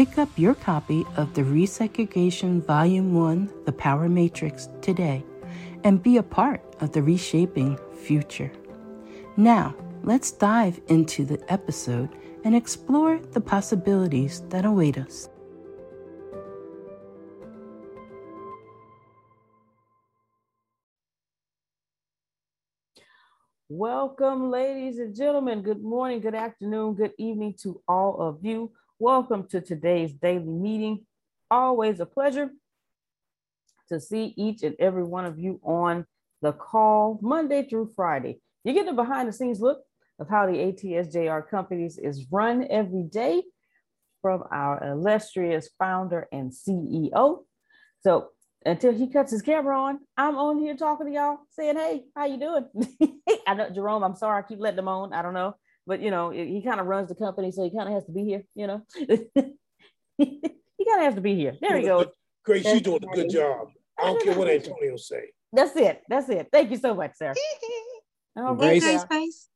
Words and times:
Pick 0.00 0.16
up 0.16 0.30
your 0.38 0.54
copy 0.54 1.04
of 1.18 1.34
the 1.34 1.42
Resegregation 1.42 2.64
Volume 2.64 3.12
1 3.12 3.52
The 3.66 3.72
Power 3.72 4.08
Matrix 4.08 4.70
today 4.80 5.22
and 5.84 6.02
be 6.02 6.16
a 6.16 6.22
part 6.22 6.62
of 6.80 6.92
the 6.92 7.02
reshaping 7.02 7.78
future. 8.02 8.50
Now, 9.36 9.76
let's 10.02 10.30
dive 10.32 10.80
into 10.88 11.26
the 11.26 11.38
episode 11.52 12.08
and 12.44 12.56
explore 12.56 13.18
the 13.18 13.42
possibilities 13.42 14.40
that 14.48 14.64
await 14.64 14.96
us. 14.96 15.28
Welcome, 23.68 24.50
ladies 24.50 24.98
and 24.98 25.14
gentlemen. 25.14 25.60
Good 25.60 25.82
morning, 25.82 26.22
good 26.22 26.34
afternoon, 26.34 26.94
good 26.94 27.12
evening 27.18 27.54
to 27.64 27.82
all 27.86 28.18
of 28.18 28.38
you. 28.42 28.72
Welcome 29.02 29.48
to 29.48 29.62
today's 29.62 30.12
daily 30.12 30.44
meeting. 30.44 31.06
Always 31.50 32.00
a 32.00 32.04
pleasure 32.04 32.50
to 33.88 33.98
see 33.98 34.34
each 34.36 34.62
and 34.62 34.76
every 34.78 35.04
one 35.04 35.24
of 35.24 35.38
you 35.38 35.58
on 35.64 36.04
the 36.42 36.52
call 36.52 37.18
Monday 37.22 37.66
through 37.66 37.92
Friday. 37.96 38.42
You 38.62 38.74
get 38.74 38.88
a 38.88 38.92
behind 38.92 39.26
the 39.26 39.32
scenes 39.32 39.58
look 39.58 39.80
of 40.18 40.28
how 40.28 40.44
the 40.44 40.52
ATSJR 40.52 41.48
companies 41.48 41.96
is 41.96 42.26
run 42.30 42.66
every 42.68 43.04
day 43.04 43.42
from 44.20 44.44
our 44.52 44.84
illustrious 44.84 45.70
founder 45.78 46.28
and 46.30 46.52
CEO. 46.52 47.44
So 48.00 48.28
until 48.66 48.92
he 48.92 49.06
cuts 49.06 49.32
his 49.32 49.40
camera 49.40 49.80
on, 49.80 50.00
I'm 50.18 50.36
on 50.36 50.58
here 50.58 50.76
talking 50.76 51.06
to 51.06 51.12
y'all, 51.12 51.38
saying, 51.52 51.76
"Hey, 51.76 52.04
how 52.14 52.26
you 52.26 52.38
doing?" 52.38 52.66
I 53.46 53.54
know 53.54 53.70
Jerome. 53.70 54.04
I'm 54.04 54.14
sorry, 54.14 54.40
I 54.40 54.46
keep 54.46 54.60
letting 54.60 54.80
him 54.80 54.88
on. 54.88 55.14
I 55.14 55.22
don't 55.22 55.32
know 55.32 55.54
but 55.90 56.00
you 56.00 56.12
know, 56.12 56.30
he 56.30 56.62
kind 56.62 56.78
of 56.78 56.86
runs 56.86 57.08
the 57.08 57.16
company, 57.16 57.50
so 57.50 57.64
he 57.64 57.76
kind 57.76 57.88
of 57.88 57.94
has 57.96 58.04
to 58.04 58.12
be 58.12 58.22
here. 58.22 58.44
You 58.54 58.68
know, 58.68 58.82
he 58.96 60.84
kind 60.86 61.00
of 61.00 61.00
has 61.00 61.14
to 61.16 61.20
be 61.20 61.34
here. 61.34 61.56
There 61.60 61.76
he 61.76 61.84
goes. 61.84 62.06
Grace, 62.44 62.64
you're 62.64 62.78
doing 62.78 63.02
a 63.02 63.12
good 63.12 63.28
job. 63.28 63.70
I 63.98 64.04
don't 64.04 64.22
care 64.22 64.38
what 64.38 64.48
Antonio 64.58 64.96
say. 64.96 65.32
That's 65.52 65.74
it. 65.74 66.00
That's 66.08 66.28
it. 66.28 66.46
Thank 66.52 66.70
you 66.70 66.76
so 66.76 66.94
much, 66.94 67.16
sir. 67.16 67.34
All 68.36 68.54
Grace, 68.54 68.84
right, 68.84 69.08
Grace. 69.08 69.48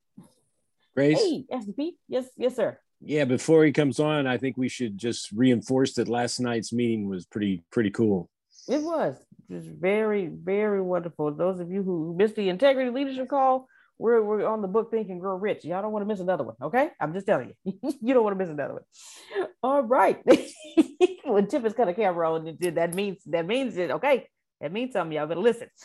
Grace. 0.97 1.19
Hey, 1.21 1.44
SVP. 1.53 1.93
Yes, 2.09 2.27
yes, 2.37 2.56
sir. 2.56 2.81
Yeah, 3.00 3.27
before 3.27 3.65
he 3.65 3.71
comes 3.71 4.00
on, 4.00 4.27
I 4.27 4.37
think 4.37 4.56
we 4.56 4.69
should 4.69 4.99
just 4.99 5.31
reinforce 5.31 5.94
that 5.94 6.09
last 6.09 6.41
night's 6.41 6.73
meeting 6.73 7.09
was 7.09 7.27
pretty 7.27 7.62
pretty 7.71 7.91
cool. 7.91 8.28
It 8.67 8.83
was. 8.83 9.15
just 9.49 9.69
very, 9.69 10.27
very 10.27 10.83
wonderful. 10.83 11.31
Those 11.31 11.61
of 11.61 11.71
you 11.71 11.84
who 11.84 12.12
missed 12.19 12.34
the 12.34 12.49
integrity 12.49 12.91
leadership 12.91 13.28
call, 13.28 13.69
we're, 13.99 14.22
we're 14.22 14.47
on 14.47 14.62
the 14.62 14.69
book 14.69 14.91
Think 14.91 15.09
and 15.09 15.21
Grow 15.21 15.37
Rich. 15.37 15.65
Y'all 15.65 15.82
don't 15.82 15.93
want 15.93 16.03
to 16.03 16.06
miss 16.06 16.21
another 16.21 16.44
one, 16.44 16.56
okay? 16.62 16.91
I'm 17.00 17.12
just 17.12 17.27
telling 17.27 17.53
you. 17.65 17.78
you 18.03 18.15
don't 18.15 18.25
want 18.25 18.37
to 18.37 18.44
miss 18.44 18.50
another 18.50 18.75
one. 18.75 18.82
All 19.62 19.82
right. 19.82 20.21
when 21.25 21.47
Tip 21.47 21.65
is 21.65 21.75
kind 21.75 21.91
of 21.91 21.97
camera 21.97 22.32
on, 22.32 22.56
that 22.60 22.94
means 22.94 23.22
that 23.27 23.47
means 23.47 23.77
it, 23.77 23.91
okay? 23.93 24.28
That 24.60 24.72
means 24.72 24.93
something. 24.93 25.16
Y'all 25.16 25.27
better 25.27 25.41
listen. 25.41 25.69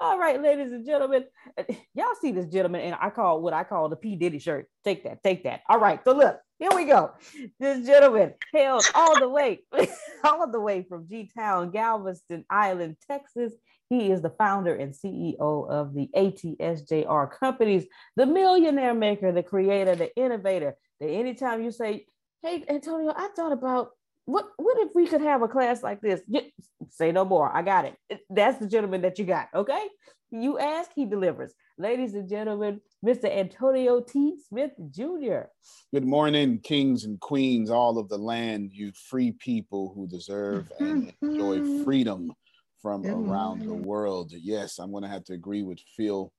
All 0.00 0.18
right, 0.18 0.40
ladies 0.40 0.72
and 0.72 0.86
gentlemen, 0.86 1.24
y'all 1.94 2.14
see 2.20 2.30
this 2.30 2.46
gentleman, 2.46 2.82
and 2.82 2.96
I 3.00 3.10
call 3.10 3.40
what 3.40 3.52
I 3.52 3.64
call 3.64 3.88
the 3.88 3.96
P 3.96 4.14
Diddy 4.14 4.38
shirt. 4.38 4.68
Take 4.84 5.04
that, 5.04 5.22
take 5.22 5.44
that. 5.44 5.62
All 5.68 5.80
right, 5.80 6.00
so 6.04 6.12
look, 6.12 6.38
here 6.58 6.70
we 6.74 6.84
go. 6.84 7.12
This 7.58 7.86
gentleman 7.86 8.34
hailed 8.52 8.84
all 8.94 9.18
the 9.18 9.28
way, 9.28 9.60
all 10.22 10.50
the 10.50 10.60
way 10.60 10.86
from 10.88 11.08
G 11.08 11.30
Town, 11.36 11.70
Galveston 11.70 12.44
Island, 12.48 12.96
Texas. 13.08 13.52
He 13.88 14.10
is 14.10 14.20
the 14.20 14.30
founder 14.30 14.74
and 14.74 14.92
CEO 14.92 15.70
of 15.70 15.94
the 15.94 16.08
ATSJR 16.16 17.30
companies, 17.38 17.86
the 18.16 18.26
millionaire 18.26 18.94
maker, 18.94 19.32
the 19.32 19.42
creator, 19.42 19.94
the 19.94 20.14
innovator. 20.16 20.76
That 21.00 21.08
anytime 21.08 21.62
you 21.62 21.70
say, 21.70 22.06
Hey, 22.42 22.64
Antonio, 22.68 23.12
I 23.16 23.28
thought 23.34 23.52
about 23.52 23.90
what 24.24 24.48
what 24.56 24.78
if 24.78 24.90
we 24.94 25.06
could 25.06 25.20
have 25.20 25.42
a 25.42 25.48
class 25.48 25.82
like 25.82 26.00
this? 26.00 26.20
say 26.90 27.12
no 27.12 27.24
more. 27.24 27.54
I 27.54 27.62
got 27.62 27.84
it. 27.84 28.20
That's 28.28 28.58
the 28.58 28.68
gentleman 28.68 29.02
that 29.02 29.18
you 29.18 29.24
got. 29.24 29.48
Okay. 29.54 29.86
You 30.30 30.58
ask, 30.58 30.90
he 30.94 31.06
delivers. 31.06 31.54
Ladies 31.78 32.14
and 32.14 32.28
gentlemen, 32.28 32.80
Mr. 33.04 33.24
Antonio 33.30 34.00
T. 34.00 34.36
Smith 34.48 34.72
Jr. 34.90 35.42
Good 35.92 36.04
morning, 36.04 36.58
kings 36.58 37.04
and 37.04 37.20
queens, 37.20 37.70
all 37.70 37.98
of 37.98 38.08
the 38.08 38.18
land, 38.18 38.72
you 38.72 38.92
free 39.08 39.32
people 39.32 39.92
who 39.94 40.08
deserve 40.08 40.70
and 40.80 41.12
enjoy 41.22 41.58
mm-hmm. 41.58 41.84
freedom 41.84 42.32
from 42.86 43.02
Good 43.02 43.14
around 43.14 43.58
morning. 43.58 43.66
the 43.66 43.88
world. 43.88 44.30
Yes, 44.32 44.78
I'm 44.78 44.92
going 44.92 45.02
to 45.02 45.08
have 45.08 45.24
to 45.24 45.32
agree 45.32 45.64
with 45.64 45.80
Phil 45.96 46.32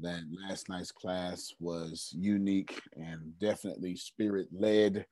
that 0.00 0.20
last 0.46 0.68
night's 0.68 0.92
class 0.92 1.54
was 1.58 2.10
unique 2.12 2.78
and 2.96 3.32
definitely 3.40 3.96
spirit 3.96 4.46
led 4.52 5.06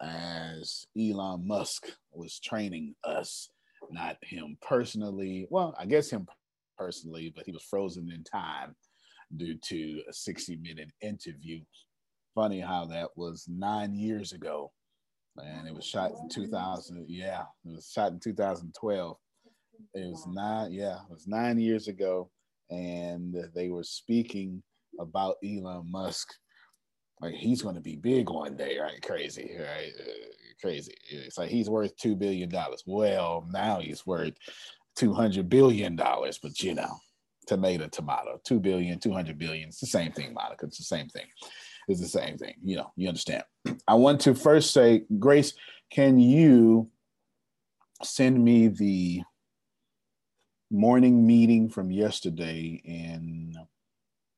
as 0.00 0.86
Elon 0.98 1.46
Musk 1.46 1.88
was 2.10 2.40
training 2.40 2.94
us, 3.04 3.50
not 3.90 4.16
him 4.22 4.56
personally. 4.62 5.46
Well, 5.50 5.74
I 5.78 5.84
guess 5.84 6.08
him 6.08 6.26
personally, 6.78 7.30
but 7.36 7.44
he 7.44 7.52
was 7.52 7.64
frozen 7.64 8.10
in 8.10 8.24
time 8.24 8.74
due 9.36 9.58
to 9.58 10.02
a 10.08 10.12
60 10.14 10.56
minute 10.56 10.88
interview. 11.02 11.60
funny 12.34 12.60
how 12.60 12.86
that 12.86 13.10
was 13.14 13.44
nine 13.46 13.94
years 13.94 14.32
ago. 14.32 14.72
And 15.36 15.68
it 15.68 15.74
was 15.74 15.84
shot 15.84 16.12
in 16.12 16.30
2000. 16.30 17.04
Yeah, 17.08 17.42
it 17.66 17.74
was 17.74 17.90
shot 17.94 18.12
in 18.12 18.20
2012. 18.20 19.18
It 19.94 20.10
was 20.10 20.26
nine, 20.26 20.72
yeah, 20.72 20.96
it 20.96 21.12
was 21.12 21.26
nine 21.26 21.58
years 21.58 21.88
ago. 21.88 22.30
And 22.70 23.36
they 23.54 23.68
were 23.68 23.84
speaking 23.84 24.62
about 24.98 25.36
Elon 25.44 25.90
Musk. 25.90 26.34
Like 27.20 27.34
he's 27.34 27.62
going 27.62 27.76
to 27.76 27.80
be 27.80 27.96
big 27.96 28.28
one 28.28 28.56
day, 28.56 28.78
right? 28.78 29.00
Crazy, 29.02 29.56
right? 29.58 29.92
Uh, 29.98 30.12
crazy. 30.60 30.94
It's 31.08 31.38
like 31.38 31.50
he's 31.50 31.70
worth 31.70 31.96
$2 31.96 32.18
billion. 32.18 32.52
Well, 32.86 33.46
now 33.52 33.80
he's 33.80 34.06
worth 34.06 34.34
$200 34.98 35.48
billion, 35.48 35.96
but 35.96 36.60
you 36.60 36.74
know, 36.74 36.96
tomato, 37.46 37.88
tomato, 37.88 38.40
2 38.44 38.60
billion, 38.60 38.98
200 38.98 39.38
billion. 39.38 39.68
It's 39.68 39.80
the 39.80 39.86
same 39.86 40.12
thing, 40.12 40.34
Monica. 40.34 40.66
It's 40.66 40.78
the 40.78 40.84
same 40.84 41.08
thing. 41.08 41.26
It's 41.88 42.00
the 42.00 42.08
same 42.08 42.38
thing. 42.38 42.54
You 42.62 42.76
know, 42.76 42.92
you 42.96 43.08
understand. 43.08 43.44
I 43.88 43.94
want 43.94 44.20
to 44.22 44.34
first 44.34 44.72
say, 44.72 45.04
Grace, 45.18 45.54
can 45.90 46.18
you 46.18 46.90
send 48.02 48.42
me 48.42 48.68
the 48.68 49.22
morning 50.74 51.24
meeting 51.24 51.68
from 51.68 51.90
yesterday 51.90 52.82
in 52.84 53.54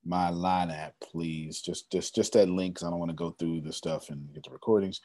my 0.05 0.29
line 0.29 0.71
app, 0.71 0.94
please? 1.03 1.61
Just 1.62 1.91
just 1.91 2.15
just 2.15 2.35
that 2.35 2.49
link 2.49 2.83
I 2.83 2.91
don't 2.91 2.99
want 2.99 3.11
to 3.11 3.17
go 3.17 3.31
through 3.31 3.62
the 3.62 3.73
stuff 3.73 4.11
and 4.11 4.33
get 4.35 4.44
the 4.44 4.50
recordings 4.50 5.00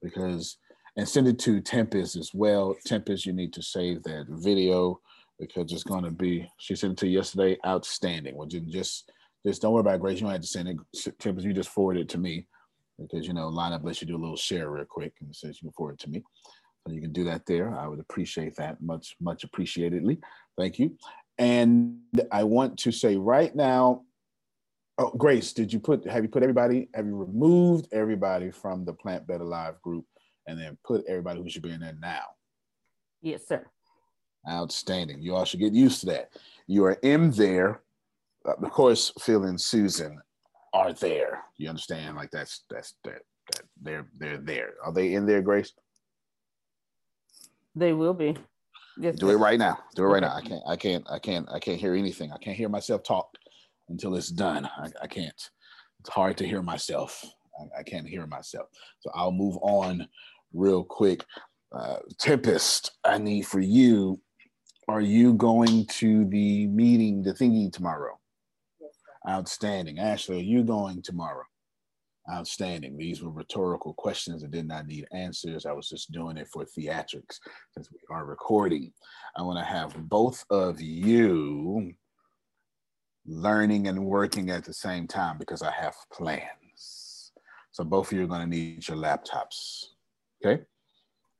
because 0.00 0.58
and 0.96 1.08
send 1.08 1.28
it 1.28 1.38
to 1.40 1.60
Tempest 1.60 2.16
as 2.16 2.30
well. 2.32 2.76
Tempest, 2.86 3.26
you 3.26 3.32
need 3.32 3.52
to 3.52 3.62
save 3.62 4.02
that 4.04 4.26
video 4.28 5.00
because 5.38 5.70
it's 5.72 5.82
going 5.82 6.04
to 6.04 6.10
be. 6.10 6.48
She 6.58 6.74
sent 6.76 6.94
it 6.94 6.98
to 6.98 7.08
yesterday. 7.08 7.58
Outstanding. 7.66 8.36
Well, 8.36 8.46
just 8.46 9.10
just 9.44 9.62
don't 9.62 9.72
worry 9.72 9.80
about 9.80 10.00
Grace. 10.00 10.20
You 10.20 10.22
don't 10.22 10.32
have 10.32 10.40
to 10.40 10.46
send 10.46 10.68
it. 10.68 10.76
Tempest, 11.18 11.46
you 11.46 11.52
just 11.52 11.68
forward 11.68 11.98
it 11.98 12.08
to 12.10 12.18
me 12.18 12.46
because 12.98 13.26
you 13.26 13.34
know 13.34 13.50
lineup 13.50 13.84
lets 13.84 14.00
you 14.00 14.06
do 14.06 14.16
a 14.16 14.18
little 14.18 14.36
share 14.36 14.70
real 14.70 14.84
quick 14.84 15.14
and 15.20 15.34
says 15.34 15.58
you 15.60 15.68
can 15.68 15.72
forward 15.72 15.94
it 15.94 16.00
to 16.00 16.10
me. 16.10 16.22
So 16.86 16.92
you 16.92 17.00
can 17.00 17.12
do 17.12 17.24
that 17.24 17.44
there. 17.46 17.76
I 17.76 17.88
would 17.88 17.98
appreciate 17.98 18.54
that 18.56 18.80
much, 18.80 19.16
much 19.20 19.42
appreciatedly. 19.42 20.18
Thank 20.56 20.78
you. 20.78 20.96
And 21.38 21.98
I 22.32 22.44
want 22.44 22.78
to 22.80 22.92
say 22.92 23.16
right 23.16 23.54
now, 23.54 24.02
oh 24.98 25.10
Grace, 25.10 25.52
did 25.52 25.72
you 25.72 25.80
put 25.80 26.06
have 26.06 26.22
you 26.22 26.28
put 26.28 26.42
everybody, 26.42 26.88
have 26.94 27.06
you 27.06 27.16
removed 27.16 27.88
everybody 27.92 28.50
from 28.50 28.84
the 28.84 28.94
Plant 28.94 29.26
Better 29.26 29.44
Live 29.44 29.80
group 29.82 30.06
and 30.46 30.58
then 30.58 30.78
put 30.84 31.04
everybody 31.06 31.42
who 31.42 31.50
should 31.50 31.62
be 31.62 31.72
in 31.72 31.80
there 31.80 31.96
now? 32.00 32.24
Yes, 33.20 33.46
sir. 33.46 33.66
Outstanding. 34.48 35.20
You 35.20 35.34
all 35.34 35.44
should 35.44 35.60
get 35.60 35.74
used 35.74 36.00
to 36.00 36.06
that. 36.06 36.30
You 36.66 36.84
are 36.84 36.98
in 37.02 37.32
there. 37.32 37.82
Of 38.44 38.70
course, 38.70 39.12
Phil 39.18 39.44
and 39.44 39.60
Susan 39.60 40.20
are 40.72 40.92
there. 40.92 41.42
You 41.58 41.68
understand? 41.68 42.16
Like 42.16 42.30
that's 42.30 42.64
that's 42.70 42.94
that, 43.04 43.22
that 43.52 43.62
they're 43.82 44.08
they're 44.16 44.38
there. 44.38 44.74
Are 44.84 44.92
they 44.92 45.14
in 45.14 45.26
there, 45.26 45.42
Grace? 45.42 45.72
They 47.74 47.92
will 47.92 48.14
be. 48.14 48.36
Yes, 48.98 49.16
Do 49.16 49.30
it 49.30 49.36
right 49.36 49.58
now. 49.58 49.78
Do 49.94 50.04
it 50.04 50.06
right 50.06 50.22
okay. 50.22 50.28
now. 50.28 50.36
I 50.36 50.40
can't. 50.40 50.62
I 50.66 50.76
can't. 50.76 51.06
I 51.10 51.18
can't. 51.18 51.48
I 51.50 51.58
can't 51.58 51.80
hear 51.80 51.94
anything. 51.94 52.32
I 52.32 52.38
can't 52.38 52.56
hear 52.56 52.68
myself 52.68 53.02
talk 53.02 53.28
until 53.88 54.16
it's 54.16 54.28
done. 54.28 54.64
I, 54.64 54.88
I 55.02 55.06
can't. 55.06 55.50
It's 56.00 56.08
hard 56.08 56.36
to 56.38 56.46
hear 56.46 56.62
myself. 56.62 57.24
I, 57.60 57.80
I 57.80 57.82
can't 57.82 58.08
hear 58.08 58.26
myself. 58.26 58.68
So 59.00 59.10
I'll 59.14 59.32
move 59.32 59.56
on 59.60 60.08
real 60.54 60.82
quick. 60.82 61.24
Uh, 61.72 61.96
Tempest, 62.18 62.92
I 63.04 63.18
need 63.18 63.46
for 63.46 63.60
you. 63.60 64.20
Are 64.88 65.00
you 65.00 65.34
going 65.34 65.86
to 65.86 66.24
the 66.26 66.68
meeting, 66.68 67.22
the 67.22 67.32
thingy 67.32 67.72
tomorrow? 67.72 68.18
Yes, 68.80 68.92
Outstanding. 69.28 69.98
Ashley, 69.98 70.38
are 70.38 70.42
you 70.42 70.62
going 70.62 71.02
tomorrow? 71.02 71.42
Outstanding. 72.30 72.96
These 72.96 73.22
were 73.22 73.30
rhetorical 73.30 73.94
questions 73.94 74.42
that 74.42 74.50
did 74.50 74.66
not 74.66 74.86
need 74.86 75.06
answers. 75.12 75.64
I 75.64 75.72
was 75.72 75.88
just 75.88 76.10
doing 76.10 76.36
it 76.36 76.48
for 76.48 76.64
theatrics 76.64 77.38
since 77.70 77.88
we 77.92 77.98
are 78.10 78.24
recording. 78.24 78.92
I 79.36 79.42
want 79.42 79.58
to 79.60 79.64
have 79.64 80.08
both 80.08 80.44
of 80.50 80.80
you 80.80 81.94
learning 83.26 83.86
and 83.86 84.04
working 84.06 84.50
at 84.50 84.64
the 84.64 84.72
same 84.72 85.06
time 85.06 85.38
because 85.38 85.62
I 85.62 85.70
have 85.70 85.94
plans. 86.12 87.32
So 87.70 87.84
both 87.84 88.10
of 88.10 88.18
you 88.18 88.24
are 88.24 88.28
going 88.28 88.40
to 88.40 88.46
need 88.46 88.88
your 88.88 88.96
laptops. 88.96 89.84
Okay. 90.44 90.62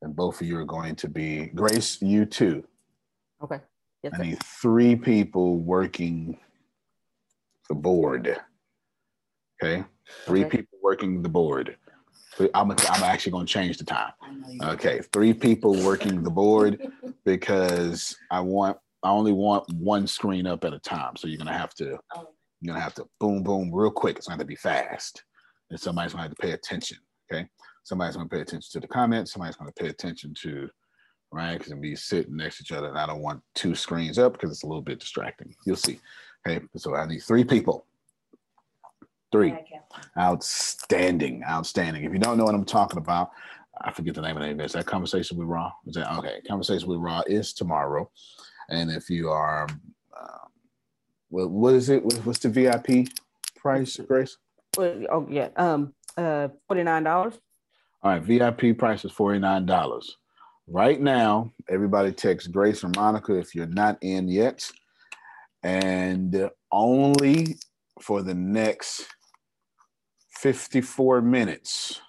And 0.03 0.15
both 0.15 0.41
of 0.41 0.47
you 0.47 0.57
are 0.59 0.65
going 0.65 0.95
to 0.97 1.09
be 1.09 1.47
Grace, 1.47 2.01
you 2.03 2.27
too. 2.27 2.65
Okay. 3.43 3.61
Yes, 4.03 4.13
I 4.19 4.23
need 4.23 4.43
three 4.43 4.95
people 4.95 5.59
working 5.59 6.39
the 7.69 7.75
board. 7.75 8.39
Okay. 9.63 9.85
Three 10.25 10.45
okay. 10.45 10.59
people 10.59 10.79
working 10.83 11.23
the 11.23 11.29
board. 11.29 11.77
I'm, 12.55 12.71
I'm 12.71 13.03
actually 13.03 13.33
going 13.33 13.47
to 13.47 13.53
change 13.53 13.79
the 13.79 13.85
time. 13.85 14.13
Okay. 14.63 15.01
Three 15.13 15.33
people 15.33 15.75
working 15.83 16.23
the 16.23 16.31
board 16.31 16.81
because 17.25 18.17
I 18.31 18.41
want, 18.41 18.77
I 19.03 19.11
only 19.11 19.33
want 19.33 19.73
one 19.73 20.07
screen 20.07 20.47
up 20.47 20.65
at 20.65 20.75
a 20.75 20.79
time. 20.79 21.17
So 21.17 21.29
you're 21.29 21.39
going 21.39 21.47
to 21.47 21.59
have 21.59 21.75
to, 21.75 21.99
oh. 22.15 22.29
you're 22.61 22.73
going 22.73 22.79
to 22.79 22.85
have 22.85 22.95
to 22.95 23.07
boom, 23.21 23.43
boom, 23.43 23.71
real 23.73 23.91
quick. 23.91 24.17
It's 24.17 24.29
going 24.29 24.39
to 24.39 24.45
be 24.45 24.57
fast. 24.57 25.25
And 25.71 25.81
somebody's 25.81 26.13
going 26.13 26.25
to 26.25 26.29
have 26.29 26.37
to 26.37 26.43
pay 26.43 26.53
attention. 26.53 26.99
Okay. 27.33 27.49
Somebody's 27.85 28.17
going 28.17 28.29
to 28.29 28.35
pay 28.35 28.43
attention 28.43 28.69
to 28.73 28.81
the 28.81 28.89
comments. 28.89 29.33
Somebody's 29.33 29.57
going 29.57 29.73
to 29.73 29.83
pay 29.83 29.89
attention 29.89 30.35
to, 30.43 30.69
right? 31.33 31.59
Because 31.59 31.73
be 31.75 31.97
sitting 31.97 32.37
next 32.37 32.59
to 32.59 32.63
each 32.65 32.73
other. 32.73 32.89
And 32.89 32.99
I 32.99 33.07
don't 33.07 33.23
want 33.23 33.43
two 33.55 33.75
screens 33.75 34.19
up 34.19 34.33
because 34.33 34.51
it's 34.51 34.65
a 34.65 34.67
little 34.67 34.83
bit 34.83 35.01
distracting. 35.01 35.55
You'll 35.65 35.77
see. 35.77 36.01
Okay. 36.47 36.65
So 36.77 36.95
I 36.95 37.07
need 37.07 37.23
three 37.23 37.45
people. 37.45 37.87
Three. 39.33 39.55
Outstanding. 40.19 41.43
Outstanding. 41.49 42.05
If 42.05 42.13
you 42.13 42.19
don't 42.19 42.39
know 42.39 42.45
what 42.45 42.55
I'm 42.55 42.65
talking 42.65 42.99
about, 42.99 43.31
I 43.83 43.93
forget 43.93 44.15
the 44.15 44.23
name 44.23 44.37
of 44.37 44.43
the 44.43 44.49
event. 44.49 44.63
it. 44.63 44.65
Is 44.67 44.73
that 44.73 44.87
Conversation 44.87 45.37
with 45.37 45.49
Ra? 45.49 45.71
Is 45.87 45.95
that 45.95 46.11
okay? 46.19 46.41
Conversation 46.49 46.89
with 46.89 46.99
Ra 47.01 47.23
is 47.27 47.53
tomorrow. 47.53 48.11
And 48.71 48.91
if 48.91 49.11
you 49.11 49.31
are, 49.31 49.69
uh, 50.19 50.47
well, 51.31 51.49
what 51.49 51.75
is 51.75 51.89
it? 51.89 52.03
What's 52.25 52.39
the 52.39 52.49
VIP 52.49 53.09
price, 53.57 53.97
Grace? 53.97 54.39
Oh, 54.79 55.27
yeah. 55.31 55.49
Um, 55.57 55.95
uh, 56.17 56.49
$49. 56.71 57.39
All 58.03 58.13
right, 58.13 58.23
VIP 58.23 58.79
price 58.79 59.05
is 59.05 59.13
$49. 59.13 60.05
Right 60.69 61.01
now, 61.01 61.53
everybody 61.69 62.13
text 62.13 62.51
Grace 62.53 62.83
or 62.83 62.91
Monica 62.97 63.35
if 63.35 63.55
you're 63.55 63.67
not 63.67 63.99
in 64.01 64.29
yet. 64.29 64.69
And 65.63 66.51
only 66.73 67.57
for 68.01 68.23
the 68.23 68.35
next 68.35 69.07
54 70.37 71.23
minutes 71.23 72.01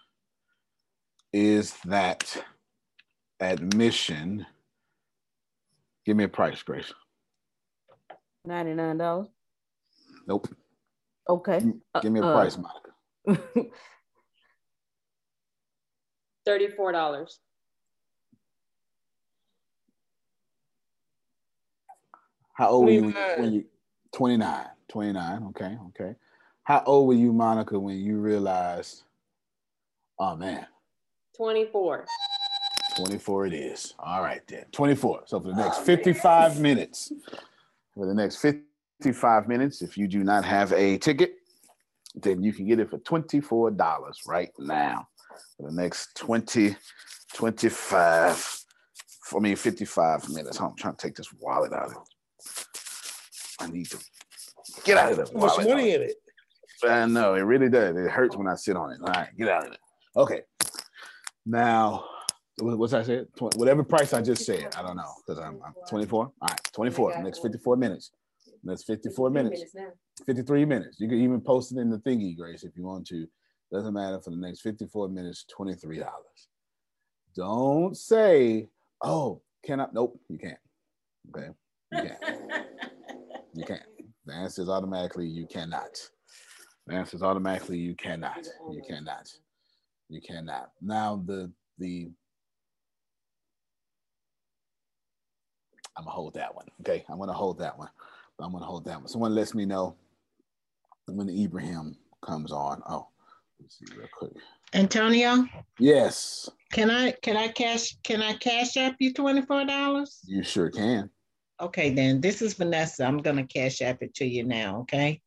is 1.31 1.73
that 1.85 2.43
admission. 3.39 4.45
Give 6.05 6.17
me 6.17 6.25
a 6.25 6.27
price, 6.27 6.61
Grace. 6.61 6.93
$99. 8.45 9.29
Nope. 10.27 10.49
Okay. 11.29 11.61
Give 12.01 12.11
me 12.11 12.19
a 12.19 12.23
uh, 12.23 12.33
price, 12.33 12.57
Monica. 12.57 12.91
$34. 16.47 17.37
How 22.53 22.69
old 22.69 22.85
were 22.85 22.91
you 22.91 23.13
when 23.37 23.53
you 23.53 23.65
29? 24.13 24.65
29. 24.89 25.43
Okay, 25.49 25.77
okay. 25.89 26.15
How 26.67 26.83
old 26.85 27.07
were 27.07 27.13
you, 27.13 27.31
Monica, 27.31 27.79
when 27.79 27.97
you 27.97 28.17
realized, 28.17 29.03
oh 30.19 30.35
man? 30.35 30.67
24. 31.37 32.05
24 32.97 33.45
it 33.45 33.53
is. 33.53 33.93
All 33.97 34.21
right 34.21 34.41
then. 34.49 34.65
24. 34.73 35.21
So 35.27 35.39
for 35.39 35.47
the 35.47 35.55
next 35.55 35.77
55 35.77 36.59
minutes, 36.59 37.13
for 37.93 38.05
the 38.05 38.13
next 38.13 38.41
55 38.41 39.47
minutes, 39.47 39.81
if 39.81 39.97
you 39.97 40.09
do 40.09 40.25
not 40.25 40.43
have 40.43 40.73
a 40.73 40.97
ticket, 40.97 41.35
then 42.15 42.43
you 42.43 42.51
can 42.51 42.67
get 42.67 42.81
it 42.81 42.89
for 42.89 42.97
$24 42.97 44.13
right 44.27 44.51
now 44.59 45.07
for 45.55 45.71
the 45.71 45.73
next 45.73 46.17
20, 46.17 46.75
25, 47.33 48.63
I 49.33 49.39
mean 49.39 49.55
55 49.55 50.29
minutes. 50.31 50.59
I'm 50.59 50.75
trying 50.75 50.95
to 50.95 51.01
take 51.01 51.15
this 51.15 51.31
wallet 51.39 51.71
out 51.71 51.85
of 51.85 51.91
it. 51.93 51.97
I 53.61 53.67
need 53.67 53.89
to 53.91 53.97
get 54.83 54.97
out 54.97 55.13
of 55.13 55.19
it. 55.19 55.29
How 55.33 55.39
much 55.39 55.65
money 55.65 55.93
in 55.93 56.01
it. 56.01 56.15
I 56.83 57.05
know 57.05 57.35
it 57.35 57.41
really 57.41 57.69
does. 57.69 57.95
It 57.95 58.09
hurts 58.09 58.35
when 58.35 58.47
I 58.47 58.55
sit 58.55 58.75
on 58.75 58.91
it. 58.91 58.99
All 59.01 59.07
right, 59.07 59.29
get 59.37 59.49
out 59.49 59.67
of 59.67 59.73
it. 59.73 59.79
Okay. 60.15 60.41
Now, 61.45 62.05
what's 62.59 62.93
I 62.93 63.03
said? 63.03 63.27
Whatever 63.39 63.83
price 63.83 64.13
I 64.13 64.21
just 64.21 64.45
said. 64.45 64.75
I 64.75 64.81
don't 64.81 64.97
know 64.97 65.11
because 65.25 65.39
I'm, 65.41 65.59
I'm, 65.65 65.73
24. 65.89 66.25
All 66.25 66.33
right, 66.41 66.69
24. 66.73 67.23
Next 67.23 67.39
54 67.39 67.77
minutes. 67.77 68.11
That's 68.63 68.83
54 68.83 69.29
minutes. 69.29 69.63
53 70.25 70.65
minutes. 70.65 70.99
You 70.99 71.07
can 71.07 71.19
even 71.19 71.41
post 71.41 71.71
it 71.71 71.79
in 71.79 71.89
the 71.89 71.99
thingy, 71.99 72.35
Grace, 72.35 72.63
if 72.63 72.75
you 72.75 72.83
want 72.83 73.07
to. 73.07 73.27
Doesn't 73.71 73.93
matter 73.93 74.19
for 74.19 74.31
the 74.31 74.37
next 74.37 74.61
54 74.61 75.09
minutes, 75.09 75.45
$23. 75.57 76.05
Don't 77.35 77.95
say, 77.95 78.69
oh, 79.03 79.41
can 79.63 79.81
I? 79.81 79.87
Nope, 79.93 80.19
you 80.29 80.37
can't. 80.37 80.57
Okay. 81.29 81.49
You 81.91 82.01
can't. 82.01 82.19
you 83.53 83.65
can't. 83.65 83.83
The 84.25 84.33
answer 84.33 84.61
is 84.61 84.69
automatically 84.69 85.27
you 85.27 85.45
cannot. 85.45 85.97
The 86.87 86.93
answer 86.95 87.17
is 87.17 87.23
automatically 87.23 87.77
you 87.77 87.95
cannot. 87.95 88.47
You 88.71 88.81
cannot. 88.87 89.29
You 90.09 90.21
cannot. 90.21 90.71
Now 90.81 91.21
the 91.25 91.51
the 91.77 92.09
I'm 95.97 96.03
gonna 96.03 96.11
hold 96.15 96.33
that 96.35 96.53
one. 96.55 96.65
Okay, 96.81 97.03
I'm 97.09 97.19
gonna 97.19 97.33
hold 97.33 97.59
that 97.59 97.77
one. 97.77 97.89
I'm 98.39 98.51
gonna 98.51 98.65
hold 98.65 98.85
that 98.85 98.99
one. 98.99 99.07
Someone 99.07 99.35
lets 99.35 99.53
me 99.53 99.65
know 99.65 99.95
when 101.07 101.27
Ibrahim 101.29 101.97
comes 102.21 102.51
on. 102.51 102.81
Oh, 102.87 103.07
let's 103.59 103.79
see 103.79 103.85
real 103.97 104.07
quick. 104.17 104.33
Antonio, 104.73 105.45
Yes, 105.79 106.49
can 106.71 106.91
I 106.91 107.11
can 107.21 107.35
I 107.35 107.47
cash 107.49 107.97
can 108.03 108.21
I 108.21 108.33
cash 108.33 108.77
app 108.77 108.95
you 108.99 109.13
twenty 109.13 109.41
four 109.41 109.65
dollars? 109.65 110.21
you 110.25 110.43
sure 110.43 110.69
can. 110.69 111.09
Okay, 111.59 111.89
then 111.89 112.21
this 112.21 112.41
is 112.41 112.53
Vanessa. 112.53 113.03
I'm 113.05 113.17
gonna 113.17 113.45
cash 113.47 113.81
app 113.81 114.03
it 114.03 114.13
to 114.15 114.25
you 114.25 114.43
now. 114.43 114.81
Okay, 114.81 115.21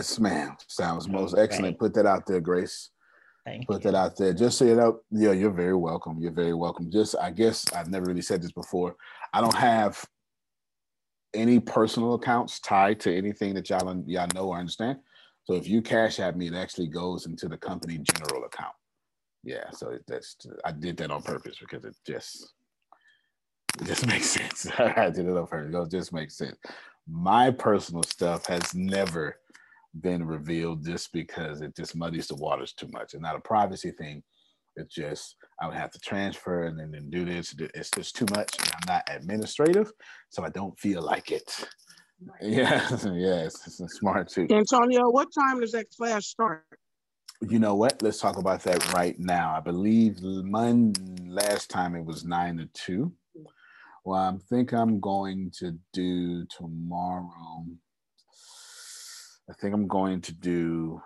Yes, 0.00 0.18
ma'am. 0.18 0.56
Sounds 0.66 1.06
most 1.08 1.34
Okay. 1.34 1.42
excellent. 1.42 1.78
Put 1.78 1.92
that 1.92 2.06
out 2.06 2.24
there, 2.24 2.40
Grace. 2.40 2.88
thank 3.44 3.66
Put 3.66 3.84
you. 3.84 3.90
that 3.90 3.98
out 3.98 4.16
there. 4.16 4.32
Just 4.32 4.56
so 4.56 4.64
you 4.64 4.74
know, 4.74 5.00
yeah, 5.10 5.32
you're 5.32 5.50
very 5.50 5.76
welcome. 5.76 6.18
You're 6.18 6.32
very 6.32 6.54
welcome. 6.54 6.90
Just, 6.90 7.16
I 7.20 7.30
guess 7.30 7.70
I've 7.74 7.90
never 7.90 8.06
really 8.06 8.22
said 8.22 8.40
this 8.40 8.52
before. 8.52 8.96
I 9.34 9.42
don't 9.42 9.54
have 9.54 10.02
any 11.34 11.60
personal 11.60 12.14
accounts 12.14 12.60
tied 12.60 12.98
to 13.00 13.14
anything 13.14 13.52
that 13.54 13.68
y'all 13.68 14.02
y'all 14.06 14.26
know 14.34 14.48
or 14.48 14.58
understand. 14.58 15.00
So 15.44 15.52
if 15.54 15.68
you 15.68 15.82
cash 15.82 16.18
at 16.18 16.34
me, 16.34 16.46
it 16.46 16.54
actually 16.54 16.88
goes 16.88 17.26
into 17.26 17.46
the 17.46 17.58
company 17.58 17.98
general 17.98 18.44
account. 18.44 18.74
Yeah, 19.44 19.68
so 19.70 19.98
that's 20.06 20.34
I 20.64 20.72
did 20.72 20.96
that 20.96 21.10
on 21.10 21.20
purpose 21.20 21.58
because 21.60 21.84
it 21.84 21.94
just 22.06 22.54
it 23.78 23.84
just 23.86 24.06
makes 24.12 24.30
sense. 24.30 24.66
I 24.78 25.10
did 25.10 25.26
it 25.26 25.36
on 25.36 25.46
purpose. 25.46 25.74
It 25.74 25.90
just 25.90 26.12
makes 26.14 26.36
sense. 26.38 26.56
My 27.06 27.50
personal 27.50 28.02
stuff 28.02 28.46
has 28.46 28.74
never 28.74 29.36
been 30.00 30.24
revealed 30.24 30.84
just 30.84 31.12
because 31.12 31.60
it 31.60 31.76
just 31.76 31.96
muddies 31.96 32.28
the 32.28 32.36
waters 32.36 32.72
too 32.72 32.88
much. 32.92 33.14
It's 33.14 33.22
not 33.22 33.36
a 33.36 33.40
privacy 33.40 33.92
thing. 33.92 34.22
It's 34.76 34.94
just 34.94 35.36
I 35.60 35.66
would 35.66 35.76
have 35.76 35.90
to 35.90 35.98
transfer 35.98 36.64
and 36.64 36.78
then, 36.78 36.92
then 36.92 37.10
do 37.10 37.24
this. 37.24 37.54
It's 37.74 37.90
just 37.90 38.16
too 38.16 38.26
much. 38.34 38.56
And 38.58 38.72
I'm 38.74 38.94
not 38.94 39.02
administrative, 39.08 39.92
so 40.28 40.44
I 40.44 40.50
don't 40.50 40.78
feel 40.78 41.02
like 41.02 41.32
it. 41.32 41.66
Yeah, 42.40 42.86
yes, 43.12 43.80
it's 43.80 43.98
smart 43.98 44.28
too. 44.28 44.46
Antonio, 44.50 45.10
what 45.10 45.28
time 45.32 45.60
does 45.60 45.72
that 45.72 45.86
class 45.90 46.26
start? 46.26 46.64
You 47.48 47.58
know 47.58 47.74
what? 47.74 48.02
Let's 48.02 48.20
talk 48.20 48.36
about 48.36 48.62
that 48.64 48.92
right 48.92 49.18
now. 49.18 49.54
I 49.56 49.60
believe 49.60 50.20
Monday 50.22 51.00
last 51.26 51.70
time 51.70 51.96
it 51.96 52.04
was 52.04 52.24
nine 52.24 52.58
to 52.58 52.66
two. 52.74 53.12
Well, 54.04 54.18
I 54.18 54.36
think 54.48 54.72
I'm 54.72 55.00
going 55.00 55.50
to 55.58 55.78
do 55.92 56.44
tomorrow. 56.46 57.64
I 59.50 59.52
think 59.54 59.74
I'm 59.74 59.88
going 59.88 60.20
to 60.22 60.32
do 60.32 61.02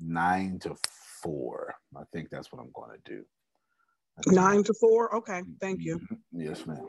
nine 0.00 0.58
to 0.60 0.74
four. 1.22 1.76
I 1.96 2.02
think 2.12 2.28
that's 2.28 2.52
what 2.52 2.60
I'm 2.60 2.72
going 2.74 2.90
to 2.90 3.10
do. 3.10 3.24
Nine 4.26 4.64
to 4.64 4.74
four? 4.80 5.14
Okay, 5.14 5.40
mm-hmm. 5.40 5.52
thank 5.60 5.82
you. 5.82 6.00
Yes, 6.32 6.66
ma'am. 6.66 6.84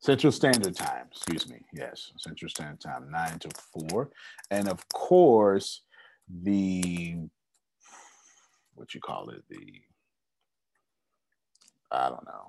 Central 0.00 0.32
Standard 0.32 0.74
Time, 0.74 1.06
excuse 1.12 1.48
me. 1.48 1.60
Yes, 1.72 2.10
Central 2.18 2.48
Standard 2.48 2.80
Time, 2.80 3.08
nine 3.10 3.38
to 3.38 3.48
four. 3.72 4.10
And 4.50 4.68
of 4.68 4.86
course, 4.88 5.82
the 6.28 7.16
what 8.74 8.94
you 8.94 9.00
call 9.00 9.30
it, 9.30 9.44
the 9.48 9.80
I 11.92 12.08
don't 12.08 12.26
know. 12.26 12.48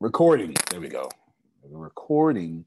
Recording. 0.00 0.54
There 0.70 0.80
we 0.80 0.88
go. 0.88 1.08
The 1.68 1.76
recording 1.76 2.66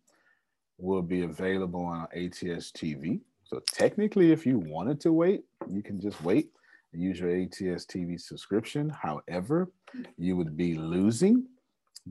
will 0.79 1.03
be 1.03 1.21
available 1.21 1.85
on 1.85 2.07
ATS 2.15 2.71
TV. 2.71 3.21
So 3.45 3.61
technically, 3.67 4.31
if 4.31 4.45
you 4.45 4.57
wanted 4.59 4.99
to 5.01 5.13
wait, 5.13 5.43
you 5.69 5.83
can 5.83 6.01
just 6.01 6.21
wait 6.23 6.49
and 6.93 7.01
use 7.01 7.19
your 7.19 7.29
ATS 7.29 7.85
TV 7.85 8.19
subscription. 8.19 8.89
However, 8.89 9.71
you 10.17 10.35
would 10.35 10.57
be 10.57 10.75
losing 10.75 11.45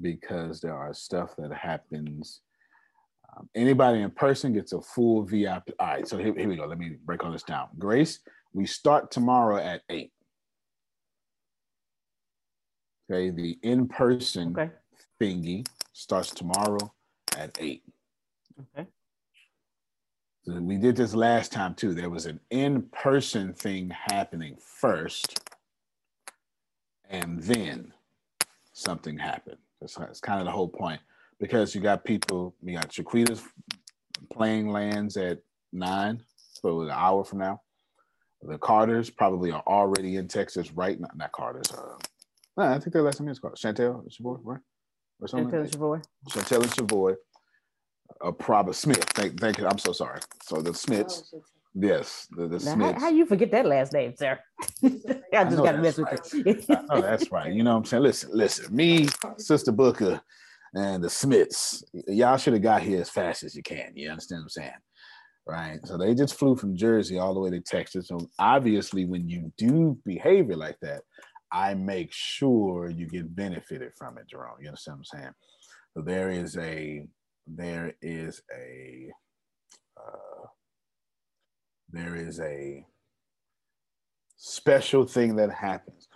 because 0.00 0.60
there 0.60 0.76
are 0.76 0.94
stuff 0.94 1.34
that 1.38 1.52
happens. 1.52 2.40
Um, 3.36 3.48
anybody 3.54 4.02
in 4.02 4.10
person 4.12 4.52
gets 4.52 4.72
a 4.72 4.80
full 4.80 5.24
VIP. 5.24 5.70
All 5.80 5.86
right, 5.88 6.06
so 6.06 6.18
here, 6.18 6.34
here 6.36 6.48
we 6.48 6.56
go. 6.56 6.66
Let 6.66 6.78
me 6.78 6.96
break 7.04 7.24
all 7.24 7.32
this 7.32 7.42
down. 7.42 7.68
Grace, 7.78 8.20
we 8.52 8.64
start 8.66 9.10
tomorrow 9.10 9.56
at 9.56 9.82
eight. 9.90 10.12
Okay, 13.10 13.30
the 13.30 13.58
in 13.62 13.88
person 13.88 14.56
Okay. 14.56 14.72
thingy 15.20 15.66
starts 15.92 16.30
tomorrow 16.30 16.94
at 17.36 17.56
eight. 17.60 17.82
Okay. 18.76 18.88
So 20.44 20.60
we 20.60 20.76
did 20.76 20.94
this 20.94 21.14
last 21.14 21.52
time 21.52 21.74
too. 21.74 21.94
There 21.94 22.10
was 22.10 22.26
an 22.26 22.38
in-person 22.50 23.54
thing 23.54 23.90
happening 23.90 24.58
first, 24.60 25.40
and 27.08 27.42
then 27.42 27.94
something 28.74 29.16
happened. 29.16 29.56
That's, 29.80 29.94
that's 29.94 30.20
kind 30.20 30.40
of 30.40 30.44
the 30.44 30.52
whole 30.52 30.68
point 30.68 31.00
because 31.40 31.74
you 31.74 31.80
got 31.80 32.04
people. 32.04 32.54
You 32.62 32.74
got 32.74 32.90
Shaquita's 32.90 33.42
playing 34.30 34.68
lands 34.68 35.16
at 35.16 35.38
nine, 35.72 36.22
so 36.36 36.82
an 36.82 36.90
hour 36.90 37.24
from 37.24 37.38
now. 37.38 37.62
The 38.42 38.58
Carters 38.58 39.08
probably 39.08 39.50
are 39.50 39.62
already 39.66 40.16
in 40.16 40.28
Texas 40.28 40.72
right 40.72 41.00
now. 41.00 41.08
Not 41.14 41.32
Carters. 41.32 41.72
Uh, 41.72 41.96
no, 42.58 42.64
I 42.64 42.78
think 42.78 42.92
their 42.92 43.00
last 43.02 43.18
name 43.18 43.30
is 43.30 43.38
Carter. 43.38 43.56
Chantel, 43.56 44.02
and 44.02 44.12
Savoy, 44.12 44.36
right? 44.42 44.60
Or 45.20 45.28
something. 45.28 45.48
Chantel 45.48 45.62
like 45.62 45.70
that. 45.70 45.72
Savoy. 45.72 46.00
Chantel 46.28 46.62
and 46.62 46.74
Savoy. 46.74 47.14
Uh, 48.20 48.32
probably 48.32 48.74
Smith. 48.74 49.04
Thank, 49.14 49.40
thank 49.40 49.58
you. 49.58 49.66
I'm 49.66 49.78
so 49.78 49.92
sorry. 49.92 50.20
So 50.42 50.60
the 50.60 50.74
Smiths. 50.74 51.34
Yes, 51.74 52.28
the, 52.30 52.46
the 52.46 52.64
Now, 52.64 52.74
Smiths. 52.74 52.92
how, 52.94 53.00
how 53.00 53.08
you 53.08 53.26
forget 53.26 53.50
that 53.50 53.66
last 53.66 53.92
name, 53.92 54.14
sir? 54.16 54.38
I 54.84 55.44
just 55.44 55.56
got 55.56 55.72
to 55.72 55.78
mess 55.78 55.96
that's 55.96 56.32
with 56.32 56.46
you. 56.46 56.76
Oh, 56.90 57.00
that's 57.00 57.32
right. 57.32 57.52
You 57.52 57.64
know 57.64 57.72
what 57.72 57.78
I'm 57.78 57.84
saying? 57.84 58.02
Listen, 58.04 58.30
listen. 58.32 58.74
Me, 58.74 59.08
Sister 59.38 59.72
Booker, 59.72 60.20
and 60.74 61.02
the 61.02 61.10
Smiths. 61.10 61.82
Y'all 62.06 62.36
should 62.36 62.52
have 62.52 62.62
got 62.62 62.82
here 62.82 63.00
as 63.00 63.10
fast 63.10 63.42
as 63.42 63.54
you 63.56 63.62
can. 63.62 63.92
You 63.94 64.10
understand 64.10 64.40
what 64.40 64.44
I'm 64.44 64.48
saying? 64.50 64.72
Right. 65.46 65.78
So 65.84 65.98
they 65.98 66.14
just 66.14 66.38
flew 66.38 66.56
from 66.56 66.76
Jersey 66.76 67.18
all 67.18 67.34
the 67.34 67.40
way 67.40 67.50
to 67.50 67.60
Texas. 67.60 68.08
So 68.08 68.18
obviously, 68.38 69.04
when 69.04 69.28
you 69.28 69.52
do 69.58 69.98
behavior 70.06 70.56
like 70.56 70.78
that, 70.80 71.02
I 71.52 71.74
make 71.74 72.12
sure 72.12 72.88
you 72.88 73.06
get 73.06 73.34
benefited 73.34 73.92
from 73.96 74.16
it, 74.18 74.28
Jerome. 74.28 74.56
You 74.60 74.68
understand 74.68 74.98
what 74.98 75.06
I'm 75.12 75.20
saying? 75.20 75.34
So 75.96 76.02
there 76.02 76.30
is 76.30 76.56
a 76.56 77.06
there 77.46 77.94
is 78.00 78.42
a 78.54 79.10
uh, 79.96 80.46
there 81.90 82.16
is 82.16 82.40
a 82.40 82.84
special 84.36 85.06
thing 85.06 85.36
that 85.36 85.50
happens. 85.50 86.08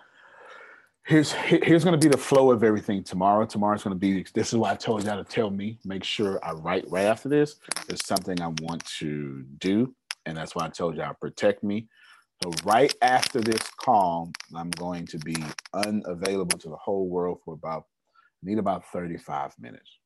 Here's 1.06 1.32
here's 1.32 1.84
going 1.84 1.98
to 1.98 2.04
be 2.04 2.10
the 2.10 2.18
flow 2.18 2.50
of 2.50 2.62
everything 2.62 3.02
tomorrow. 3.02 3.46
Tomorrow's 3.46 3.82
going 3.82 3.94
to 3.94 3.98
be 3.98 4.24
this 4.34 4.52
is 4.52 4.58
why 4.58 4.72
I 4.72 4.74
told 4.74 5.04
y'all 5.04 5.22
to 5.22 5.30
tell 5.30 5.50
me. 5.50 5.78
Make 5.84 6.04
sure 6.04 6.38
I 6.44 6.52
write 6.52 6.84
right 6.90 7.06
after 7.06 7.28
this. 7.28 7.56
There's 7.86 8.04
something 8.04 8.40
I 8.40 8.48
want 8.62 8.84
to 8.98 9.44
do, 9.58 9.94
and 10.26 10.36
that's 10.36 10.54
why 10.54 10.66
I 10.66 10.68
told 10.68 10.96
y'all 10.96 11.14
protect 11.20 11.62
me. 11.62 11.88
So 12.42 12.52
right 12.64 12.94
after 13.02 13.40
this 13.40 13.62
call, 13.80 14.30
I'm 14.54 14.70
going 14.70 15.06
to 15.06 15.18
be 15.18 15.36
unavailable 15.72 16.58
to 16.58 16.68
the 16.68 16.76
whole 16.76 17.08
world 17.08 17.40
for 17.44 17.54
about 17.54 17.84
need 18.42 18.58
about 18.58 18.86
35 18.92 19.54
minutes. 19.58 19.98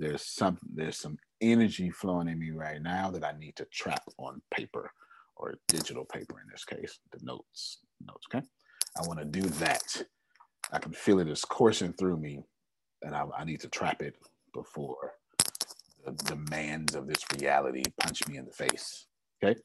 There's 0.00 0.24
some 0.24 0.58
there's 0.74 0.96
some 0.96 1.18
energy 1.42 1.90
flowing 1.90 2.28
in 2.28 2.38
me 2.38 2.52
right 2.52 2.80
now 2.80 3.10
that 3.10 3.22
I 3.22 3.32
need 3.38 3.54
to 3.56 3.66
trap 3.66 4.02
on 4.18 4.40
paper 4.50 4.90
or 5.36 5.58
digital 5.68 6.06
paper 6.06 6.40
in 6.40 6.48
this 6.50 6.64
case, 6.64 6.98
the 7.12 7.18
notes. 7.22 7.80
Notes, 8.06 8.26
okay? 8.32 8.46
I 8.96 9.06
want 9.06 9.18
to 9.18 9.26
do 9.26 9.42
that. 9.42 10.02
I 10.72 10.78
can 10.78 10.92
feel 10.92 11.20
it 11.20 11.28
is 11.28 11.44
coursing 11.44 11.92
through 11.92 12.16
me, 12.16 12.42
and 13.02 13.14
I, 13.14 13.24
I 13.38 13.44
need 13.44 13.60
to 13.60 13.68
trap 13.68 14.00
it 14.00 14.14
before 14.54 15.12
the 16.04 16.12
demands 16.12 16.94
of 16.94 17.06
this 17.06 17.22
reality 17.38 17.82
punch 18.00 18.26
me 18.26 18.38
in 18.38 18.46
the 18.46 18.52
face. 18.52 19.06
Okay. 19.42 19.60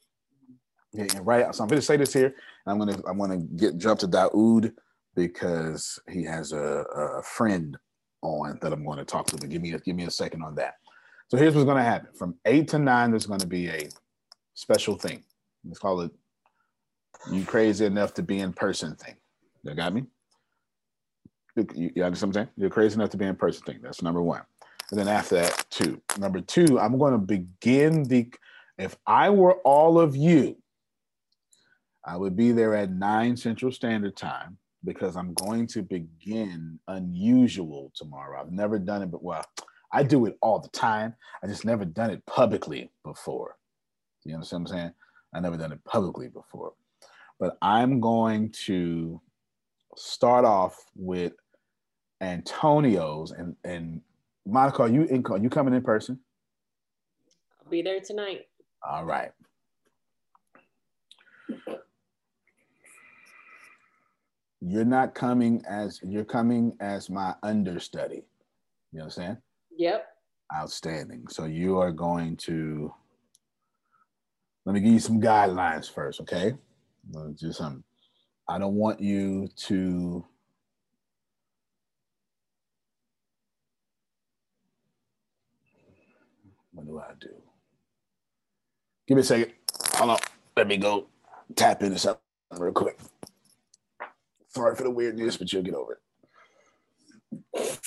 Yeah, 0.92 1.08
and 1.16 1.26
right. 1.26 1.56
So 1.56 1.64
I'm 1.64 1.70
to 1.70 1.82
say 1.82 1.96
this 1.96 2.14
here, 2.14 2.36
and 2.66 2.82
I'm 2.82 2.88
to 2.88 3.04
I'm 3.08 3.20
to 3.30 3.38
get 3.56 3.78
jump 3.78 4.02
to 4.02 4.08
Daoud 4.08 4.74
because 5.16 5.98
he 6.10 6.24
has 6.24 6.52
a, 6.52 6.84
a 7.18 7.24
friend 7.24 7.78
on 8.22 8.60
that 8.62 8.74
I'm 8.74 8.86
going 8.86 8.98
to 8.98 9.06
talk 9.06 9.28
to. 9.28 9.38
But 9.38 9.50
give 9.50 9.62
me 9.62 9.74
a, 9.74 9.80
give 9.80 9.96
me 9.96 10.06
a 10.06 10.12
second 10.12 10.44
on 10.44 10.56
that. 10.56 10.76
So 11.30 11.38
here's 11.38 11.56
what's 11.56 11.66
going 11.66 11.78
to 11.78 11.84
happen. 11.84 12.10
From 12.14 12.36
eight 12.46 12.68
to 12.70 12.80
nine, 12.80 13.12
there's 13.12 13.26
going 13.26 13.40
to 13.40 13.48
be 13.48 13.68
a 13.68 13.90
special 14.54 14.96
thing. 14.96 15.24
Let's 15.66 15.80
call 15.80 16.02
it 16.02 16.12
"You 17.32 17.44
Crazy 17.44 17.86
Enough 17.86 18.14
to 18.16 18.24
Be 18.24 18.40
in 18.40 18.54
Person" 18.54 18.96
thing. 18.96 19.16
You 19.64 19.74
got 19.74 19.94
me? 19.94 20.04
You, 21.56 21.68
you 21.74 21.92
you 21.96 22.04
understand 22.04 22.34
what 22.34 22.42
I'm 22.42 22.46
saying? 22.46 22.54
You're 22.58 22.70
crazy 22.70 22.96
enough 22.96 23.10
to 23.12 23.18
be 23.18 23.26
in 23.26 23.36
person 23.36 23.64
thing. 23.64 23.80
That's 23.82 24.02
number 24.02 24.22
one. 24.22 24.42
And 24.92 25.00
then 25.00 25.08
after 25.08 25.36
that, 25.36 25.66
two. 25.70 26.02
Number 26.20 26.42
two, 26.42 26.80
I'm 26.80 26.98
going 26.98 27.14
to 27.14 27.18
begin 27.18 28.04
the. 28.04 28.32
If 28.78 28.96
I 29.08 29.30
were 29.30 29.56
all 29.64 30.00
of 30.00 30.16
you, 30.16 30.58
I 32.04 32.18
would 32.18 32.36
be 32.36 32.52
there 32.52 32.76
at 32.76 32.92
nine 32.92 33.38
Central 33.38 33.72
Standard 33.72 34.16
Time 34.16 34.58
because 34.86 35.16
I'm 35.16 35.34
going 35.34 35.68
to 35.68 35.82
begin 35.82 36.80
unusual 36.88 37.92
tomorrow. 37.96 38.40
I've 38.40 38.52
never 38.52 38.80
done 38.80 39.02
it, 39.02 39.12
but 39.12 39.24
well, 39.24 39.44
I 39.92 40.04
do 40.04 40.26
it 40.26 40.38
all 40.42 40.60
the 40.60 40.70
time. 40.70 41.16
I 41.44 41.48
just 41.48 41.66
never 41.66 41.86
done 41.86 42.12
it 42.12 42.26
publicly 42.26 42.92
before. 43.04 43.58
You 44.24 44.36
understand 44.36 44.64
what 44.64 44.72
I'm 44.72 44.78
saying? 44.78 44.94
I've 45.34 45.44
never 45.44 45.58
done 45.58 45.72
it 45.72 45.84
publicly 45.84 46.28
before. 46.28 46.74
But 47.40 47.58
I'm 47.62 48.00
going 48.00 48.52
to 48.66 49.22
start 49.98 50.46
off 50.46 50.78
with 50.96 51.34
Antonio's 52.22 53.32
and 53.32 53.56
and 53.64 54.02
Monica, 54.46 54.84
are 54.84 54.90
you 54.90 55.04
in, 55.04 55.24
are 55.26 55.38
you 55.38 55.50
coming 55.50 55.74
in 55.74 55.82
person? 55.82 56.20
I'll 57.64 57.70
be 57.70 57.82
there 57.82 58.00
tonight. 58.00 58.48
All 58.88 59.04
right. 59.04 59.32
You're 64.68 64.84
not 64.84 65.14
coming 65.14 65.62
as 65.70 66.00
you're 66.02 66.26
coming 66.26 66.76
as 66.80 67.08
my 67.08 67.36
understudy. 67.44 68.24
You 68.92 69.02
understand? 69.02 69.38
Yep. 69.78 70.08
Outstanding. 70.56 71.28
So 71.30 71.46
you 71.46 71.78
are 71.78 71.92
going 71.92 72.36
to 72.38 72.92
let 74.66 74.74
me 74.74 74.80
give 74.80 74.94
you 74.94 75.00
some 75.00 75.22
guidelines 75.22 75.92
first, 75.92 76.20
okay? 76.22 76.54
Do 77.14 77.52
some. 77.52 77.84
I 78.50 78.58
don't 78.58 78.74
want 78.74 79.00
you 79.00 79.48
to 79.68 80.26
what 86.72 86.88
do 86.88 87.00
I 87.00 87.12
do? 87.22 87.36
Give 89.08 89.18
me 89.18 89.22
a 89.22 89.24
second. 89.24 89.54
Hold 89.94 90.10
on. 90.10 90.18
Let 90.58 90.68
me 90.68 90.78
go 90.78 91.06
tap 91.56 91.84
into 91.84 92.00
something 92.00 92.22
real 92.58 92.72
quick. 92.74 92.98
Sorry 94.56 94.74
for 94.74 94.84
the 94.84 94.90
weirdness, 94.90 95.36
but 95.36 95.52
you'll 95.52 95.64
get 95.64 95.74
over 95.74 96.00
it. 97.54 97.80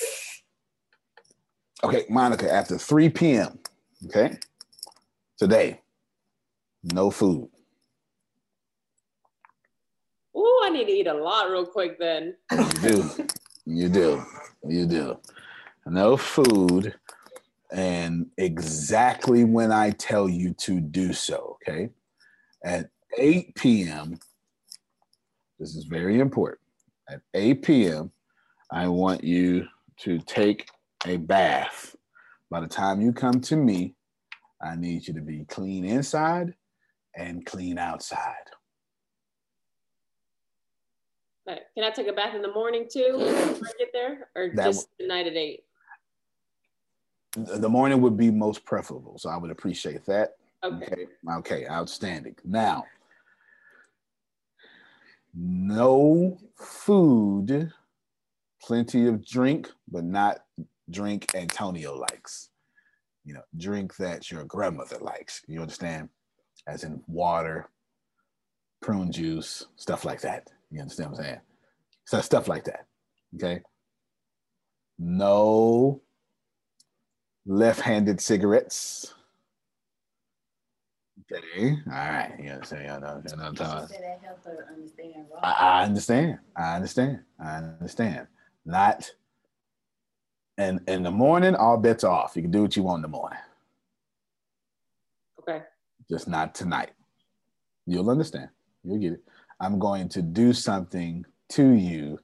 Okay, 1.83 2.05
Monica, 2.09 2.53
after 2.53 2.77
3 2.77 3.09
p.m., 3.09 3.57
okay, 4.05 4.37
today, 5.39 5.81
no 6.83 7.09
food. 7.09 7.49
Oh, 10.35 10.63
I 10.63 10.69
need 10.69 10.85
to 10.85 10.91
eat 10.91 11.07
a 11.07 11.13
lot 11.13 11.49
real 11.49 11.65
quick 11.65 11.97
then. 11.97 12.35
You 12.51 12.69
do. 12.81 13.09
You 13.65 13.89
do. 13.89 14.23
You 14.67 14.85
do. 14.85 15.19
No 15.87 16.17
food 16.17 16.93
and 17.71 18.27
exactly 18.37 19.43
when 19.43 19.71
I 19.71 19.89
tell 19.89 20.29
you 20.29 20.53
to 20.59 20.79
do 20.79 21.13
so, 21.13 21.57
okay? 21.67 21.89
At 22.63 22.91
8 23.17 23.55
p.m., 23.55 24.19
this 25.59 25.75
is 25.75 25.85
very 25.85 26.19
important. 26.19 26.61
At 27.09 27.21
8 27.33 27.63
p.m., 27.63 28.11
I 28.71 28.87
want 28.87 29.23
you 29.23 29.67
to 30.01 30.19
take 30.19 30.69
a 31.05 31.17
bath. 31.17 31.95
By 32.49 32.61
the 32.61 32.67
time 32.67 33.01
you 33.01 33.11
come 33.11 33.41
to 33.41 33.55
me, 33.55 33.95
I 34.61 34.75
need 34.75 35.07
you 35.07 35.13
to 35.13 35.21
be 35.21 35.45
clean 35.45 35.85
inside 35.85 36.53
and 37.15 37.45
clean 37.45 37.77
outside. 37.77 38.33
Can 41.47 41.83
I 41.83 41.89
take 41.89 42.07
a 42.07 42.13
bath 42.13 42.35
in 42.35 42.43
the 42.43 42.53
morning 42.53 42.87
too 42.91 43.15
I 43.17 43.71
get 43.79 43.89
there, 43.91 44.29
or 44.35 44.51
That 44.53 44.65
just 44.65 44.87
the 44.99 45.07
night 45.07 45.25
at 45.25 45.35
eight? 45.35 45.63
The 47.35 47.69
morning 47.69 48.01
would 48.01 48.17
be 48.17 48.29
most 48.29 48.65
preferable, 48.65 49.17
so 49.17 49.29
I 49.29 49.37
would 49.37 49.49
appreciate 49.49 50.05
that. 50.05 50.33
Okay. 50.63 50.85
Okay, 50.85 51.05
okay, 51.37 51.67
outstanding. 51.67 52.35
Now, 52.43 52.83
no 55.33 56.37
food, 56.55 57.71
plenty 58.61 59.07
of 59.07 59.25
drink, 59.25 59.69
but 59.87 60.03
not 60.03 60.45
drink 60.89 61.33
Antonio 61.35 61.95
likes. 61.95 62.49
You 63.25 63.35
know, 63.35 63.43
drink 63.57 63.95
that 63.97 64.31
your 64.31 64.43
grandmother 64.45 64.97
likes. 64.99 65.41
You 65.47 65.61
understand? 65.61 66.09
As 66.67 66.83
in 66.83 67.01
water, 67.07 67.69
prune 68.81 69.11
juice, 69.11 69.65
stuff 69.75 70.05
like 70.05 70.21
that. 70.21 70.49
You 70.71 70.81
understand 70.81 71.11
what 71.11 71.19
I'm 71.19 71.25
saying? 71.25 71.39
So 72.05 72.21
stuff 72.21 72.47
like 72.47 72.63
that. 72.65 72.87
Okay. 73.35 73.61
No 74.97 76.01
left-handed 77.45 78.19
cigarettes. 78.21 79.13
Okay, 81.31 81.77
all 81.87 81.93
right. 81.93 82.35
You 82.39 82.49
understand? 82.51 82.83
You 82.83 82.99
know, 82.99 83.21
you 83.29 83.37
know 83.37 83.51
what 83.51 83.61
I'm. 83.61 83.87
I, 85.43 85.51
I 85.51 85.83
understand. 85.83 86.39
I 86.57 86.75
understand. 86.75 87.19
I 87.39 87.57
understand. 87.57 88.27
Not 88.65 89.11
and 90.57 90.81
in 90.89 91.03
the 91.03 91.11
morning, 91.11 91.55
all 91.55 91.77
bets 91.77 92.03
are 92.03 92.11
off. 92.11 92.35
You 92.35 92.41
can 92.41 92.51
do 92.51 92.61
what 92.63 92.75
you 92.75 92.83
want 92.83 92.99
in 92.99 93.03
the 93.03 93.07
morning, 93.17 93.39
Okay. 95.39 95.61
just 96.11 96.27
not 96.27 96.53
tonight. 96.53 96.91
You'll 97.85 98.09
understand. 98.09 98.49
You'll 98.83 98.99
get 98.99 99.13
it. 99.13 99.23
I'm 99.61 99.79
going 99.79 100.09
to 100.09 100.21
do 100.21 100.51
something 100.51 101.25
to 101.51 101.69
you 101.71 102.19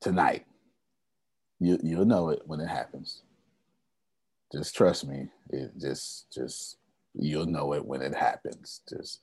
tonight. 0.00 0.46
You 1.58 1.78
you'll 1.82 2.04
know 2.04 2.28
it 2.30 2.42
when 2.46 2.60
it 2.60 2.68
happens. 2.68 3.22
Just 4.52 4.76
trust 4.76 5.06
me. 5.06 5.28
It 5.50 5.72
just 5.78 6.32
just 6.32 6.76
you'll 7.14 7.46
know 7.46 7.74
it 7.74 7.84
when 7.84 8.02
it 8.02 8.14
happens. 8.14 8.80
Just 8.88 9.20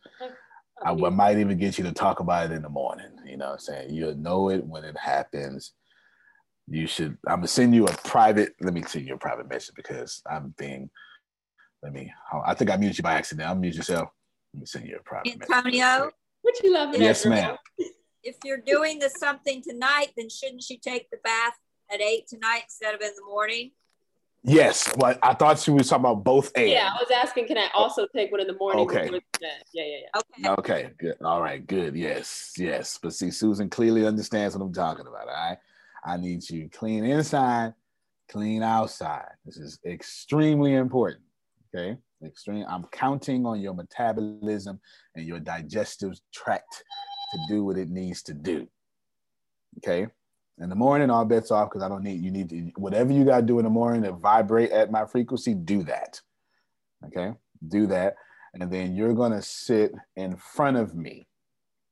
I, 0.83 0.91
I 0.91 1.09
might 1.09 1.37
even 1.37 1.57
get 1.57 1.77
you 1.77 1.83
to 1.85 1.91
talk 1.91 2.19
about 2.19 2.51
it 2.51 2.55
in 2.55 2.61
the 2.61 2.69
morning. 2.69 3.11
You 3.25 3.37
know 3.37 3.47
what 3.47 3.53
I'm 3.53 3.59
saying? 3.59 3.93
You'll 3.93 4.15
know 4.15 4.49
it 4.49 4.65
when 4.65 4.83
it 4.83 4.97
happens. 4.97 5.73
You 6.67 6.87
should, 6.87 7.17
I'm 7.27 7.37
gonna 7.37 7.47
send 7.47 7.73
you 7.73 7.85
a 7.85 7.91
private, 7.91 8.53
let 8.61 8.73
me 8.73 8.83
send 8.83 9.07
you 9.07 9.15
a 9.15 9.17
private 9.17 9.49
message 9.49 9.75
because 9.75 10.21
I'm 10.29 10.53
being, 10.57 10.89
let 11.81 11.93
me, 11.93 12.11
I 12.45 12.53
think 12.53 12.69
I 12.69 12.77
muted 12.77 12.97
you 12.97 13.03
by 13.03 13.13
accident. 13.13 13.47
I'll 13.47 13.55
mute 13.55 13.75
yourself. 13.75 14.09
Let 14.53 14.59
me 14.61 14.65
send 14.65 14.87
you 14.87 14.97
a 14.97 15.03
private 15.03 15.39
message. 15.39 15.55
Antonio, 15.55 16.11
What 16.41 16.63
you 16.63 16.73
love 16.73 16.89
laughing 16.89 17.01
Yes, 17.01 17.25
ma'am. 17.25 17.55
if 18.23 18.35
you're 18.43 18.61
doing 18.61 18.99
the 18.99 19.09
something 19.09 19.63
tonight, 19.63 20.09
then 20.15 20.29
shouldn't 20.29 20.69
you 20.69 20.77
take 20.77 21.09
the 21.09 21.17
bath 21.23 21.53
at 21.91 22.01
eight 22.01 22.27
tonight 22.27 22.63
instead 22.65 22.93
of 22.93 23.01
in 23.01 23.11
the 23.15 23.25
morning? 23.25 23.71
Yes, 24.43 24.91
well, 24.97 25.17
I 25.21 25.33
thought 25.33 25.59
she 25.59 25.71
was 25.71 25.89
talking 25.89 26.05
about 26.05 26.23
both 26.23 26.51
and. 26.55 26.69
Yeah, 26.69 26.89
I 26.93 27.01
was 27.01 27.11
asking, 27.13 27.47
can 27.47 27.57
I 27.57 27.69
oh, 27.75 27.83
also 27.83 28.07
take 28.15 28.31
one 28.31 28.39
in 28.39 28.47
the 28.47 28.55
morning? 28.55 28.81
Okay. 28.83 29.09
the- 29.09 29.21
Yeah, 29.41 29.49
yeah, 29.73 29.83
yeah. 29.83 30.47
Okay. 30.47 30.49
Okay, 30.49 30.91
good. 30.97 31.15
All 31.21 31.41
right, 31.41 31.65
good. 31.65 31.95
Yes, 31.95 32.53
yes. 32.57 32.97
But 33.01 33.13
see, 33.13 33.31
Susan 33.31 33.69
clearly 33.69 34.07
understands 34.07 34.55
what 34.55 34.65
I'm 34.65 34.73
talking 34.73 35.07
about. 35.07 35.27
All 35.27 35.33
right. 35.33 35.57
I 36.05 36.17
need 36.17 36.49
you 36.49 36.69
clean 36.69 37.03
inside, 37.03 37.73
clean 38.29 38.63
outside. 38.63 39.27
This 39.45 39.57
is 39.57 39.79
extremely 39.85 40.75
important. 40.75 41.21
Okay. 41.75 41.97
Extreme. 42.25 42.65
I'm 42.69 42.85
counting 42.85 43.45
on 43.45 43.59
your 43.59 43.73
metabolism 43.73 44.79
and 45.15 45.25
your 45.25 45.39
digestive 45.39 46.19
tract 46.33 46.83
to 47.33 47.39
do 47.49 47.63
what 47.63 47.77
it 47.77 47.89
needs 47.89 48.21
to 48.23 48.33
do. 48.33 48.67
Okay. 49.77 50.07
In 50.59 50.67
the 50.69 50.75
morning, 50.75 51.09
all 51.09 51.23
bets 51.23 51.51
off 51.51 51.69
because 51.69 51.81
I 51.81 51.87
don't 51.87 52.03
need 52.03 52.21
you 52.21 52.31
need 52.31 52.49
to 52.49 52.71
whatever 52.75 53.13
you 53.13 53.23
gotta 53.23 53.45
do 53.45 53.59
in 53.59 53.63
the 53.63 53.69
morning 53.69 54.03
to 54.03 54.11
vibrate 54.11 54.71
at 54.71 54.91
my 54.91 55.05
frequency, 55.05 55.53
do 55.53 55.83
that. 55.83 56.19
Okay, 57.05 57.33
do 57.67 57.87
that. 57.87 58.15
And 58.53 58.69
then 58.69 58.95
you're 58.95 59.13
gonna 59.13 59.41
sit 59.41 59.93
in 60.17 60.35
front 60.35 60.75
of 60.75 60.95
me 60.95 61.27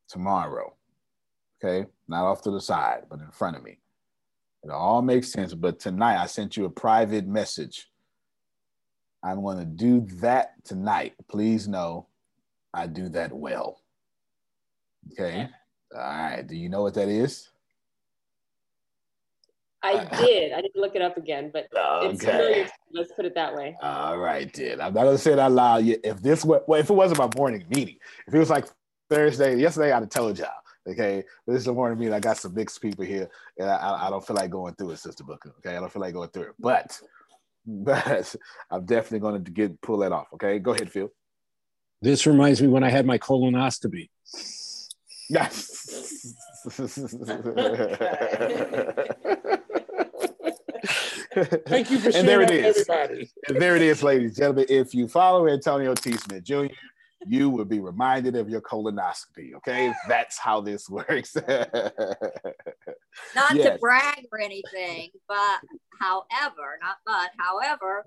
tomorrow. 0.10 0.76
Okay, 1.64 1.88
not 2.08 2.26
off 2.26 2.42
to 2.44 2.52
the 2.52 2.60
side, 2.60 3.04
but 3.10 3.20
in 3.20 3.32
front 3.32 3.56
of 3.56 3.64
me. 3.64 3.80
It 4.64 4.70
all 4.70 5.02
makes 5.02 5.32
sense. 5.32 5.54
But 5.54 5.80
tonight 5.80 6.22
I 6.22 6.26
sent 6.26 6.58
you 6.58 6.66
a 6.66 6.70
private 6.70 7.26
message. 7.26 7.88
I'm 9.24 9.44
gonna 9.44 9.66
do 9.66 10.02
that 10.20 10.54
tonight. 10.66 11.14
Please 11.30 11.70
know 11.70 12.08
I 12.74 12.88
do 12.88 13.08
that 13.10 13.32
well. 13.32 13.82
Okay. 15.14 15.48
All 15.96 16.02
right. 16.02 16.46
Do 16.46 16.56
you 16.56 16.68
know 16.68 16.82
what 16.82 16.96
that 16.96 17.08
is? 17.08 17.50
I 19.88 20.26
did. 20.26 20.54
I 20.54 20.62
didn't 20.62 20.76
look 20.76 20.96
it 20.96 21.02
up 21.02 21.18
again, 21.18 21.50
but 21.52 21.68
it's 21.72 22.24
familiar. 22.24 22.68
Let's 22.92 23.12
put 23.14 23.26
it 23.26 23.36
that 23.36 23.56
way. 23.56 23.78
All 23.82 24.18
right, 24.18 24.52
then. 24.54 24.82
I'm 24.82 24.94
not 24.94 25.04
gonna 25.04 25.18
say 25.18 25.34
it 25.34 25.40
out 25.40 25.52
loud. 25.52 25.86
If 25.86 26.22
this 26.22 26.44
were, 26.44 26.64
well, 26.68 26.80
if 26.80 26.90
it 26.90 26.94
wasn't 26.94 27.20
my 27.20 27.30
morning 27.36 27.66
meeting, 27.70 27.98
if 28.28 28.34
it 28.34 28.40
was 28.40 28.50
like 28.50 28.66
Thursday, 29.10 29.58
yesterday, 29.58 29.92
I'd 29.92 30.04
have 30.04 30.10
told 30.10 30.38
y'all. 30.38 30.50
Okay, 30.88 31.24
but 31.46 31.54
this 31.54 31.62
is 31.62 31.66
the 31.66 31.74
morning 31.74 32.00
meeting. 32.00 32.14
I 32.14 32.20
got 32.20 32.38
some 32.38 32.54
mixed 32.54 32.82
people 32.82 33.04
here, 33.04 33.30
and 33.58 33.70
I, 33.70 33.76
I, 33.76 34.08
I 34.08 34.10
don't 34.10 34.26
feel 34.26 34.38
like 34.38 34.50
going 34.50 34.74
through 34.76 34.92
it, 34.92 35.00
Sister 35.00 35.24
Booker. 35.24 35.54
Okay, 35.60 35.76
I 35.76 35.80
don't 35.80 35.92
feel 35.92 36.02
like 36.02 36.14
going 36.14 36.30
through 36.30 36.44
it, 36.44 36.56
but, 36.60 37.00
but 37.66 38.36
I'm 38.72 38.86
definitely 38.86 39.20
going 39.20 39.44
to 39.44 39.52
get 39.52 39.82
pull 39.82 39.98
that 39.98 40.14
off. 40.14 40.28
Okay, 40.34 40.60
go 40.60 40.72
ahead, 40.72 40.90
Phil. 40.90 41.10
This 42.02 42.26
reminds 42.26 42.62
me 42.62 42.70
when 42.70 42.84
I 42.84 42.90
had 42.90 43.06
my 43.06 43.18
colonoscopy. 43.18 44.10
Yes. 45.30 46.34
Thank 51.44 51.92
you 51.92 52.00
for 52.00 52.08
and 52.08 52.14
sharing 52.14 52.26
there 52.26 52.42
it 52.42 52.48
that 52.48 52.90
everybody. 52.90 53.32
And 53.48 53.62
there 53.62 53.76
it 53.76 53.82
is, 53.82 54.02
ladies 54.04 54.30
and 54.32 54.38
gentlemen. 54.38 54.66
If 54.70 54.94
you 54.96 55.08
follow 55.08 55.48
Antonio 55.48 55.94
T. 55.94 56.14
Smith 56.14 56.44
Jr., 56.44 56.66
you 57.28 57.50
will 57.50 57.66
be 57.66 57.80
reminded 57.80 58.36
of 58.36 58.50
your 58.50 58.62
colonoscopy. 58.62 59.54
Okay, 59.56 59.94
that's 60.08 60.38
how 60.38 60.62
this 60.62 60.90
works. 60.98 61.36
Not 61.36 61.84
Yes. 63.56 63.74
to 63.74 63.78
brag 63.80 64.26
or 64.32 64.40
anything, 64.40 65.10
but 65.28 65.62
however, 66.00 66.78
not 66.82 66.98
but, 67.06 67.32
however, 67.38 68.06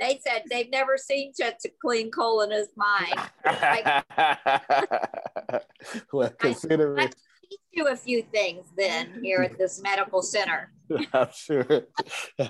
They 0.00 0.20
said 0.24 0.44
they've 0.50 0.70
never 0.70 0.96
seen 0.96 1.34
such 1.34 1.64
a 1.66 1.70
clean 1.82 2.10
colon 2.10 2.52
as 2.52 2.68
mine. 2.76 3.18
I, 3.44 4.02
well, 6.12 6.30
considering 6.38 7.00
I 7.08 7.10
you 7.72 7.86
a 7.88 7.96
few 7.96 8.22
things 8.22 8.66
then 8.76 9.20
here 9.22 9.42
at 9.42 9.58
this 9.58 9.80
medical 9.82 10.22
center. 10.22 10.72
I'm 11.12 11.28
sure. 11.34 11.82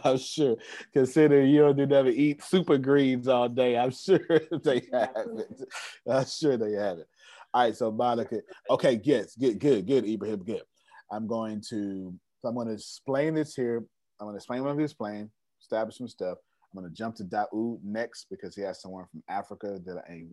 I'm 0.05 0.19
sure. 0.19 0.57
Considering 0.93 1.51
you 1.51 1.61
don't 1.61 1.77
do 1.77 1.87
never 1.87 2.09
eat 2.09 2.43
super 2.43 2.79
greens 2.79 3.29
all 3.29 3.49
day, 3.49 3.77
I'm 3.77 3.91
sure 3.91 4.21
they 4.65 4.83
have 4.93 5.11
it. 5.15 5.63
I'm 6.09 6.27
sure 6.27 6.57
they 6.57 6.73
have 6.73 6.99
it. 6.99 7.09
All 7.53 7.63
right, 7.63 7.77
so 7.77 7.91
Monica. 7.91 8.41
Okay, 8.71 9.01
yes, 9.03 9.35
good, 9.35 9.59
good, 9.59 9.87
good, 9.87 10.07
Ibrahim, 10.07 10.45
good. 10.45 10.63
I'm 11.11 11.27
going 11.27 11.63
to. 11.71 12.15
So 12.41 12.49
I'm 12.49 12.55
going 12.55 12.69
to 12.69 12.75
explain 12.75 13.35
this 13.35 13.55
here. 13.55 13.85
I'm 14.21 14.27
going 14.27 14.35
to 14.35 14.39
explain 14.39 14.63
what 14.63 14.71
I'm 14.71 14.77
going 14.77 14.87
to 14.87 14.91
explain, 14.91 15.31
establish 15.61 15.97
some 15.99 16.09
stuff. 16.09 16.39
I'm 16.73 16.81
going 16.81 16.91
to 16.91 16.97
jump 16.97 17.17
to 17.17 17.25
Daoud 17.25 17.79
next 17.83 18.27
because 18.31 18.55
he 18.55 18.63
has 18.63 18.81
someone 18.81 19.07
from 19.11 19.23
Africa 19.29 19.81
that 19.87 20.05
I 20.09 20.27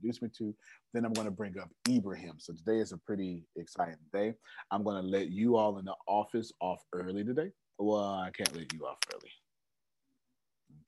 introduced 0.00 0.22
me 0.22 0.28
to. 0.38 0.54
Then 0.92 1.04
I'm 1.04 1.12
going 1.12 1.26
to 1.26 1.32
bring 1.32 1.58
up 1.58 1.70
Ibrahim. 1.88 2.34
So 2.38 2.52
today 2.52 2.78
is 2.78 2.92
a 2.92 2.98
pretty 2.98 3.44
exciting 3.56 3.96
day. 4.12 4.34
I'm 4.70 4.82
going 4.82 5.02
to 5.02 5.08
let 5.08 5.30
you 5.30 5.56
all 5.56 5.78
in 5.78 5.84
the 5.84 5.94
office 6.06 6.52
off 6.60 6.82
early 6.92 7.24
today. 7.24 7.50
Well, 7.78 7.98
I 7.98 8.30
can't 8.30 8.54
let 8.56 8.72
you 8.72 8.86
off 8.86 8.98
early. 9.14 9.30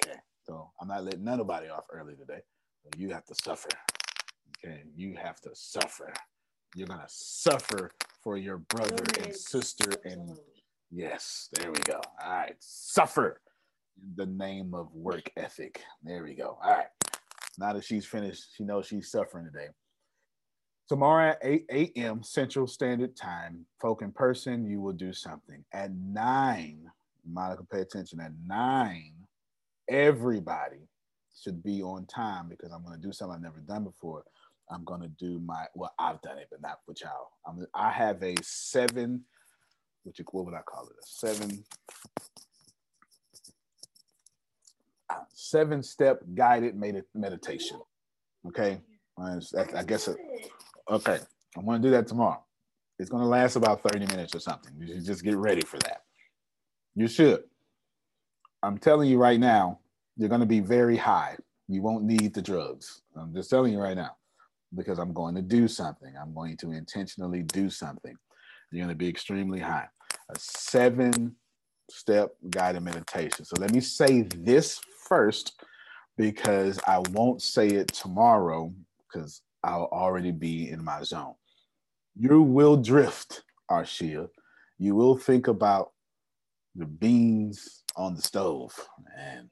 Okay. 0.05 0.19
So 0.45 0.71
I'm 0.81 0.89
not 0.89 1.05
letting 1.05 1.25
nobody 1.25 1.69
off 1.69 1.85
early 1.93 2.15
today. 2.15 2.41
You 2.97 3.11
have 3.11 3.25
to 3.27 3.35
suffer. 3.43 3.69
Okay. 4.65 4.83
You 4.97 5.15
have 5.23 5.41
to 5.43 5.51
suffer. 5.55 6.13
You're 6.75 6.89
going 6.89 7.01
to 7.01 7.07
suffer 7.09 7.91
for 8.23 8.37
your 8.37 8.59
brother 8.59 9.05
and 9.23 9.35
sister. 9.35 9.91
And 10.05 10.39
yes, 10.91 11.49
there 11.53 11.71
we 11.71 11.79
go. 11.81 12.01
All 12.25 12.33
right. 12.33 12.57
Suffer 12.61 13.41
in 14.03 14.15
the 14.17 14.27
name 14.27 14.75
of 14.75 14.93
work 14.95 15.31
ethic. 15.37 15.83
There 16.03 16.25
we 16.25 16.35
go. 16.35 16.59
All 16.63 16.71
right. 16.71 16.87
Now 17.59 17.73
that 17.73 17.85
she's 17.85 18.07
finished, 18.07 18.57
she 18.57 18.65
knows 18.65 18.87
she's 18.87 19.11
suffering 19.11 19.45
today. 19.45 19.69
Tomorrow 20.89 21.31
at 21.31 21.39
8 21.43 21.67
a.m. 21.97 22.23
Central 22.23 22.67
Standard 22.67 23.17
Time, 23.17 23.65
folk 23.81 24.03
in 24.03 24.13
person, 24.13 24.67
you 24.67 24.81
will 24.81 24.93
do 24.93 25.13
something. 25.13 25.65
At 25.73 25.93
9, 25.93 26.91
Monica, 27.27 27.65
pay 27.65 27.81
attention. 27.81 28.21
At 28.21 28.33
9, 28.47 29.13
everybody 29.89 30.89
should 31.41 31.63
be 31.63 31.83
on 31.83 32.07
time 32.07 32.49
because 32.49 32.73
I'm 32.73 32.85
going 32.85 33.01
to 33.01 33.07
do 33.07 33.13
something 33.13 33.37
I've 33.37 33.43
never 33.43 33.61
done 33.61 33.85
before. 33.85 34.25
I'm 34.71 34.85
going 34.85 35.01
to 35.03 35.09
do 35.09 35.39
my, 35.41 35.67
well, 35.75 35.95
I've 35.99 36.21
done 36.23 36.39
it, 36.39 36.49
but 36.51 36.63
not 36.63 36.81
with 36.87 37.01
y'all. 37.01 37.31
I'm, 37.47 37.67
I 37.75 37.91
have 37.91 38.23
a 38.23 38.35
seven, 38.43 39.23
which, 40.05 40.21
what 40.31 40.45
would 40.47 40.55
I 40.55 40.63
call 40.63 40.87
it? 40.87 40.97
A 41.03 41.07
seven, 41.07 41.65
seven 45.33 45.83
step 45.83 46.21
guided 46.35 46.75
med- 46.77 47.05
meditation. 47.15 47.81
Okay. 48.47 48.81
I 49.19 49.85
guess, 49.87 50.09
it, 50.09 50.17
okay. 50.91 51.19
I'm 51.57 51.65
going 51.65 51.83
to 51.83 51.89
do 51.89 51.93
that 51.93 52.07
tomorrow. 52.07 52.43
It's 52.99 53.11
going 53.11 53.23
to 53.23 53.29
last 53.29 53.57
about 53.57 53.83
30 53.83 54.07
minutes 54.07 54.35
or 54.35 54.41
something. 54.41 54.73
You 54.79 54.95
should 54.95 55.05
just 55.05 55.25
get 55.25 55.37
ready 55.37 55.63
for 55.63 55.79
that. 55.81 56.03
You 56.95 57.09
should. 57.09 57.45
I'm 58.63 58.79
telling 58.79 59.09
you 59.09 59.19
right 59.19 59.41
now, 59.41 59.81
you're 60.17 60.29
going 60.29 60.41
to 60.41 60.47
be 60.47 60.61
very 60.61 60.97
high. 60.97 61.37
You 61.69 61.83
won't 61.83 62.05
need 62.05 62.35
the 62.35 62.43
drugs. 62.43 63.03
I'm 63.17 63.35
just 63.35 63.51
telling 63.51 63.73
you 63.73 63.81
right 63.81 63.97
now 63.97 64.17
because 64.75 64.99
I'm 64.99 65.13
going 65.13 65.35
to 65.35 65.43
do 65.43 65.69
something. 65.69 66.15
I'm 66.21 66.35
going 66.35 66.57
to 66.59 66.73
intentionally 66.73 67.43
do 67.43 67.71
something. 67.71 68.15
You're 68.71 68.85
going 68.85 68.95
to 68.95 68.99
be 68.99 69.09
extremely 69.09 69.61
high. 69.61 69.89
A 70.29 70.39
seven 70.39 71.37
step 71.91 72.33
guided 72.51 72.83
meditation. 72.83 73.45
So 73.45 73.57
let 73.59 73.73
me 73.73 73.81
say 73.81 74.23
this 74.23 74.81
first 75.13 75.63
because 76.17 76.81
I 76.87 77.01
won't 77.11 77.43
say 77.43 77.67
it 77.67 77.89
tomorrow 77.89 78.73
because 79.03 79.43
I'll 79.63 79.91
already 79.93 80.31
be 80.31 80.71
in 80.71 80.83
my 80.83 81.03
zone. 81.03 81.35
You 82.19 82.41
will 82.41 82.79
drift, 82.79 83.43
Arshia. 83.71 84.31
You 84.79 84.95
will 84.95 85.19
think 85.19 85.49
about 85.49 85.93
the 86.75 86.87
beans 86.87 87.85
on 87.95 88.15
the 88.15 88.23
stove 88.23 88.73
and 89.19 89.51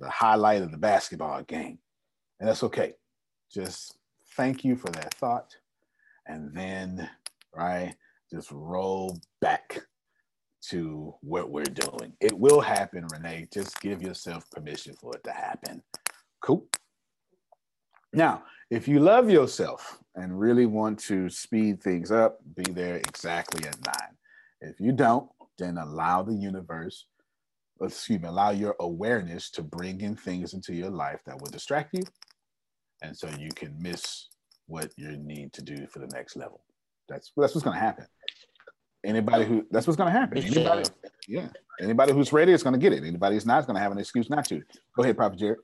the 0.00 0.10
highlight 0.10 0.62
of 0.62 0.72
the 0.72 0.78
basketball 0.78 1.44
game. 1.44 1.78
And 2.40 2.48
that's 2.48 2.64
okay. 2.64 2.94
Just 3.54 3.96
thank 4.36 4.64
you 4.64 4.74
for 4.74 4.90
that 4.90 5.14
thought. 5.14 5.54
And 6.26 6.52
then, 6.52 7.08
right, 7.54 7.94
just 8.32 8.50
roll 8.50 9.16
back 9.40 9.78
to 10.70 11.14
what 11.20 11.50
we're 11.50 11.64
doing. 11.64 12.12
It 12.20 12.38
will 12.38 12.60
happen, 12.60 13.06
Renee. 13.12 13.48
Just 13.52 13.80
give 13.80 14.02
yourself 14.02 14.48
permission 14.50 14.94
for 15.00 15.14
it 15.14 15.24
to 15.24 15.32
happen. 15.32 15.82
Cool. 16.42 16.66
Now, 18.12 18.44
if 18.70 18.88
you 18.88 19.00
love 19.00 19.30
yourself 19.30 19.98
and 20.14 20.38
really 20.38 20.66
want 20.66 20.98
to 21.00 21.28
speed 21.28 21.82
things 21.82 22.10
up, 22.10 22.38
be 22.54 22.70
there 22.72 22.96
exactly 22.96 23.66
at 23.66 23.78
nine. 23.84 24.16
If 24.60 24.80
you 24.80 24.92
don't, 24.92 25.28
then 25.58 25.78
allow 25.78 26.22
the 26.22 26.34
universe, 26.34 27.06
excuse 27.80 28.20
me, 28.20 28.28
allow 28.28 28.50
your 28.50 28.74
awareness 28.80 29.50
to 29.52 29.62
bring 29.62 30.00
in 30.00 30.16
things 30.16 30.54
into 30.54 30.74
your 30.74 30.90
life 30.90 31.20
that 31.26 31.40
will 31.40 31.50
distract 31.50 31.94
you. 31.94 32.02
And 33.02 33.16
so 33.16 33.28
you 33.38 33.50
can 33.54 33.76
miss 33.80 34.28
what 34.66 34.92
you 34.96 35.16
need 35.16 35.52
to 35.52 35.62
do 35.62 35.86
for 35.86 36.00
the 36.00 36.08
next 36.08 36.36
level. 36.36 36.62
That's 37.08 37.32
that's 37.36 37.54
what's 37.54 37.64
gonna 37.64 37.78
happen. 37.78 38.06
Anybody 39.06 39.44
who 39.44 39.66
that's 39.70 39.86
what's 39.86 39.96
gonna 39.96 40.10
happen. 40.10 40.38
Anybody, 40.38 40.88
yeah. 41.28 41.48
Anybody 41.80 42.12
who's 42.12 42.32
ready 42.32 42.52
is 42.52 42.62
gonna 42.64 42.76
get 42.76 42.92
it. 42.92 43.04
Anybody 43.04 43.36
who's 43.36 43.46
not 43.46 43.60
is 43.60 43.66
gonna 43.66 43.78
have 43.78 43.92
an 43.92 43.98
excuse 43.98 44.28
not 44.28 44.44
to. 44.46 44.60
Go 44.96 45.04
ahead, 45.04 45.16
Prophet 45.16 45.38
Jared. 45.38 45.58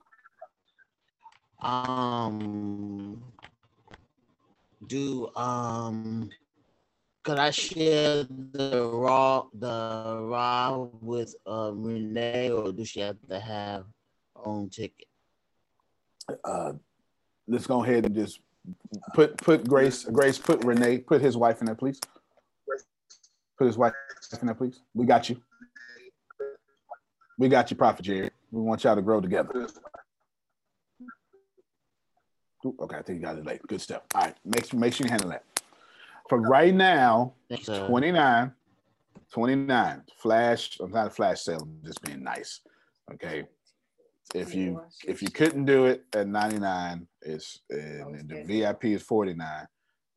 Um 1.61 3.21
do 4.87 5.29
um 5.35 6.29
could 7.23 7.37
I 7.37 7.51
share 7.51 8.23
the 8.23 8.89
Ra 8.93 9.43
the 9.53 10.19
Ra 10.21 10.77
with 11.01 11.35
uh, 11.45 11.71
Renee 11.73 12.51
or 12.51 12.71
do 12.71 12.85
she 12.85 13.01
have 13.01 13.17
to 13.29 13.39
have 13.39 13.83
her 14.35 14.45
own 14.45 14.69
ticket? 14.69 15.07
Uh 16.45 16.73
let's 17.47 17.67
go 17.67 17.83
ahead 17.83 18.05
and 18.05 18.15
just 18.15 18.39
put 19.13 19.35
put 19.37 19.67
Grace 19.67 20.05
Grace 20.05 20.37
put 20.37 20.63
Renee 20.63 20.99
put 20.99 21.21
his 21.21 21.35
wife 21.35 21.59
in 21.59 21.65
there, 21.65 21.75
please. 21.75 21.99
Put 23.57 23.67
his 23.67 23.77
wife 23.77 23.93
in 24.39 24.47
there, 24.47 24.55
please. 24.55 24.81
We 24.93 25.05
got 25.05 25.29
you. 25.29 25.41
We 27.37 27.49
got 27.49 27.69
you, 27.71 27.77
Prophet 27.77 28.03
Jerry. 28.03 28.29
We 28.51 28.61
want 28.61 28.83
y'all 28.83 28.95
to 28.95 29.01
grow 29.01 29.21
together. 29.21 29.67
Okay, 32.65 32.95
I 32.95 33.01
think 33.01 33.19
you 33.19 33.25
got 33.25 33.37
it 33.37 33.45
late. 33.45 33.61
Good 33.67 33.81
stuff. 33.81 34.03
All 34.15 34.21
right, 34.21 34.35
make 34.45 34.65
sure 34.65 34.79
make 34.79 34.93
sure 34.93 35.05
you 35.05 35.11
handle 35.11 35.29
that. 35.29 35.43
For 36.29 36.39
right 36.39 36.73
now, 36.73 37.33
uh, 37.51 37.87
29, 37.87 38.53
29. 39.31 40.03
Flash, 40.17 40.77
I'm 40.79 40.91
not 40.91 41.07
a 41.07 41.09
flash 41.09 41.41
sale, 41.41 41.59
I'm 41.61 41.79
just 41.83 42.01
being 42.01 42.23
nice. 42.23 42.61
Okay. 43.13 43.43
If 44.33 44.55
you 44.55 44.81
if 45.05 45.21
you 45.21 45.29
couldn't 45.29 45.65
do 45.65 45.85
it 45.85 46.05
at 46.13 46.27
99, 46.27 47.07
it's 47.21 47.59
and 47.69 48.27
the 48.29 48.43
VIP 48.43 48.85
is 48.85 49.03
49. 49.03 49.67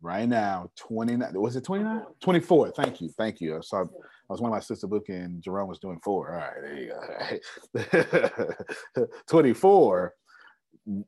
Right 0.03 0.29
now, 0.29 0.71
29. 0.77 1.33
Was 1.35 1.57
it 1.57 1.65
29? 1.65 2.03
24. 2.21 2.71
Thank 2.73 3.01
you. 3.01 3.09
Thank 3.17 3.41
you. 3.41 3.57
I 3.57 3.61
saw 3.61 3.83
I 3.83 4.33
was 4.33 4.41
one 4.41 4.51
of 4.51 4.55
my 4.55 4.61
sister 4.61 4.87
book 4.87 5.09
and 5.09 5.43
Jerome 5.43 5.69
was 5.69 5.79
doing 5.79 5.99
four. 6.03 6.33
All 6.33 6.39
right, 6.39 6.55
there 6.63 7.81
you 7.85 8.55
go. 8.95 9.05
24. 9.29 10.15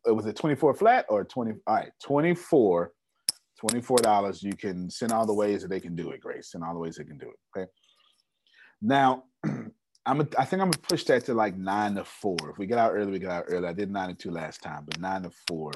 Uh, 0.08 0.14
was 0.14 0.26
it 0.26 0.36
24 0.36 0.74
flat 0.74 1.06
or 1.08 1.24
20? 1.24 1.52
All 1.66 1.74
right, 1.74 1.90
24. 2.02 2.92
$24. 3.62 4.42
You 4.42 4.52
can 4.52 4.88
send 4.88 5.12
all 5.12 5.26
the 5.26 5.34
ways 5.34 5.62
that 5.62 5.68
they 5.68 5.80
can 5.80 5.96
do 5.96 6.10
it, 6.10 6.20
Grace. 6.20 6.52
Send 6.52 6.64
all 6.64 6.72
the 6.72 6.80
ways 6.80 6.96
they 6.96 7.04
can 7.04 7.18
do 7.18 7.28
it. 7.28 7.58
Okay. 7.58 7.70
Now, 8.80 9.24
I'm 9.44 10.20
a, 10.20 10.26
I 10.38 10.44
think 10.44 10.62
I'm 10.62 10.70
gonna 10.70 10.78
push 10.88 11.04
that 11.04 11.26
to 11.26 11.34
like 11.34 11.56
nine 11.56 11.96
to 11.96 12.04
four. 12.04 12.36
If 12.50 12.56
we 12.56 12.66
get 12.66 12.78
out 12.78 12.92
early, 12.94 13.12
we 13.12 13.18
get 13.18 13.30
out 13.30 13.44
early. 13.48 13.68
I 13.68 13.72
did 13.72 13.90
nine 13.90 14.08
to 14.08 14.14
two 14.14 14.30
last 14.30 14.62
time, 14.62 14.84
but 14.86 14.98
nine 15.00 15.22
to 15.22 15.30
four. 15.46 15.72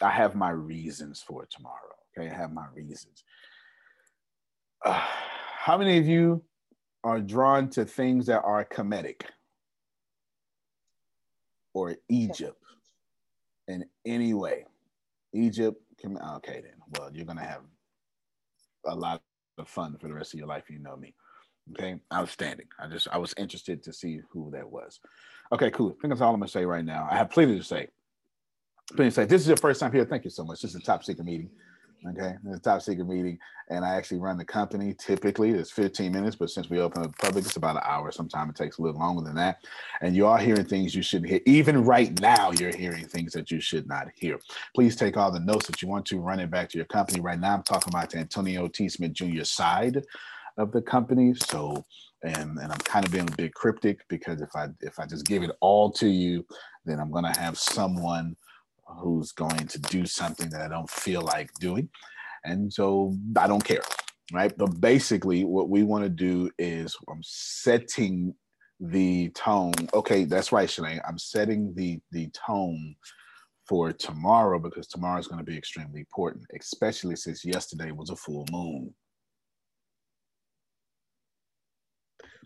I 0.00 0.10
have 0.10 0.34
my 0.34 0.50
reasons 0.50 1.22
for 1.22 1.46
tomorrow. 1.46 1.96
Okay, 2.16 2.30
I 2.30 2.34
have 2.34 2.52
my 2.52 2.66
reasons. 2.74 3.24
Uh, 4.84 5.00
how 5.58 5.76
many 5.76 5.98
of 5.98 6.06
you 6.06 6.42
are 7.04 7.20
drawn 7.20 7.68
to 7.70 7.84
things 7.84 8.26
that 8.26 8.42
are 8.42 8.64
Kemetic 8.64 9.22
or 11.74 11.96
Egypt 12.08 12.62
in 13.66 13.84
any 14.06 14.34
way? 14.34 14.64
Egypt, 15.34 15.80
okay, 16.04 16.62
then. 16.62 16.74
Well, 16.98 17.10
you're 17.12 17.26
gonna 17.26 17.44
have 17.44 17.62
a 18.86 18.94
lot 18.94 19.22
of 19.58 19.68
fun 19.68 19.96
for 20.00 20.08
the 20.08 20.14
rest 20.14 20.32
of 20.32 20.38
your 20.38 20.48
life. 20.48 20.70
You 20.70 20.78
know 20.78 20.96
me. 20.96 21.14
Okay, 21.72 22.00
outstanding. 22.14 22.66
I 22.78 22.86
just 22.88 23.08
I 23.12 23.18
was 23.18 23.34
interested 23.36 23.82
to 23.82 23.92
see 23.92 24.20
who 24.30 24.50
that 24.52 24.68
was. 24.68 25.00
Okay, 25.52 25.70
cool. 25.70 25.90
I 25.90 26.00
think 26.00 26.12
that's 26.12 26.20
all 26.20 26.32
I'm 26.32 26.40
gonna 26.40 26.48
say 26.48 26.64
right 26.64 26.84
now. 26.84 27.06
I 27.10 27.16
have 27.16 27.30
plenty 27.30 27.56
to 27.58 27.64
say. 27.64 27.88
Plenty 28.94 29.10
to 29.10 29.14
say. 29.14 29.24
This 29.26 29.42
is 29.42 29.48
your 29.48 29.56
first 29.56 29.80
time 29.80 29.92
here. 29.92 30.04
Thank 30.04 30.24
you 30.24 30.30
so 30.30 30.44
much. 30.44 30.62
This 30.62 30.74
is 30.74 30.80
a 30.80 30.84
top 30.84 31.04
secret 31.04 31.24
meeting. 31.24 31.50
Okay, 32.06 32.34
it's 32.46 32.58
a 32.58 32.60
top 32.60 32.80
secret 32.80 33.08
meeting, 33.08 33.38
and 33.70 33.84
I 33.84 33.96
actually 33.96 34.20
run 34.20 34.38
the 34.38 34.44
company. 34.44 34.94
Typically, 34.94 35.50
it's 35.50 35.72
15 35.72 36.12
minutes, 36.12 36.36
but 36.36 36.48
since 36.48 36.70
we 36.70 36.78
open 36.78 37.02
up 37.02 37.18
public, 37.18 37.44
it's 37.44 37.56
about 37.56 37.74
an 37.74 37.82
hour. 37.84 38.12
Sometimes 38.12 38.50
it 38.50 38.56
takes 38.56 38.78
a 38.78 38.82
little 38.82 39.00
longer 39.00 39.22
than 39.22 39.34
that. 39.34 39.64
And 40.00 40.14
you 40.14 40.26
are 40.26 40.38
hearing 40.38 40.64
things 40.64 40.94
you 40.94 41.02
shouldn't 41.02 41.28
hear. 41.28 41.40
Even 41.44 41.82
right 41.84 42.18
now, 42.20 42.52
you're 42.52 42.74
hearing 42.74 43.04
things 43.04 43.32
that 43.32 43.50
you 43.50 43.60
should 43.60 43.88
not 43.88 44.06
hear. 44.14 44.38
Please 44.76 44.94
take 44.94 45.16
all 45.16 45.32
the 45.32 45.40
notes 45.40 45.66
that 45.66 45.82
you 45.82 45.88
want 45.88 46.06
to, 46.06 46.20
run 46.20 46.38
it 46.38 46.52
back 46.52 46.68
to 46.70 46.78
your 46.78 46.86
company. 46.86 47.20
Right 47.20 47.40
now, 47.40 47.54
I'm 47.54 47.64
talking 47.64 47.92
about 47.92 48.10
the 48.10 48.18
Antonio 48.18 48.68
T. 48.68 48.88
Smith 48.88 49.12
Jr. 49.12 49.42
side 49.42 50.00
of 50.56 50.70
the 50.70 50.82
company. 50.82 51.34
So, 51.34 51.84
and 52.22 52.58
and 52.58 52.72
I'm 52.72 52.78
kind 52.78 53.04
of 53.04 53.10
being 53.10 53.28
a 53.28 53.36
bit 53.36 53.54
cryptic 53.54 54.06
because 54.08 54.40
if 54.40 54.54
I 54.54 54.68
if 54.82 55.00
I 55.00 55.06
just 55.06 55.26
give 55.26 55.42
it 55.42 55.50
all 55.60 55.90
to 55.92 56.06
you, 56.08 56.46
then 56.84 57.00
I'm 57.00 57.10
gonna 57.10 57.36
have 57.36 57.58
someone 57.58 58.36
who's 58.88 59.32
going 59.32 59.66
to 59.66 59.78
do 59.78 60.06
something 60.06 60.50
that 60.50 60.62
I 60.62 60.68
don't 60.68 60.90
feel 60.90 61.22
like 61.22 61.52
doing. 61.54 61.88
And 62.44 62.72
so 62.72 63.14
I 63.36 63.46
don't 63.46 63.64
care, 63.64 63.82
right? 64.32 64.56
But 64.56 64.80
basically, 64.80 65.44
what 65.44 65.68
we 65.68 65.82
want 65.82 66.04
to 66.04 66.10
do 66.10 66.50
is 66.58 66.96
I'm 67.10 67.22
setting 67.22 68.34
the 68.80 69.30
tone. 69.30 69.72
Okay, 69.92 70.24
that's 70.24 70.52
right, 70.52 70.68
Shalane. 70.68 71.00
I'm 71.06 71.18
setting 71.18 71.74
the 71.74 72.00
the 72.12 72.28
tone 72.28 72.94
for 73.68 73.92
tomorrow 73.92 74.58
because 74.58 74.86
tomorrow 74.86 75.18
is 75.18 75.26
going 75.26 75.44
to 75.44 75.50
be 75.50 75.58
extremely 75.58 76.00
important, 76.00 76.46
especially 76.58 77.16
since 77.16 77.44
yesterday 77.44 77.90
was 77.90 78.10
a 78.10 78.16
full 78.16 78.46
moon. 78.50 78.94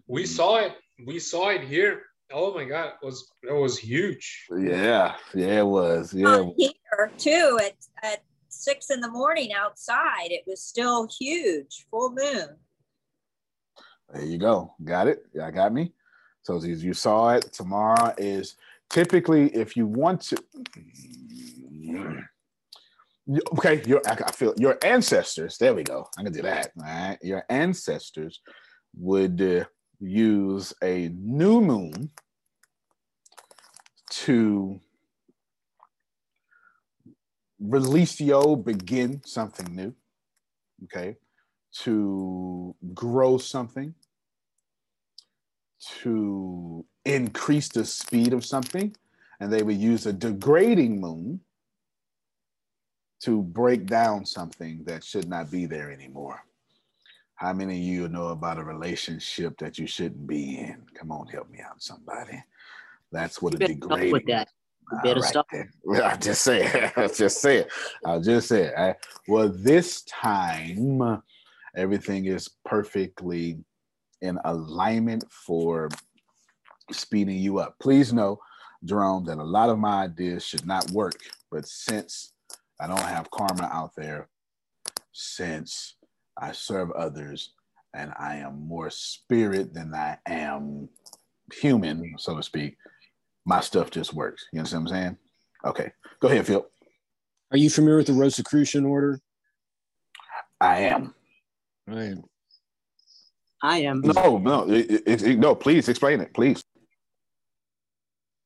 We 0.09 0.27
saw 0.27 0.57
it. 0.57 0.73
We 1.07 1.21
saw 1.21 1.51
it 1.51 1.63
here 1.63 2.03
Oh 2.33 2.55
my 2.55 2.65
god, 2.65 2.95
it 3.01 3.07
was 3.07 3.33
it 3.43 3.53
was 3.53 3.79
huge. 3.79 4.47
Yeah, 4.51 5.15
yeah, 5.35 5.61
it 5.61 5.67
was. 5.67 6.15
Yeah, 6.15 6.45
here 6.57 7.13
too 7.19 7.59
at 7.63 7.75
at 8.03 8.23
six 8.49 8.91
in 8.91 9.01
the 9.01 9.11
morning 9.11 9.53
outside, 9.53 10.31
it 10.31 10.45
was 10.47 10.63
still 10.63 11.09
huge, 11.19 11.87
full 11.91 12.11
moon. 12.11 12.57
There 14.13 14.25
you 14.25 14.39
go. 14.39 14.75
Got 14.85 15.09
it. 15.09 15.25
Yeah, 15.35 15.51
got 15.51 15.73
me. 15.73 15.93
So 16.43 16.57
as 16.57 16.85
you 16.85 16.95
saw 16.95 17.31
it, 17.31 17.53
tomorrow 17.53 18.15
is 18.19 18.57
typically 18.91 19.49
if 19.55 19.77
you 19.77 19.87
want 19.87 20.21
to. 20.23 20.37
Okay, 23.57 23.81
your 23.87 24.03
I 24.05 24.33
feel 24.33 24.53
your 24.57 24.77
ancestors. 24.83 25.57
There 25.57 25.73
we 25.75 25.85
go. 25.85 26.09
I 26.19 26.25
can 26.25 26.33
do 26.33 26.43
that. 26.43 26.73
All 26.77 26.85
right, 26.85 27.19
your 27.23 27.45
ancestors 27.49 28.41
would 28.97 29.41
uh, 29.41 29.65
use 30.03 30.75
a 30.83 31.09
new 31.15 31.61
moon 31.61 32.11
to 34.11 34.81
release 37.61 38.17
the 38.17 38.33
old, 38.33 38.65
begin 38.65 39.23
something 39.25 39.75
new, 39.75 39.95
okay, 40.85 41.17
to 41.73 42.75
grow 42.93 43.39
something, 43.39 43.95
to 46.03 46.85
increase 47.05 47.69
the 47.69 47.85
speed 47.85 48.33
of 48.33 48.45
something, 48.45 48.95
and 49.41 49.53
they 49.53 49.63
would 49.63 49.79
use 49.79 50.07
a 50.07 50.13
degrading 50.13 51.01
moon 51.01 51.41
to 53.21 53.41
break 53.41 53.87
down 53.87 54.27
something 54.27 54.83
that 54.85 55.05
should 55.05 55.29
not 55.29 55.51
be 55.51 55.65
there 55.65 55.91
anymore. 55.93 56.45
How 57.43 57.53
many 57.53 57.77
of 57.77 57.83
you 57.83 58.09
know 58.09 58.29
about 58.29 58.59
a 58.59 58.63
relationship 58.63 59.59
that 59.59 59.77
you 59.77 59.85
shouldn't 59.85 60.29
be 60.29 60.61
in? 60.61 60.81
Come 60.95 61.11
on, 61.11 61.27
help 61.27 61.51
me 61.51 61.59
out, 61.59 61.83
somebody. 61.83 62.41
That's 63.11 63.43
what 63.43 63.55
a 63.55 63.59
degrading. 63.59 64.13
With 64.13 64.27
that. 64.27 64.49
You 64.93 64.99
better 65.03 65.21
right 65.21 65.29
stop. 65.29 65.49
I 66.05 66.17
just 66.19 66.43
say 66.43 66.65
it. 66.65 66.93
I 66.97 67.09
just 67.09 67.41
say 67.41 67.57
it. 67.57 67.73
I'll 68.07 68.21
just 68.21 68.47
say 68.47 68.67
it. 68.67 68.75
I, 68.79 68.95
well, 69.27 69.49
this 69.49 70.03
time 70.03 71.21
everything 71.77 72.27
is 72.27 72.49
perfectly 72.65 73.59
in 74.21 74.39
alignment 74.45 75.25
for 75.29 75.89
speeding 76.93 77.39
you 77.39 77.59
up. 77.59 77.75
Please 77.81 78.13
know, 78.13 78.39
Jerome, 78.85 79.25
that 79.25 79.39
a 79.39 79.43
lot 79.43 79.69
of 79.69 79.81
my 79.81 80.05
ideas 80.05 80.45
should 80.45 80.65
not 80.65 80.89
work, 80.93 81.19
but 81.51 81.67
since 81.67 82.35
I 82.81 82.87
don't 82.87 83.03
have 83.03 83.33
karma 83.33 83.69
out 83.73 83.97
there, 83.97 84.29
since 85.11 85.97
I 86.43 86.51
serve 86.53 86.91
others 86.91 87.55
and 87.95 88.13
I 88.19 88.37
am 88.37 88.67
more 88.67 88.91
spirit 88.91 89.73
than 89.73 89.95
I 89.95 90.19
am 90.27 90.89
human, 91.55 92.15
so 92.19 92.37
to 92.37 92.43
speak, 92.43 92.77
my 93.47 93.61
stuff 93.61 93.91
just 93.91 94.13
works. 94.13 94.45
You 94.53 94.59
understand 94.59 94.85
what 94.85 94.93
I'm 94.93 95.03
saying? 95.03 95.17
Okay, 95.65 95.93
go 96.21 96.29
ahead, 96.29 96.47
Phil. 96.47 96.67
Are 97.53 97.59
you 97.59 97.71
familiar 97.71 97.99
with 97.99 98.09
the 98.09 98.15
Rosicrucian 98.15 98.85
order? 98.85 99.21
I 100.61 100.81
am. 100.81 101.15
I 101.89 102.03
am. 102.05 102.23
I 103.63 103.79
am. 103.79 104.01
No, 104.01 104.39
no, 104.39 104.69
it, 104.69 105.03
it, 105.07 105.23
it, 105.23 105.39
no. 105.39 105.55
Please 105.55 105.89
explain 105.89 106.21
it, 106.21 106.35
please. 106.35 106.65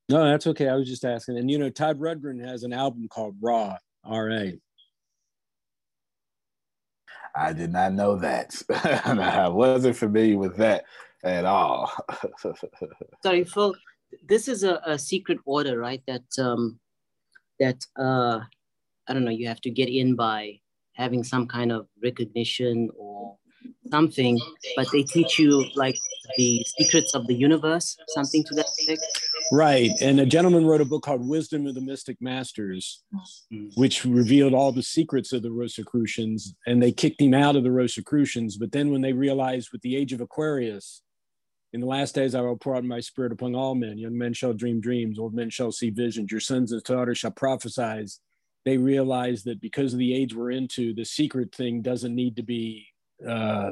No, 0.09 0.23
that's 0.23 0.45
okay. 0.47 0.67
I 0.69 0.75
was 0.75 0.87
just 0.87 1.03
asking. 1.03 1.37
And 1.37 1.49
you 1.49 1.57
know, 1.57 1.69
Todd 1.69 1.99
Rundgren 1.99 2.45
has 2.45 2.63
an 2.63 2.73
album 2.73 3.07
called 3.09 3.35
Ra, 3.41 3.77
R 4.03 4.29
A. 4.31 4.59
I 7.37 7.53
did 7.53 7.71
not 7.71 7.93
know 7.93 8.15
that. 8.17 8.61
I 8.69 9.47
wasn't 9.47 9.95
familiar 9.95 10.37
with 10.37 10.57
that 10.57 10.85
at 11.23 11.45
all. 11.45 11.91
Sorry, 13.23 13.43
Phil. 13.43 13.75
This 14.27 14.47
is 14.47 14.63
a, 14.63 14.81
a 14.85 14.97
secret 14.97 15.39
order, 15.45 15.77
right? 15.77 16.01
That 16.07 16.25
um, 16.39 16.79
that 17.59 17.85
uh, 17.99 18.39
I 19.07 19.13
don't 19.13 19.25
know. 19.25 19.31
You 19.31 19.47
have 19.47 19.61
to 19.61 19.69
get 19.69 19.89
in 19.89 20.15
by 20.15 20.59
having 20.93 21.23
some 21.23 21.47
kind 21.47 21.71
of 21.71 21.87
recognition 22.01 22.89
or 22.97 23.37
something, 23.89 24.39
but 24.75 24.87
they 24.91 25.03
teach 25.03 25.39
you 25.39 25.65
like 25.75 25.97
the 26.37 26.65
secrets 26.77 27.13
of 27.15 27.27
the 27.27 27.33
universe, 27.33 27.97
something 28.09 28.43
to 28.45 28.55
that 28.55 28.67
effect. 28.79 29.01
Right. 29.51 29.91
And 30.01 30.19
a 30.19 30.25
gentleman 30.25 30.65
wrote 30.65 30.81
a 30.81 30.85
book 30.85 31.03
called 31.03 31.27
Wisdom 31.27 31.67
of 31.67 31.75
the 31.75 31.81
Mystic 31.81 32.17
Masters, 32.21 33.03
which 33.75 34.03
revealed 34.03 34.53
all 34.53 34.71
the 34.71 34.83
secrets 34.83 35.31
of 35.33 35.41
the 35.41 35.51
Rosicrucians. 35.51 36.53
And 36.65 36.81
they 36.81 36.91
kicked 36.91 37.21
him 37.21 37.33
out 37.33 37.55
of 37.55 37.63
the 37.63 37.71
Rosicrucians. 37.71 38.57
But 38.57 38.71
then 38.71 38.91
when 38.91 39.01
they 39.01 39.13
realized 39.13 39.69
with 39.71 39.81
the 39.81 39.95
age 39.95 40.13
of 40.13 40.21
Aquarius, 40.21 41.01
in 41.73 41.81
the 41.81 41.87
last 41.87 42.15
days 42.15 42.35
I 42.35 42.41
will 42.41 42.57
pour 42.57 42.75
out 42.75 42.83
my 42.83 42.99
spirit 42.99 43.31
upon 43.31 43.55
all 43.55 43.75
men. 43.75 43.97
Young 43.97 44.17
men 44.17 44.33
shall 44.33 44.53
dream 44.53 44.81
dreams, 44.81 45.19
old 45.19 45.33
men 45.33 45.49
shall 45.49 45.71
see 45.71 45.89
visions, 45.89 46.31
your 46.31 46.41
sons 46.41 46.71
and 46.71 46.83
daughters 46.83 47.19
shall 47.19 47.31
prophesy. 47.31 48.05
They 48.65 48.77
realized 48.77 49.45
that 49.45 49.61
because 49.61 49.93
of 49.93 49.99
the 49.99 50.13
age 50.13 50.35
we're 50.35 50.51
into, 50.51 50.93
the 50.93 51.05
secret 51.05 51.55
thing 51.55 51.81
doesn't 51.81 52.13
need 52.13 52.35
to 52.35 52.43
be 52.43 52.87
uh, 53.27 53.71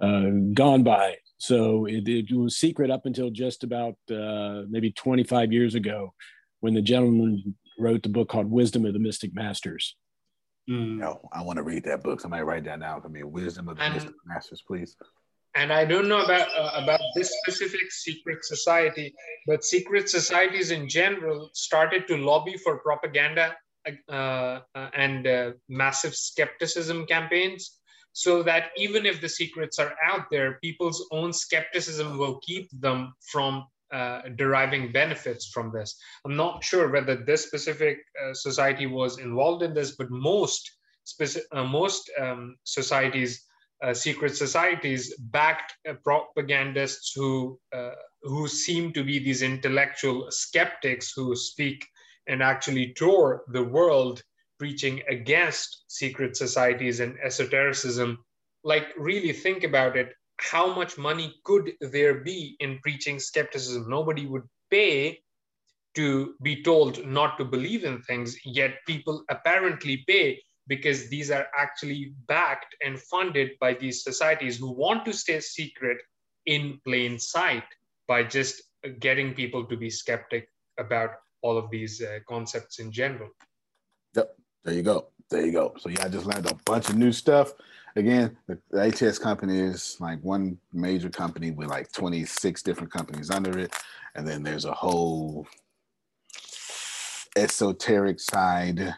uh, 0.00 0.30
gone 0.54 0.82
by. 0.82 1.16
So 1.38 1.86
it, 1.86 2.08
it, 2.08 2.32
was 2.34 2.56
secret 2.56 2.90
up 2.90 3.04
until 3.04 3.30
just 3.30 3.62
about 3.62 3.96
uh, 4.10 4.62
maybe 4.68 4.90
25 4.90 5.52
years 5.52 5.74
ago 5.74 6.14
when 6.60 6.74
the 6.74 6.82
gentleman 6.82 7.56
wrote 7.78 8.02
the 8.02 8.08
book 8.08 8.28
called 8.28 8.50
Wisdom 8.50 8.86
of 8.86 8.94
the 8.94 8.98
Mystic 8.98 9.34
Masters. 9.34 9.96
Mm. 10.68 10.98
No, 10.98 11.20
I 11.32 11.42
want 11.42 11.58
to 11.58 11.62
read 11.62 11.84
that 11.84 12.02
book. 12.02 12.20
Somebody 12.20 12.42
write 12.42 12.64
that 12.64 12.80
down 12.80 13.02
for 13.02 13.08
me. 13.08 13.22
Wisdom 13.22 13.68
of 13.68 13.76
the 13.76 13.84
and, 13.84 13.94
Mystic 13.94 14.14
Masters, 14.26 14.62
please. 14.66 14.96
And 15.54 15.72
I 15.72 15.84
don't 15.84 16.08
know 16.08 16.22
about 16.22 16.48
uh, 16.58 16.82
about 16.82 17.00
this 17.14 17.32
specific 17.42 17.90
secret 17.90 18.44
society, 18.44 19.14
but 19.46 19.64
secret 19.64 20.08
societies 20.08 20.70
in 20.70 20.88
general 20.88 21.50
started 21.54 22.06
to 22.08 22.16
lobby 22.16 22.56
for 22.58 22.78
propaganda 22.78 23.56
uh, 24.08 24.12
uh 24.74 24.90
and 24.94 25.26
uh, 25.26 25.52
massive 25.68 26.14
skepticism 26.14 27.06
campaigns 27.06 27.78
so 28.16 28.42
that 28.42 28.70
even 28.78 29.04
if 29.04 29.20
the 29.20 29.28
secrets 29.28 29.78
are 29.78 29.94
out 30.02 30.30
there, 30.30 30.58
people's 30.62 31.06
own 31.12 31.34
skepticism 31.34 32.16
will 32.16 32.38
keep 32.38 32.66
them 32.80 33.12
from 33.20 33.66
uh, 33.92 34.22
deriving 34.36 34.90
benefits 34.90 35.50
from 35.52 35.70
this. 35.70 35.94
I'm 36.24 36.34
not 36.34 36.64
sure 36.64 36.88
whether 36.90 37.14
this 37.14 37.44
specific 37.44 37.98
uh, 37.98 38.32
society 38.32 38.86
was 38.86 39.18
involved 39.18 39.62
in 39.62 39.74
this, 39.74 39.96
but 39.96 40.10
most 40.10 40.62
uh, 41.52 41.64
most 41.64 42.10
um, 42.18 42.56
societies, 42.64 43.44
uh, 43.84 43.92
secret 43.92 44.34
societies, 44.34 45.14
backed 45.18 45.74
uh, 45.86 45.92
propagandists 46.02 47.12
who 47.14 47.60
uh, 47.76 47.96
who 48.22 48.48
seem 48.48 48.94
to 48.94 49.04
be 49.04 49.18
these 49.18 49.42
intellectual 49.42 50.30
skeptics 50.30 51.12
who 51.14 51.36
speak 51.36 51.84
and 52.26 52.42
actually 52.42 52.94
tour 52.94 53.44
the 53.48 53.62
world 53.62 54.22
preaching 54.58 55.02
against 55.08 55.84
secret 55.88 56.36
societies 56.36 57.00
and 57.00 57.16
esotericism, 57.22 58.18
like 58.64 58.88
really 58.96 59.32
think 59.32 59.64
about 59.64 59.96
it. 59.96 60.12
How 60.38 60.74
much 60.74 60.98
money 60.98 61.34
could 61.44 61.72
there 61.80 62.14
be 62.20 62.56
in 62.60 62.78
preaching 62.82 63.18
skepticism? 63.18 63.88
Nobody 63.88 64.26
would 64.26 64.44
pay 64.70 65.20
to 65.94 66.34
be 66.42 66.62
told 66.62 67.04
not 67.06 67.38
to 67.38 67.44
believe 67.44 67.84
in 67.84 68.02
things, 68.02 68.36
yet 68.44 68.74
people 68.86 69.24
apparently 69.30 70.04
pay 70.06 70.42
because 70.68 71.08
these 71.08 71.30
are 71.30 71.46
actually 71.56 72.12
backed 72.26 72.74
and 72.84 72.98
funded 72.98 73.52
by 73.60 73.72
these 73.72 74.02
societies 74.02 74.58
who 74.58 74.72
want 74.72 75.04
to 75.04 75.12
stay 75.12 75.40
secret 75.40 75.98
in 76.44 76.78
plain 76.84 77.18
sight 77.18 77.64
by 78.08 78.22
just 78.22 78.62
getting 79.00 79.34
people 79.34 79.64
to 79.64 79.76
be 79.76 79.90
skeptic 79.90 80.48
about 80.78 81.10
all 81.42 81.56
of 81.56 81.70
these 81.70 82.02
uh, 82.02 82.18
concepts 82.28 82.78
in 82.78 82.92
general. 82.92 83.30
Yep. 84.14 84.36
There 84.66 84.74
you 84.74 84.82
go. 84.82 85.06
there 85.30 85.46
you 85.46 85.52
go. 85.52 85.74
So 85.78 85.88
yeah, 85.88 86.04
I 86.04 86.08
just 86.08 86.26
learned 86.26 86.50
a 86.50 86.54
bunch 86.64 86.88
of 86.88 86.96
new 86.96 87.12
stuff. 87.12 87.52
Again, 87.94 88.36
the, 88.48 88.58
the 88.72 88.90
HS 88.90 89.16
company 89.20 89.60
is 89.60 89.96
like 90.00 90.20
one 90.22 90.58
major 90.72 91.08
company 91.08 91.52
with 91.52 91.68
like 91.68 91.92
26 91.92 92.64
different 92.64 92.92
companies 92.92 93.30
under 93.30 93.56
it. 93.60 93.72
And 94.16 94.26
then 94.26 94.42
there's 94.42 94.64
a 94.64 94.72
whole 94.72 95.46
esoteric 97.36 98.18
side 98.18 98.92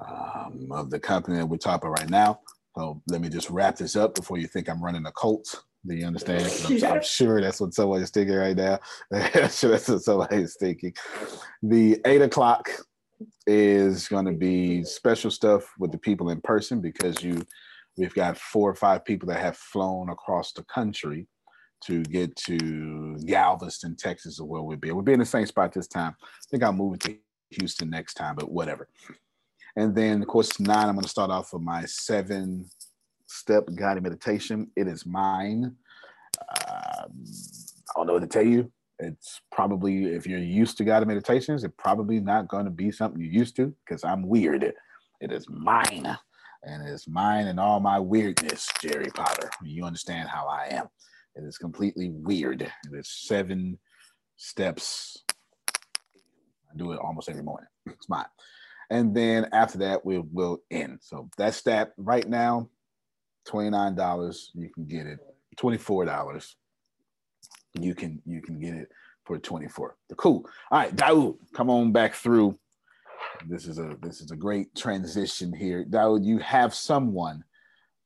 um, 0.00 0.68
of 0.70 0.88
the 0.88 0.98
company 0.98 1.36
that 1.36 1.46
we're 1.46 1.58
talking 1.58 1.90
right 1.90 2.08
now. 2.08 2.40
So 2.74 3.02
let 3.06 3.20
me 3.20 3.28
just 3.28 3.50
wrap 3.50 3.76
this 3.76 3.96
up 3.96 4.14
before 4.14 4.38
you 4.38 4.46
think 4.46 4.66
I'm 4.66 4.82
running 4.82 5.04
a 5.04 5.12
cult. 5.12 5.62
Do 5.86 5.94
you 5.94 6.06
understand? 6.06 6.42
I'm, 6.64 6.96
I'm, 6.96 7.02
sure 7.02 7.42
that's 7.42 7.60
what 7.60 7.74
somebody's 7.74 8.10
thinking 8.10 8.34
right 8.34 8.56
now. 8.56 8.78
I'm 9.12 9.50
sure 9.50 9.72
that's 9.72 9.88
what 9.88 10.02
somebody 10.02 10.36
is 10.36 10.56
thinking. 10.58 10.94
The 11.62 12.00
eight 12.06 12.22
o'clock 12.22 12.70
is 13.46 14.08
going 14.08 14.26
to 14.26 14.32
be 14.32 14.84
special 14.84 15.30
stuff 15.30 15.72
with 15.78 15.92
the 15.92 15.98
people 15.98 16.30
in 16.30 16.40
person 16.40 16.80
because 16.80 17.22
you 17.22 17.42
we've 17.96 18.14
got 18.14 18.36
four 18.36 18.70
or 18.70 18.74
five 18.74 19.04
people 19.04 19.28
that 19.28 19.40
have 19.40 19.56
flown 19.56 20.10
across 20.10 20.52
the 20.52 20.62
country 20.64 21.26
to 21.84 22.02
get 22.04 22.34
to 22.36 23.16
Galveston, 23.26 23.96
Texas, 23.96 24.40
or 24.40 24.46
where 24.46 24.62
we'll 24.62 24.76
be. 24.76 24.92
We'll 24.92 25.02
be 25.02 25.12
in 25.12 25.18
the 25.18 25.26
same 25.26 25.46
spot 25.46 25.72
this 25.72 25.86
time. 25.86 26.14
I 26.22 26.26
think 26.50 26.62
I'll 26.62 26.72
move 26.72 26.98
to 27.00 27.16
Houston 27.50 27.90
next 27.90 28.14
time, 28.14 28.34
but 28.34 28.50
whatever. 28.50 28.88
And 29.76 29.94
then, 29.94 30.22
of 30.22 30.28
course, 30.28 30.58
nine, 30.58 30.88
I'm 30.88 30.94
going 30.94 31.02
to 31.02 31.08
start 31.08 31.30
off 31.30 31.52
with 31.52 31.62
my 31.62 31.84
seven 31.84 32.66
step 33.26 33.64
guided 33.74 34.02
meditation. 34.02 34.70
It 34.74 34.88
is 34.88 35.04
mine. 35.06 35.76
Uh, 36.40 37.04
I 37.04 37.92
don't 37.96 38.06
know 38.06 38.14
what 38.14 38.22
to 38.22 38.26
tell 38.26 38.46
you. 38.46 38.72
It's 38.98 39.40
probably, 39.52 40.06
if 40.06 40.26
you're 40.26 40.38
used 40.38 40.78
to 40.78 40.84
guided 40.84 41.08
meditations, 41.08 41.64
it's 41.64 41.74
probably 41.78 42.20
not 42.20 42.48
going 42.48 42.64
to 42.64 42.70
be 42.70 42.90
something 42.90 43.20
you're 43.20 43.32
used 43.32 43.56
to 43.56 43.74
because 43.84 44.04
I'm 44.04 44.26
weird. 44.26 44.64
It 45.20 45.32
is 45.32 45.46
mine. 45.48 46.16
And 46.62 46.88
it's 46.88 47.06
mine 47.06 47.46
and 47.46 47.60
all 47.60 47.78
my 47.78 48.00
weirdness, 48.00 48.68
Jerry 48.80 49.10
Potter. 49.14 49.50
You 49.62 49.84
understand 49.84 50.28
how 50.28 50.46
I 50.46 50.68
am. 50.70 50.86
It 51.34 51.44
is 51.44 51.58
completely 51.58 52.10
weird. 52.10 52.62
It 52.62 52.70
is 52.92 53.08
seven 53.08 53.78
steps. 54.36 55.22
I 55.70 56.76
do 56.76 56.92
it 56.92 56.98
almost 56.98 57.28
every 57.28 57.42
morning. 57.42 57.68
It's 57.86 58.08
mine. 58.08 58.24
And 58.90 59.14
then 59.14 59.48
after 59.52 59.78
that, 59.78 60.04
we'll 60.04 60.26
we'll 60.32 60.58
end. 60.70 60.98
So 61.02 61.28
that's 61.36 61.62
that 61.62 61.92
right 61.98 62.26
now. 62.28 62.70
$29. 63.48 64.46
You 64.54 64.70
can 64.74 64.86
get 64.86 65.06
it. 65.06 65.18
$24 65.60 66.54
you 67.82 67.94
can 67.94 68.20
you 68.24 68.42
can 68.42 68.58
get 68.58 68.74
it 68.74 68.88
for 69.24 69.38
24. 69.38 69.96
Cool. 70.16 70.48
All 70.70 70.78
right, 70.78 70.94
Daoud, 70.94 71.36
come 71.52 71.70
on 71.70 71.92
back 71.92 72.14
through. 72.14 72.58
This 73.46 73.66
is 73.66 73.78
a 73.78 73.96
this 74.00 74.20
is 74.20 74.30
a 74.30 74.36
great 74.36 74.74
transition 74.74 75.52
here. 75.52 75.84
Daoud, 75.84 76.24
you 76.24 76.38
have 76.38 76.74
someone 76.74 77.42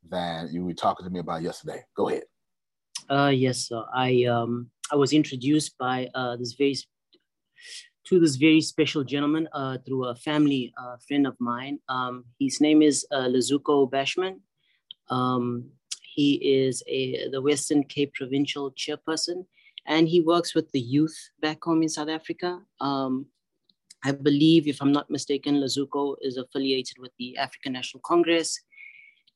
that 0.09 0.53
you 0.53 0.65
were 0.65 0.75
talking 0.75 1.05
to 1.05 1.11
me 1.11 1.21
about 1.21 1.43
yesterday. 1.43 1.85
Go 1.95 2.09
ahead. 2.09 2.23
Uh 3.09 3.33
yes, 3.35 3.69
sir. 3.69 3.85
I 3.95 4.25
um 4.25 4.71
I 4.91 4.97
was 4.97 5.13
introduced 5.13 5.77
by 5.79 6.09
uh 6.15 6.37
this 6.37 6.55
very 6.55 6.77
to 8.11 8.19
this 8.19 8.37
very 8.37 8.61
special 8.61 9.05
gentleman 9.05 9.49
uh, 9.53 9.79
through 9.87 10.07
a 10.07 10.15
family 10.17 10.73
uh, 10.77 10.97
friend 11.07 11.27
of 11.27 11.37
mine. 11.39 11.79
Um, 11.89 12.25
his 12.41 12.61
name 12.61 12.83
is 12.83 13.07
uh, 13.13 13.29
Lazuko 13.29 13.89
Bashman. 13.89 14.41
Um, 15.11 15.71
he 16.15 16.35
is 16.35 16.83
a, 16.89 17.29
the 17.31 17.41
Western 17.41 17.85
Cape 17.85 18.13
provincial 18.15 18.73
chairperson 18.73 19.47
and 19.87 20.09
he 20.09 20.21
works 20.21 20.55
with 20.55 20.71
the 20.73 20.81
youth 20.81 21.17
back 21.41 21.63
home 21.65 21.83
in 21.83 21.89
South 21.89 22.09
Africa. 22.09 22.61
Um, 22.81 23.27
I 24.05 24.13
believe, 24.13 24.67
if 24.67 24.81
I'm 24.81 24.93
not 24.93 25.11
mistaken, 25.11 25.57
Lazuko 25.57 26.17
is 26.23 26.37
affiliated 26.37 26.99
with 26.99 27.13
the 27.19 27.37
African 27.37 27.73
National 27.73 28.01
Congress. 28.01 28.61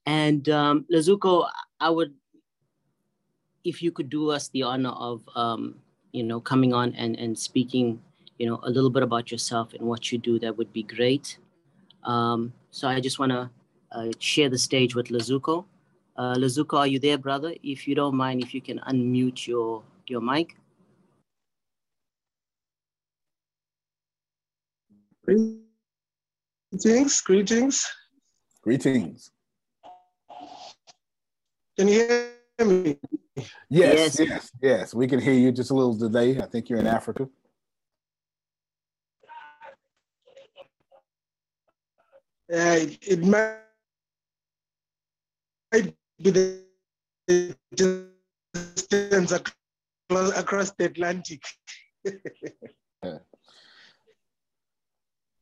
And 0.07 0.49
um, 0.49 0.87
Lazuko, 0.93 1.49
I 1.81 1.91
would, 1.91 2.15
if 3.65 3.83
you 3.83 3.91
could 3.91 4.09
do 4.09 4.31
us 4.31 4.49
the 4.49 4.63
honor 4.63 4.91
of, 4.91 5.23
um, 5.35 5.77
you 6.13 6.23
know, 6.23 6.41
coming 6.41 6.73
on 6.73 6.95
and, 6.95 7.19
and 7.19 7.39
speaking, 7.39 8.01
you 8.39 8.47
know, 8.47 8.61
a 8.63 8.71
little 8.71 8.91
bit 8.91 9.03
about 9.03 9.31
yourself 9.31 9.75
and 9.75 9.83
what 9.83 10.13
you 10.13 10.19
do, 10.19 10.39
that 10.39 10.57
would 10.57 10.73
be 10.73 10.83
great. 10.83 11.39
Um, 12.05 12.53
so 12.71 12.89
I 12.89 13.01
just 13.01 13.19
want 13.19 13.33
to 13.33 13.51
uh, 13.93 14.11
share 14.19 14.49
the 14.49 14.59
stage 14.59 14.95
with 14.95 15.09
Lazuko. 15.09 15.65
Uh, 16.17 16.35
Lazuko, 16.37 16.79
are 16.79 16.87
you 16.87 16.99
there, 16.99 17.19
brother? 17.19 17.55
If 17.63 17.89
you 17.89 17.95
don't 17.95 18.15
mind, 18.15 18.43
if 18.43 18.55
you 18.55 18.61
can 18.61 18.79
unmute 18.81 19.47
your 19.47 19.83
your 20.11 20.21
mic. 20.21 20.57
Greetings, 26.73 27.21
greetings. 27.23 27.87
Greetings. 28.63 29.31
Can 31.79 31.89
you 31.89 32.07
hear 32.07 32.67
me? 32.67 32.99
Yes, 33.69 34.19
yes, 34.19 34.21
yes, 34.21 34.51
yes. 34.61 34.95
We 34.95 35.07
can 35.07 35.21
hear 35.21 35.35
you. 35.35 35.51
Just 35.51 35.71
a 35.71 35.75
little 35.75 35.95
delay. 35.95 36.39
I 36.39 36.47
think 36.47 36.69
you're 36.69 36.79
in 36.79 36.87
Africa. 36.87 37.29
Uh, 42.53 42.81
it 43.01 43.25
might 43.25 43.59
be 46.23 46.31
the 46.31 46.61
distance 47.75 49.33
across 49.33 49.64
the 50.09 50.85
Atlantic. 50.85 51.43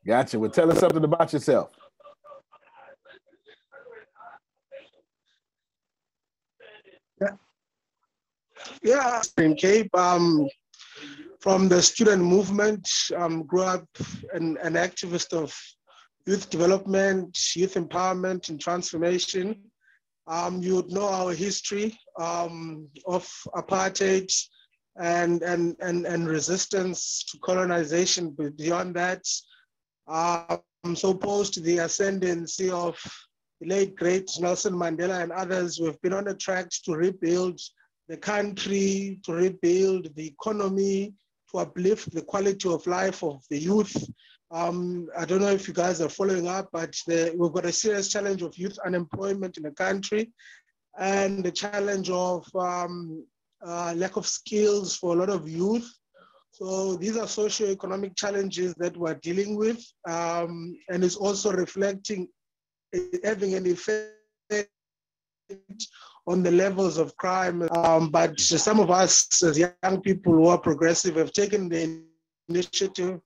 gotcha. 0.07 0.39
Well, 0.39 0.51
tell 0.51 0.71
us 0.71 0.79
something 0.79 1.05
about 1.05 1.33
yourself. 1.33 1.71
Yeah, 7.21 7.37
yeah. 8.83 9.23
Cape, 9.57 9.95
um, 9.97 10.49
from 11.41 11.69
the 11.69 11.83
student 11.83 12.23
movement, 12.23 12.89
um, 13.17 13.43
grew 13.45 13.63
up 13.63 13.87
an, 14.33 14.57
an 14.63 14.75
activist 14.75 15.33
of 15.33 15.55
youth 16.27 16.49
development, 16.51 17.37
youth 17.57 17.75
empowerment, 17.75 18.49
and 18.49 18.61
transformation. 18.61 19.61
Um, 20.27 20.63
you 20.63 20.85
know 20.89 21.09
our 21.09 21.33
history 21.33 21.99
um, 22.19 22.89
of 23.07 23.29
apartheid 23.55 24.33
and, 25.01 25.43
and, 25.43 25.77
and, 25.81 26.07
and 26.07 26.29
resistance 26.29 27.25
to 27.31 27.39
colonization. 27.39 28.35
But 28.37 28.57
beyond 28.57 28.95
that, 28.97 29.25
um, 30.07 30.95
so 30.95 31.15
post 31.15 31.63
the 31.63 31.79
ascendancy 31.79 32.71
of 32.71 32.97
the 33.61 33.69
late 33.69 33.97
great 33.97 34.31
Nelson 34.41 34.75
Mandela 34.75 35.23
and 35.23 35.33
others, 35.33 35.81
we've 35.81 36.01
been 36.03 36.13
on 36.13 36.29
a 36.29 36.35
track 36.35 36.69
to 36.85 36.93
rebuild 36.93 37.61
the 38.09 38.17
country, 38.17 39.21
to 39.25 39.33
rebuild 39.33 40.15
the 40.17 40.27
economy, 40.27 41.15
to 41.51 41.59
uplift 41.59 42.13
the 42.13 42.23
quality 42.23 42.69
of 42.69 42.87
life 42.87 43.23
of 43.23 43.43
the 43.51 43.59
youth. 43.59 43.97
Um, 44.53 45.09
I 45.17 45.25
don't 45.25 45.41
know 45.41 45.51
if 45.51 45.67
you 45.67 45.73
guys 45.73 46.03
are 46.03 46.11
following 46.11 46.47
up, 46.47 46.69
but 46.73 46.95
the, 47.07 47.35
we've 47.39 47.53
got 47.53 47.65
a 47.65 47.73
serious 47.73 48.09
challenge 48.09 48.43
of 48.43 48.57
youth 48.59 48.79
unemployment 48.85 49.57
in 49.57 49.63
the 49.63 49.71
country 49.71 50.31
and 50.99 51.43
the 51.43 51.51
challenge 51.51 52.11
of 52.11 52.47
um, 52.55 53.25
uh, 53.67 53.95
lack 53.97 54.17
of 54.17 54.27
skills 54.27 54.95
for 54.95 55.15
a 55.15 55.19
lot 55.19 55.31
of 55.31 55.49
youth. 55.49 55.91
So 56.51 56.97
these 56.97 57.17
are 57.17 57.27
socio-economic 57.27 58.15
challenges 58.15 58.75
that 58.75 58.95
we're 58.95 59.15
dealing 59.15 59.57
with, 59.57 59.83
um, 60.07 60.77
and 60.91 61.03
it's 61.03 61.17
also 61.17 61.51
reflecting, 61.51 62.29
having 63.25 63.55
an 63.55 63.67
effect 63.67 64.19
on 66.27 66.43
the 66.43 66.51
levels 66.51 66.99
of 66.99 67.17
crime. 67.17 67.67
Um, 67.75 68.11
but 68.11 68.39
some 68.39 68.81
of 68.81 68.91
us, 68.91 69.43
as 69.43 69.59
young 69.59 70.03
people 70.03 70.35
who 70.35 70.49
are 70.49 70.59
progressive, 70.59 71.17
have 71.17 71.33
taken 71.33 71.71
the 71.71 72.03
initiative 72.51 73.21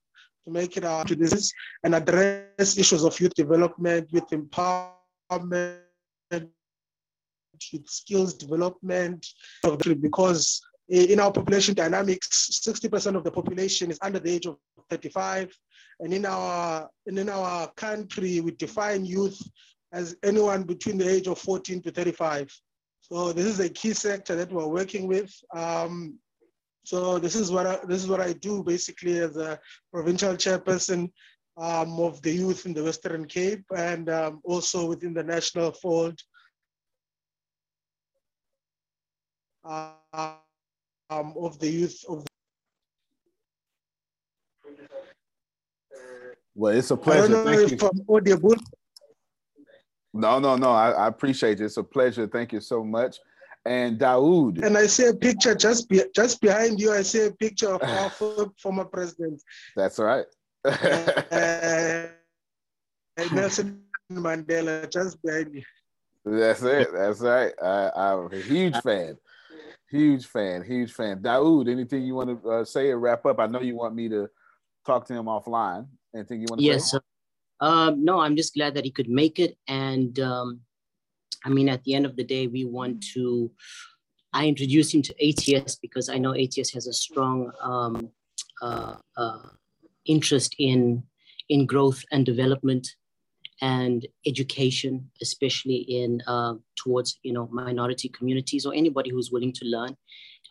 to 0.47 0.53
make 0.53 0.77
it 0.77 0.85
our 0.85 1.05
to 1.05 1.15
this 1.15 1.53
and 1.85 1.95
address 1.95 2.79
issues 2.79 3.05
of 3.05 3.19
youth 3.21 3.35
development, 3.35 4.09
youth 4.13 4.31
empowerment, 4.31 5.81
with 7.73 7.89
skills 7.89 8.35
development, 8.35 9.27
because 10.01 10.61
in 10.89 11.19
our 11.19 11.33
population 11.33 11.75
dynamics, 11.75 12.61
60% 12.67 13.17
of 13.17 13.25
the 13.25 13.31
population 13.31 13.91
is 13.91 13.99
under 14.03 14.19
the 14.19 14.31
age 14.31 14.47
of 14.47 14.59
35. 14.91 15.53
And 16.01 16.13
in 16.13 16.27
our, 16.27 16.89
and 17.07 17.19
in 17.19 17.29
our 17.29 17.69
country, 17.73 18.41
we 18.41 18.53
define 18.53 19.05
youth 19.05 19.41
as 19.93 20.17
anyone 20.23 20.63
between 20.63 20.99
the 20.99 21.09
age 21.09 21.27
of 21.27 21.39
14 21.39 21.83
to 21.83 21.91
35. 21.91 22.53
So 23.01 23.33
this 23.33 23.47
is 23.47 23.61
a 23.61 23.69
key 23.69 23.95
sector 23.95 24.37
that 24.37 24.53
we're 24.53 24.67
working 24.67 25.07
with. 25.07 25.33
Um, 25.55 26.19
so 26.87 27.19
this 27.19 27.35
is 27.35 27.51
what 27.51 27.67
I, 27.67 27.81
this 27.89 28.01
is 28.05 28.09
what 28.09 28.21
I 28.21 28.33
do 28.35 28.63
basically 28.63 29.19
as 29.19 29.37
a 29.37 29.59
provincial 29.93 30.35
chairperson 30.35 31.11
um, 31.57 31.99
of 31.99 32.23
the 32.23 32.31
youth 32.31 32.65
in 32.65 32.75
the 32.75 32.85
Western 32.85 33.25
Cape 33.27 33.65
and 33.77 34.09
um, 34.09 34.41
also 34.45 34.87
within 34.87 35.13
the 35.13 35.25
national 35.25 35.73
fold 35.73 36.17
um, 39.65 39.97
of 41.11 41.59
the 41.59 41.69
youth 41.69 42.05
of 42.09 42.25
the 42.25 42.31
well, 46.55 46.73
it's 46.73 46.93
a 46.93 46.97
pleasure. 46.97 47.45
Thank 47.45 47.73
you. 47.73 47.79
From 47.79 48.01
audible. 48.09 48.55
No, 50.15 50.39
no, 50.39 50.57
no. 50.57 50.71
I, 50.71 50.93
I 50.93 51.09
appreciate 51.09 51.61
it. 51.61 51.65
It's 51.65 51.77
a 51.79 51.83
pleasure. 51.83 52.29
Thank 52.29 52.53
you 52.53 52.61
so 52.61 52.85
much. 52.85 53.19
And 53.67 53.99
Daoud. 53.99 54.65
And 54.65 54.79
I 54.79 54.87
see 54.87 55.07
a 55.07 55.15
picture 55.15 55.55
just 55.55 55.89
be, 55.89 56.03
just 56.15 56.41
behind 56.41 56.81
you. 56.81 56.93
I 56.93 57.03
see 57.03 57.27
a 57.27 57.33
picture 57.33 57.75
of 57.75 57.83
our 57.83 58.11
former 58.63 58.85
president. 58.85 59.43
That's 59.75 59.99
right. 59.99 60.27
uh, 60.65 62.07
Nelson 63.33 63.83
Mandela 64.13 64.91
just 64.91 65.21
behind 65.23 65.55
you. 65.55 65.63
That's 66.25 66.63
it. 66.63 66.89
That's 66.93 67.21
right. 67.21 67.53
I, 67.63 67.91
I'm 67.95 68.33
a 68.33 68.37
huge 68.37 68.77
fan. 68.79 69.17
Huge 69.91 70.27
fan. 70.27 70.65
Huge 70.65 70.93
fan. 70.93 71.21
Daoud, 71.21 71.71
anything 71.71 72.03
you 72.03 72.15
want 72.15 72.43
to 72.43 72.51
uh, 72.51 72.65
say 72.65 72.91
or 72.91 72.99
wrap 72.99 73.25
up? 73.27 73.39
I 73.39 73.47
know 73.47 73.61
you 73.61 73.77
want 73.77 73.95
me 73.95 74.09
to 74.09 74.29
talk 74.85 75.07
to 75.07 75.15
him 75.15 75.27
offline. 75.27 75.87
Anything 76.15 76.41
you 76.41 76.47
want 76.49 76.61
to 76.61 76.67
yes, 76.67 76.91
say? 76.91 76.97
Yes. 76.97 77.03
Um, 77.61 78.05
no, 78.05 78.21
I'm 78.21 78.37
just 78.37 78.55
glad 78.55 78.75
that 78.75 78.85
he 78.85 78.91
could 78.91 79.09
make 79.09 79.39
it. 79.39 79.57
And 79.69 80.19
um, 80.21 80.61
I 81.45 81.49
mean, 81.49 81.69
at 81.69 81.85
the 81.85 81.95
end 81.95 82.07
of 82.07 82.17
the 82.17 82.25
day, 82.25 82.47
we 82.47 82.65
want 82.65 83.05
to. 83.15 83.51
I 84.33 84.47
introduced 84.47 84.95
him 84.95 85.03
to 85.03 85.29
ATS 85.29 85.77
because 85.77 86.09
I 86.09 86.19
know 86.19 86.35
ATS 86.35 86.71
has 86.75 86.87
a 86.87 86.93
strong 86.93 87.53
um, 87.63 88.11
uh, 88.61 88.97
uh, 89.17 89.49
interest 90.05 90.55
in 90.59 91.03
in 91.49 91.67
growth 91.67 92.05
and 92.13 92.27
development 92.27 92.89
and 93.63 94.07
education, 94.27 95.11
especially 95.23 95.77
in 95.77 96.23
uh, 96.27 96.55
towards 96.77 97.19
you 97.23 97.33
know 97.33 97.49
minority 97.53 98.09
communities 98.09 98.67
or 98.67 98.75
anybody 98.75 99.11
who's 99.11 99.31
willing 99.31 99.53
to 99.55 99.65
learn. 99.65 99.97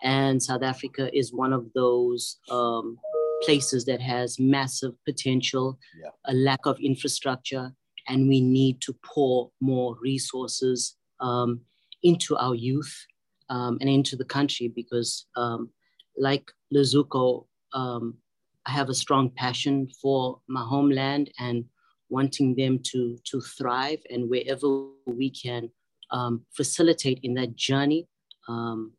And 0.03 0.41
South 0.41 0.63
Africa 0.63 1.09
is 1.17 1.33
one 1.33 1.53
of 1.53 1.71
those 1.73 2.37
um, 2.49 2.97
places 3.43 3.85
that 3.85 4.01
has 4.01 4.39
massive 4.39 4.93
potential, 5.05 5.79
yeah. 6.01 6.09
a 6.25 6.33
lack 6.33 6.65
of 6.65 6.79
infrastructure, 6.79 7.71
and 8.07 8.27
we 8.27 8.41
need 8.41 8.81
to 8.81 8.93
pour 9.03 9.51
more 9.61 9.97
resources 10.01 10.95
um, 11.19 11.61
into 12.03 12.35
our 12.37 12.55
youth 12.55 13.05
um, 13.49 13.77
and 13.81 13.89
into 13.89 14.15
the 14.15 14.25
country 14.25 14.67
because, 14.67 15.25
um, 15.35 15.69
like 16.17 16.51
Lezuko, 16.73 17.45
um, 17.73 18.17
I 18.65 18.71
have 18.71 18.89
a 18.89 18.93
strong 18.93 19.29
passion 19.29 19.87
for 20.01 20.39
my 20.47 20.61
homeland 20.61 21.31
and 21.39 21.65
wanting 22.09 22.55
them 22.55 22.79
to, 22.83 23.17
to 23.25 23.41
thrive. 23.41 23.99
And 24.09 24.29
wherever 24.29 24.87
we 25.05 25.29
can 25.29 25.69
um, 26.11 26.45
facilitate 26.55 27.19
in 27.23 27.33
that 27.35 27.55
journey, 27.55 28.07
um, 28.47 28.93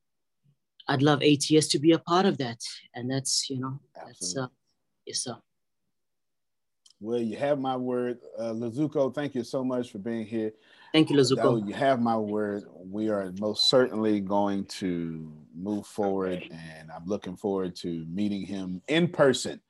I'd 0.89 1.03
love 1.03 1.23
ATS 1.23 1.69
to 1.69 1.79
be 1.79 1.93
a 1.93 1.99
part 1.99 2.27
of 2.27 2.39
that. 2.39 2.61
And 2.95 3.11
that's, 3.11 3.51
you 3.51 3.59
know, 3.59 3.81
Absolutely. 3.97 4.13
that's, 4.13 4.37
uh, 4.37 4.47
yes, 5.05 5.19
sir. 5.19 5.37
Well, 7.01 7.21
you 7.21 7.37
have 7.37 7.59
my 7.59 7.77
word. 7.77 8.19
Uh, 8.39 8.53
Lezuko, 8.53 9.15
thank 9.15 9.35
you 9.35 9.45
so 9.45 9.63
much 9.63 9.91
for 9.93 9.99
being 9.99 10.25
here. 10.25 10.53
Thank 10.93 11.11
you, 11.11 11.17
Lezuko. 11.17 11.67
You 11.67 11.75
have 11.75 12.01
my 12.01 12.17
word. 12.17 12.65
We 12.75 13.11
are 13.11 13.33
most 13.39 13.69
certainly 13.69 14.21
going 14.21 14.65
to 14.67 15.31
move 15.55 15.87
forward, 15.87 16.43
and 16.51 16.91
I'm 16.91 17.05
looking 17.05 17.37
forward 17.37 17.77
to 17.77 18.07
meeting 18.09 18.47
him 18.47 18.81
in 18.89 19.09
person. 19.09 19.61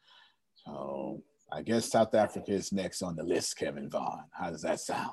So 0.65 1.23
I 1.53 1.63
guess 1.63 1.91
South 1.91 2.15
Africa 2.15 2.53
is 2.53 2.73
next 2.73 3.03
on 3.03 3.17
the 3.17 3.25
list, 3.25 3.57
Kevin 3.59 3.91
Vaughn. 3.91 4.25
How 4.31 4.51
does 4.51 4.63
that 4.63 4.79
sound? 4.79 5.13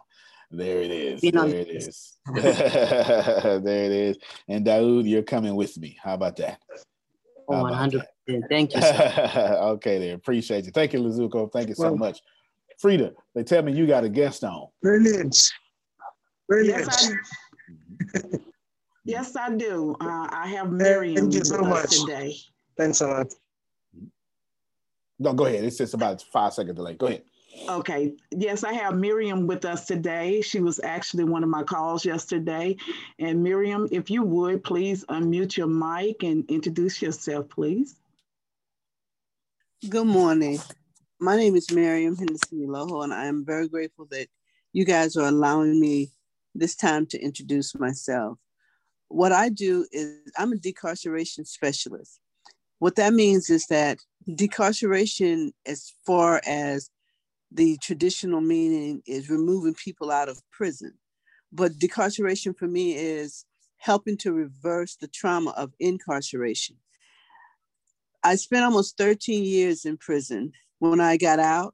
There 0.51 0.81
it 0.81 0.91
is. 0.91 1.21
There 1.21 1.45
it 1.47 1.67
is. 1.67 2.19
there 2.35 3.61
it 3.63 3.91
is. 3.91 4.17
And 4.47 4.63
Daoud, 4.63 5.09
you're 5.09 5.23
coming 5.23 5.55
with 5.55 5.79
me. 5.79 5.97
How 6.01 6.13
about 6.13 6.35
that? 6.37 6.59
Oh, 7.47 7.63
100 7.63 8.03
Thank 8.49 8.73
you. 8.73 8.81
okay, 8.81 9.99
there. 9.99 10.15
Appreciate 10.15 10.65
you. 10.65 10.71
Thank 10.71 10.93
you, 10.93 10.99
Lezuko. 10.99 11.51
Thank 11.51 11.69
you 11.69 11.75
so 11.75 11.83
well, 11.83 11.97
much. 11.97 12.21
Frida, 12.79 13.13
they 13.35 13.43
tell 13.43 13.61
me 13.61 13.73
you 13.73 13.85
got 13.85 14.03
a 14.03 14.09
guest 14.09 14.43
on. 14.43 14.67
Brilliant. 14.81 15.51
Brilliant. 16.47 16.85
Yes, 16.85 17.11
I, 18.15 18.19
yes, 19.05 19.35
I 19.35 19.55
do. 19.55 19.95
Uh, 20.01 20.27
I 20.31 20.47
have 20.47 20.71
Miriam 20.71 21.15
Thank 21.15 21.33
you 21.33 21.43
so 21.43 21.61
much. 21.61 22.01
today. 22.01 22.35
Thanks 22.77 23.01
a 23.01 23.07
lot. 23.07 23.33
No, 25.19 25.33
go 25.33 25.45
ahead. 25.45 25.63
It's 25.63 25.77
just 25.77 25.93
about 25.93 26.21
five 26.21 26.53
second 26.53 26.75
delay. 26.75 26.95
Go 26.95 27.07
ahead. 27.07 27.23
Okay. 27.69 28.13
Yes, 28.31 28.63
I 28.63 28.73
have 28.73 28.95
Miriam 28.95 29.47
with 29.47 29.63
us 29.63 29.85
today. 29.85 30.41
She 30.41 30.59
was 30.59 30.79
actually 30.83 31.23
one 31.23 31.43
of 31.43 31.49
my 31.49 31.63
calls 31.63 32.03
yesterday. 32.03 32.75
And 33.19 33.43
Miriam, 33.43 33.87
if 33.91 34.09
you 34.09 34.23
would, 34.23 34.63
please 34.63 35.05
unmute 35.05 35.55
your 35.55 35.67
mic 35.67 36.23
and 36.23 36.49
introduce 36.49 37.01
yourself, 37.01 37.49
please. 37.49 37.95
Good 39.89 40.07
morning. 40.07 40.59
My 41.19 41.35
name 41.35 41.57
is 41.57 41.69
Miriam 41.69 42.15
Henderson 42.15 42.67
Loho, 42.67 43.03
and 43.03 43.13
I 43.13 43.25
am 43.25 43.43
very 43.43 43.67
grateful 43.67 44.05
that 44.11 44.27
you 44.71 44.85
guys 44.85 45.17
are 45.17 45.27
allowing 45.27 45.77
me 45.77 46.13
this 46.55 46.73
time 46.73 47.05
to 47.07 47.19
introduce 47.19 47.75
myself. 47.75 48.37
What 49.09 49.33
I 49.33 49.49
do 49.49 49.85
is 49.91 50.19
I'm 50.37 50.53
a 50.53 50.55
decarceration 50.55 51.45
specialist. 51.45 52.21
What 52.79 52.95
that 52.95 53.13
means 53.13 53.49
is 53.49 53.65
that 53.65 53.99
decarceration, 54.29 55.51
as 55.65 55.93
far 56.05 56.39
as 56.47 56.89
the 57.51 57.77
traditional 57.79 58.39
meaning 58.39 59.01
is 59.05 59.29
removing 59.29 59.73
people 59.73 60.11
out 60.11 60.29
of 60.29 60.41
prison. 60.49 60.93
But 61.51 61.73
decarceration 61.73 62.57
for 62.57 62.69
me 62.69 62.95
is 62.95 63.43
helping 63.79 64.15
to 64.19 64.31
reverse 64.31 64.95
the 64.95 65.09
trauma 65.09 65.51
of 65.57 65.73
incarceration. 65.81 66.77
I 68.23 68.35
spent 68.35 68.63
almost 68.63 68.97
13 68.97 69.43
years 69.43 69.85
in 69.85 69.97
prison. 69.97 70.51
When 70.79 70.99
I 70.99 71.17
got 71.17 71.39
out, 71.39 71.73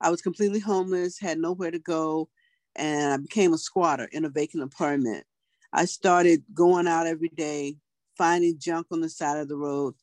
I 0.00 0.10
was 0.10 0.22
completely 0.22 0.60
homeless, 0.60 1.18
had 1.18 1.38
nowhere 1.38 1.70
to 1.70 1.78
go, 1.78 2.28
and 2.76 3.12
I 3.12 3.16
became 3.16 3.52
a 3.52 3.58
squatter 3.58 4.08
in 4.12 4.24
a 4.24 4.28
vacant 4.28 4.62
apartment. 4.62 5.24
I 5.72 5.86
started 5.86 6.44
going 6.52 6.86
out 6.86 7.06
every 7.06 7.30
day, 7.30 7.76
finding 8.16 8.58
junk 8.58 8.86
on 8.90 9.00
the 9.00 9.08
side 9.08 9.38
of 9.38 9.48
the 9.48 9.56
road, 9.56 9.94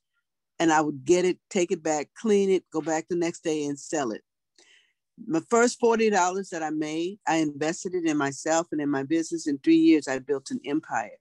and 0.60 0.72
I 0.72 0.82
would 0.82 1.06
get 1.06 1.26
it, 1.26 1.38
take 1.50 1.72
it 1.72 1.84
back, 1.84 2.10
clean 2.16 2.50
it, 2.50 2.64
go 2.72 2.82
back 2.82 3.08
the 3.08 3.16
next 3.16 3.44
day 3.44 3.66
and 3.66 3.80
sell 3.80 4.12
it 4.12 4.22
my 5.28 5.42
first 5.50 5.80
$40 5.82 6.50
that 6.50 6.64
I 6.64 6.70
made, 6.70 7.20
I 7.28 7.38
invested 7.38 7.94
it 7.96 8.06
in 8.06 8.18
myself 8.18 8.68
and 8.72 8.82
in 8.82 8.90
my 8.90 9.04
business. 9.04 9.48
In 9.48 9.58
three 9.60 9.78
years, 9.78 10.08
I 10.08 10.20
built 10.20 10.52
an 10.52 10.60
empire. 10.66 11.18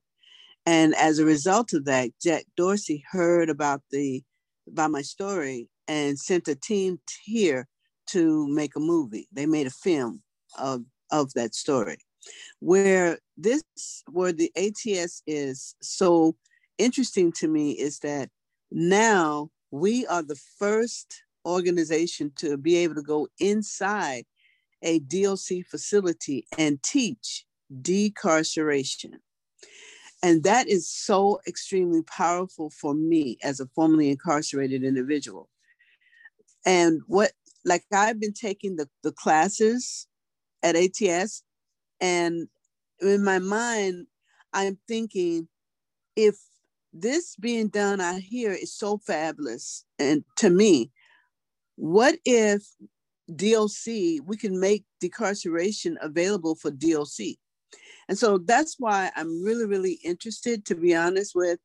And 0.66 0.94
as 0.94 1.18
a 1.18 1.24
result 1.24 1.72
of 1.72 1.84
that, 1.86 2.10
Jack 2.20 2.44
Dorsey 2.56 3.04
heard 3.10 3.50
about 3.50 3.82
the 3.90 4.22
about 4.68 4.90
my 4.90 5.02
story 5.02 5.68
and 5.88 6.18
sent 6.18 6.48
a 6.48 6.54
team 6.54 7.00
here 7.24 7.66
to 8.08 8.46
make 8.48 8.76
a 8.76 8.80
movie. 8.80 9.28
They 9.32 9.46
made 9.46 9.66
a 9.66 9.70
film 9.70 10.22
of, 10.58 10.82
of 11.10 11.32
that 11.34 11.54
story. 11.54 11.98
Where 12.60 13.18
this, 13.36 13.62
where 14.10 14.32
the 14.32 14.52
ATS 14.56 15.22
is 15.26 15.74
so 15.80 16.36
interesting 16.78 17.32
to 17.32 17.48
me 17.48 17.72
is 17.72 18.00
that 18.00 18.28
now 18.70 19.50
we 19.70 20.06
are 20.06 20.22
the 20.22 20.40
first 20.58 21.22
organization 21.46 22.32
to 22.36 22.56
be 22.56 22.76
able 22.76 22.94
to 22.96 23.02
go 23.02 23.28
inside 23.38 24.24
a 24.82 24.98
DOC 25.00 25.64
facility 25.70 26.46
and 26.58 26.82
teach 26.82 27.44
decarceration. 27.82 29.20
And 30.22 30.44
that 30.44 30.68
is 30.68 30.88
so 30.90 31.40
extremely 31.46 32.02
powerful 32.02 32.70
for 32.70 32.94
me 32.94 33.38
as 33.42 33.60
a 33.60 33.66
formerly 33.74 34.10
incarcerated 34.10 34.84
individual. 34.84 35.48
And 36.66 37.00
what, 37.06 37.32
like, 37.64 37.84
I've 37.92 38.20
been 38.20 38.34
taking 38.34 38.76
the, 38.76 38.88
the 39.02 39.12
classes 39.12 40.06
at 40.62 40.76
ATS, 40.76 41.42
and 42.00 42.48
in 43.00 43.24
my 43.24 43.38
mind, 43.38 44.06
I'm 44.52 44.78
thinking 44.86 45.48
if 46.16 46.36
this 46.92 47.36
being 47.36 47.68
done 47.68 48.00
out 48.00 48.20
here 48.20 48.52
is 48.52 48.74
so 48.74 48.98
fabulous, 48.98 49.86
and 49.98 50.24
to 50.36 50.50
me, 50.50 50.90
what 51.76 52.16
if 52.26 52.62
DOC, 53.34 54.20
we 54.26 54.36
can 54.38 54.60
make 54.60 54.84
decarceration 55.02 55.96
available 56.02 56.56
for 56.56 56.70
DOC? 56.70 57.38
And 58.10 58.18
so 58.18 58.38
that's 58.38 58.74
why 58.80 59.12
I'm 59.14 59.40
really, 59.40 59.66
really 59.66 60.00
interested, 60.04 60.66
to 60.66 60.74
be 60.74 60.96
honest 60.96 61.32
with, 61.36 61.60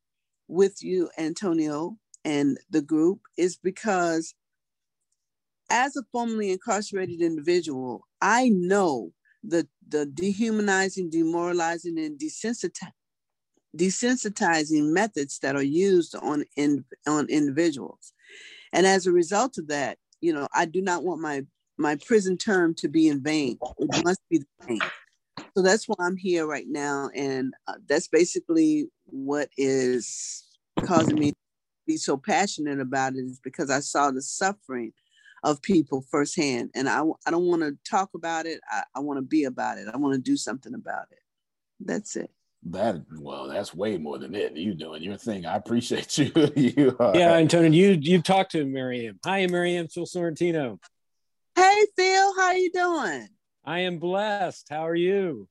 with 0.48 0.84
you, 0.84 1.10
Antonio, 1.18 1.98
and 2.24 2.60
the 2.70 2.84
group, 2.84 3.22
is 3.36 3.58
because 3.58 4.36
as 5.72 5.98
a 5.98 6.04
formerly 6.12 6.52
incarcerated 6.52 7.20
individual, 7.20 8.06
I 8.22 8.50
know 8.50 9.12
the, 9.43 9.68
the 9.89 10.06
dehumanizing, 10.06 11.10
demoralizing, 11.10 11.98
and 11.98 12.18
desensitizing 12.20 12.91
desensitizing 13.76 14.93
methods 14.93 15.39
that 15.39 15.56
are 15.56 15.64
used 15.64 16.16
on 16.16 16.46
in, 16.56 16.86
on 17.08 17.28
individuals. 17.28 18.14
And 18.72 18.86
as 18.86 19.06
a 19.06 19.12
result 19.12 19.58
of 19.58 19.68
that, 19.68 19.98
you 20.22 20.32
know, 20.32 20.48
I 20.54 20.66
do 20.66 20.82
not 20.82 21.04
want 21.04 21.22
my 21.22 21.41
my 21.78 21.98
prison 22.06 22.38
term 22.38 22.74
to 22.76 22.88
be 22.88 23.10
in 23.10 23.22
vain. 23.22 23.58
It 23.80 24.06
must 24.06 24.22
be 24.30 24.38
the 24.38 24.46
same. 24.66 24.80
So 25.56 25.64
that's 25.64 25.88
why 25.88 25.95
I'm 26.01 26.18
here 26.18 26.45
right 26.45 26.68
now, 26.68 27.10
and 27.16 27.53
uh, 27.68 27.76
that's 27.88 28.10
basically 28.10 28.89
what 29.06 29.49
is 29.58 30.43
causing 30.84 31.16
me 31.18 31.32
to 31.32 31.38
be 31.88 31.95
so 31.95 32.18
passionate 32.18 32.82
about 32.82 33.16
it 33.16 33.20
is 33.20 33.39
because 33.39 33.70
I 33.70 33.80
saw 33.80 34.12
the 34.12 34.22
suffering 34.22 34.91
of 35.43 35.62
people 35.62 36.01
firsthand. 36.10 36.72
And 36.76 36.89
I, 36.89 37.03
I 37.26 37.32
don't 37.32 37.47
want 37.47 37.62
to 37.62 37.78
talk 37.89 38.10
about 38.16 38.45
it. 38.45 38.60
I, 38.70 38.84
I 38.95 38.99
want 38.99 39.18
to 39.18 39.22
be 39.22 39.45
about 39.45 39.78
it. 39.78 39.88
I 39.91 39.95
want 39.95 40.16
to 40.16 40.22
do 40.22 40.36
something 40.36 40.74
about 40.74 41.06
it. 41.12 41.20
That's 41.80 42.16
it. 42.16 42.32
That 42.68 43.06
well, 43.20 43.47
that's 43.47 43.76
way 43.76 43.97
more 43.97 44.18
than 44.18 44.34
it. 44.34 44.58
You 44.58 44.74
doing 44.74 45.03
your 45.03 45.18
thing. 45.18 45.45
I 45.45 45.56
appreciate 45.56 46.18
you. 46.18 46.32
you 46.56 46.97
are. 46.99 47.16
Yeah, 47.16 47.34
Antonio, 47.34 47.70
you 47.70 47.99
you've 48.01 48.24
talked 48.24 48.53
to 48.53 48.66
Miriam. 48.66 49.20
Hi, 49.24 49.45
Miriam. 49.45 49.88
Phil 49.88 50.06
Sorrentino. 50.06 50.80
Hey, 51.56 51.86
Phil. 51.95 52.36
How 52.36 52.51
you 52.53 52.72
doing? 52.72 53.30
I 53.66 53.80
am 53.80 53.97
blessed. 53.97 54.68
How 54.70 54.88
are 54.88 54.95
you? 54.95 55.47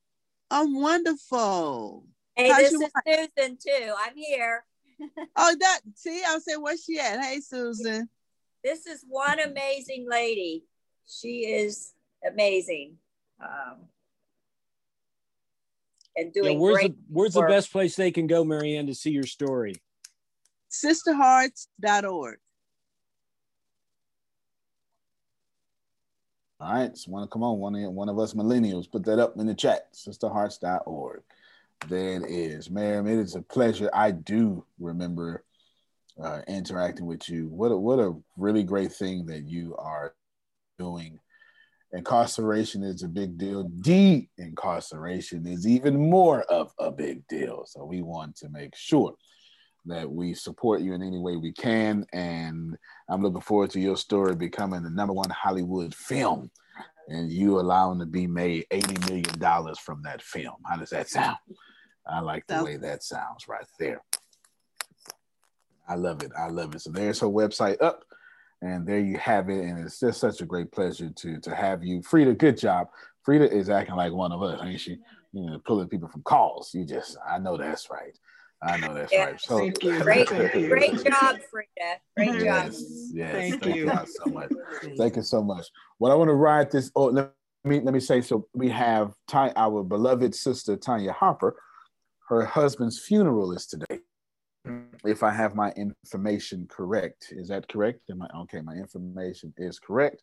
I'm 0.51 0.81
wonderful. 0.81 2.07
Hey, 2.37 2.49
How's 2.51 2.59
this 2.59 2.73
is 2.75 2.81
wife? 2.81 3.29
Susan 3.37 3.59
too. 3.61 3.95
I'm 3.99 4.17
here. 4.17 4.65
oh, 5.37 5.57
that 5.59 5.81
see, 5.97 6.23
I 6.27 6.35
was 6.35 6.45
saying, 6.45 6.63
where's 6.63 6.85
she 6.85 6.99
at? 7.01 7.21
Hey, 7.21 7.41
Susan. 7.41 8.09
This 8.63 8.87
is 8.87 9.05
one 9.09 9.41
amazing 9.41 10.07
lady. 10.09 10.65
She 11.07 11.41
is 11.41 11.93
amazing. 12.27 12.97
Um, 13.43 13.89
and 16.17 16.33
doing 16.33 16.53
yeah, 16.53 16.59
where's 16.59 16.77
great 16.77 16.93
the 16.93 16.97
where's 17.09 17.35
work. 17.35 17.49
the 17.49 17.53
best 17.53 17.73
place 17.73 17.97
they 17.97 18.13
can 18.13 18.29
go, 18.29 18.45
Marianne, 18.45 18.87
to 18.87 18.95
see 18.95 19.11
your 19.11 19.27
story? 19.27 19.75
Sisterhearts.org. 20.71 22.39
All 26.65 26.73
right, 26.73 26.97
so 26.97 27.21
to 27.21 27.27
come 27.27 27.43
on, 27.43 27.59
one 27.59 27.75
of 27.75 27.93
one 27.93 28.09
of 28.09 28.19
us 28.19 28.33
millennials, 28.33 28.91
put 28.91 29.05
that 29.05 29.19
up 29.19 29.37
in 29.37 29.47
the 29.47 29.55
chat. 29.55 29.93
Sisterhearts.org. 29.93 31.21
There 31.89 32.17
it 32.17 32.31
is, 32.31 32.71
Miriam. 32.71 33.07
It 33.07 33.19
is 33.19 33.35
a 33.35 33.43
pleasure. 33.43 33.91
I 33.93 34.13
do 34.13 34.65
remember 34.79 35.45
uh, 36.19 36.41
interacting 36.49 37.05
with 37.05 37.29
you. 37.29 37.49
What 37.49 37.71
a, 37.71 37.77
what 37.77 37.99
a 37.99 38.15
really 38.39 38.63
great 38.63 38.95
thing 38.95 39.27
that 39.27 39.47
you 39.47 39.77
are 39.77 40.15
doing 40.79 41.21
incarceration 41.93 42.83
is 42.83 43.03
a 43.03 43.09
big 43.09 43.37
deal. 43.37 43.65
De 43.83 44.31
incarceration 44.39 45.47
is 45.47 45.67
even 45.67 46.09
more 46.09 46.45
of 46.45 46.73
a 46.79 46.91
big 46.91 47.29
deal. 47.29 47.65
So 47.67 47.85
we 47.85 48.01
want 48.01 48.37
to 48.37 48.49
make 48.49 48.75
sure 48.75 49.15
that 49.87 50.11
we 50.11 50.35
support 50.35 50.81
you 50.81 50.95
in 50.95 51.03
any 51.03 51.19
way 51.19 51.37
we 51.37 51.53
can. 51.53 52.07
And 52.13 52.77
I'm 53.09 53.23
looking 53.23 53.41
forward 53.41 53.71
to 53.71 53.81
your 53.81 53.97
story 53.97 54.35
becoming 54.35 54.83
the 54.83 54.91
number 54.91 55.13
one 55.13 55.31
Hollywood 55.31 55.95
film 55.95 56.51
and 57.09 57.31
you 57.31 57.61
allowing 57.61 57.99
to 57.99 58.07
be 58.07 58.27
made 58.27 58.67
$80 58.71 59.09
million 59.09 59.75
from 59.77 60.03
that 60.05 60.23
film. 60.23 60.57
How 60.65 60.77
does 60.77 60.91
that 60.91 61.09
sound? 61.09 61.37
I 62.07 62.21
like 62.21 62.47
the 62.47 62.65
way 62.65 62.77
that 62.77 63.03
sounds 63.03 63.49
right 63.49 63.67
there. 63.79 64.03
I 65.89 65.97
love 65.97 66.23
it. 66.23 66.33
I 66.39 66.49
love 66.49 66.75
it. 66.75 66.81
So 66.81 66.91
there's 66.91 67.21
her 67.21 67.27
website 67.27 67.83
up. 67.83 68.05
And 68.63 68.87
there 68.87 69.01
you 69.01 69.19
have 69.19 69.51
it. 69.51 69.63
And 69.63 69.85
it's 69.85 70.01
just 70.01 70.21
such 70.21 70.41
a 70.41 70.47
great 70.47 70.73
pleasure 70.73 71.11
to 71.11 71.41
to 71.41 71.55
have 71.55 71.85
you. 71.85 72.03
Frida, 72.03 72.35
good 72.35 72.57
job. 72.57 72.89
Frida 73.23 73.55
is 73.55 73.69
acting 73.69 73.97
like 73.97 74.13
one 74.13 74.33
of 74.33 74.43
us, 74.43 74.61
ain't 74.63 74.81
she? 74.81 74.99
You 75.33 75.47
know, 75.47 75.59
pulling 75.67 75.89
people 75.89 76.09
from 76.09 76.23
calls. 76.23 76.73
You 76.73 76.87
just, 76.87 77.19
I 77.29 77.39
know 77.39 77.59
that's 77.59 77.91
right. 77.91 78.17
I 78.65 78.77
know 78.79 78.95
that's 78.95 79.13
yeah. 79.13 79.25
right. 79.25 79.41
So 79.41 79.71
great, 79.81 80.29
great 80.29 81.05
job, 81.05 81.39
Frida. 81.51 82.01
Great 82.17 82.45
job. 82.45 82.73
Yes, 83.13 83.33
thank, 83.33 83.63
thank 83.63 83.77
you. 83.77 83.87
you 83.87 84.07
so 84.07 84.31
much. 84.31 84.51
Thank 84.97 85.17
you 85.17 85.23
so 85.23 85.43
much. 85.43 85.67
What 85.99 86.11
I 86.11 86.15
want 86.15 86.29
to 86.29 86.35
ride 86.35 86.71
this. 86.71 86.91
Oh, 86.97 87.07
let 87.07 87.33
me 87.65 87.81
let 87.81 87.93
me 87.93 88.01
say. 88.01 88.21
So 88.21 88.47
we 88.55 88.69
have 88.71 89.13
Ty, 89.29 89.53
our 89.57 89.83
beloved 89.83 90.35
sister 90.35 90.77
Tanya 90.77 91.13
Harper. 91.13 91.57
Her 92.29 92.45
husband's 92.45 92.99
funeral 92.99 93.53
is 93.53 93.67
today 93.67 94.01
if 95.05 95.23
I 95.23 95.31
have 95.31 95.55
my 95.55 95.71
information 95.73 96.67
correct. 96.69 97.29
Is 97.33 97.49
that 97.49 97.69
correct? 97.69 98.01
Am 98.11 98.23
I, 98.23 98.29
okay, 98.43 98.61
my 98.61 98.75
information 98.75 99.53
is 99.59 99.79
correct. 99.79 100.23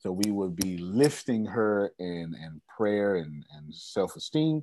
So 0.00 0.12
we 0.12 0.30
would 0.30 0.56
be 0.56 0.78
lifting 0.78 1.44
her 1.46 1.92
in, 1.98 2.34
in 2.34 2.60
prayer 2.76 3.16
and, 3.16 3.44
and 3.56 3.74
self-esteem. 3.74 4.62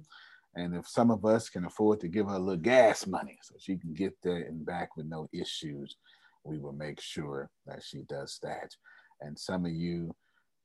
And 0.55 0.75
if 0.75 0.87
some 0.87 1.11
of 1.11 1.25
us 1.25 1.49
can 1.49 1.65
afford 1.65 1.99
to 2.01 2.07
give 2.07 2.27
her 2.27 2.35
a 2.35 2.39
little 2.39 2.61
gas 2.61 3.07
money 3.07 3.39
so 3.41 3.55
she 3.59 3.77
can 3.77 3.93
get 3.93 4.13
there 4.23 4.37
and 4.43 4.65
back 4.65 4.95
with 4.97 5.07
no 5.07 5.27
issues, 5.33 5.97
we 6.43 6.59
will 6.59 6.73
make 6.73 7.01
sure 7.01 7.49
that 7.65 7.83
she 7.83 8.03
does 8.03 8.39
that. 8.43 8.75
And 9.21 9.37
some 9.37 9.65
of 9.65 9.71
you 9.71 10.13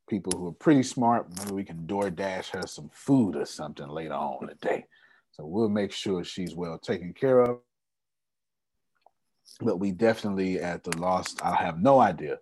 people 0.09 0.39
who 0.39 0.49
are 0.49 0.53
pretty 0.53 0.83
smart, 0.83 1.29
maybe 1.39 1.53
we 1.53 1.65
can 1.65 1.87
door 1.87 2.11
dash 2.11 2.51
her 2.51 2.67
some 2.67 2.91
food 2.93 3.37
or 3.37 3.47
something 3.47 3.89
later 3.89 4.15
on 4.15 4.49
today. 4.49 4.85
So 5.33 5.47
we'll 5.47 5.69
make 5.69 5.93
sure 5.93 6.25
she's 6.25 6.55
well 6.57 6.79
taken 6.79 7.15
care 7.15 7.41
of 7.43 7.59
but 9.61 9.79
we 9.81 9.93
definitely 9.93 10.61
at 10.61 10.85
the 10.85 10.97
lost 10.99 11.41
i 11.45 11.55
have 11.55 11.81
no 11.81 12.01
idea 12.01 12.39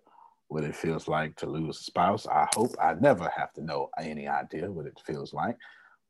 what 0.49 0.63
it 0.63 0.75
feels 0.75 1.07
like 1.07 1.35
to 1.35 1.47
lose 1.47 1.79
a 1.79 1.83
spouse 1.83 2.27
i 2.27 2.47
hope 2.55 2.71
i 2.81 2.93
never 2.95 3.31
have 3.35 3.53
to 3.53 3.63
know 3.63 3.89
any 3.99 4.27
idea 4.27 4.71
what 4.71 4.85
it 4.85 4.99
feels 5.05 5.33
like 5.33 5.57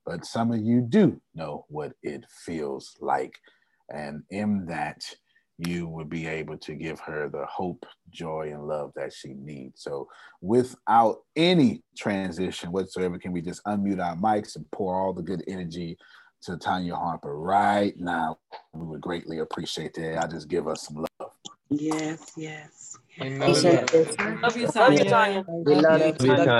but 0.07 0.25
some 0.25 0.51
of 0.51 0.59
you 0.59 0.81
do 0.81 1.21
know 1.35 1.65
what 1.67 1.91
it 2.01 2.23
feels 2.45 2.95
like 3.01 3.37
and 3.93 4.23
in 4.31 4.65
that 4.65 5.03
you 5.59 5.87
would 5.87 6.09
be 6.09 6.27
able 6.27 6.57
to 6.57 6.75
give 6.75 6.99
her 6.99 7.29
the 7.29 7.45
hope 7.47 7.85
joy 8.09 8.49
and 8.53 8.67
love 8.67 8.91
that 8.95 9.11
she 9.11 9.33
needs 9.33 9.83
so 9.83 10.07
without 10.41 11.17
any 11.35 11.83
transition 11.97 12.71
whatsoever 12.71 13.19
can 13.19 13.31
we 13.31 13.41
just 13.41 13.63
unmute 13.65 14.03
our 14.03 14.15
mics 14.15 14.55
and 14.55 14.69
pour 14.71 14.95
all 14.95 15.13
the 15.13 15.21
good 15.21 15.43
energy 15.47 15.97
to 16.39 16.55
Tanya 16.55 16.95
Harper 16.95 17.37
right 17.37 17.95
now. 17.97 18.37
We 18.71 18.85
would 18.85 19.01
greatly 19.01 19.39
appreciate 19.39 19.95
that. 19.95 20.23
I 20.23 20.27
just 20.27 20.47
give 20.47 20.67
us 20.67 20.83
some 20.83 20.97
love. 21.19 21.31
Yes, 21.69 22.31
yes. 22.37 22.95
Love 23.19 24.57
you, 24.57 24.67
Tanya. 24.67 25.43
We 25.65 25.75
love 25.75 26.01
you, 26.01 26.13
Tanya. 26.13 26.57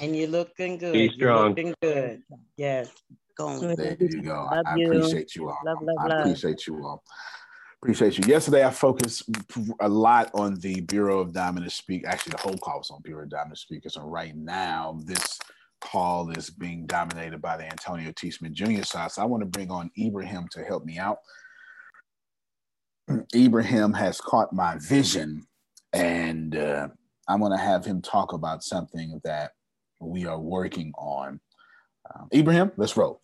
And 0.00 0.16
you're 0.16 0.28
looking 0.28 0.78
good. 0.78 0.92
Be 0.92 1.08
strong. 1.10 1.38
You're 1.38 1.48
looking 1.48 1.74
good. 1.80 2.22
Yes. 2.56 2.92
Go 3.36 3.58
There 3.74 3.96
you 4.00 4.22
go. 4.22 4.48
Love 4.50 4.66
I 4.66 4.76
you. 4.76 4.86
appreciate 4.86 5.34
you 5.36 5.48
all. 5.48 5.58
Love, 5.64 5.78
love, 5.80 5.96
I 6.00 6.06
love. 6.08 6.20
appreciate 6.20 6.66
you 6.66 6.84
all. 6.84 7.02
Appreciate 7.80 8.18
you. 8.18 8.24
Yesterday, 8.26 8.64
I 8.64 8.70
focused 8.70 9.30
a 9.80 9.88
lot 9.88 10.30
on 10.34 10.56
the 10.56 10.80
Bureau 10.80 11.20
of 11.20 11.32
Dominant 11.32 11.70
Speak. 11.70 12.04
Actually, 12.04 12.32
the 12.32 12.42
whole 12.42 12.58
call 12.58 12.78
was 12.78 12.90
on 12.90 13.00
Bureau 13.02 13.22
of 13.22 13.30
Dominant 13.30 13.58
Speakers. 13.58 13.96
And 13.96 14.10
right 14.10 14.36
now, 14.36 14.98
this 15.04 15.38
call 15.80 16.30
is 16.30 16.50
being 16.50 16.86
dominated 16.86 17.40
by 17.40 17.56
the 17.56 17.64
Antonio 17.64 18.12
T. 18.16 18.32
Smith 18.32 18.52
Jr. 18.52 18.82
side. 18.82 19.12
So 19.12 19.22
I 19.22 19.26
want 19.26 19.42
to 19.42 19.46
bring 19.46 19.70
on 19.70 19.90
Ibrahim 19.96 20.48
to 20.50 20.64
help 20.64 20.84
me 20.84 20.98
out. 20.98 21.18
Ibrahim 23.34 23.92
has 23.92 24.20
caught 24.20 24.52
my 24.52 24.76
vision, 24.78 25.46
and 25.92 26.56
uh, 26.56 26.88
I'm 27.28 27.40
going 27.40 27.52
to 27.52 27.62
have 27.62 27.84
him 27.84 28.02
talk 28.02 28.32
about 28.32 28.62
something 28.62 29.20
that 29.24 29.52
we 30.00 30.26
are 30.26 30.38
working 30.38 30.92
on. 30.96 31.40
Um, 32.12 32.28
Ibrahim, 32.34 32.72
let's 32.76 32.96
roll. 32.96 33.20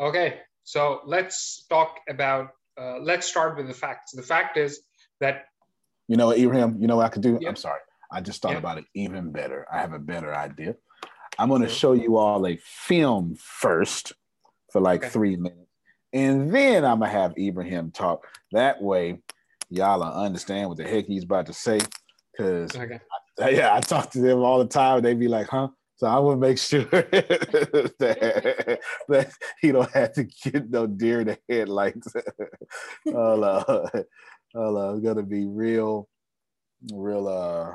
Okay, 0.00 0.40
so 0.64 1.00
let's 1.04 1.64
talk 1.68 1.98
about. 2.08 2.50
Uh, 2.80 2.98
let's 3.00 3.26
start 3.26 3.56
with 3.56 3.68
the 3.68 3.74
facts. 3.74 4.12
The 4.12 4.22
fact 4.22 4.56
is 4.56 4.80
that. 5.20 5.44
You 6.08 6.16
know 6.16 6.26
what, 6.26 6.38
Ibrahim? 6.38 6.78
You 6.80 6.86
know 6.86 6.96
what 6.96 7.06
I 7.06 7.08
could 7.10 7.22
do? 7.22 7.38
Yeah. 7.40 7.48
I'm 7.48 7.56
sorry. 7.56 7.80
I 8.10 8.20
just 8.20 8.42
thought 8.42 8.52
yeah. 8.52 8.58
about 8.58 8.78
it 8.78 8.84
even 8.94 9.32
better. 9.32 9.66
I 9.72 9.80
have 9.80 9.92
a 9.92 9.98
better 9.98 10.34
idea. 10.34 10.76
I'm 11.38 11.48
going 11.48 11.62
to 11.62 11.68
show 11.68 11.92
you 11.92 12.18
all 12.18 12.46
a 12.46 12.58
film 12.62 13.36
first 13.38 14.12
for 14.70 14.80
like 14.80 15.02
okay. 15.02 15.10
three 15.10 15.36
minutes. 15.36 15.71
And 16.12 16.54
then 16.54 16.84
I'm 16.84 16.98
going 16.98 17.10
to 17.10 17.18
have 17.18 17.36
Ibrahim 17.38 17.90
talk. 17.90 18.26
That 18.52 18.82
way, 18.82 19.20
y'all 19.70 20.02
understand 20.02 20.68
what 20.68 20.78
the 20.78 20.84
heck 20.84 21.06
he's 21.06 21.24
about 21.24 21.46
to 21.46 21.52
say. 21.52 21.80
Because, 22.32 22.76
okay. 22.76 23.00
yeah, 23.56 23.74
I 23.74 23.80
talk 23.80 24.10
to 24.10 24.20
them 24.20 24.40
all 24.40 24.58
the 24.58 24.66
time. 24.66 25.02
They 25.02 25.14
be 25.14 25.28
like, 25.28 25.48
huh? 25.48 25.68
So 25.96 26.06
I 26.06 26.18
will 26.18 26.36
make 26.36 26.58
sure 26.58 26.84
that, 26.84 27.90
that 29.08 29.32
he 29.60 29.72
don't 29.72 29.90
have 29.92 30.12
to 30.14 30.24
get 30.24 30.68
no 30.68 30.86
deer 30.86 31.20
in 31.20 31.28
the 31.28 31.38
headlights. 31.48 32.12
hold 33.06 33.44
on. 33.44 33.64
Hold 34.54 34.78
on. 34.78 34.94
It's 34.96 35.04
going 35.04 35.16
to 35.16 35.22
be 35.22 35.46
real, 35.46 36.08
real, 36.92 37.28
uh, 37.28 37.74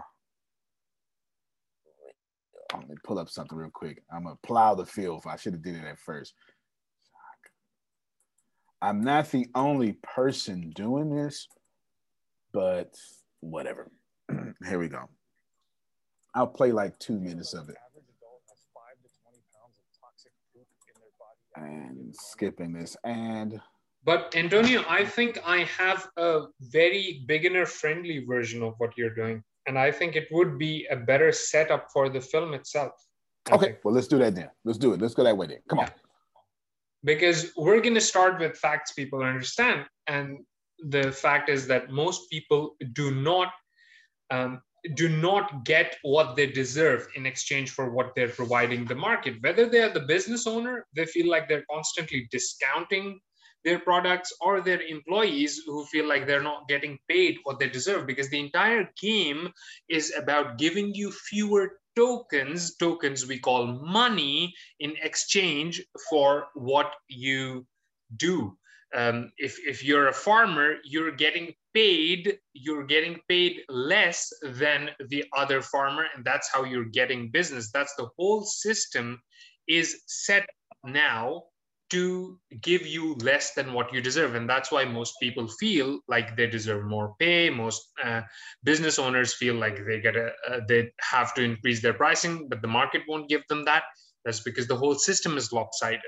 let 2.74 2.90
me 2.90 2.96
pull 3.04 3.20
up 3.20 3.30
something 3.30 3.58
real 3.58 3.70
quick. 3.74 4.04
I'm 4.12 4.24
gonna 4.24 4.36
plow 4.44 4.76
the 4.76 4.86
field. 4.86 5.24
I 5.26 5.38
should 5.38 5.54
have 5.54 5.64
did 5.64 5.76
it 5.76 5.86
at 5.86 6.00
first. 6.00 6.34
I'm 8.82 9.02
not 9.02 9.32
the 9.32 9.48
only 9.56 9.94
person 10.04 10.72
doing 10.76 11.16
this, 11.16 11.48
but 12.54 12.94
whatever. 13.40 13.90
Here 14.68 14.80
we 14.80 14.88
go. 14.88 15.10
I'll 16.36 16.48
play 16.48 16.72
like 16.72 16.98
two 17.00 17.20
minutes 17.20 17.54
of 17.54 17.70
it. 17.70 17.76
And 21.56 22.16
skipping 22.16 22.74
this 22.74 22.96
and 23.04 23.60
but 24.06 24.34
Antonio, 24.38 24.86
I 24.88 25.04
think 25.04 25.38
I 25.44 25.64
have 25.64 26.08
a 26.16 26.44
very 26.62 27.24
beginner 27.26 27.66
friendly 27.66 28.24
version 28.24 28.64
of 28.64 28.76
what 28.78 28.92
you're 28.96 29.14
doing 29.14 29.44
and 29.68 29.78
I 29.78 29.92
think 29.92 30.16
it 30.16 30.28
would 30.32 30.58
be 30.58 30.88
a 30.90 30.96
better 30.96 31.32
setup 31.32 31.88
for 31.92 32.08
the 32.10 32.22
film 32.22 32.54
itself. 32.54 32.94
I 33.50 33.56
okay, 33.56 33.66
think. 33.66 33.80
well, 33.84 33.94
let's 33.94 34.08
do 34.08 34.18
that 34.20 34.36
then. 34.36 34.50
Let's 34.64 34.78
do 34.78 34.94
it. 34.94 35.02
Let's 35.02 35.14
go 35.14 35.24
that 35.24 35.36
way 35.36 35.48
then. 35.48 35.60
Come 35.68 35.80
on. 35.80 35.90
Because 37.04 37.52
we're 37.56 37.82
going 37.82 37.96
to 37.96 38.02
start 38.02 38.40
with 38.40 38.58
facts 38.58 38.94
people 38.94 39.24
understand. 39.24 39.86
And 40.08 40.40
the 40.80 41.12
fact 41.12 41.50
is 41.50 41.68
that 41.68 41.90
most 41.90 42.30
people 42.30 42.76
do 42.94 43.12
not 43.12 43.52
um, 44.30 44.62
do 44.96 45.10
not 45.10 45.66
get 45.66 45.98
what 46.02 46.36
they 46.36 46.48
deserve 46.48 47.08
in 47.16 47.26
exchange 47.26 47.72
for 47.72 47.90
what 47.90 48.14
they're 48.16 48.30
providing 48.30 48.86
the 48.86 48.96
market. 48.96 49.36
Whether 49.42 49.68
they 49.68 49.82
are 49.82 49.94
the 49.94 50.02
business 50.02 50.48
owner, 50.48 50.86
they 50.96 51.06
feel 51.06 51.30
like 51.30 51.48
they're 51.48 51.66
constantly 51.70 52.28
discounting 52.32 53.20
their 53.68 53.80
products, 53.80 54.32
or 54.40 54.62
their 54.62 54.82
employees 54.82 55.62
who 55.66 55.86
feel 55.88 56.08
like 56.08 56.26
they're 56.26 56.42
not 56.42 56.68
getting 56.70 56.98
paid 57.10 57.38
what 57.44 57.60
they 57.60 57.68
deserve 57.68 58.08
because 58.08 58.30
the 58.30 58.40
entire 58.40 58.90
game 59.02 59.52
is 59.90 60.14
about 60.16 60.58
giving 60.58 60.94
you 60.96 61.12
fewer 61.12 61.78
tokens, 61.98 62.76
tokens 62.76 63.26
we 63.26 63.40
call 63.40 63.66
money, 63.66 64.54
in 64.80 64.94
exchange 65.02 65.84
for 66.10 66.48
what 66.54 66.92
you 67.08 67.66
do. 68.16 68.56
Um, 68.94 69.32
if, 69.38 69.58
if 69.66 69.84
you're 69.84 70.10
a 70.10 70.14
farmer, 70.28 70.76
you're 70.86 71.12
getting 71.12 71.54
paid, 71.74 72.38
you're 72.54 72.86
getting 72.86 73.20
paid 73.28 73.64
less 73.68 74.32
than 74.44 74.92
the 75.10 75.26
other 75.36 75.62
farmer, 75.62 76.06
and 76.16 76.24
that's 76.24 76.50
how 76.54 76.64
you're 76.64 76.94
getting 77.02 77.32
business. 77.32 77.72
That's 77.72 77.96
the 77.96 78.10
whole 78.16 78.44
system 78.44 79.20
is 79.68 80.04
set 80.06 80.48
now 80.86 81.46
to 81.90 82.38
give 82.62 82.86
you 82.86 83.16
less 83.16 83.54
than 83.54 83.74
what 83.74 83.94
you 83.94 84.02
deserve. 84.02 84.36
And 84.36 84.50
that's 84.50 84.72
why 84.72 84.84
most 84.86 85.14
people 85.22 85.48
feel 85.48 86.00
like 86.08 86.36
they 86.36 86.48
deserve 86.48 86.86
more 86.86 87.16
pay. 87.20 87.50
Most 87.50 87.82
uh, 88.04 88.22
business 88.64 89.00
owners 89.00 89.34
feel 89.34 89.56
like 89.56 89.86
they 89.86 90.02
get 90.02 90.16
a 90.16 90.32
uh, 90.50 90.60
they 90.68 90.92
have 91.00 91.34
to 91.36 91.44
increase 91.44 91.82
their 91.82 91.94
pricing 91.94 92.48
but 92.50 92.62
the 92.62 92.68
market 92.68 93.04
won't 93.08 93.30
give 93.30 93.44
them 93.48 93.64
that. 93.66 93.84
That's 94.26 94.42
because 94.42 94.68
the 94.68 94.76
whole 94.76 94.96
system 94.96 95.38
is 95.38 95.54
lopsided. 95.54 96.02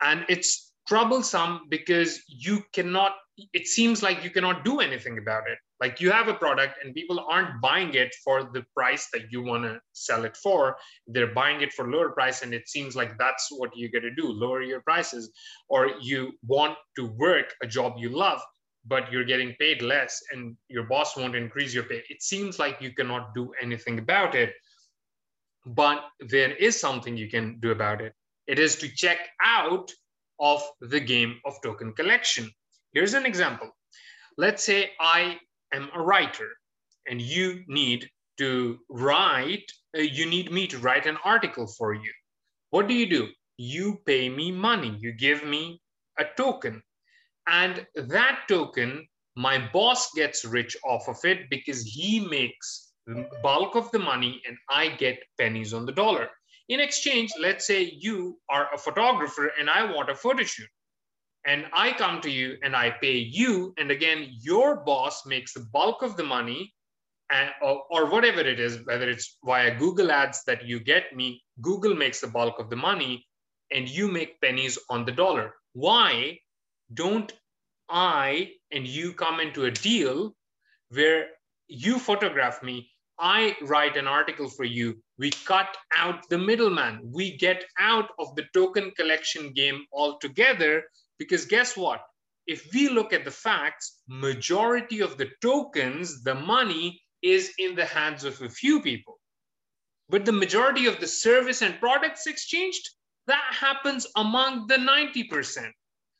And 0.00 0.24
it's 0.28 0.69
troublesome 0.90 1.60
because 1.68 2.20
you 2.26 2.64
cannot 2.72 3.12
it 3.54 3.66
seems 3.66 4.02
like 4.02 4.22
you 4.22 4.28
cannot 4.28 4.64
do 4.66 4.80
anything 4.80 5.16
about 5.16 5.48
it. 5.48 5.56
Like 5.80 5.98
you 5.98 6.10
have 6.10 6.28
a 6.28 6.34
product 6.34 6.74
and 6.82 6.94
people 6.94 7.24
aren't 7.30 7.58
buying 7.62 7.94
it 7.94 8.14
for 8.22 8.50
the 8.52 8.64
price 8.74 9.08
that 9.14 9.32
you 9.32 9.42
want 9.42 9.64
to 9.64 9.80
sell 9.94 10.26
it 10.26 10.36
for. 10.36 10.76
They're 11.06 11.32
buying 11.32 11.62
it 11.62 11.72
for 11.72 11.90
lower 11.90 12.10
price 12.10 12.42
and 12.42 12.52
it 12.52 12.68
seems 12.68 12.96
like 12.96 13.16
that's 13.16 13.46
what 13.50 13.74
you 13.74 13.90
got 13.90 14.00
to 14.00 14.14
do 14.14 14.26
lower 14.26 14.60
your 14.62 14.82
prices 14.82 15.30
or 15.68 15.92
you 16.02 16.32
want 16.46 16.76
to 16.96 17.06
work 17.06 17.54
a 17.62 17.66
job 17.66 17.94
you 17.96 18.10
love 18.10 18.42
but 18.84 19.10
you're 19.12 19.24
getting 19.32 19.54
paid 19.60 19.80
less 19.80 20.20
and 20.32 20.56
your 20.68 20.84
boss 20.84 21.16
won't 21.16 21.36
increase 21.36 21.72
your 21.72 21.84
pay. 21.84 22.02
It 22.10 22.22
seems 22.22 22.58
like 22.58 22.82
you 22.82 22.92
cannot 22.92 23.34
do 23.34 23.52
anything 23.62 23.98
about 23.98 24.34
it 24.34 24.52
but 25.64 26.04
there 26.20 26.52
is 26.56 26.78
something 26.78 27.16
you 27.16 27.30
can 27.30 27.58
do 27.60 27.70
about 27.70 28.00
it. 28.00 28.12
It 28.46 28.58
is 28.58 28.76
to 28.76 28.88
check 28.88 29.18
out 29.42 29.90
of 30.40 30.62
the 30.80 31.00
game 31.00 31.36
of 31.44 31.54
token 31.62 31.92
collection 31.92 32.50
here's 32.92 33.14
an 33.14 33.26
example 33.26 33.70
let's 34.38 34.64
say 34.64 34.90
i 35.00 35.38
am 35.72 35.88
a 35.94 36.02
writer 36.02 36.48
and 37.06 37.20
you 37.20 37.62
need 37.66 38.08
to 38.40 38.78
write, 38.88 39.70
uh, 39.96 40.00
you 40.00 40.24
need 40.24 40.50
me 40.50 40.66
to 40.66 40.78
write 40.78 41.04
an 41.04 41.18
article 41.24 41.66
for 41.66 41.92
you. 41.92 42.12
What 42.70 42.88
do 42.88 42.94
you 42.94 43.06
do? 43.06 43.28
You 43.58 44.00
pay 44.06 44.30
me 44.30 44.50
money, 44.50 44.96
you 44.98 45.12
give 45.12 45.44
me 45.44 45.82
a 46.18 46.24
token. 46.38 46.82
And 47.46 47.86
that 47.94 48.44
token, 48.48 49.06
my 49.36 49.58
boss 49.74 50.10
gets 50.14 50.44
rich 50.44 50.74
off 50.84 51.06
of 51.08 51.18
it 51.24 51.50
because 51.50 51.82
he 51.82 52.20
makes 52.20 52.92
the 53.06 53.28
bulk 53.42 53.76
of 53.76 53.90
the 53.90 53.98
money 53.98 54.40
and 54.46 54.56
I 54.70 54.88
get 54.88 55.18
pennies 55.38 55.74
on 55.74 55.84
the 55.84 55.92
dollar. 55.92 56.30
In 56.70 56.80
exchange, 56.80 57.32
let's 57.38 57.66
say 57.66 57.82
you 57.82 58.38
are 58.48 58.68
a 58.72 58.78
photographer 58.78 59.50
and 59.58 59.68
I 59.68 59.92
want 59.92 60.08
a 60.08 60.14
photo 60.14 60.44
shoot 60.44 60.68
and 61.46 61.66
I 61.72 61.92
come 61.92 62.20
to 62.20 62.30
you 62.30 62.58
and 62.62 62.76
I 62.76 62.90
pay 62.90 63.16
you, 63.16 63.74
and 63.78 63.90
again, 63.90 64.28
your 64.40 64.84
boss 64.84 65.24
makes 65.26 65.54
the 65.54 65.66
bulk 65.72 66.02
of 66.02 66.16
the 66.16 66.22
money, 66.22 66.74
and, 67.32 67.50
or, 67.62 67.82
or, 67.90 68.10
whatever 68.10 68.40
it 68.40 68.58
is, 68.58 68.80
whether 68.84 69.08
it's 69.08 69.38
via 69.44 69.76
Google 69.78 70.10
Ads 70.10 70.44
that 70.44 70.64
you 70.64 70.80
get 70.80 71.14
me, 71.14 71.42
Google 71.60 71.94
makes 71.94 72.20
the 72.20 72.26
bulk 72.26 72.58
of 72.58 72.70
the 72.70 72.76
money, 72.76 73.26
and 73.72 73.88
you 73.88 74.08
make 74.08 74.40
pennies 74.40 74.78
on 74.90 75.04
the 75.04 75.12
dollar. 75.12 75.54
Why 75.72 76.38
don't 76.92 77.32
I 77.88 78.50
and 78.72 78.86
you 78.86 79.12
come 79.12 79.38
into 79.40 79.64
a 79.64 79.70
deal 79.70 80.34
where 80.90 81.28
you 81.68 81.98
photograph 81.98 82.62
me, 82.62 82.90
I 83.20 83.56
write 83.60 83.98
an 83.98 84.06
article 84.06 84.48
for 84.48 84.64
you, 84.64 84.98
we 85.18 85.30
cut 85.30 85.76
out 85.94 86.26
the 86.30 86.38
middleman, 86.38 87.00
we 87.02 87.36
get 87.36 87.64
out 87.78 88.08
of 88.18 88.34
the 88.34 88.46
token 88.54 88.92
collection 88.92 89.52
game 89.52 89.84
altogether 89.92 90.84
because 91.18 91.44
guess 91.44 91.76
what? 91.76 92.00
If 92.46 92.72
we 92.72 92.88
look 92.88 93.12
at 93.12 93.26
the 93.26 93.30
facts, 93.30 94.00
majority 94.08 95.00
of 95.00 95.18
the 95.18 95.28
tokens, 95.42 96.22
the 96.22 96.34
money 96.34 97.02
is 97.22 97.52
in 97.58 97.74
the 97.76 97.84
hands 97.84 98.24
of 98.24 98.40
a 98.40 98.48
few 98.48 98.80
people. 98.80 99.20
But 100.08 100.24
the 100.24 100.32
majority 100.32 100.86
of 100.86 100.98
the 100.98 101.06
service 101.06 101.60
and 101.62 101.78
products 101.78 102.26
exchanged, 102.26 102.88
that 103.26 103.44
happens 103.50 104.06
among 104.16 104.66
the 104.66 104.76
90%. 104.76 105.70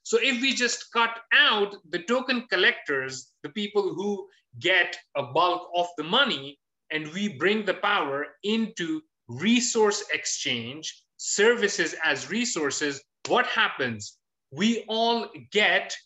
So 0.03 0.19
if 0.21 0.41
we 0.41 0.55
just 0.55 0.93
cut 0.93 1.19
out 1.33 1.75
the 1.89 2.01
token 2.01 2.47
collectors, 2.51 3.33
the 3.43 3.49
people 3.49 3.95
who 3.95 4.29
get 4.59 4.97
a 5.17 5.23
bulk 5.23 5.71
of 5.75 5.89
the 5.97 6.05
money, 6.05 6.60
and 6.91 7.13
we 7.13 7.29
bring 7.29 7.65
the 7.65 7.75
power 7.75 8.27
into 8.43 9.01
resource 9.29 10.05
exchange, 10.13 11.03
services 11.17 11.95
as 12.05 12.31
resources, 12.31 13.03
what 13.29 13.47
happens? 13.47 14.19
we 14.51 14.85
all 14.89 15.29
get 15.53 15.97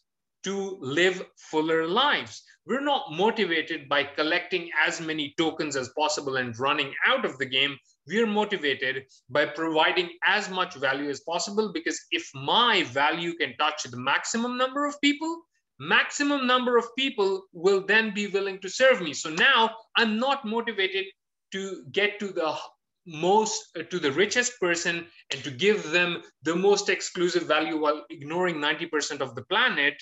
to 0.42 0.76
live 0.80 1.24
fuller 1.36 1.88
lives. 1.88 2.42
We're 2.66 2.84
not 2.84 3.12
motivated 3.12 3.88
by 3.88 4.04
collecting 4.04 4.70
as 4.86 5.00
many 5.00 5.34
tokens 5.38 5.76
as 5.76 5.90
possible 5.98 6.36
and 6.36 6.58
running 6.58 6.92
out 7.06 7.24
of 7.24 7.38
the 7.38 7.46
game. 7.46 7.76
We're 8.06 8.26
motivated 8.26 9.04
by 9.30 9.46
providing 9.46 10.10
as 10.26 10.50
much 10.50 10.74
value 10.74 11.08
as 11.08 11.20
possible 11.20 11.72
because 11.72 11.98
if 12.10 12.28
my 12.34 12.84
value 12.84 13.34
can 13.34 13.54
touch 13.58 13.84
the 13.84 13.96
maximum 13.96 14.58
number 14.58 14.86
of 14.86 15.00
people, 15.00 15.42
maximum 15.78 16.46
number 16.46 16.76
of 16.76 16.86
people 16.96 17.42
will 17.52 17.84
then 17.84 18.14
be 18.14 18.26
willing 18.28 18.60
to 18.60 18.68
serve 18.68 19.00
me. 19.00 19.12
So 19.12 19.30
now 19.30 19.70
I'm 19.96 20.18
not 20.18 20.44
motivated 20.44 21.06
to 21.52 21.84
get 21.92 22.18
to 22.20 22.28
the 22.28 22.56
most 23.06 23.76
uh, 23.78 23.82
to 23.82 23.98
the 23.98 24.12
richest 24.12 24.58
person 24.60 25.06
and 25.30 25.44
to 25.44 25.50
give 25.50 25.90
them 25.90 26.22
the 26.42 26.56
most 26.56 26.88
exclusive 26.88 27.44
value 27.44 27.78
while 27.78 28.04
ignoring 28.10 28.56
90% 28.56 29.20
of 29.20 29.34
the 29.34 29.44
planet. 29.44 29.94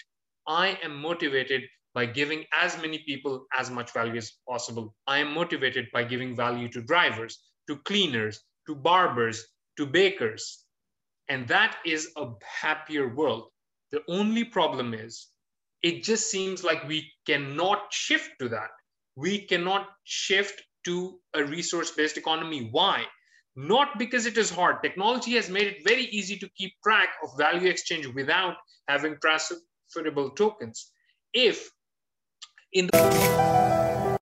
I 0.46 0.78
am 0.82 0.96
motivated 1.00 1.62
by 1.94 2.06
giving 2.06 2.44
as 2.56 2.80
many 2.80 2.98
people 3.06 3.46
as 3.58 3.70
much 3.70 3.92
value 3.92 4.16
as 4.16 4.32
possible. 4.48 4.94
I 5.06 5.18
am 5.18 5.34
motivated 5.34 5.88
by 5.92 6.04
giving 6.04 6.34
value 6.34 6.68
to 6.70 6.82
drivers 6.82 7.38
to 7.68 7.76
cleaners 7.76 8.40
to 8.66 8.74
barbers 8.74 9.44
to 9.76 9.86
bakers. 9.86 10.64
And 11.28 11.46
that 11.48 11.76
is 11.84 12.10
a 12.16 12.28
happier 12.44 13.14
world. 13.14 13.48
The 13.90 14.02
only 14.08 14.44
problem 14.44 14.94
is 14.94 15.28
it 15.82 16.02
just 16.02 16.30
seems 16.30 16.62
like 16.62 16.86
we 16.88 17.10
cannot 17.26 17.92
shift 17.92 18.30
to 18.38 18.48
that 18.48 18.70
we 19.16 19.46
cannot 19.46 19.88
shift 20.04 20.62
to 20.84 21.18
a 21.34 21.44
resource-based 21.44 22.16
economy. 22.16 22.68
Why? 22.70 23.04
Not 23.54 23.98
because 23.98 24.26
it 24.26 24.38
is 24.38 24.50
hard. 24.50 24.82
Technology 24.82 25.32
has 25.32 25.50
made 25.50 25.66
it 25.66 25.84
very 25.84 26.04
easy 26.04 26.38
to 26.38 26.48
keep 26.56 26.72
track 26.82 27.10
of 27.22 27.36
value 27.36 27.68
exchange 27.68 28.06
without 28.06 28.56
having 28.88 29.16
transferable 29.20 30.30
tokens. 30.30 30.90
If 31.34 31.70
in 32.72 32.86
the 32.86 34.18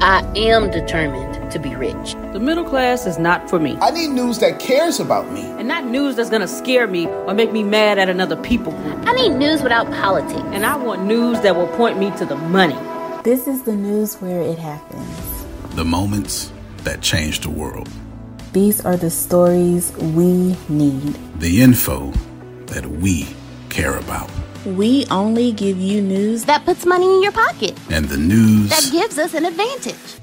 I 0.00 0.32
am 0.36 0.70
determined 0.70 1.50
to 1.50 1.58
be 1.58 1.74
rich. 1.74 2.14
The 2.32 2.40
middle 2.40 2.64
class 2.64 3.06
is 3.06 3.18
not 3.18 3.50
for 3.50 3.58
me. 3.58 3.76
I 3.82 3.90
need 3.90 4.08
news 4.08 4.38
that 4.38 4.58
cares 4.58 5.00
about 5.00 5.30
me. 5.30 5.42
And 5.42 5.68
not 5.68 5.84
news 5.84 6.16
that's 6.16 6.30
gonna 6.30 6.48
scare 6.48 6.86
me 6.86 7.06
or 7.06 7.34
make 7.34 7.52
me 7.52 7.62
mad 7.62 7.98
at 7.98 8.08
another 8.08 8.36
people 8.36 8.72
group. 8.72 9.06
I 9.06 9.12
need 9.12 9.34
news 9.36 9.62
without 9.62 9.86
politics. 9.92 10.42
And 10.52 10.64
I 10.64 10.76
want 10.76 11.04
news 11.04 11.40
that 11.42 11.54
will 11.54 11.68
point 11.76 11.98
me 11.98 12.10
to 12.12 12.24
the 12.24 12.36
money. 12.36 12.78
This 13.22 13.46
is 13.46 13.62
the 13.64 13.76
news 13.76 14.16
where 14.16 14.40
it 14.40 14.58
happens 14.58 15.32
the 15.74 15.84
moments 15.84 16.52
that 16.84 17.00
change 17.00 17.40
the 17.40 17.50
world. 17.50 17.88
These 18.52 18.84
are 18.84 18.96
the 18.96 19.10
stories 19.10 19.92
we 19.96 20.56
need, 20.68 21.18
the 21.40 21.62
info 21.62 22.12
that 22.66 22.86
we 22.86 23.26
care 23.70 23.96
about. 23.96 24.30
We 24.66 25.06
only 25.10 25.52
give 25.52 25.78
you 25.78 26.02
news 26.02 26.44
that 26.44 26.64
puts 26.64 26.84
money 26.84 27.06
in 27.06 27.22
your 27.22 27.32
pocket 27.32 27.78
and 27.90 28.06
the 28.06 28.18
news 28.18 28.68
that 28.68 28.88
gives 28.92 29.18
us 29.18 29.34
an 29.34 29.46
advantage. 29.46 30.21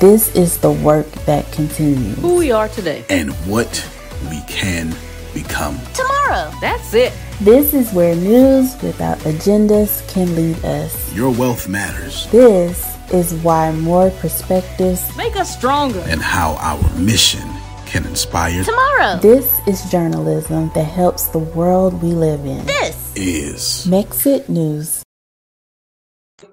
This 0.00 0.34
is 0.34 0.56
the 0.56 0.72
work 0.72 1.06
that 1.26 1.52
continues. 1.52 2.16
Who 2.20 2.36
we 2.36 2.50
are 2.50 2.66
today 2.66 3.04
and 3.10 3.30
what 3.44 3.86
we 4.30 4.40
can 4.48 4.94
become 5.34 5.78
tomorrow. 5.92 6.50
That's 6.62 6.94
it. 6.94 7.12
This 7.42 7.74
is 7.74 7.92
where 7.92 8.16
news 8.16 8.74
without 8.82 9.18
agendas 9.18 10.00
can 10.08 10.34
lead 10.34 10.64
us. 10.64 11.14
Your 11.14 11.30
wealth 11.30 11.68
matters. 11.68 12.26
This 12.30 12.96
is 13.12 13.34
why 13.44 13.70
more 13.72 14.08
perspectives 14.12 15.14
make 15.14 15.36
us 15.36 15.54
stronger 15.54 16.00
and 16.08 16.22
how 16.22 16.54
our 16.54 16.98
mission 16.98 17.46
can 17.84 18.06
inspire 18.06 18.64
tomorrow. 18.64 19.18
This 19.20 19.60
is 19.68 19.90
journalism 19.90 20.70
that 20.74 20.84
helps 20.84 21.26
the 21.26 21.38
world 21.38 22.02
we 22.02 22.12
live 22.12 22.46
in. 22.46 22.64
This 22.64 23.14
is 23.14 23.86
Mexit 23.86 24.48
News. 24.48 25.02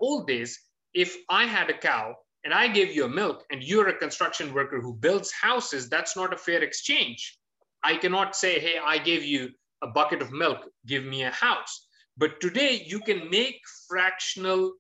old 0.02 0.28
days, 0.28 0.60
if 0.94 1.16
I 1.30 1.46
had 1.46 1.70
a 1.70 1.78
cow 1.78 2.18
and 2.44 2.54
I 2.54 2.68
gave 2.68 2.96
you 2.96 3.06
a 3.06 3.10
milk 3.10 3.46
and 3.52 3.64
you're 3.64 3.90
a 3.90 3.98
construction 3.98 4.54
worker 4.54 4.80
who 4.82 4.94
builds 4.94 5.32
houses, 5.32 5.90
that's 5.90 6.16
not 6.16 6.34
a 6.34 6.38
fair 6.38 6.64
exchange. 6.64 7.38
I 7.84 7.98
cannot 7.98 8.36
say, 8.36 8.60
hey, 8.60 8.76
I 8.84 8.98
gave 8.98 9.24
you 9.24 9.50
a 9.82 9.88
bucket 9.88 10.22
of 10.22 10.32
milk, 10.32 10.60
give 10.86 11.04
me 11.04 11.24
a 11.24 11.32
house. 11.32 11.88
But 12.18 12.42
today 12.42 12.84
you 12.86 13.00
can 13.00 13.30
make 13.30 13.62
fractional 13.88 14.74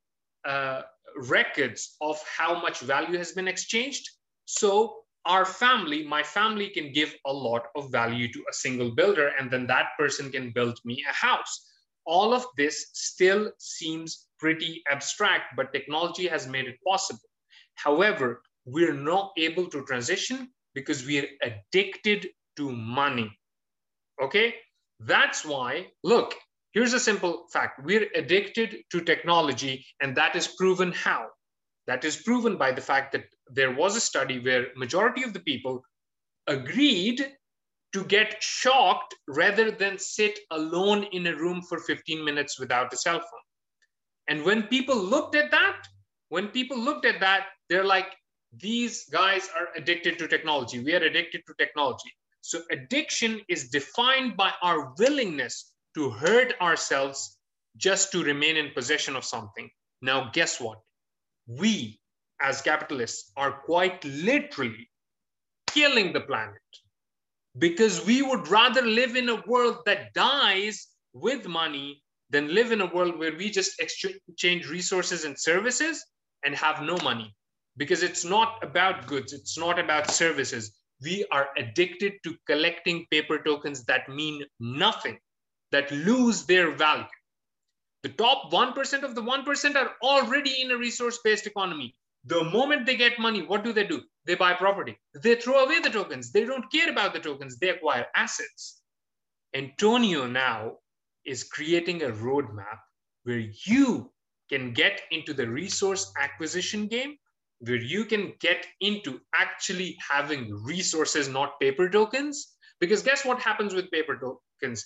uh, 0.45 0.81
records 1.15 1.95
of 2.01 2.21
how 2.37 2.61
much 2.61 2.79
value 2.81 3.17
has 3.17 3.31
been 3.31 3.47
exchanged. 3.47 4.09
So 4.45 4.95
our 5.25 5.45
family, 5.45 6.05
my 6.05 6.23
family 6.23 6.69
can 6.69 6.91
give 6.91 7.13
a 7.25 7.33
lot 7.33 7.63
of 7.75 7.91
value 7.91 8.31
to 8.31 8.45
a 8.49 8.53
single 8.53 8.91
builder, 8.95 9.31
and 9.39 9.51
then 9.51 9.67
that 9.67 9.89
person 9.97 10.31
can 10.31 10.51
build 10.51 10.79
me 10.85 11.03
a 11.09 11.13
house. 11.13 11.67
All 12.05 12.33
of 12.33 12.45
this 12.57 12.87
still 12.93 13.51
seems 13.59 14.27
pretty 14.39 14.81
abstract, 14.89 15.55
but 15.55 15.73
technology 15.73 16.27
has 16.27 16.47
made 16.47 16.67
it 16.67 16.77
possible. 16.87 17.28
However, 17.83 18.41
we're 18.65 18.93
not 18.93 19.31
able 19.37 19.67
to 19.67 19.85
transition 19.85 20.49
because 20.73 21.05
we're 21.05 21.29
addicted 21.41 22.27
to 22.57 22.71
money. 22.71 23.31
Okay? 24.21 24.55
That's 24.99 25.45
why, 25.45 25.87
look, 26.03 26.35
here's 26.73 26.93
a 26.93 26.99
simple 26.99 27.45
fact 27.51 27.83
we're 27.83 28.09
addicted 28.15 28.83
to 28.91 29.01
technology, 29.01 29.85
and 30.01 30.15
that 30.17 30.35
is 30.35 30.47
proven 30.47 30.91
how? 30.91 31.27
That 31.87 32.03
is 32.03 32.17
proven 32.17 32.57
by 32.57 32.71
the 32.71 32.81
fact 32.81 33.13
that 33.13 33.25
there 33.47 33.73
was 33.73 33.95
a 33.95 34.01
study 34.01 34.39
where 34.39 34.67
majority 34.75 35.23
of 35.23 35.33
the 35.33 35.39
people 35.39 35.81
agreed 36.47 37.25
to 37.93 38.03
get 38.03 38.35
shocked 38.41 39.15
rather 39.27 39.71
than 39.71 39.97
sit 39.97 40.37
alone 40.51 41.05
in 41.11 41.25
a 41.27 41.35
room 41.35 41.61
for 41.61 41.79
15 41.79 42.23
minutes 42.23 42.59
without 42.59 42.93
a 42.93 42.97
cell 42.97 43.19
phone. 43.19 43.47
And 44.27 44.43
when 44.43 44.63
people 44.63 44.95
looked 44.95 45.35
at 45.35 45.49
that, 45.49 45.87
when 46.29 46.47
people 46.47 46.77
looked 46.77 47.05
at 47.05 47.19
that, 47.19 47.47
they're 47.67 47.85
like, 47.85 48.07
these 48.57 49.05
guys 49.09 49.49
are 49.55 49.67
addicted 49.75 50.17
to 50.19 50.27
technology. 50.27 50.79
We 50.79 50.93
are 50.93 51.03
addicted 51.03 51.41
to 51.47 51.53
technology. 51.59 52.11
So 52.41 52.61
addiction 52.71 53.41
is 53.49 53.69
defined 53.69 54.37
by 54.37 54.53
our 54.61 54.93
willingness 54.97 55.71
to 55.95 56.09
hurt 56.09 56.53
ourselves 56.61 57.37
just 57.77 58.11
to 58.11 58.23
remain 58.23 58.57
in 58.57 58.71
possession 58.71 59.15
of 59.15 59.25
something. 59.25 59.69
Now, 60.01 60.29
guess 60.33 60.59
what? 60.59 60.79
We 61.47 61.99
as 62.41 62.61
capitalists 62.61 63.31
are 63.35 63.51
quite 63.51 64.03
literally 64.05 64.89
killing 65.67 66.13
the 66.13 66.21
planet 66.21 66.61
because 67.57 68.05
we 68.05 68.21
would 68.21 68.47
rather 68.47 68.81
live 68.81 69.15
in 69.15 69.29
a 69.29 69.43
world 69.45 69.79
that 69.85 70.13
dies 70.13 70.87
with 71.13 71.47
money 71.47 72.01
than 72.29 72.53
live 72.53 72.71
in 72.71 72.81
a 72.81 72.93
world 72.93 73.17
where 73.17 73.35
we 73.35 73.49
just 73.49 73.81
exchange 73.81 74.69
resources 74.69 75.25
and 75.25 75.37
services 75.37 76.05
and 76.43 76.55
have 76.55 76.81
no 76.81 76.97
money 77.03 77.35
because 77.77 78.03
it's 78.03 78.25
not 78.25 78.63
about 78.63 79.07
goods 79.07 79.33
it's 79.33 79.57
not 79.57 79.79
about 79.79 80.09
services 80.09 80.71
we 81.01 81.25
are 81.31 81.49
addicted 81.57 82.13
to 82.23 82.35
collecting 82.45 83.05
paper 83.11 83.39
tokens 83.39 83.83
that 83.85 84.09
mean 84.09 84.43
nothing 84.59 85.17
that 85.71 85.91
lose 85.91 86.45
their 86.45 86.71
value 86.71 87.05
the 88.01 88.09
top 88.09 88.49
1% 88.51 89.03
of 89.03 89.13
the 89.13 89.21
1% 89.21 89.75
are 89.75 89.91
already 90.01 90.61
in 90.61 90.71
a 90.71 90.77
resource 90.77 91.19
based 91.23 91.47
economy 91.47 91.95
the 92.25 92.43
moment 92.43 92.85
they 92.85 92.97
get 92.97 93.17
money, 93.19 93.41
what 93.41 93.63
do 93.63 93.73
they 93.73 93.85
do? 93.85 94.03
They 94.25 94.35
buy 94.35 94.53
property. 94.53 94.97
They 95.13 95.35
throw 95.35 95.63
away 95.63 95.79
the 95.79 95.89
tokens. 95.89 96.31
They 96.31 96.45
don't 96.45 96.71
care 96.71 96.89
about 96.89 97.13
the 97.13 97.19
tokens. 97.19 97.57
They 97.57 97.69
acquire 97.69 98.07
assets. 98.15 98.81
Antonio 99.53 100.27
now 100.27 100.77
is 101.25 101.43
creating 101.43 102.03
a 102.03 102.09
roadmap 102.09 102.79
where 103.23 103.43
you 103.65 104.11
can 104.49 104.73
get 104.73 105.01
into 105.11 105.33
the 105.33 105.47
resource 105.47 106.11
acquisition 106.19 106.87
game, 106.87 107.15
where 107.59 107.77
you 107.77 108.05
can 108.05 108.33
get 108.39 108.65
into 108.81 109.19
actually 109.35 109.97
having 110.09 110.53
resources, 110.63 111.27
not 111.27 111.59
paper 111.59 111.89
tokens. 111.89 112.55
Because 112.79 113.03
guess 113.03 113.25
what 113.25 113.41
happens 113.41 113.73
with 113.73 113.91
paper 113.91 114.17
tokens? 114.17 114.85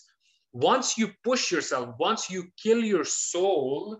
Once 0.54 0.98
you 0.98 1.10
push 1.24 1.52
yourself, 1.52 1.96
once 2.00 2.30
you 2.30 2.46
kill 2.62 2.84
your 2.84 3.06
soul 3.06 3.98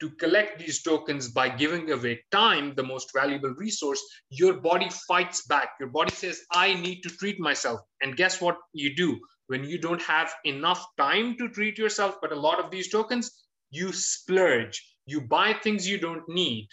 to 0.00 0.10
collect 0.10 0.58
these 0.58 0.82
tokens 0.82 1.28
by 1.28 1.48
giving 1.48 1.90
away 1.90 2.22
time, 2.30 2.74
the 2.74 2.82
most 2.82 3.10
valuable 3.14 3.54
resource, 3.56 4.02
your 4.30 4.54
body 4.60 4.88
fights 5.08 5.46
back. 5.46 5.70
Your 5.80 5.88
body 5.88 6.14
says, 6.14 6.42
I 6.52 6.74
need 6.74 7.00
to 7.02 7.08
treat 7.08 7.40
myself. 7.40 7.80
And 8.02 8.16
guess 8.16 8.40
what 8.40 8.58
you 8.72 8.94
do? 8.94 9.18
When 9.46 9.64
you 9.64 9.78
don't 9.78 10.02
have 10.02 10.34
enough 10.44 10.84
time 10.98 11.36
to 11.38 11.48
treat 11.48 11.78
yourself, 11.78 12.16
but 12.20 12.32
a 12.32 12.38
lot 12.38 12.62
of 12.62 12.70
these 12.70 12.90
tokens, 12.90 13.30
you 13.70 13.92
splurge. 13.92 14.82
You 15.06 15.20
buy 15.20 15.52
things 15.54 15.88
you 15.88 15.98
don't 15.98 16.28
need. 16.28 16.68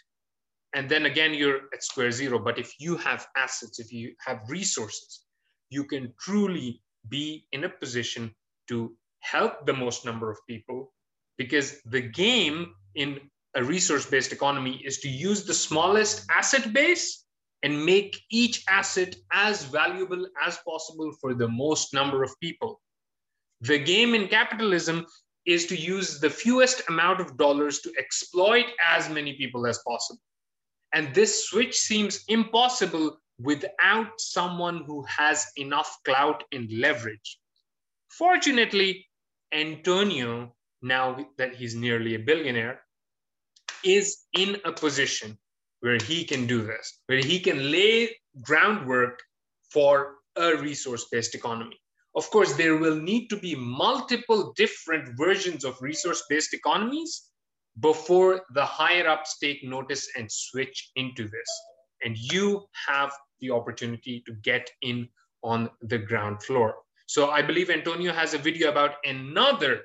And 0.76 0.90
then 0.90 1.06
again, 1.06 1.34
you're 1.34 1.62
at 1.74 1.84
square 1.84 2.12
zero. 2.12 2.40
But 2.40 2.58
if 2.58 2.74
you 2.80 2.98
have 2.98 3.28
assets, 3.38 3.80
if 3.80 3.94
you 3.94 4.14
have 4.26 4.42
resources, 4.50 5.26
you 5.70 5.84
can 5.84 6.14
truly 6.20 6.82
be 7.10 7.48
in 7.52 7.64
a 7.64 7.70
position 7.70 8.34
to 8.70 8.96
help 9.20 9.66
the 9.66 9.74
most 9.74 10.06
number 10.06 10.32
of 10.32 10.38
people 10.48 10.92
because 11.38 11.82
the 11.84 12.02
game 12.02 12.74
in 12.96 13.20
a 13.56 13.64
resource-based 13.64 14.32
economy 14.32 14.82
is 14.84 15.00
to 15.00 15.10
use 15.10 15.46
the 15.46 15.54
smallest 15.54 16.26
asset 16.32 16.74
base 16.74 17.26
and 17.62 17.86
make 17.86 18.20
each 18.30 18.64
asset 18.68 19.16
as 19.32 19.64
valuable 19.64 20.28
as 20.46 20.58
possible 20.68 21.12
for 21.22 21.34
the 21.34 21.48
most 21.48 21.94
number 21.94 22.24
of 22.24 22.32
people. 22.42 22.82
The 23.62 23.80
game 23.80 24.14
in 24.14 24.28
capitalism 24.28 25.06
is 25.46 25.66
to 25.68 25.76
use 25.76 26.20
the 26.20 26.30
fewest 26.30 26.84
amount 26.90 27.20
of 27.20 27.38
dollars 27.38 27.80
to 27.82 27.94
exploit 27.98 28.66
as 28.88 29.10
many 29.10 29.34
people 29.34 29.68
as 29.68 29.80
possible. 29.86 30.22
And 30.94 31.14
this 31.14 31.48
switch 31.48 31.76
seems 31.78 32.24
impossible 32.28 33.18
without 33.40 34.20
someone 34.20 34.84
who 34.86 35.04
has 35.04 35.46
enough 35.58 35.98
clout 36.06 36.44
and 36.52 36.72
leverage. 36.72 37.40
Fortunately, 38.10 39.08
Antonio, 39.52 40.56
now 40.82 41.26
that 41.38 41.56
he's 41.56 41.76
nearly 41.76 42.16
a 42.16 42.20
billionaire, 42.20 42.82
is 43.84 44.26
in 44.34 44.58
a 44.66 44.72
position 44.72 45.38
where 45.82 45.98
he 45.98 46.24
can 46.24 46.48
do 46.48 46.62
this, 46.62 47.00
where 47.08 47.18
he 47.20 47.40
can 47.40 47.72
lay 47.72 48.16
groundwork 48.42 49.22
for 49.70 50.16
a 50.38 50.56
resource 50.56 51.06
based 51.12 51.36
economy. 51.36 51.78
Of 52.16 52.30
course, 52.30 52.54
there 52.54 52.78
will 52.78 52.96
need 52.96 53.28
to 53.30 53.38
be 53.38 53.56
multiple 53.56 54.54
different 54.56 55.18
versions 55.18 55.66
of 55.66 55.82
resource 55.82 56.24
based 56.30 56.54
economies 56.54 57.30
before 57.80 58.42
the 58.54 58.64
higher 58.64 59.08
ups 59.08 59.40
take 59.40 59.64
notice 59.64 60.08
and 60.16 60.32
switch 60.32 60.92
into 60.96 61.24
this. 61.24 61.50
And 62.04 62.16
you 62.16 62.66
have 62.88 63.12
the 63.40 63.50
opportunity 63.50 64.22
to 64.28 64.34
get 64.44 64.70
in 64.82 65.10
on 65.44 65.70
the 65.82 65.98
ground 65.98 66.44
floor. 66.44 66.76
So 67.08 67.32
I 67.32 67.42
believe 67.42 67.70
Antonio 67.70 68.14
has 68.14 68.34
a 68.34 68.38
video 68.38 68.70
about 68.70 68.96
another 69.04 69.82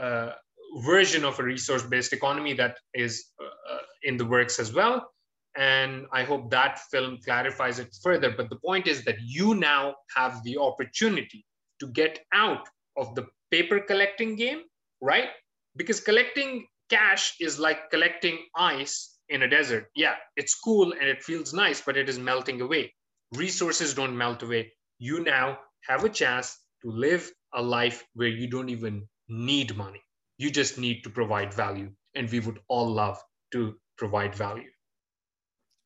uh, 0.00 0.32
version 0.78 1.24
of 1.24 1.38
a 1.38 1.42
resource-based 1.42 2.12
economy 2.12 2.52
that 2.54 2.76
is 2.92 3.32
uh, 3.40 3.78
in 4.02 4.16
the 4.18 4.24
works 4.24 4.58
as 4.58 4.72
well. 4.72 5.10
And 5.56 6.06
I 6.12 6.24
hope 6.24 6.50
that 6.50 6.80
film 6.90 7.18
clarifies 7.24 7.78
it 7.78 7.96
further. 8.02 8.30
But 8.36 8.50
the 8.50 8.56
point 8.56 8.86
is 8.86 9.04
that 9.04 9.16
you 9.20 9.54
now 9.54 9.94
have 10.14 10.42
the 10.42 10.58
opportunity 10.58 11.44
to 11.80 11.86
get 11.88 12.20
out 12.32 12.68
of 12.96 13.14
the 13.14 13.26
paper 13.50 13.80
collecting 13.80 14.36
game, 14.36 14.62
right? 15.00 15.28
Because 15.76 16.00
collecting 16.00 16.66
cash 16.90 17.34
is 17.40 17.58
like 17.58 17.90
collecting 17.90 18.38
ice 18.56 19.16
in 19.28 19.42
a 19.42 19.48
desert. 19.48 19.86
Yeah, 19.94 20.14
it's 20.36 20.54
cool 20.54 20.92
and 20.92 21.08
it 21.08 21.22
feels 21.22 21.52
nice, 21.52 21.80
but 21.80 21.96
it 21.96 22.08
is 22.08 22.18
melting 22.18 22.60
away. 22.60 22.92
Resources 23.32 23.94
don't 23.94 24.16
melt 24.16 24.42
away. 24.42 24.72
You 24.98 25.24
now 25.24 25.58
have 25.88 26.04
a 26.04 26.08
chance 26.08 26.58
to 26.82 26.90
live 26.90 27.30
a 27.54 27.62
life 27.62 28.04
where 28.14 28.28
you 28.28 28.48
don't 28.48 28.68
even 28.68 29.08
need 29.28 29.76
money. 29.76 30.02
You 30.38 30.50
just 30.50 30.78
need 30.78 31.02
to 31.04 31.10
provide 31.10 31.54
value. 31.54 31.90
And 32.14 32.30
we 32.30 32.40
would 32.40 32.60
all 32.68 32.90
love 32.92 33.20
to 33.52 33.74
provide 33.96 34.34
value. 34.34 34.70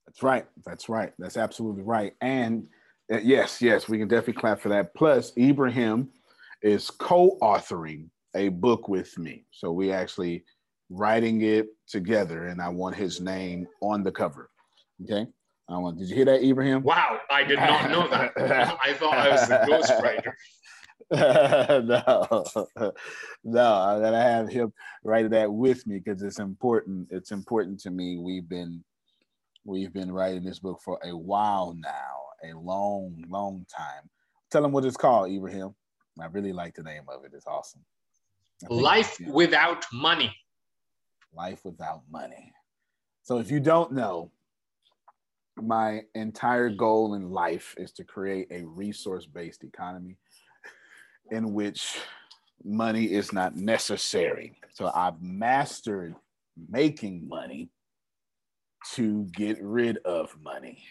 That's 0.06 0.22
right. 0.22 0.46
That's 0.64 0.88
right. 0.88 1.12
That's 1.18 1.36
absolutely 1.36 1.82
right. 1.82 2.14
And 2.20 2.68
Uh, 3.12 3.18
yes, 3.22 3.62
yes, 3.62 3.88
we 3.88 3.98
can 3.98 4.08
definitely 4.08 4.40
clap 4.40 4.60
for 4.60 4.68
that. 4.68 4.94
Plus, 4.94 5.32
Ibrahim 5.36 6.08
is 6.62 6.90
co 6.90 7.38
authoring 7.40 8.08
a 8.34 8.48
book 8.48 8.88
with 8.88 9.16
me. 9.18 9.44
So 9.50 9.72
we 9.72 9.92
actually 9.92 10.44
writing 10.90 11.42
it 11.42 11.68
together, 11.86 12.46
and 12.46 12.60
I 12.60 12.68
want 12.68 12.96
his 12.96 13.20
name 13.20 13.66
on 13.80 14.02
the 14.02 14.12
cover. 14.12 14.50
Okay. 15.02 15.26
I 15.68 15.76
want. 15.76 15.98
Did 15.98 16.08
you 16.08 16.16
hear 16.16 16.24
that, 16.26 16.42
Ibrahim? 16.42 16.82
Wow, 16.82 17.20
I 17.30 17.44
did 17.44 17.58
not 17.58 17.90
know 17.90 18.08
that. 18.08 18.32
I 18.82 18.94
thought 18.94 19.14
I 19.14 19.28
was 19.30 19.48
the 19.48 19.54
ghostwriter. 19.68 20.32
no, 21.10 22.92
no, 23.44 23.74
I 23.74 24.00
gotta 24.00 24.20
have 24.20 24.48
him 24.48 24.72
write 25.04 25.30
that 25.30 25.52
with 25.52 25.86
me 25.86 25.98
because 25.98 26.22
it's 26.22 26.38
important. 26.38 27.08
It's 27.10 27.32
important 27.32 27.80
to 27.80 27.90
me. 27.90 28.16
We've 28.18 28.48
been 28.48 28.82
we've 29.64 29.92
been 29.92 30.10
writing 30.10 30.44
this 30.44 30.58
book 30.58 30.80
for 30.82 30.98
a 31.04 31.16
while 31.16 31.74
now, 31.78 32.16
a 32.44 32.56
long, 32.56 33.24
long 33.28 33.66
time. 33.74 34.08
Tell 34.50 34.62
them 34.62 34.72
what 34.72 34.84
it's 34.84 34.96
called, 34.96 35.30
Ibrahim. 35.30 35.74
I 36.20 36.26
really 36.26 36.52
like 36.52 36.74
the 36.74 36.82
name 36.82 37.04
of 37.08 37.24
it. 37.24 37.32
It's 37.34 37.46
awesome. 37.46 37.84
Life 38.68 39.18
without 39.26 39.84
money. 39.92 40.34
Life 41.32 41.60
without 41.64 42.02
money. 42.10 42.52
So 43.22 43.38
if 43.38 43.50
you 43.50 43.60
don't 43.60 43.92
know, 43.92 44.32
my 45.56 46.02
entire 46.14 46.70
goal 46.70 47.14
in 47.14 47.30
life 47.30 47.74
is 47.78 47.92
to 47.92 48.04
create 48.04 48.48
a 48.50 48.64
resource-based 48.64 49.64
economy 49.64 50.16
in 51.30 51.52
which 51.52 51.98
money 52.64 53.04
is 53.12 53.32
not 53.32 53.56
necessary. 53.56 54.54
So 54.72 54.90
I've 54.94 55.20
mastered 55.20 56.14
making 56.68 57.28
money 57.28 57.70
to 58.94 59.24
get 59.36 59.62
rid 59.62 59.98
of 59.98 60.34
money. 60.42 60.82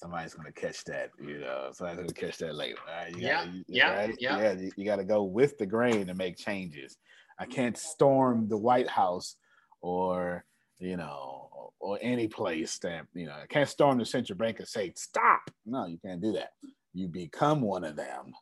Somebody's 0.00 0.32
gonna 0.32 0.52
catch 0.52 0.82
that, 0.84 1.10
you 1.22 1.40
know. 1.40 1.68
Somebody's 1.72 2.00
gonna 2.00 2.26
catch 2.26 2.38
that 2.38 2.54
later. 2.54 2.78
Right? 2.86 3.14
You 3.14 3.20
yeah, 3.20 3.44
gotta, 3.44 3.64
yeah, 3.68 3.92
right? 3.92 4.16
yeah. 4.18 4.40
yeah. 4.40 4.52
You, 4.52 4.72
you 4.76 4.84
got 4.86 4.96
to 4.96 5.04
go 5.04 5.24
with 5.24 5.58
the 5.58 5.66
grain 5.66 6.06
to 6.06 6.14
make 6.14 6.38
changes. 6.38 6.96
I 7.38 7.44
can't 7.44 7.76
storm 7.76 8.48
the 8.48 8.56
White 8.56 8.88
House 8.88 9.36
or 9.82 10.44
you 10.78 10.96
know 10.96 11.50
or, 11.52 11.70
or 11.80 11.98
any 12.00 12.28
place 12.28 12.78
that 12.78 13.08
you 13.12 13.26
know. 13.26 13.34
I 13.42 13.46
can't 13.46 13.68
storm 13.68 13.98
the 13.98 14.06
central 14.06 14.38
bank 14.38 14.58
and 14.58 14.68
say 14.68 14.94
stop. 14.96 15.50
No, 15.66 15.84
you 15.84 15.98
can't 15.98 16.22
do 16.22 16.32
that. 16.32 16.52
You 16.94 17.06
become 17.06 17.60
one 17.60 17.84
of 17.84 17.96
them, 17.96 18.32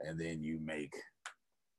and 0.00 0.18
then 0.18 0.42
you 0.42 0.58
make 0.60 0.92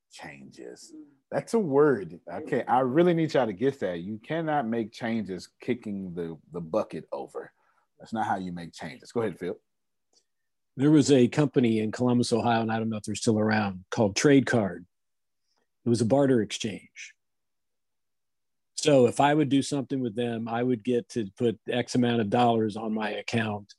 changes. 0.10 0.94
That's 1.32 1.54
a 1.54 1.60
word. 1.60 2.18
Okay. 2.34 2.64
I 2.66 2.80
really 2.80 3.14
need 3.14 3.34
y'all 3.34 3.46
to 3.46 3.52
get 3.52 3.82
that. 3.82 4.00
You 4.00 4.22
cannot 4.26 4.68
make 4.68 4.94
changes 4.94 5.50
kicking 5.60 6.14
the 6.14 6.38
the 6.54 6.62
bucket 6.62 7.04
over. 7.12 7.52
That's 8.00 8.14
not 8.14 8.26
how 8.28 8.38
you 8.38 8.52
make 8.52 8.74
changes. 8.74 9.12
Go 9.12 9.22
ahead, 9.22 9.40
Phil. 9.40 9.58
There 10.76 10.92
was 10.92 11.12
a 11.12 11.28
company 11.28 11.80
in 11.80 11.92
Columbus, 11.92 12.32
Ohio, 12.32 12.62
and 12.62 12.72
I 12.72 12.78
don't 12.78 12.90
know 12.90 12.98
if 12.98 13.04
they're 13.04 13.16
still 13.16 13.40
around, 13.40 13.84
called 13.90 14.16
Trade 14.16 14.46
Card. 14.46 14.86
It 15.86 15.90
was 15.90 16.02
a 16.02 16.06
barter 16.06 16.42
exchange. 16.42 17.14
So 18.76 19.08
if 19.08 19.20
I 19.20 19.34
would 19.34 19.50
do 19.50 19.64
something 19.64 20.02
with 20.02 20.16
them, 20.16 20.48
I 20.48 20.62
would 20.62 20.84
get 20.84 21.10
to 21.10 21.28
put 21.38 21.60
X 21.68 21.96
amount 21.96 22.22
of 22.22 22.30
dollars 22.30 22.78
on 22.78 22.94
my 22.94 23.10
account, 23.10 23.74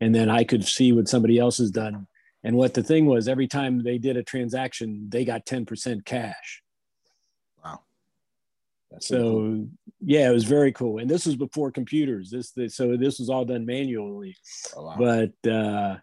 and 0.00 0.14
then 0.14 0.30
I 0.30 0.44
could 0.44 0.64
see 0.64 0.92
what 0.92 1.08
somebody 1.08 1.38
else 1.38 1.58
has 1.58 1.72
done. 1.72 2.06
And 2.44 2.56
what 2.56 2.74
the 2.74 2.82
thing 2.82 3.06
was, 3.06 3.26
every 3.26 3.48
time 3.48 3.82
they 3.82 3.98
did 3.98 4.16
a 4.16 4.22
transaction, 4.22 5.08
they 5.08 5.24
got 5.24 5.46
10% 5.46 6.04
cash. 6.04 6.62
That's 8.94 9.08
so 9.08 9.22
cool. 9.22 9.68
yeah, 10.00 10.30
it 10.30 10.32
was 10.32 10.44
very 10.44 10.72
cool. 10.72 10.98
And 10.98 11.10
this 11.10 11.26
was 11.26 11.36
before 11.36 11.72
computers. 11.72 12.30
This, 12.30 12.52
this 12.52 12.76
so 12.76 12.96
this 12.96 13.18
was 13.18 13.28
all 13.28 13.44
done 13.44 13.66
manually. 13.66 14.36
Oh, 14.76 14.84
wow. 14.84 14.96
But 14.96 15.50
uh, 15.50 15.96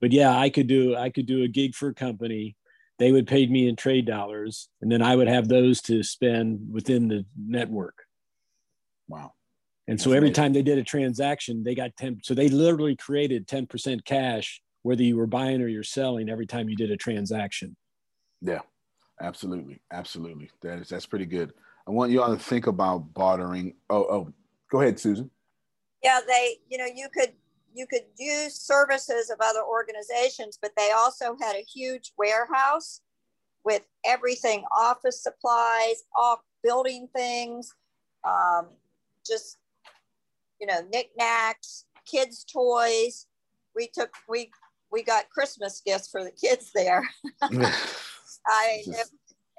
but 0.00 0.10
yeah, 0.10 0.36
I 0.36 0.48
could 0.48 0.66
do 0.66 0.96
I 0.96 1.10
could 1.10 1.26
do 1.26 1.42
a 1.42 1.48
gig 1.48 1.74
for 1.74 1.88
a 1.88 1.94
company. 1.94 2.56
They 2.98 3.12
would 3.12 3.26
pay 3.26 3.46
me 3.46 3.68
in 3.68 3.76
trade 3.76 4.06
dollars, 4.06 4.68
and 4.80 4.90
then 4.90 5.02
I 5.02 5.16
would 5.16 5.28
have 5.28 5.48
those 5.48 5.80
to 5.82 6.02
spend 6.02 6.60
within 6.70 7.08
the 7.08 7.24
network. 7.36 8.04
Wow. 9.08 9.32
And 9.88 10.00
so 10.00 10.12
every 10.12 10.30
time 10.30 10.52
they 10.52 10.62
did 10.62 10.78
a 10.78 10.84
transaction, 10.84 11.64
they 11.64 11.74
got 11.74 11.96
10. 11.96 12.20
So 12.22 12.32
they 12.32 12.48
literally 12.48 12.94
created 12.94 13.48
10% 13.48 14.04
cash, 14.04 14.62
whether 14.82 15.02
you 15.02 15.16
were 15.16 15.26
buying 15.26 15.60
or 15.60 15.66
you're 15.66 15.82
selling 15.82 16.30
every 16.30 16.46
time 16.46 16.68
you 16.68 16.76
did 16.76 16.92
a 16.92 16.96
transaction. 16.96 17.76
Yeah, 18.40 18.60
absolutely. 19.20 19.80
Absolutely. 19.92 20.48
That 20.62 20.78
is, 20.78 20.90
that's 20.90 21.06
pretty 21.06 21.26
good. 21.26 21.52
I 21.86 21.90
want 21.90 22.12
you 22.12 22.22
all 22.22 22.36
to 22.36 22.42
think 22.42 22.66
about 22.66 23.14
bartering. 23.14 23.74
Oh, 23.88 24.04
oh, 24.04 24.32
go 24.70 24.80
ahead, 24.80 24.98
Susan. 25.00 25.30
Yeah, 26.02 26.20
they, 26.26 26.56
you 26.68 26.78
know, 26.78 26.86
you 26.86 27.08
could 27.12 27.32
you 27.74 27.86
could 27.86 28.04
use 28.18 28.54
services 28.54 29.30
of 29.30 29.38
other 29.40 29.62
organizations, 29.62 30.58
but 30.60 30.72
they 30.76 30.90
also 30.90 31.36
had 31.40 31.56
a 31.56 31.64
huge 31.64 32.12
warehouse 32.18 33.00
with 33.64 33.86
everything, 34.04 34.64
office 34.76 35.22
supplies, 35.22 36.04
off 36.16 36.40
building 36.62 37.08
things, 37.14 37.72
um, 38.24 38.68
just 39.26 39.58
you 40.60 40.66
know, 40.66 40.80
knickknacks, 40.92 41.84
kids' 42.06 42.44
toys. 42.44 43.26
We 43.74 43.88
took 43.92 44.10
we 44.28 44.50
we 44.90 45.02
got 45.02 45.30
Christmas 45.30 45.82
gifts 45.84 46.08
for 46.08 46.24
the 46.24 46.32
kids 46.32 46.70
there. 46.74 47.08
I 48.46 48.82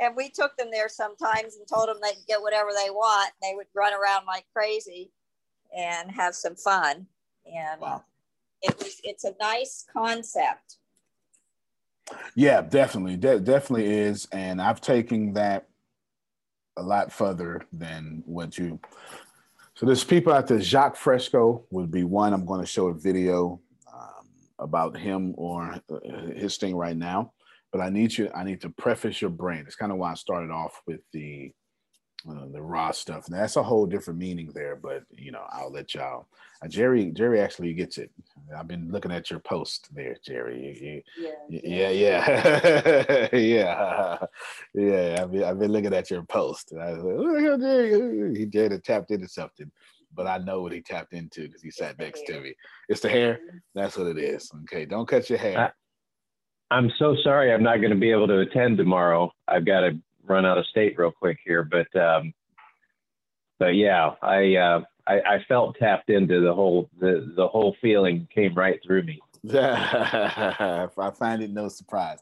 and 0.01 0.15
we 0.15 0.29
took 0.29 0.57
them 0.57 0.69
there 0.71 0.89
sometimes 0.89 1.55
and 1.55 1.67
told 1.67 1.87
them 1.87 1.97
they 2.01 2.13
could 2.13 2.27
get 2.27 2.41
whatever 2.41 2.69
they 2.75 2.89
want. 2.89 3.31
They 3.41 3.53
would 3.55 3.67
run 3.73 3.93
around 3.93 4.25
like 4.25 4.45
crazy 4.53 5.11
and 5.75 6.11
have 6.11 6.35
some 6.35 6.55
fun. 6.55 7.05
And 7.45 7.79
wow. 7.79 8.03
it 8.61 8.77
was 8.79 8.99
it's 9.03 9.23
a 9.23 9.33
nice 9.39 9.85
concept. 9.93 10.77
Yeah, 12.35 12.61
definitely. 12.61 13.15
De- 13.15 13.39
definitely 13.39 13.85
is. 13.85 14.27
And 14.33 14.61
I've 14.61 14.81
taken 14.81 15.33
that 15.33 15.69
a 16.75 16.83
lot 16.83 17.11
further 17.11 17.61
than 17.71 18.23
what 18.25 18.57
you 18.57 18.79
so 19.75 19.85
there's 19.85 20.03
people 20.03 20.31
out 20.31 20.47
there. 20.47 20.61
Jacques 20.61 20.95
Fresco 20.95 21.65
would 21.71 21.89
be 21.89 22.03
one. 22.03 22.33
I'm 22.33 22.45
going 22.45 22.59
to 22.61 22.67
show 22.67 22.87
a 22.87 22.93
video 22.93 23.59
um, 23.91 24.27
about 24.59 24.95
him 24.95 25.33
or 25.37 25.75
his 26.35 26.57
thing 26.57 26.75
right 26.75 26.95
now. 26.95 27.33
But 27.71 27.81
I 27.81 27.89
need 27.89 28.17
you. 28.17 28.29
I 28.35 28.43
need 28.43 28.61
to 28.61 28.69
preface 28.69 29.21
your 29.21 29.29
brain. 29.29 29.63
It's 29.65 29.75
kind 29.75 29.91
of 29.91 29.97
why 29.97 30.11
I 30.11 30.15
started 30.15 30.51
off 30.51 30.81
with 30.85 31.01
the 31.13 31.51
uh, 32.29 32.45
the 32.51 32.61
raw 32.61 32.91
stuff. 32.91 33.27
And 33.27 33.35
that's 33.35 33.55
a 33.55 33.63
whole 33.63 33.85
different 33.85 34.19
meaning 34.19 34.51
there. 34.53 34.75
But 34.75 35.03
you 35.11 35.31
know, 35.31 35.43
I'll 35.51 35.71
let 35.71 35.93
y'all. 35.93 36.27
Uh, 36.63 36.67
Jerry, 36.67 37.11
Jerry 37.11 37.39
actually 37.41 37.73
gets 37.73 37.97
it. 37.97 38.11
I've 38.55 38.67
been 38.67 38.91
looking 38.91 39.11
at 39.11 39.31
your 39.31 39.39
post 39.39 39.87
there, 39.93 40.15
Jerry. 40.23 40.77
You, 40.79 41.01
you, 41.19 41.61
yeah, 41.63 41.89
yeah, 41.89 43.29
yeah, 43.29 43.29
yeah, 43.35 44.17
yeah. 44.73 45.19
I've 45.21 45.31
been, 45.31 45.43
I've 45.43 45.59
been 45.59 45.71
looking 45.71 45.93
at 45.93 46.11
your 46.11 46.23
post. 46.23 46.71
And 46.71 46.81
I 46.81 46.91
was 46.93 47.03
like, 47.03 47.45
oh, 47.45 47.57
Jerry, 47.57 48.37
he 48.37 48.45
Jerry 48.45 48.79
tapped 48.79 49.11
into 49.11 49.27
something. 49.27 49.71
But 50.13 50.27
I 50.27 50.37
know 50.39 50.61
what 50.61 50.73
he 50.73 50.81
tapped 50.81 51.13
into 51.13 51.47
because 51.47 51.61
he 51.61 51.71
sat 51.71 51.97
next 51.97 52.25
to 52.27 52.39
me. 52.41 52.53
It's 52.89 53.01
the 53.01 53.09
hair. 53.09 53.39
That's 53.73 53.97
what 53.97 54.07
it 54.07 54.17
is. 54.19 54.51
Okay, 54.63 54.85
don't 54.85 55.07
cut 55.07 55.29
your 55.29 55.39
hair. 55.39 55.57
I'm 56.71 56.89
so 56.97 57.15
sorry. 57.21 57.53
I'm 57.53 57.61
not 57.61 57.77
going 57.77 57.91
to 57.91 57.99
be 57.99 58.11
able 58.11 58.27
to 58.27 58.39
attend 58.39 58.77
tomorrow. 58.77 59.31
I've 59.47 59.65
got 59.65 59.81
to 59.81 59.99
run 60.25 60.45
out 60.45 60.57
of 60.57 60.65
state 60.67 60.97
real 60.97 61.11
quick 61.11 61.37
here, 61.45 61.63
but 61.63 61.93
um, 62.01 62.33
but 63.59 63.75
yeah, 63.75 64.11
I, 64.21 64.55
uh, 64.55 64.81
I 65.05 65.13
I 65.19 65.45
felt 65.49 65.75
tapped 65.77 66.09
into 66.09 66.39
the 66.39 66.53
whole 66.53 66.89
the 66.99 67.33
the 67.35 67.47
whole 67.47 67.75
feeling 67.81 68.27
came 68.33 68.55
right 68.55 68.79
through 68.85 69.03
me. 69.03 69.19
I 69.53 70.87
find 71.19 71.43
it 71.43 71.51
no 71.51 71.67
surprise. 71.67 72.19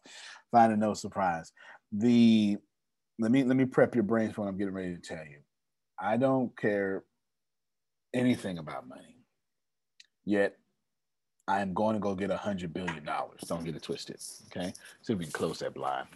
Find 0.51 0.73
it 0.73 0.77
no 0.77 0.95
surprise. 0.95 1.53
The 1.91 2.57
let 3.19 3.31
me 3.31 3.43
let 3.43 3.55
me 3.55 3.65
prep 3.65 3.93
your 3.93 4.03
brains 4.03 4.33
for 4.33 4.41
what 4.41 4.47
I'm 4.47 4.57
getting 4.57 4.73
ready 4.73 4.95
to 4.95 5.01
tell 5.01 5.23
you. 5.23 5.39
I 5.99 6.17
don't 6.17 6.57
care 6.57 7.03
anything 8.15 8.57
about 8.57 8.87
money. 8.87 9.17
Yet 10.25 10.55
I 11.49 11.61
am 11.61 11.73
going 11.73 11.95
to 11.95 11.99
go 11.99 12.13
get 12.13 12.29
a 12.29 12.37
hundred 12.37 12.73
billion 12.73 13.03
dollars. 13.03 13.41
Don't 13.47 13.65
get 13.65 13.75
it 13.75 13.81
twisted. 13.81 14.17
Okay. 14.47 14.71
If 15.01 15.17
we 15.17 15.25
can 15.25 15.31
close 15.31 15.57
that 15.59 15.73
blind. 15.73 16.07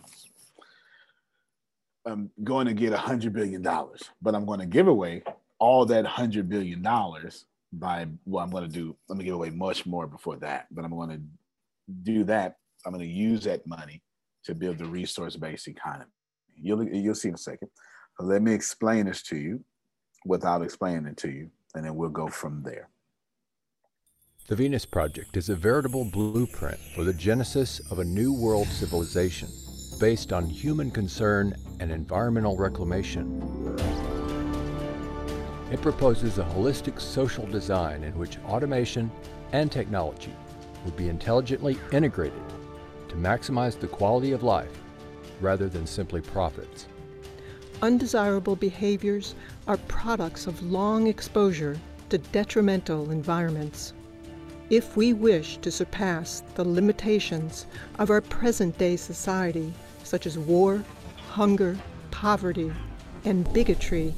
I'm 2.05 2.29
going 2.43 2.67
to 2.67 2.73
get 2.73 2.93
a 2.93 2.97
hundred 2.97 3.34
billion 3.34 3.63
dollars, 3.63 4.03
but 4.21 4.36
I'm 4.36 4.45
going 4.45 4.59
to 4.59 4.67
give 4.67 4.88
away 4.88 5.23
all 5.57 5.86
that 5.88 6.05
hundred 6.05 6.49
billion 6.49 6.84
dollars 6.84 7.45
by 7.71 8.05
well, 8.25 8.43
I'm 8.43 8.51
going 8.51 8.65
to 8.65 8.69
do. 8.69 8.95
Let 9.09 9.17
me 9.17 9.25
give 9.25 9.34
away 9.34 9.49
much 9.49 9.88
more 9.88 10.05
before 10.05 10.36
that, 10.38 10.67
but 10.69 10.86
I'm 10.86 10.91
going 10.91 11.09
to 11.09 11.21
do 12.03 12.23
that. 12.25 12.57
I'm 12.86 12.93
going 12.93 13.03
to 13.03 13.11
use 13.11 13.43
that 13.45 13.65
money 13.65 14.03
to 14.43 14.53
build 14.53 14.77
the 14.77 14.86
resource-based 14.86 15.67
economy. 15.67 16.11
You'll 16.55 16.84
you'll 16.84 17.15
see 17.15 17.29
in 17.29 17.36
a 17.36 17.39
second. 17.39 17.69
So 18.19 18.25
let 18.27 18.43
me 18.43 18.53
explain 18.53 19.07
this 19.07 19.23
to 19.23 19.38
you 19.38 19.63
without 20.25 20.61
explaining 20.61 21.07
it 21.07 21.17
to 21.17 21.31
you, 21.31 21.49
and 21.73 21.84
then 21.84 21.95
we'll 21.95 22.09
go 22.09 22.27
from 22.27 22.61
there. 22.61 22.89
The 24.45 24.57
Venus 24.57 24.85
Project 24.85 25.37
is 25.37 25.47
a 25.47 25.55
veritable 25.55 26.03
blueprint 26.03 26.77
for 26.93 27.05
the 27.05 27.13
genesis 27.13 27.79
of 27.89 27.99
a 27.99 28.03
new 28.03 28.33
world 28.33 28.67
civilization 28.67 29.47
based 30.01 30.33
on 30.33 30.45
human 30.45 30.91
concern 30.91 31.55
and 31.79 31.89
environmental 31.89 32.57
reclamation. 32.57 33.41
It 35.71 35.81
proposes 35.81 36.39
a 36.39 36.43
holistic 36.43 36.99
social 36.99 37.45
design 37.47 38.03
in 38.03 38.17
which 38.17 38.37
automation 38.39 39.09
and 39.53 39.71
technology 39.71 40.35
would 40.83 40.97
be 40.97 41.07
intelligently 41.07 41.77
integrated 41.93 42.43
to 43.07 43.15
maximize 43.15 43.79
the 43.79 43.87
quality 43.87 44.33
of 44.33 44.43
life 44.43 44.77
rather 45.39 45.69
than 45.69 45.87
simply 45.87 46.19
profits. 46.19 46.87
Undesirable 47.81 48.57
behaviors 48.57 49.35
are 49.69 49.77
products 49.87 50.47
of 50.47 50.61
long 50.63 51.07
exposure 51.07 51.79
to 52.09 52.17
detrimental 52.17 53.09
environments. 53.09 53.93
If 54.74 54.97
we 54.97 55.13
wish 55.13 55.57
to 55.57 55.69
surpass 55.69 56.41
the 56.55 56.63
limitations 56.63 57.67
of 57.99 58.09
our 58.09 58.21
present 58.21 58.76
day 58.80 58.95
society, 58.95 59.71
such 60.03 60.26
as 60.26 60.36
war, 60.36 60.84
hunger, 61.30 61.78
poverty, 62.09 62.74
and 63.24 63.53
bigotry, 63.53 64.15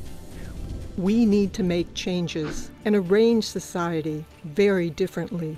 we 0.96 1.26
need 1.26 1.52
to 1.56 1.64
make 1.64 1.94
changes 1.94 2.72
and 2.86 2.96
arrange 2.96 3.44
society 3.44 4.24
very 4.46 4.90
differently. 4.90 5.58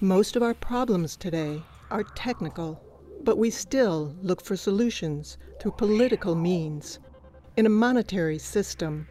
Most 0.00 0.34
of 0.34 0.42
our 0.42 0.54
problems 0.54 1.14
today 1.14 1.62
are 1.90 2.04
technical, 2.04 2.82
but 3.22 3.36
we 3.36 3.50
still 3.50 4.14
look 4.22 4.40
for 4.40 4.56
solutions 4.56 5.36
through 5.60 5.72
political 5.72 6.34
means 6.34 7.00
in 7.58 7.66
a 7.66 7.76
monetary 7.86 8.38
system. 8.38 9.06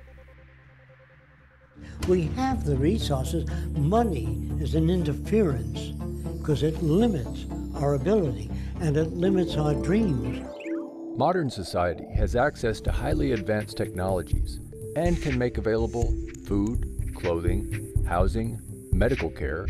We 2.07 2.23
have 2.35 2.65
the 2.65 2.75
resources. 2.75 3.49
Money 3.75 4.49
is 4.59 4.75
an 4.75 4.89
interference 4.89 5.93
because 6.37 6.63
it 6.63 6.81
limits 6.81 7.45
our 7.75 7.95
ability 7.95 8.49
and 8.79 8.97
it 8.97 9.13
limits 9.13 9.55
our 9.57 9.75
dreams. 9.75 10.45
Modern 11.17 11.49
society 11.49 12.05
has 12.15 12.35
access 12.35 12.79
to 12.81 12.91
highly 12.91 13.33
advanced 13.33 13.77
technologies 13.77 14.59
and 14.95 15.21
can 15.21 15.37
make 15.37 15.57
available 15.57 16.13
food, 16.45 17.13
clothing, 17.15 17.93
housing, 18.07 18.59
medical 18.91 19.29
care, 19.29 19.67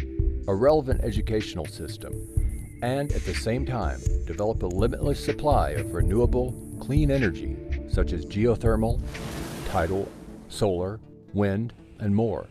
a 0.47 0.53
relevant 0.53 1.01
educational 1.01 1.66
system, 1.66 2.14
and 2.82 3.12
at 3.12 3.24
the 3.26 3.34
same 3.34 3.66
time 3.66 3.99
develop 4.26 4.64
a 4.64 4.68
limitless 4.68 5.24
supply 5.24 5.72
of 5.72 5.93
renewable, 5.93 6.53
clean 6.80 7.12
energy 7.12 7.57
such 7.89 8.14
as 8.14 8.26
geothermal, 8.26 9.01
tidal, 9.68 10.07
solar, 10.47 10.99
wind, 11.34 11.74
and 11.99 12.15
more. 12.15 12.47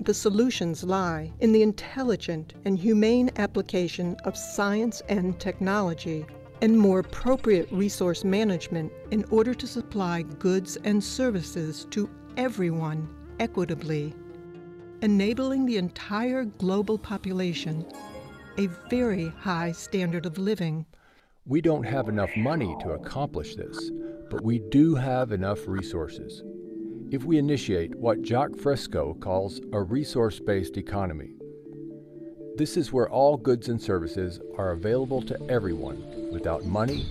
The 0.00 0.14
solutions 0.14 0.82
lie 0.82 1.30
in 1.40 1.52
the 1.52 1.62
intelligent 1.62 2.54
and 2.64 2.78
humane 2.78 3.30
application 3.36 4.16
of 4.24 4.36
science 4.36 5.02
and 5.08 5.38
technology 5.38 6.24
and 6.62 6.78
more 6.78 7.00
appropriate 7.00 7.70
resource 7.70 8.24
management 8.24 8.92
in 9.10 9.24
order 9.30 9.54
to 9.54 9.66
supply 9.66 10.22
goods 10.22 10.76
and 10.84 11.02
services 11.02 11.86
to 11.90 12.08
everyone 12.36 13.08
equitably, 13.38 14.14
enabling 15.02 15.66
the 15.66 15.76
entire 15.76 16.44
global 16.44 16.98
population 16.98 17.84
a 18.58 18.66
very 18.88 19.28
high 19.38 19.72
standard 19.72 20.26
of 20.26 20.38
living. 20.38 20.84
We 21.46 21.60
don't 21.60 21.84
have 21.84 22.08
enough 22.08 22.36
money 22.36 22.76
to 22.80 22.90
accomplish 22.90 23.56
this, 23.56 23.90
but 24.30 24.42
we 24.42 24.58
do 24.58 24.94
have 24.94 25.32
enough 25.32 25.66
resources. 25.66 26.42
If 27.10 27.24
we 27.24 27.38
initiate 27.38 27.96
what 27.96 28.22
Jacque 28.22 28.54
Fresco 28.54 29.14
calls 29.14 29.60
a 29.72 29.82
resource 29.82 30.38
based 30.38 30.76
economy, 30.76 31.32
this 32.56 32.76
is 32.76 32.92
where 32.92 33.10
all 33.10 33.36
goods 33.36 33.68
and 33.68 33.82
services 33.82 34.40
are 34.56 34.70
available 34.70 35.20
to 35.22 35.50
everyone 35.50 36.30
without 36.30 36.66
money, 36.66 37.08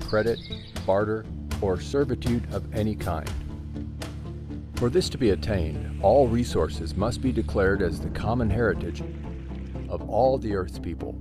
credit, 0.00 0.38
barter, 0.84 1.24
or 1.62 1.80
servitude 1.80 2.46
of 2.52 2.70
any 2.74 2.94
kind. 2.94 3.32
For 4.74 4.90
this 4.90 5.08
to 5.08 5.16
be 5.16 5.30
attained, 5.30 6.02
all 6.02 6.28
resources 6.28 6.94
must 6.94 7.22
be 7.22 7.32
declared 7.32 7.80
as 7.80 8.00
the 8.00 8.10
common 8.10 8.50
heritage 8.50 9.02
of 9.88 10.10
all 10.10 10.36
the 10.36 10.54
Earth's 10.54 10.78
people. 10.78 11.18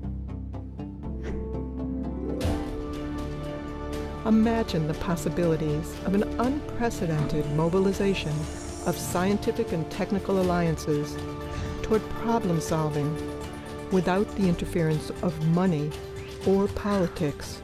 Imagine 4.26 4.88
the 4.88 4.94
possibilities 4.96 5.96
of 6.06 6.14
an 6.14 6.24
unprecedented 6.40 7.46
mobilization 7.52 8.34
of 8.86 8.98
scientific 8.98 9.72
and 9.72 9.90
technical 9.90 10.42
alliances 10.42 11.16
toward 11.82 12.02
problem 12.10 12.60
solving 12.60 13.16
without 13.92 14.28
the 14.36 14.48
interference 14.50 15.12
of 15.22 15.48
money 15.50 15.90
or 16.46 16.68
politics 16.70 17.62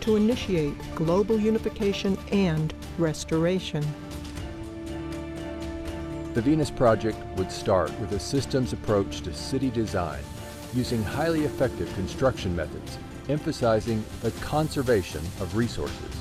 to 0.00 0.16
initiate 0.16 0.74
global 0.94 1.38
unification 1.38 2.16
and 2.32 2.72
restoration. 2.96 3.84
The 6.32 6.42
Venus 6.42 6.70
Project 6.70 7.18
would 7.36 7.50
start 7.50 7.90
with 7.98 8.12
a 8.12 8.20
systems 8.20 8.72
approach 8.72 9.22
to 9.22 9.34
city 9.34 9.70
design 9.70 10.22
using 10.74 11.02
highly 11.02 11.44
effective 11.44 11.92
construction 11.94 12.54
methods, 12.54 12.98
emphasizing 13.28 14.04
the 14.22 14.30
conservation 14.42 15.20
of 15.40 15.56
resources. 15.56 16.16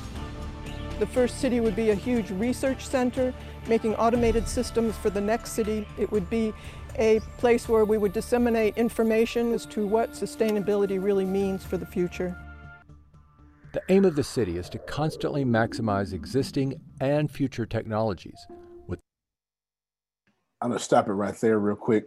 The 0.99 1.08
first 1.08 1.39
city 1.39 1.60
would 1.60 1.76
be 1.76 1.89
a 1.89 1.95
huge 1.95 2.32
research 2.32 2.86
center, 2.86 3.34
making 3.68 3.95
automated 3.95 4.47
systems 4.47 4.95
for 4.95 5.10
the 5.10 5.22
next 5.22 5.51
city. 5.51 5.86
It 5.97 6.12
would 6.12 6.30
be 6.30 6.53
a 6.97 7.20
place 7.38 7.68
where 7.68 7.84
we 7.84 7.97
would 7.97 8.14
disseminate 8.14 8.78
information 8.78 9.51
as 9.51 9.66
to 9.66 9.86
what 9.86 10.14
sustainability 10.14 11.03
really 11.03 11.26
means 11.26 11.66
for 11.66 11.78
the 11.78 11.86
future. 11.86 12.38
The 13.74 13.82
aim 13.89 14.06
of 14.06 14.16
the 14.16 14.24
city 14.24 14.58
is 14.58 14.70
to 14.70 14.80
constantly 14.80 15.43
maximize 15.43 16.14
existing 16.14 16.80
and 17.01 17.30
future 17.30 17.66
technologies. 17.66 18.47
With 18.88 18.99
I'm 20.62 20.70
going 20.70 20.80
to 20.80 20.84
stop 20.84 21.10
it 21.10 21.12
right 21.12 21.36
there, 21.41 21.60
real 21.60 21.76
quick. 21.76 22.06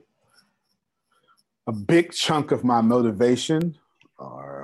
A 1.66 1.72
big 1.72 2.12
chunk 2.12 2.52
of 2.52 2.64
my 2.64 2.80
motivation, 2.80 3.76
or 4.18 4.57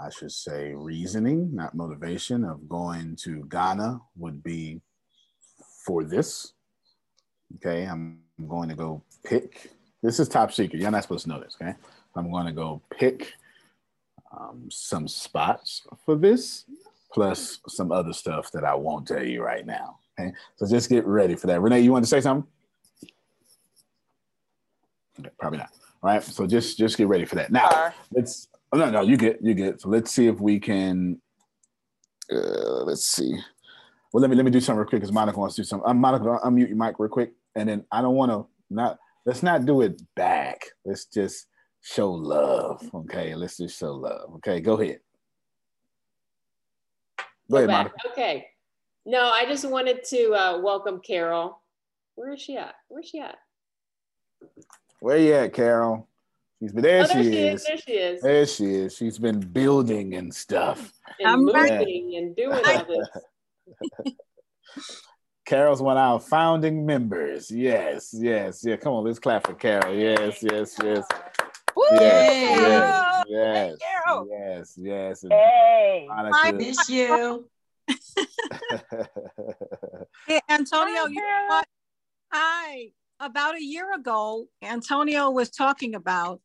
I 0.00 0.10
should 0.10 0.32
say 0.32 0.74
reasoning, 0.74 1.54
not 1.54 1.74
motivation, 1.74 2.44
of 2.44 2.68
going 2.68 3.16
to 3.24 3.44
Ghana 3.50 4.00
would 4.16 4.42
be 4.42 4.80
for 5.84 6.04
this. 6.04 6.52
Okay, 7.56 7.84
I'm 7.84 8.20
going 8.46 8.68
to 8.68 8.74
go 8.74 9.02
pick. 9.24 9.70
This 10.02 10.20
is 10.20 10.28
top 10.28 10.52
secret. 10.52 10.80
You're 10.80 10.90
not 10.90 11.02
supposed 11.02 11.24
to 11.24 11.30
know 11.30 11.40
this. 11.40 11.56
Okay, 11.60 11.74
I'm 12.14 12.30
going 12.30 12.46
to 12.46 12.52
go 12.52 12.80
pick 12.96 13.32
um, 14.38 14.68
some 14.70 15.08
spots 15.08 15.82
for 16.04 16.14
this, 16.14 16.64
plus 17.12 17.58
some 17.66 17.90
other 17.90 18.12
stuff 18.12 18.52
that 18.52 18.64
I 18.64 18.74
won't 18.74 19.08
tell 19.08 19.24
you 19.24 19.42
right 19.42 19.66
now. 19.66 19.98
Okay, 20.18 20.32
so 20.56 20.66
just 20.68 20.88
get 20.88 21.06
ready 21.06 21.34
for 21.34 21.48
that. 21.48 21.60
Renee, 21.60 21.80
you 21.80 21.92
want 21.92 22.04
to 22.04 22.08
say 22.08 22.20
something? 22.20 22.48
Okay, 25.18 25.30
probably 25.40 25.58
not. 25.58 25.70
All 26.02 26.10
right, 26.10 26.22
so 26.22 26.46
just 26.46 26.78
just 26.78 26.96
get 26.96 27.08
ready 27.08 27.24
for 27.24 27.34
that. 27.34 27.50
Now, 27.50 27.92
let's. 28.12 28.48
Oh, 28.72 28.78
no, 28.78 28.90
no, 28.90 29.00
you 29.00 29.16
get 29.16 29.38
you 29.42 29.54
get. 29.54 29.80
So 29.80 29.88
let's 29.88 30.10
see 30.10 30.26
if 30.26 30.40
we 30.40 30.60
can. 30.60 31.20
Uh, 32.30 32.84
let's 32.84 33.06
see. 33.06 33.38
Well, 34.12 34.20
let 34.20 34.30
me 34.30 34.36
let 34.36 34.44
me 34.44 34.50
do 34.50 34.60
something 34.60 34.78
real 34.78 34.88
quick 34.88 35.00
because 35.00 35.12
Monica 35.12 35.38
wants 35.38 35.56
to 35.56 35.62
do 35.62 35.66
something. 35.66 35.88
I'm 35.88 35.98
Monica, 35.98 36.28
I'll 36.28 36.50
unmute 36.50 36.68
your 36.68 36.76
mic 36.76 36.96
real 36.98 37.08
quick, 37.08 37.32
and 37.54 37.68
then 37.68 37.84
I 37.90 38.02
don't 38.02 38.14
want 38.14 38.30
to 38.30 38.46
not. 38.70 38.98
Let's 39.24 39.42
not 39.42 39.66
do 39.66 39.82
it 39.82 40.00
back. 40.14 40.64
Let's 40.84 41.04
just 41.06 41.46
show 41.82 42.10
love. 42.10 42.88
Okay, 42.94 43.34
let's 43.34 43.58
just 43.58 43.78
show 43.78 43.92
love. 43.94 44.34
Okay, 44.36 44.60
go 44.60 44.80
ahead. 44.80 45.00
Go 47.50 47.58
ahead. 47.58 47.68
Monica. 47.68 47.94
Okay. 48.10 48.46
No, 49.04 49.30
I 49.30 49.46
just 49.46 49.68
wanted 49.68 50.04
to 50.04 50.32
uh, 50.32 50.60
welcome 50.60 51.00
Carol. 51.00 51.62
Where 52.14 52.32
is 52.32 52.42
she 52.42 52.56
at? 52.56 52.74
Where's 52.88 53.08
she 53.08 53.20
at? 53.20 53.38
Where 55.00 55.16
you 55.16 55.34
at, 55.34 55.52
Carol? 55.52 56.07
She's 56.60 56.72
been 56.72 56.82
there. 56.82 57.04
Oh, 57.04 57.06
there 57.06 57.22
she, 57.22 57.30
she 57.30 57.38
is. 57.38 57.60
is. 57.60 57.66
There 57.66 57.76
she 57.76 57.92
is. 57.92 58.22
There 58.22 58.46
she 58.46 58.64
is. 58.64 58.96
She's 58.96 59.18
been 59.18 59.40
building 59.40 60.14
and 60.14 60.34
stuff. 60.34 60.92
And 61.20 61.28
I'm 61.28 61.44
moving 61.44 62.14
and 62.16 62.34
doing 62.34 62.64
all 62.64 62.84
this. 63.94 64.14
Carol's 65.46 65.80
one 65.80 65.96
of 65.96 66.02
our 66.02 66.20
founding 66.20 66.84
members. 66.84 67.50
Yes, 67.50 68.10
yes, 68.12 68.62
yeah. 68.64 68.76
Come 68.76 68.92
on, 68.92 69.04
let's 69.04 69.18
clap 69.18 69.46
for 69.46 69.54
Carol. 69.54 69.94
Yes, 69.94 70.42
yes, 70.42 70.76
yes. 70.82 71.06
Yes, 71.90 72.58
yes, 72.60 73.24
yes, 73.28 73.78
yes, 74.28 74.74
yes. 74.76 75.22
And 75.22 75.32
Hey, 75.32 76.06
Monica- 76.08 76.36
I 76.42 76.52
miss 76.52 76.88
you. 76.88 77.48
Hey, 80.26 80.40
Antonio, 80.50 81.06
you 81.06 81.22
know 81.22 81.44
what? 81.48 81.66
Hi. 82.32 82.88
About 83.20 83.54
a 83.56 83.62
year 83.62 83.94
ago, 83.94 84.46
Antonio 84.62 85.30
was 85.30 85.50
talking 85.50 85.94
about 85.94 86.40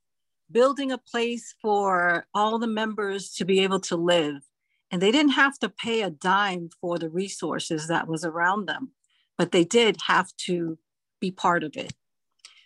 building 0.54 0.92
a 0.92 0.98
place 0.98 1.56
for 1.62 2.26
all 2.34 2.60
the 2.60 2.68
members 2.68 3.32
to 3.34 3.46
be 3.46 3.60
able 3.60 3.80
to 3.82 3.98
live. 3.98 4.44
And 4.92 5.02
they 5.02 5.12
didn't 5.12 5.32
have 5.34 5.58
to 5.60 5.70
pay 5.70 6.04
a 6.04 6.12
dime 6.12 6.70
for 6.80 7.00
the 7.00 7.10
resources 7.10 7.88
that 7.88 8.08
was 8.08 8.24
around 8.24 8.68
them, 8.68 8.92
but 9.38 9.52
they 9.52 9.66
did 9.66 9.98
have 10.06 10.32
to 10.46 10.78
be 11.20 11.32
part 11.32 11.64
of 11.64 11.76
it. 11.76 11.94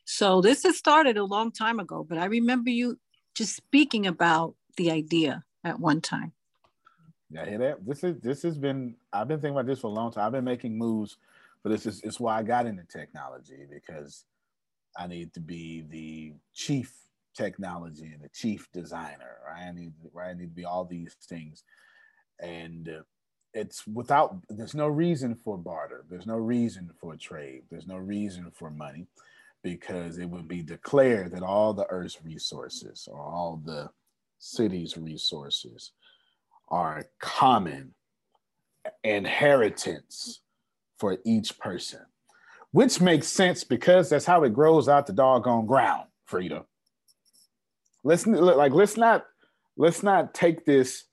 So 0.04 0.42
this 0.42 0.64
has 0.64 0.78
started 0.78 1.18
a 1.18 1.24
long 1.24 1.52
time 1.52 1.80
ago, 1.80 2.06
but 2.08 2.18
I 2.18 2.26
remember 2.26 2.70
you 2.70 3.00
just 3.34 3.56
speaking 3.56 4.06
about 4.06 4.56
the 4.76 4.92
idea 4.92 5.44
at 5.64 5.80
one 5.80 6.02
time. 6.02 6.34
Yeah, 7.30 7.46
hear 7.46 7.58
that? 7.58 7.86
This 7.86 8.04
is 8.04 8.20
this 8.22 8.42
has 8.44 8.58
been 8.58 8.96
I've 9.12 9.28
been 9.28 9.40
thinking 9.40 9.56
about 9.56 9.68
this 9.68 9.80
for 9.80 9.88
a 9.88 9.94
long 9.94 10.12
time. 10.12 10.26
I've 10.26 10.32
been 10.32 10.46
making 10.46 10.78
moves, 10.78 11.18
but 11.62 11.72
this 11.72 11.86
is 11.86 12.02
it's 12.04 12.20
why 12.20 12.38
I 12.38 12.44
got 12.44 12.66
into 12.66 12.86
technology 12.86 13.66
because 13.70 14.24
I 14.98 15.08
need 15.08 15.34
to 15.34 15.42
be 15.42 15.84
the 15.90 16.34
chief 16.54 16.94
technology 17.38 18.12
and 18.14 18.22
the 18.22 18.30
chief 18.30 18.68
designer. 18.74 19.38
Right? 19.48 19.68
I 19.68 19.72
need 19.72 19.94
right. 20.14 20.32
I 20.32 20.34
need 20.34 20.50
to 20.50 20.56
be 20.56 20.66
all 20.66 20.86
these 20.86 21.16
things, 21.30 21.64
and 22.40 22.90
uh, 22.90 23.02
it's 23.54 23.86
without. 23.88 24.36
There's 24.50 24.76
no 24.76 24.88
reason 24.88 25.36
for 25.36 25.58
barter. 25.58 26.04
There's 26.10 26.28
no 26.28 26.38
reason 26.38 26.90
for 27.00 27.16
trade. 27.16 27.64
There's 27.70 27.88
no 27.88 27.98
reason 27.98 28.52
for 28.54 28.70
money, 28.70 29.08
because 29.64 30.18
it 30.18 30.26
would 30.26 30.48
be 30.48 30.62
declared 30.62 31.32
that 31.32 31.44
all 31.44 31.74
the 31.74 31.88
Earth's 31.90 32.20
resources 32.24 33.08
or 33.12 33.20
all 33.20 33.62
the 33.64 33.90
city's 34.40 34.98
resources 34.98 35.92
are 36.70 37.06
common 37.20 37.94
inheritance 39.04 40.42
for 41.00 41.18
each 41.26 41.58
person, 41.60 42.02
which 42.72 43.02
makes 43.02 43.28
sense 43.28 43.64
because 43.64 44.10
that's 44.10 44.26
how 44.26 44.44
it 44.44 44.54
grows 44.54 44.90
out 44.90 45.08
the 45.08 45.14
doggone 45.14 45.66
ground, 45.66 46.08
Frida. 46.26 46.66
Let's 48.08 48.26
like 48.26 48.72
let's 48.72 48.96
not 48.96 49.26
let's 49.76 50.02
not 50.02 50.34
take 50.34 50.66
this 50.66 51.04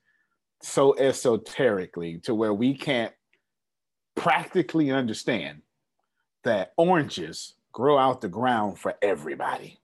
so 0.62 0.96
esoterically 0.96 2.18
to 2.18 2.36
where 2.36 2.54
we 2.54 2.72
can't 2.72 3.12
practically 4.14 4.92
understand 4.92 5.62
that 6.44 6.72
oranges 6.76 7.54
grow 7.72 7.98
out 7.98 8.20
the 8.20 8.28
ground 8.28 8.78
for 8.78 8.94
everybody. 9.02 9.80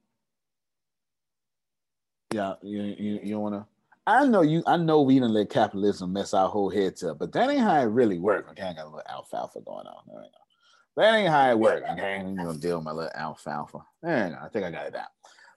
Yeah, 2.33 2.55
you 2.63 2.95
you, 2.97 3.21
you 3.25 3.41
want 3.41 3.57
to. 3.57 3.67
I 4.07 4.25
know 4.29 4.43
you. 4.43 4.63
I 4.69 4.77
know 4.77 5.03
we 5.03 5.15
didn't 5.15 5.35
let 5.35 5.51
capitalism 5.51 6.13
mess 6.13 6.33
our 6.33 6.49
whole 6.49 6.71
heads 6.71 7.03
up, 7.03 7.19
but 7.19 7.33
that 7.33 7.51
ain't 7.51 7.61
how 7.61 7.81
it 7.81 7.87
really 7.87 8.21
works. 8.21 8.49
Okay, 8.53 8.63
I 8.63 8.73
got 8.73 8.85
a 8.85 8.89
little 8.89 9.03
alfalfa 9.11 9.63
going 9.63 9.89
on. 9.89 10.03
There 10.07 10.23
you 10.23 10.29
go. 10.31 11.03
That 11.03 11.17
ain't 11.17 11.29
how 11.29 11.51
it 11.51 11.59
works. 11.59 11.91
Okay, 11.91 12.19
I'm 12.21 12.37
gonna 12.37 12.57
deal 12.57 12.77
with 12.77 12.85
my 12.85 12.93
little 12.93 13.11
alfalfa. 13.17 13.81
There 14.01 14.31
go. 14.31 14.39
I 14.45 14.49
think 14.49 14.65
I 14.65 14.71
got 14.71 14.87
it 14.87 14.93
down. 14.93 15.07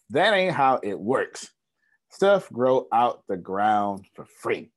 That 0.10 0.34
ain't 0.34 0.56
how 0.56 0.80
it 0.84 1.00
works. 1.00 1.50
Stuff 2.10 2.52
grow 2.52 2.88
out 2.94 3.24
the 3.28 3.38
ground 3.38 4.06
for 4.14 4.26
free. 4.26 4.72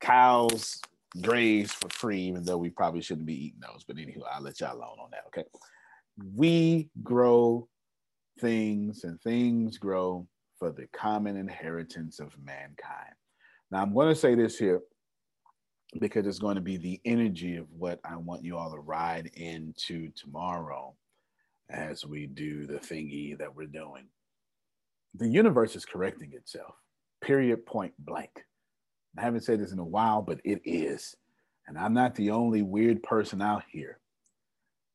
Cows 0.00 0.80
graze 1.22 1.72
for 1.72 1.88
free, 1.88 2.20
even 2.20 2.44
though 2.44 2.58
we 2.58 2.70
probably 2.70 3.00
shouldn't 3.00 3.26
be 3.26 3.46
eating 3.46 3.60
those. 3.60 3.84
But 3.84 3.98
anyway, 3.98 4.26
I'll 4.32 4.42
let 4.42 4.60
y'all 4.60 4.76
alone 4.76 4.98
on 5.00 5.10
that. 5.12 5.24
Okay. 5.28 5.44
We 6.34 6.90
grow 7.02 7.68
things 8.40 9.04
and 9.04 9.20
things 9.22 9.78
grow 9.78 10.26
for 10.58 10.70
the 10.70 10.86
common 10.88 11.36
inheritance 11.36 12.20
of 12.20 12.36
mankind. 12.44 13.14
Now, 13.70 13.82
I'm 13.82 13.94
going 13.94 14.08
to 14.08 14.14
say 14.14 14.34
this 14.34 14.58
here 14.58 14.82
because 16.00 16.26
it's 16.26 16.38
going 16.38 16.56
to 16.56 16.60
be 16.60 16.76
the 16.76 17.00
energy 17.04 17.56
of 17.56 17.66
what 17.70 18.00
I 18.04 18.16
want 18.16 18.44
you 18.44 18.56
all 18.56 18.72
to 18.72 18.78
ride 18.78 19.30
into 19.34 20.10
tomorrow 20.10 20.94
as 21.70 22.04
we 22.04 22.26
do 22.26 22.66
the 22.66 22.74
thingy 22.74 23.38
that 23.38 23.54
we're 23.54 23.66
doing. 23.66 24.06
The 25.14 25.28
universe 25.28 25.76
is 25.76 25.84
correcting 25.84 26.32
itself, 26.32 26.74
period, 27.22 27.66
point 27.66 27.94
blank. 27.98 28.44
I 29.16 29.22
haven't 29.22 29.44
said 29.44 29.60
this 29.60 29.72
in 29.72 29.78
a 29.78 29.84
while, 29.84 30.22
but 30.22 30.40
it 30.44 30.60
is. 30.64 31.14
And 31.66 31.78
I'm 31.78 31.94
not 31.94 32.14
the 32.14 32.30
only 32.30 32.62
weird 32.62 33.02
person 33.02 33.40
out 33.40 33.62
here 33.70 33.98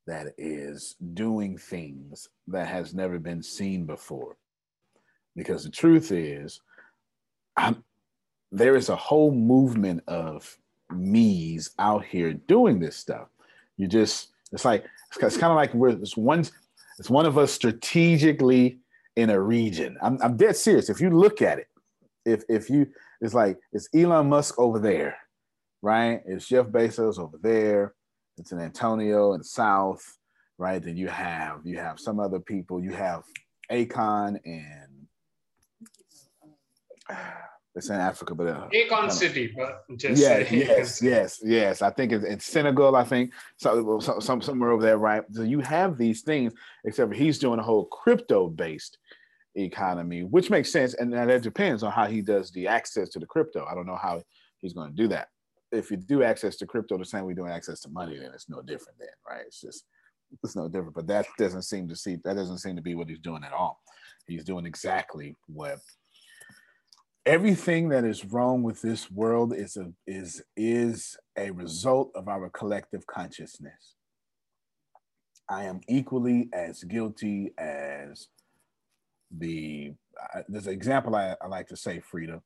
that 0.06 0.34
is 0.36 0.96
doing 1.14 1.56
things 1.56 2.28
that 2.48 2.68
has 2.68 2.94
never 2.94 3.18
been 3.18 3.42
seen 3.42 3.86
before. 3.86 4.36
Because 5.36 5.64
the 5.64 5.70
truth 5.70 6.12
is, 6.12 6.60
I'm, 7.56 7.82
there 8.52 8.76
is 8.76 8.88
a 8.88 8.96
whole 8.96 9.32
movement 9.32 10.02
of 10.06 10.58
me's 10.90 11.70
out 11.78 12.04
here 12.04 12.34
doing 12.34 12.78
this 12.78 12.96
stuff. 12.96 13.28
You 13.76 13.86
just, 13.86 14.28
it's 14.52 14.64
like, 14.64 14.84
it's, 15.08 15.22
it's 15.22 15.36
kind 15.36 15.52
of 15.52 15.56
like 15.56 15.72
we're, 15.72 15.90
it's 15.90 16.16
one, 16.16 16.44
it's 16.98 17.10
one 17.10 17.26
of 17.26 17.38
us 17.38 17.52
strategically 17.52 18.80
in 19.16 19.30
a 19.30 19.40
region. 19.40 19.96
I'm, 20.02 20.18
I'm 20.22 20.36
dead 20.36 20.56
serious. 20.56 20.88
If 20.88 21.00
you 21.00 21.10
look 21.10 21.42
at 21.42 21.58
it, 21.58 21.68
if, 22.24 22.44
if 22.48 22.70
you, 22.70 22.86
it's 23.20 23.34
like, 23.34 23.58
it's 23.72 23.88
Elon 23.94 24.28
Musk 24.28 24.58
over 24.58 24.78
there, 24.78 25.16
right? 25.82 26.22
It's 26.26 26.46
Jeff 26.46 26.66
Bezos 26.66 27.18
over 27.18 27.38
there. 27.40 27.94
It's 28.38 28.52
in 28.52 28.60
Antonio 28.60 29.32
and 29.32 29.44
South, 29.44 30.16
right? 30.58 30.82
Then 30.82 30.96
you 30.96 31.08
have, 31.08 31.60
you 31.64 31.78
have 31.78 32.00
some 32.00 32.20
other 32.20 32.40
people. 32.40 32.82
You 32.82 32.92
have 32.92 33.24
Akon 33.70 34.38
and 34.44 35.06
it's 37.74 37.88
in 37.88 37.96
Africa, 37.96 38.34
but 38.34 38.48
uh, 38.48 38.68
Akon 38.74 39.10
City, 39.12 39.52
but 39.56 39.84
just 39.96 40.20
yeah, 40.20 40.38
yes, 40.50 41.00
yes, 41.00 41.40
yes. 41.42 41.82
I 41.82 41.90
think 41.90 42.12
it's 42.12 42.24
in 42.24 42.40
Senegal. 42.40 42.96
I 42.96 43.04
think 43.04 43.32
so, 43.58 44.00
so, 44.00 44.18
some 44.18 44.42
somewhere 44.42 44.72
over 44.72 44.82
there, 44.82 44.98
right? 44.98 45.22
So 45.30 45.42
you 45.42 45.60
have 45.60 45.96
these 45.96 46.22
things, 46.22 46.52
except 46.84 47.14
he's 47.14 47.38
doing 47.38 47.60
a 47.60 47.62
whole 47.62 47.84
crypto-based 47.86 48.98
economy, 49.54 50.24
which 50.24 50.50
makes 50.50 50.72
sense, 50.72 50.94
and 50.94 51.12
that 51.12 51.42
depends 51.42 51.84
on 51.84 51.92
how 51.92 52.06
he 52.06 52.22
does 52.22 52.50
the 52.50 52.66
access 52.66 53.08
to 53.10 53.20
the 53.20 53.26
crypto. 53.26 53.64
I 53.70 53.74
don't 53.74 53.86
know 53.86 53.98
how 54.00 54.20
he's 54.58 54.72
going 54.72 54.90
to 54.90 54.96
do 54.96 55.06
that. 55.08 55.28
If 55.70 55.92
you 55.92 55.96
do 55.96 56.24
access 56.24 56.56
to 56.56 56.66
crypto 56.66 56.98
the 56.98 57.04
same 57.04 57.24
way 57.24 57.34
doing 57.34 57.52
access 57.52 57.80
to 57.82 57.88
money, 57.88 58.18
then 58.18 58.32
it's 58.34 58.48
no 58.48 58.62
different. 58.62 58.98
Then, 58.98 59.08
right? 59.28 59.44
It's 59.46 59.60
just 59.60 59.84
it's 60.42 60.56
no 60.56 60.68
different. 60.68 60.94
But 60.94 61.06
that 61.06 61.26
doesn't 61.38 61.62
seem 61.62 61.86
to 61.88 61.94
see 61.94 62.16
that 62.24 62.34
doesn't 62.34 62.58
seem 62.58 62.74
to 62.74 62.82
be 62.82 62.96
what 62.96 63.08
he's 63.08 63.20
doing 63.20 63.44
at 63.44 63.52
all. 63.52 63.80
He's 64.26 64.42
doing 64.42 64.66
exactly 64.66 65.36
what 65.46 65.78
everything 67.26 67.88
that 67.90 68.04
is 68.04 68.24
wrong 68.24 68.62
with 68.62 68.80
this 68.80 69.10
world 69.10 69.54
is 69.54 69.76
a 69.76 69.92
is 70.06 70.42
is 70.56 71.16
a 71.36 71.50
result 71.50 72.10
of 72.14 72.28
our 72.28 72.48
collective 72.50 73.06
consciousness. 73.06 73.96
I 75.48 75.64
am 75.64 75.80
equally 75.88 76.48
as 76.52 76.82
guilty 76.84 77.52
as 77.58 78.28
the 79.36 79.92
uh, 80.34 80.42
there's 80.48 80.66
an 80.66 80.72
example 80.72 81.14
I, 81.14 81.36
I 81.40 81.46
like 81.46 81.68
to 81.68 81.76
say 81.76 82.00
frida 82.00 82.42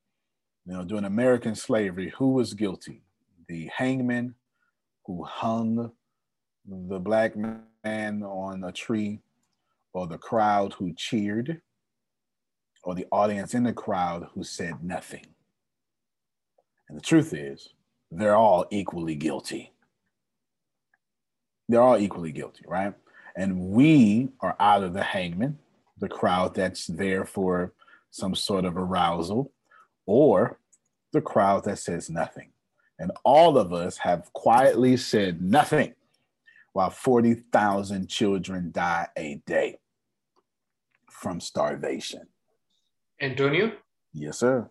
you 0.67 0.73
know 0.75 0.85
during 0.85 1.07
american 1.07 1.55
slavery 1.55 2.13
who 2.17 2.33
was 2.33 2.53
guilty? 2.53 3.03
The 3.49 3.71
hangman 3.75 4.35
who 5.07 5.23
hung 5.25 5.93
the 6.67 6.99
black 6.99 7.35
man 7.37 8.23
on 8.23 8.65
a 8.65 8.73
tree 8.73 9.21
or 9.93 10.07
the 10.07 10.19
crowd 10.19 10.73
who 10.75 10.93
cheered 10.95 11.61
or 12.85 12.95
the 12.95 13.07
audience 13.11 13.55
in 13.55 13.65
the 13.65 13.73
crowd 13.73 14.29
who 14.35 14.45
said 14.45 14.83
nothing. 14.83 15.27
And 16.89 16.99
the 16.99 17.03
truth 17.03 17.33
is, 17.33 17.71
they're 18.11 18.37
all 18.37 18.67
equally 18.71 19.15
guilty. 19.15 19.73
They're 21.69 21.81
all 21.81 21.99
equally 21.99 22.31
guilty, 22.31 22.65
right? 22.69 22.95
And 23.37 23.71
we 23.71 24.29
are 24.41 24.55
either 24.61 24.89
the 24.89 25.03
hangman, 25.03 25.59
the 25.99 26.09
crowd 26.09 26.55
that's 26.55 26.87
there 26.87 27.25
for 27.25 27.73
some 28.11 28.35
sort 28.35 28.65
of 28.65 28.77
arousal, 28.77 29.51
or 30.07 30.61
the 31.13 31.23
crowd 31.23 31.65
that 31.65 31.79
says 31.79 32.11
nothing. 32.11 32.51
And 32.99 33.11
all 33.25 33.59
of 33.59 33.73
us 33.73 33.99
have 33.99 34.33
quietly 34.35 34.97
said 34.97 35.43
nothing 35.43 35.95
while 36.75 36.91
40,000 36.91 38.09
children 38.09 38.71
die 38.73 39.09
a 39.17 39.41
day 39.47 39.79
from 41.11 41.41
starvation. 41.41 42.29
Antonio? 43.21 43.73
Yes, 44.13 44.39
sir. 44.39 44.69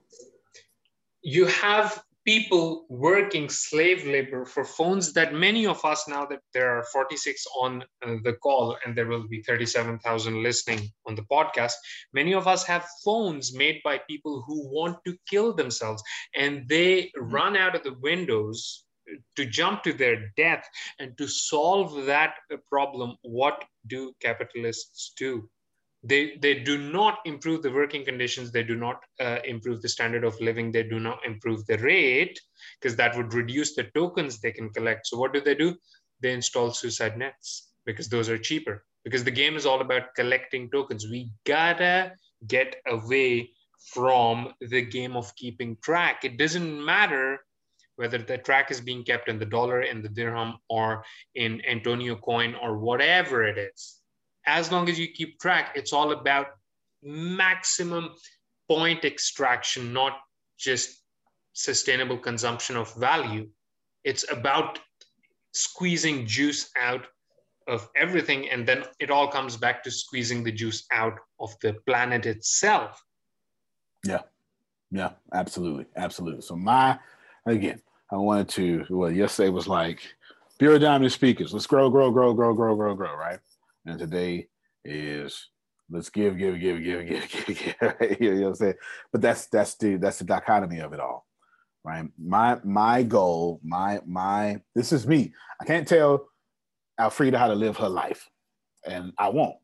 You 1.21 1.45
have 1.45 2.03
people 2.25 2.85
working 2.89 3.49
slave 3.49 4.05
labor 4.05 4.45
for 4.45 4.63
phones 4.63 5.13
that 5.13 5.33
many 5.33 5.65
of 5.67 5.83
us, 5.83 6.07
now 6.07 6.25
that 6.25 6.39
there 6.53 6.69
are 6.69 6.83
46 6.91 7.45
on 7.59 7.83
uh, 8.05 8.15
the 8.23 8.33
call 8.33 8.77
and 8.85 8.95
there 8.95 9.07
will 9.07 9.27
be 9.27 9.41
37,000 9.43 10.41
listening 10.41 10.89
on 11.05 11.15
the 11.15 11.23
podcast, 11.23 11.73
many 12.13 12.33
of 12.33 12.47
us 12.47 12.63
have 12.63 12.87
phones 13.03 13.53
made 13.55 13.81
by 13.83 13.99
people 14.09 14.43
who 14.47 14.67
want 14.69 14.97
to 15.05 15.17
kill 15.29 15.53
themselves 15.53 16.01
and 16.35 16.67
they 16.69 17.03
mm-hmm. 17.03 17.29
run 17.29 17.57
out 17.57 17.75
of 17.75 17.83
the 17.83 17.95
windows 18.01 18.85
to 19.35 19.45
jump 19.45 19.83
to 19.83 19.91
their 19.91 20.31
death 20.37 20.65
and 20.99 21.17
to 21.17 21.27
solve 21.27 22.05
that 22.05 22.35
problem 22.69 23.17
what 23.23 23.65
do 23.87 24.13
capitalists 24.21 25.13
do 25.17 25.49
they 26.03 26.37
they 26.41 26.55
do 26.55 26.77
not 26.77 27.19
improve 27.25 27.63
the 27.63 27.71
working 27.71 28.03
conditions. 28.03 28.51
They 28.51 28.63
do 28.63 28.75
not 28.75 29.01
uh, 29.19 29.39
improve 29.45 29.81
the 29.81 29.89
standard 29.89 30.23
of 30.25 30.39
living. 30.41 30.71
They 30.71 30.83
do 30.83 30.99
not 30.99 31.25
improve 31.25 31.65
the 31.65 31.77
rate 31.77 32.39
because 32.79 32.95
that 32.97 33.15
would 33.15 33.33
reduce 33.33 33.75
the 33.75 33.85
tokens 33.95 34.39
they 34.39 34.51
can 34.51 34.69
collect. 34.71 35.07
So 35.07 35.17
what 35.17 35.33
do 35.33 35.39
they 35.39 35.55
do? 35.55 35.75
They 36.21 36.33
install 36.33 36.71
suicide 36.71 37.17
nets 37.17 37.69
because 37.85 38.09
those 38.09 38.29
are 38.29 38.37
cheaper. 38.37 38.85
Because 39.05 39.23
the 39.23 39.31
game 39.31 39.55
is 39.55 39.65
all 39.65 39.81
about 39.81 40.15
collecting 40.15 40.69
tokens. 40.71 41.07
We 41.09 41.29
gotta 41.45 42.13
get 42.47 42.75
away 42.87 43.51
from 43.93 44.53
the 44.61 44.81
game 44.81 45.15
of 45.15 45.35
keeping 45.35 45.77
track. 45.81 46.23
It 46.23 46.37
doesn't 46.37 46.85
matter 46.85 47.39
whether 47.95 48.17
the 48.17 48.37
track 48.37 48.71
is 48.71 48.81
being 48.81 49.03
kept 49.03 49.29
in 49.29 49.39
the 49.39 49.45
dollar 49.45 49.81
in 49.81 50.01
the 50.01 50.09
dirham 50.09 50.55
or 50.67 51.03
in 51.35 51.61
antonio 51.69 52.15
coin 52.15 52.55
or 52.55 52.79
whatever 52.79 53.43
it 53.43 53.57
is 53.57 54.02
as 54.45 54.71
long 54.71 54.89
as 54.89 54.99
you 54.99 55.07
keep 55.07 55.39
track, 55.39 55.73
it's 55.75 55.93
all 55.93 56.11
about 56.11 56.47
maximum 57.01 58.11
point 58.67 59.05
extraction, 59.05 59.93
not 59.93 60.19
just 60.57 61.03
sustainable 61.53 62.17
consumption 62.17 62.75
of 62.77 62.93
value. 62.95 63.47
It's 64.03 64.29
about 64.31 64.79
squeezing 65.53 66.25
juice 66.25 66.69
out 66.79 67.05
of 67.67 67.87
everything. 67.95 68.49
And 68.49 68.67
then 68.67 68.83
it 68.99 69.09
all 69.09 69.27
comes 69.27 69.55
back 69.55 69.83
to 69.83 69.91
squeezing 69.91 70.43
the 70.43 70.51
juice 70.51 70.85
out 70.91 71.19
of 71.39 71.55
the 71.61 71.73
planet 71.85 72.25
itself. 72.25 73.01
Yeah. 74.05 74.21
Yeah, 74.91 75.11
absolutely. 75.33 75.85
Absolutely. 75.95 76.41
So, 76.41 76.55
my, 76.55 76.99
again, 77.45 77.81
I 78.11 78.17
wanted 78.17 78.49
to, 78.49 78.85
well, 78.89 79.11
yesterday 79.11 79.49
was 79.49 79.67
like, 79.67 80.01
Bureau 80.59 80.77
Diamond 80.77 81.11
speakers, 81.11 81.51
let's 81.51 81.65
grow, 81.65 81.89
grow, 81.89 82.11
grow, 82.11 82.33
grow, 82.33 82.53
grow, 82.53 82.75
grow, 82.75 82.95
grow, 82.95 83.15
right? 83.15 83.39
And 83.85 83.99
today 83.99 84.47
is 84.85 85.49
let's 85.89 86.09
give, 86.09 86.37
give, 86.37 86.59
give, 86.59 86.83
give, 86.83 87.07
give, 87.07 87.29
give, 87.29 87.45
give. 87.47 88.21
you 88.21 88.35
know 88.35 88.41
what 88.41 88.47
I'm 88.47 88.55
saying? 88.55 88.73
But 89.11 89.21
that's 89.21 89.47
that's 89.47 89.75
the 89.75 89.97
that's 89.97 90.19
the 90.19 90.25
dichotomy 90.25 90.79
of 90.79 90.93
it 90.93 90.99
all, 90.99 91.25
right? 91.83 92.05
My 92.17 92.59
my 92.63 93.03
goal, 93.03 93.59
my 93.63 93.99
my 94.05 94.61
this 94.75 94.91
is 94.91 95.07
me. 95.07 95.33
I 95.61 95.65
can't 95.65 95.87
tell 95.87 96.29
Alfreda 96.99 97.37
how 97.37 97.47
to 97.47 97.55
live 97.55 97.77
her 97.77 97.89
life, 97.89 98.29
and 98.85 99.13
I 99.17 99.29
won't. 99.29 99.57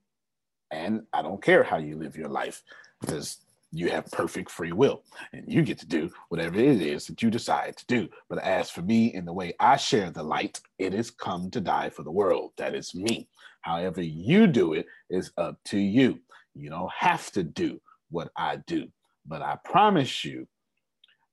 And 0.71 1.03
I 1.13 1.21
don't 1.21 1.41
care 1.41 1.63
how 1.63 1.77
you 1.77 1.97
live 1.97 2.15
your 2.15 2.29
life 2.29 2.61
because 3.01 3.37
you 3.71 3.89
have 3.89 4.11
perfect 4.11 4.49
free 4.49 4.71
will 4.71 5.03
and 5.31 5.43
you 5.47 5.61
get 5.61 5.77
to 5.79 5.87
do 5.87 6.09
whatever 6.29 6.57
it 6.57 6.81
is 6.81 7.05
that 7.05 7.21
you 7.21 7.29
decide 7.29 7.77
to 7.77 7.85
do. 7.85 8.09
But 8.27 8.39
as 8.39 8.69
for 8.69 8.81
me, 8.81 9.13
in 9.13 9.25
the 9.25 9.33
way 9.33 9.53
I 9.59 9.77
share 9.77 10.09
the 10.09 10.23
light, 10.23 10.59
it 10.79 10.93
is 10.93 11.11
come 11.11 11.51
to 11.51 11.61
die 11.61 11.89
for 11.89 12.03
the 12.03 12.11
world. 12.11 12.53
That 12.57 12.73
is 12.73 12.95
me. 12.95 13.27
However, 13.61 14.01
you 14.01 14.47
do 14.47 14.73
it 14.73 14.85
is 15.09 15.31
up 15.37 15.59
to 15.65 15.77
you. 15.77 16.19
You 16.55 16.69
don't 16.69 16.91
have 16.97 17.31
to 17.31 17.43
do 17.43 17.81
what 18.09 18.29
I 18.35 18.57
do. 18.67 18.87
But 19.25 19.41
I 19.41 19.57
promise 19.63 20.25
you 20.25 20.47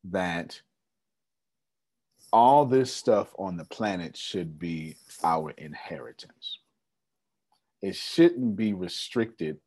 that 0.05 0.61
all 2.33 2.67
this 2.67 2.93
stuff 2.93 3.33
on 3.39 3.57
the 3.57 3.65
planet 3.65 4.17
should 4.17 4.59
be 4.59 4.97
our 5.23 5.51
inheritance. 5.53 6.59
It 7.83 7.95
shouldn't 7.95 8.57
be 8.57 8.73
restricted 8.73 9.59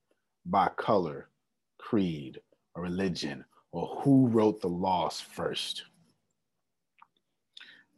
by 0.45 0.69
color, 0.75 1.29
creed, 1.77 2.39
or 2.75 2.83
religion, 2.83 3.45
or 3.71 4.01
who 4.01 4.27
wrote 4.27 4.61
the 4.61 4.67
laws 4.67 5.21
first. 5.21 5.83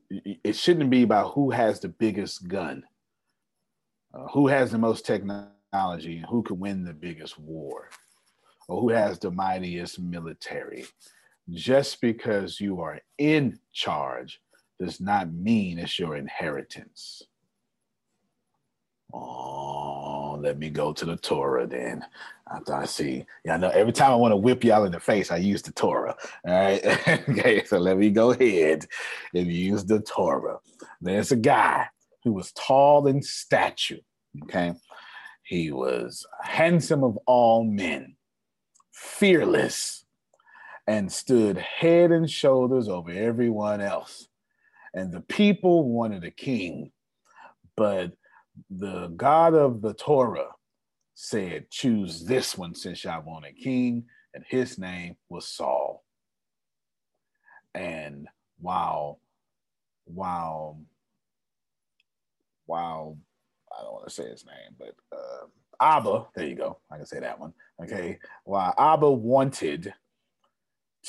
It 0.10 0.56
shouldn't 0.56 0.90
be 0.90 1.04
about 1.04 1.34
who 1.34 1.52
has 1.52 1.80
the 1.80 1.88
biggest 1.88 2.48
gun, 2.48 2.84
uh, 4.14 4.28
who 4.28 4.48
has 4.48 4.72
the 4.72 4.78
most 4.78 5.06
technology, 5.06 6.18
and 6.18 6.26
who 6.26 6.44
can 6.44 6.60
win 6.60 6.84
the 6.84 6.94
biggest 6.94 7.40
war, 7.40 7.90
or 8.68 8.82
who 8.82 8.90
has 8.90 9.20
the 9.20 9.32
mightiest 9.32 10.00
military. 10.00 10.86
Just 11.50 12.02
because 12.02 12.60
you 12.60 12.82
are 12.82 13.00
in 13.18 13.60
charge 13.74 14.42
does 14.80 15.02
not 15.02 15.34
mean 15.34 15.80
it's 15.80 16.00
your 16.00 16.16
inheritance. 16.16 17.24
Oh, 19.14 20.40
let 20.42 20.58
me 20.58 20.70
go 20.70 20.94
to 20.94 21.06
the 21.06 21.18
Torah 21.18 21.68
then. 21.68 22.06
I 22.70 22.86
see, 22.86 23.26
yeah, 23.46 23.54
I 23.54 23.58
know 23.58 23.70
every 23.70 23.94
time 23.94 24.12
I 24.12 24.16
want 24.16 24.34
to 24.34 24.38
whip 24.38 24.64
y'all 24.64 24.84
in 24.84 24.92
the 24.92 25.00
face, 25.00 25.32
I 25.32 25.38
use 25.38 25.62
the 25.62 25.72
Torah. 25.72 26.16
All 26.46 26.54
right. 26.54 26.86
okay, 27.30 27.64
so 27.64 27.78
let 27.78 27.98
me 27.98 28.10
go 28.10 28.32
ahead 28.32 28.86
and 29.34 29.48
use 29.48 29.86
the 29.86 30.02
Torah. 30.02 30.60
There's 31.00 31.32
a 31.32 31.38
guy 31.38 31.88
who 32.24 32.34
was 32.34 32.52
tall 32.54 33.08
in 33.08 33.22
stature. 33.22 34.00
Okay. 34.44 34.74
He 35.44 35.72
was 35.72 36.26
handsome 36.42 37.04
of 37.04 37.18
all 37.26 37.64
men, 37.64 38.16
fearless, 38.94 40.06
and 40.88 41.12
stood 41.12 41.58
head 41.58 42.12
and 42.12 42.30
shoulders 42.30 42.88
over 42.88 43.12
everyone 43.12 43.82
else. 43.82 44.28
And 44.94 45.12
the 45.12 45.22
people 45.22 45.90
wanted 45.90 46.24
a 46.24 46.32
king, 46.32 46.92
but 47.76 48.14
the 48.70 49.08
God 49.10 49.54
of 49.54 49.82
the 49.82 49.94
Torah 49.94 50.52
said, 51.16 51.70
Choose 51.70 52.26
this 52.26 52.58
one 52.58 52.76
since 52.76 53.04
y'all 53.04 53.24
want 53.24 53.46
a 53.46 53.54
king. 53.54 54.06
And 54.34 54.44
his 54.48 54.78
name 54.78 55.16
was 55.30 55.48
Saul. 55.48 56.04
And 57.74 58.28
while, 58.60 59.20
while, 60.06 60.80
while, 62.72 63.18
I 63.78 63.84
don't 63.84 63.92
want 63.92 64.08
to 64.08 64.14
say 64.14 64.30
his 64.30 64.46
name, 64.46 64.76
but 64.80 64.96
uh, 65.12 65.46
Abba, 65.82 66.28
there 66.36 66.48
you 66.48 66.56
go. 66.56 66.80
I 66.90 66.96
can 66.96 67.06
say 67.06 67.20
that 67.20 67.38
one. 67.38 67.54
Okay. 67.84 68.18
While 68.46 68.74
Abba 68.78 69.12
wanted 69.12 69.94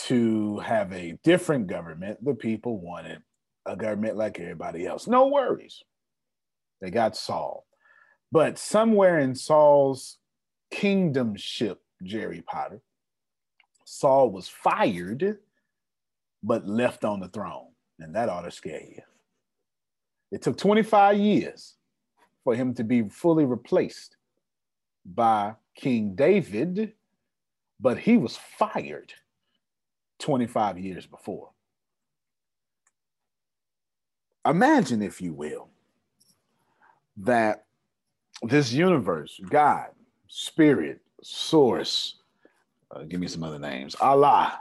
to 0.07 0.59
have 0.59 0.93
a 0.93 1.17
different 1.23 1.69
government, 1.69 2.25
the 2.25 2.35
people 2.35 2.81
wanted 2.81 3.23
a 3.65 3.77
government 3.77 4.17
like 4.17 4.41
everybody 4.41 4.87
else. 4.87 5.07
No 5.07 5.29
worries. 5.29 5.85
They 6.81 6.91
got 6.91 7.17
Saul. 7.17 7.65
But 8.33 8.59
somewhere 8.59 9.21
in 9.21 9.37
Saul's 9.37 10.19
kingdomship, 10.75 11.77
Jerry 12.03 12.43
Potter, 12.43 12.81
Saul 13.85 14.31
was 14.31 14.49
fired, 14.49 15.39
but 16.43 16.67
left 16.67 17.05
on 17.05 17.21
the 17.21 17.29
throne. 17.29 17.69
And 18.01 18.17
that 18.17 18.29
ought 18.29 18.43
to 18.43 18.51
scare 18.51 18.83
you. 18.83 19.03
It 20.33 20.41
took 20.41 20.57
25 20.57 21.19
years 21.19 21.75
for 22.43 22.57
him 22.57 22.75
to 22.75 22.85
be 22.85 23.09
fully 23.09 23.45
replaced 23.45 24.17
by 25.05 25.55
King 25.77 26.15
David, 26.15 26.95
but 27.79 27.99
he 27.99 28.17
was 28.17 28.39
fired 28.59 29.13
25 30.21 30.79
years 30.79 31.07
before. 31.07 31.51
Imagine, 34.47 35.03
if 35.03 35.21
you 35.21 35.35
will, 35.35 35.69
that 37.19 37.67
this 38.43 38.73
universe, 38.73 39.39
God, 39.51 39.89
Spirit, 40.29 41.01
Source, 41.23 42.17
uh, 42.91 43.03
give 43.03 43.21
me 43.21 43.29
some 43.29 43.45
other 43.45 43.59
names, 43.59 43.95
Allah, 44.01 44.61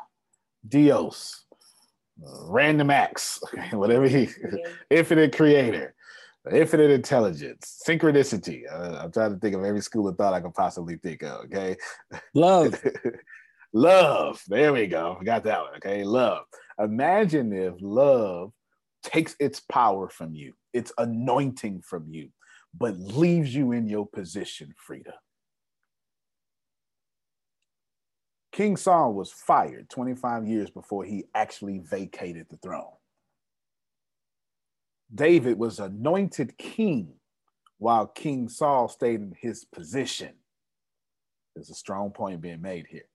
Dios, 0.67 1.45
Random 2.21 2.89
Acts, 2.89 3.41
whatever 3.71 4.07
he, 4.07 4.29
Infinite 4.89 5.35
Creator, 5.35 5.93
Infinite 6.51 6.91
Intelligence, 6.91 7.81
Synchronicity. 7.87 8.63
Uh, 8.71 8.99
I'm 9.03 9.11
trying 9.11 9.33
to 9.33 9.39
think 9.39 9.55
of 9.55 9.63
every 9.63 9.81
school 9.81 10.07
of 10.07 10.17
thought 10.17 10.33
I 10.33 10.41
could 10.41 10.53
possibly 10.53 10.97
think 10.97 11.23
of. 11.23 11.45
Okay, 11.45 11.77
love, 12.33 12.81
love. 13.73 14.41
There 14.47 14.73
we 14.73 14.87
go. 14.87 15.19
Got 15.23 15.43
that 15.45 15.61
one. 15.61 15.75
Okay, 15.77 16.03
love. 16.03 16.45
Imagine 16.79 17.53
if 17.53 17.75
love 17.79 18.51
takes 19.03 19.35
its 19.39 19.59
power 19.59 20.09
from 20.09 20.35
you, 20.35 20.53
its 20.73 20.91
anointing 20.97 21.81
from 21.81 22.05
you, 22.09 22.29
but 22.77 22.97
leaves 22.97 23.53
you 23.53 23.71
in 23.71 23.87
your 23.87 24.07
position, 24.07 24.73
Frida. 24.77 25.13
King 28.51 28.75
Saul 28.75 29.13
was 29.13 29.31
fired 29.31 29.89
25 29.89 30.45
years 30.45 30.69
before 30.69 31.05
he 31.05 31.25
actually 31.33 31.79
vacated 31.79 32.47
the 32.49 32.57
throne. 32.57 32.91
David 35.13 35.57
was 35.57 35.79
anointed 35.79 36.57
king 36.57 37.13
while 37.77 38.07
King 38.07 38.47
Saul 38.49 38.87
stayed 38.87 39.21
in 39.21 39.35
his 39.39 39.65
position. 39.65 40.33
There's 41.55 41.69
a 41.69 41.75
strong 41.75 42.11
point 42.11 42.41
being 42.41 42.61
made 42.61 42.87
here. 42.89 43.07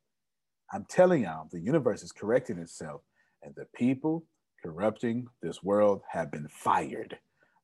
I'm 0.73 0.85
telling 0.89 1.23
y'all, 1.25 1.49
the 1.51 1.61
universe 1.61 2.03
is 2.03 2.13
correcting 2.13 2.59
itself, 2.59 3.03
and 3.43 3.55
the 3.55 3.67
people 3.75 4.25
corrupting 4.63 5.29
this 5.43 5.63
world 5.63 6.03
have 6.11 6.31
been 6.33 6.49
fired. 6.49 7.19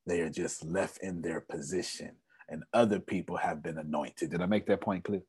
They 0.07 0.21
are 0.21 0.31
just 0.31 0.65
left 0.65 0.99
in 1.03 1.21
their 1.21 1.41
position, 1.41 2.13
and 2.49 2.63
other 2.73 3.01
people 3.01 3.37
have 3.37 3.63
been 3.63 3.79
anointed. 3.79 4.31
Did 4.31 4.41
I 4.41 4.47
make 4.47 4.67
that 4.67 4.81
point 4.81 5.05
clear? 5.05 5.23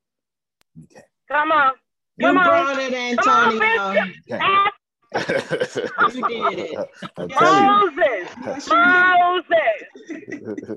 Okay. 0.85 1.03
Come 1.29 1.51
on. 1.51 1.73
You 2.17 2.27
Come 2.27 2.35
brought 2.43 2.75
on. 2.75 2.79
it, 2.79 2.93
Come 3.23 3.29
Antonio. 3.29 3.79
on, 3.79 4.13
You 6.13 6.27
did 6.27 6.59
it. 6.59 6.77
I'm 7.17 7.29
Moses. 7.29 8.37
Moses. 8.69 9.81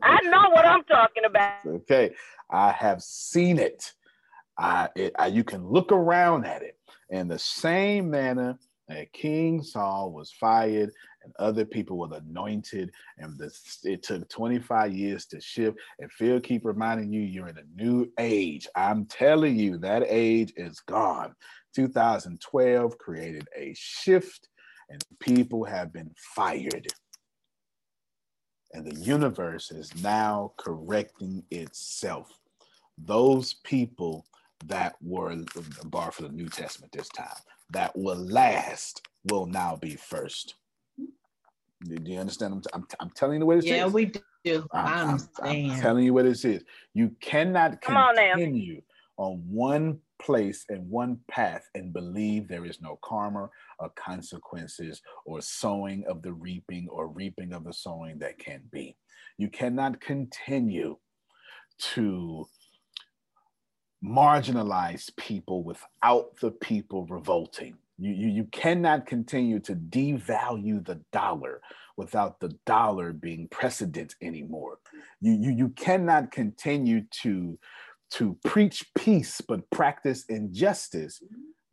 I 0.03 0.21
know 0.25 0.51
what 0.51 0.67
I'm 0.67 0.85
talking 0.85 1.25
about. 1.27 1.55
Okay. 1.67 2.15
I 2.51 2.73
have 2.73 3.03
seen 3.03 3.59
it. 3.59 3.93
I, 4.59 4.89
it 4.97 5.15
I, 5.19 5.27
you 5.27 5.45
can 5.45 5.67
look 5.67 5.93
around 5.93 6.47
at 6.47 6.63
it 6.63 6.79
in 7.11 7.29
the 7.29 7.39
same 7.39 8.11
manner 8.11 8.59
that 8.89 9.13
King 9.13 9.63
Saul 9.63 10.13
was 10.13 10.33
fired 10.33 10.91
and 11.27 11.35
other 11.41 11.65
people 11.65 11.99
were 11.99 12.17
anointed, 12.17 12.93
and 13.19 13.39
it 13.83 14.03
took 14.05 14.29
25 14.29 14.95
years 14.95 15.27
to 15.27 15.41
shift. 15.41 15.77
And 15.99 16.11
Phil 16.13 16.41
keep 16.41 16.65
reminding 16.65 17.13
you 17.13 17.21
you're 17.21 17.49
in 17.49 17.59
a 17.59 17.83
new 17.83 18.11
age. 18.19 18.69
I'm 18.77 19.07
telling 19.07 19.57
you 19.57 19.77
that 19.79 20.05
age 20.07 20.53
is 20.57 20.81
gone. 20.81 21.35
2012 21.75 22.97
created 22.99 23.49
a 23.57 23.75
shift, 23.77 24.49
and 24.89 25.05
people 25.19 25.65
have 25.65 25.93
been 25.93 26.13
fired. 26.17 26.87
And 28.73 28.87
the 28.87 29.01
universe 29.01 29.73
is 29.73 29.95
now 30.03 30.53
correcting 30.59 31.43
itself. 31.51 32.33
Those 32.99 33.55
people 33.65 34.25
that 34.67 34.95
were 35.03 35.37
bar 35.87 36.13
for 36.13 36.23
the 36.23 36.29
New 36.29 36.49
Testament 36.49 36.93
this 36.93 37.09
time, 37.09 37.29
that 37.71 37.97
will 37.97 38.17
last 38.17 39.07
will 39.25 39.47
now 39.47 39.77
be 39.77 39.97
first. 39.97 40.55
Do 41.89 41.97
do 41.97 42.13
you 42.13 42.19
understand? 42.21 42.55
I'm, 42.55 42.63
I'm, 42.75 42.87
I'm 43.01 43.11
telling 43.11 43.35
you 43.35 43.41
the 43.41 43.47
way 43.47 43.61
Yeah, 43.61 43.87
is. 43.87 43.93
we 43.93 44.07
do. 44.45 44.69
I 44.73 44.81
I'm, 44.83 45.09
I'm- 45.09 45.21
I'm 45.43 45.81
telling 45.81 46.05
you 46.05 46.15
what 46.15 46.25
this 46.25 46.45
is. 46.45 46.65
You 46.95 47.11
cannot 47.21 47.81
Come 47.83 47.97
on 47.97 48.15
now. 48.17 48.35
continue 48.35 48.83
on 49.19 49.43
one 49.51 50.01
place 50.19 50.65
and 50.69 50.89
one 50.91 51.19
path 51.29 51.65
and 51.75 51.93
believe 51.93 52.49
there 52.49 52.65
is 52.65 52.81
no 52.81 52.99
karma 53.03 53.49
or 53.79 53.91
consequences 53.97 55.01
or 55.27 55.41
sowing 55.43 56.05
of 56.07 56.23
the 56.23 56.33
reaping 56.33 56.89
or 56.91 57.09
reaping 57.09 57.53
of 57.53 57.65
the 57.65 57.73
sowing 57.73 58.19
that 58.19 58.39
can 58.39 58.63
be. 58.73 58.97
You 59.39 59.49
cannot 59.49 60.01
continue 60.01 60.97
to 61.95 62.47
marginalize 64.05 65.15
people 65.17 65.63
without 65.65 66.37
the 66.41 66.51
people 66.51 67.07
revolting. 67.07 67.77
You, 67.99 68.13
you, 68.13 68.29
you 68.29 68.45
cannot 68.45 69.07
continue 69.07 69.59
to 69.61 69.75
devalue 69.75 70.85
the 70.85 71.01
dollar 71.13 71.63
without 71.97 72.41
the 72.41 72.55
dollar 72.67 73.13
being 73.13 73.49
precedent 73.49 74.15
anymore. 74.21 74.79
You, 75.21 75.33
you, 75.33 75.51
you 75.51 75.69
cannot 75.71 76.31
continue 76.31 77.03
to, 77.23 77.59
to 78.13 78.37
preach 78.45 78.85
peace 78.95 79.41
but 79.41 79.69
practice 79.71 80.25
injustice 80.29 81.23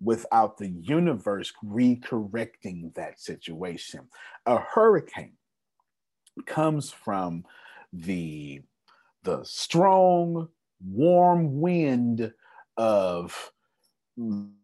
without 0.02 0.58
the 0.58 0.70
universe 0.70 1.52
recorrecting 1.64 2.94
that 2.96 3.20
situation. 3.20 4.08
A 4.46 4.58
hurricane 4.60 5.34
comes 6.46 6.92
from 6.92 7.44
the 7.92 8.62
the 9.24 9.42
strong, 9.44 10.50
warm 10.86 11.62
wind 11.62 12.34
of 12.76 13.52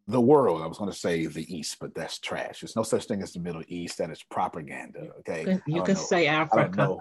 the 0.09 0.19
world. 0.19 0.61
I 0.61 0.67
was 0.67 0.77
going 0.77 0.91
to 0.91 0.97
say 0.97 1.25
the 1.27 1.55
East, 1.55 1.77
but 1.79 1.93
that's 1.93 2.19
trash. 2.19 2.61
There's 2.61 2.75
no 2.75 2.83
such 2.83 3.05
thing 3.05 3.21
as 3.21 3.33
the 3.33 3.39
Middle 3.39 3.63
East. 3.67 3.99
That 3.99 4.09
is 4.09 4.23
propaganda. 4.23 5.09
Okay, 5.19 5.59
you 5.67 5.83
can 5.83 5.95
say 5.95 6.27
Africa. 6.27 6.97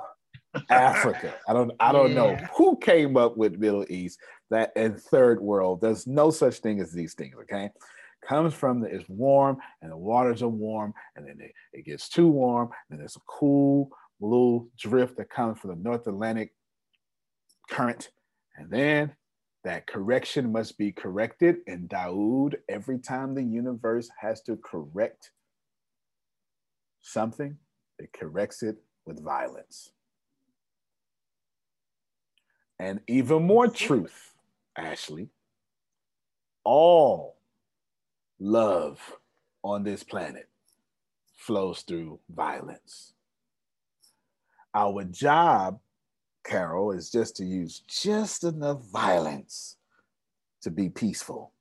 I 0.55 0.75
Africa. 0.75 1.35
I 1.49 1.53
don't. 1.55 1.73
I 1.81 1.93
don't 1.93 2.11
yeah. 2.11 2.15
know 2.15 2.37
who 2.57 2.77
came 2.77 3.17
up 3.17 3.37
with 3.37 3.59
Middle 3.59 3.87
East 3.89 4.19
that 4.51 4.73
and 4.77 5.01
Third 5.01 5.41
World. 5.41 5.81
There's 5.81 6.07
no 6.07 6.31
such 6.31 6.57
thing 6.57 6.81
as 6.81 6.93
these 6.93 7.15
things. 7.15 7.35
Okay, 7.43 7.71
comes 8.27 8.53
from 8.53 8.81
the, 8.81 8.89
it's 8.89 9.09
warm 9.09 9.59
and 9.81 9.91
the 9.91 9.97
waters 9.97 10.43
are 10.43 10.49
warm, 10.49 10.93
and 11.17 11.27
then 11.27 11.39
it, 11.41 11.53
it 11.73 11.87
gets 11.87 12.09
too 12.09 12.29
warm, 12.29 12.69
and 12.91 13.01
there's 13.01 13.17
a 13.17 13.21
cool 13.27 13.91
blue 14.21 14.69
drift 14.79 15.17
that 15.17 15.31
comes 15.31 15.59
from 15.59 15.71
the 15.71 15.77
North 15.77 16.07
Atlantic 16.07 16.53
current, 17.71 18.11
and 18.57 18.71
then 18.71 19.13
that 19.65 19.87
correction 19.87 20.53
must 20.53 20.79
be 20.79 20.93
corrected. 20.93 21.57
And 21.67 21.89
Daoud, 21.89 22.55
every 22.69 22.99
time 22.99 23.35
the 23.35 23.43
universe 23.43 24.09
has 24.21 24.41
to 24.43 24.57
correct 24.57 25.31
something, 27.01 27.57
it 27.99 28.13
corrects 28.13 28.63
it 28.63 28.77
with 29.07 29.23
violence. 29.23 29.91
And 32.79 33.01
even 33.09 33.43
more 33.43 33.67
truth, 33.69 34.35
Ashley, 34.77 35.31
all 36.65 37.37
love 38.39 39.17
on 39.65 39.83
this 39.83 40.05
planet 40.05 40.49
flows 41.37 41.83
through 41.83 42.21
violence. 42.31 43.15
Our 44.75 45.05
job, 45.05 45.81
Carol, 46.49 46.93
is 46.93 47.11
just 47.11 47.37
to 47.37 47.45
use 47.45 47.83
just 47.87 48.43
enough 48.43 48.83
violence 48.91 49.77
to 50.63 50.71
be 50.71 50.89
peaceful. 50.89 51.53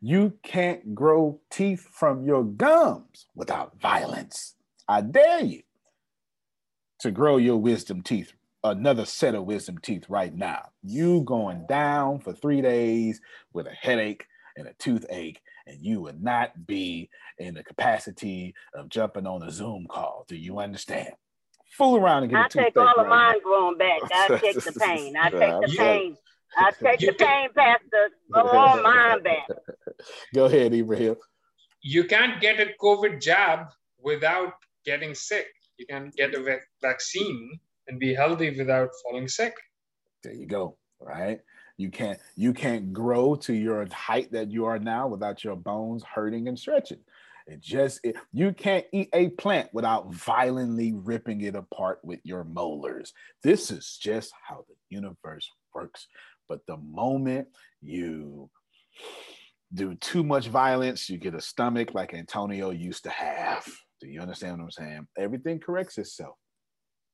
You 0.00 0.34
can't 0.42 0.94
grow 0.94 1.40
teeth 1.50 1.86
from 1.92 2.24
your 2.24 2.44
gums 2.44 3.26
without 3.34 3.80
violence. 3.80 4.54
I 4.88 5.02
dare 5.02 5.44
you 5.44 5.62
to 7.00 7.10
grow 7.10 7.36
your 7.36 7.58
wisdom 7.58 8.02
teeth, 8.02 8.32
another 8.64 9.04
set 9.04 9.34
of 9.34 9.44
wisdom 9.44 9.78
teeth 9.78 10.04
right 10.08 10.34
now. 10.34 10.70
You 10.82 11.22
going 11.22 11.66
down 11.68 12.20
for 12.20 12.32
three 12.32 12.60
days 12.60 13.20
with 13.52 13.66
a 13.66 13.72
headache 13.72 14.26
and 14.56 14.66
a 14.66 14.74
toothache, 14.74 15.40
and 15.66 15.78
you 15.80 16.00
would 16.00 16.22
not 16.22 16.66
be 16.66 17.08
in 17.38 17.54
the 17.54 17.62
capacity 17.62 18.54
of 18.74 18.88
jumping 18.88 19.26
on 19.26 19.44
a 19.44 19.50
Zoom 19.52 19.86
call. 19.88 20.24
Do 20.28 20.36
you 20.36 20.58
understand? 20.58 21.12
Fool 21.78 21.96
around 21.96 22.24
and 22.24 22.32
get 22.32 22.40
I 22.40 22.46
a 22.46 22.48
take 22.48 22.76
all 22.76 22.98
of 22.98 23.06
mine 23.06 23.40
growing 23.44 23.78
back. 23.78 24.00
I 24.12 24.38
take 24.42 24.56
the 24.56 24.72
pain. 24.72 25.16
I 25.16 25.30
take 25.30 25.70
the 25.70 25.74
pain. 25.78 26.16
I 26.56 26.72
take 26.72 26.98
the 26.98 27.12
pain 27.12 27.48
past 27.56 27.82
the 27.92 28.10
go 28.34 28.40
on 28.40 28.82
mine 28.90 29.22
back. 29.22 29.46
Go 30.34 30.46
ahead, 30.46 30.74
Ibrahim. 30.74 31.14
You 31.80 32.02
can't 32.04 32.40
get 32.40 32.58
a 32.58 32.72
COVID 32.82 33.22
jab 33.22 33.68
without 34.02 34.54
getting 34.84 35.14
sick. 35.14 35.46
You 35.76 35.86
can 35.86 36.10
get 36.16 36.34
a 36.34 36.58
vaccine 36.82 37.60
and 37.86 38.00
be 38.00 38.12
healthy 38.12 38.50
without 38.58 38.90
falling 39.04 39.28
sick. 39.28 39.54
There 40.24 40.34
you 40.34 40.46
go. 40.46 40.76
Right. 41.00 41.40
You 41.76 41.90
can't 41.90 42.18
you 42.34 42.52
can't 42.52 42.92
grow 42.92 43.36
to 43.36 43.54
your 43.54 43.86
height 43.92 44.32
that 44.32 44.50
you 44.50 44.64
are 44.64 44.80
now 44.80 45.06
without 45.06 45.44
your 45.44 45.54
bones 45.54 46.02
hurting 46.02 46.48
and 46.48 46.58
stretching. 46.58 46.98
It 47.48 47.60
just 47.62 48.00
it, 48.04 48.16
you 48.32 48.52
can't 48.52 48.84
eat 48.92 49.08
a 49.14 49.30
plant 49.30 49.70
without 49.72 50.12
violently 50.12 50.92
ripping 50.94 51.40
it 51.40 51.56
apart 51.56 51.98
with 52.04 52.20
your 52.22 52.44
molars. 52.44 53.12
This 53.42 53.70
is 53.70 53.98
just 54.00 54.32
how 54.46 54.64
the 54.68 54.74
universe 54.90 55.50
works. 55.74 56.08
But 56.48 56.60
the 56.66 56.76
moment 56.76 57.48
you 57.80 58.50
do 59.72 59.94
too 59.96 60.22
much 60.22 60.48
violence, 60.48 61.08
you 61.08 61.18
get 61.18 61.34
a 61.34 61.40
stomach 61.40 61.94
like 61.94 62.14
Antonio 62.14 62.70
used 62.70 63.04
to 63.04 63.10
have. 63.10 63.66
Do 64.00 64.08
you 64.08 64.20
understand 64.20 64.58
what 64.58 64.64
I'm 64.64 64.70
saying? 64.70 65.06
Everything 65.18 65.58
corrects 65.58 65.98
itself. 65.98 66.36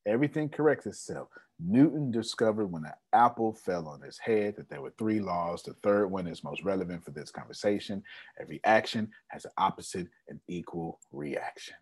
Everything 0.06 0.48
corrects 0.48 0.86
itself. 0.86 1.28
Newton 1.60 2.10
discovered 2.10 2.66
when 2.66 2.84
an 2.84 2.92
apple 3.12 3.52
fell 3.52 3.86
on 3.86 4.00
his 4.00 4.18
head 4.18 4.56
that 4.56 4.68
there 4.68 4.82
were 4.82 4.92
three 4.98 5.20
laws. 5.20 5.62
The 5.62 5.74
third 5.82 6.08
one 6.08 6.26
is 6.26 6.42
most 6.42 6.62
relevant 6.64 7.04
for 7.04 7.12
this 7.12 7.30
conversation. 7.30 8.02
Every 8.40 8.60
action 8.64 9.10
has 9.28 9.44
an 9.44 9.52
opposite 9.56 10.08
and 10.28 10.40
equal 10.48 10.98
reaction. 11.12 11.76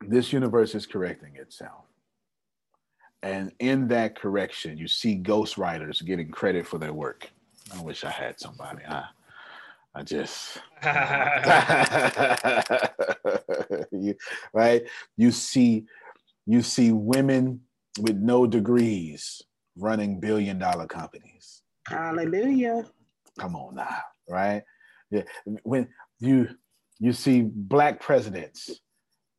This 0.00 0.32
universe 0.32 0.74
is 0.74 0.86
correcting 0.86 1.36
itself. 1.36 1.84
And 3.22 3.52
in 3.58 3.88
that 3.88 4.18
correction, 4.18 4.76
you 4.76 4.86
see 4.86 5.18
ghostwriters 5.18 6.04
getting 6.04 6.30
credit 6.30 6.66
for 6.66 6.78
their 6.78 6.92
work. 6.92 7.30
I 7.74 7.80
wish 7.80 8.04
I 8.04 8.10
had 8.10 8.38
somebody. 8.38 8.84
I, 8.86 9.04
I 9.96 10.02
just 10.02 10.58
you, 13.92 14.16
right. 14.52 14.82
You 15.16 15.30
see, 15.30 15.84
you 16.46 16.62
see 16.62 16.90
women 16.90 17.60
with 18.00 18.16
no 18.16 18.46
degrees 18.46 19.42
running 19.76 20.20
billion 20.20 20.58
dollar 20.58 20.86
companies. 20.86 21.62
Hallelujah. 21.86 22.86
Come 23.38 23.56
on 23.56 23.76
now, 23.76 23.98
right? 24.28 24.62
Yeah. 25.10 25.22
When 25.62 25.88
you 26.18 26.48
you 26.98 27.12
see 27.12 27.42
black 27.42 28.00
presidents 28.00 28.80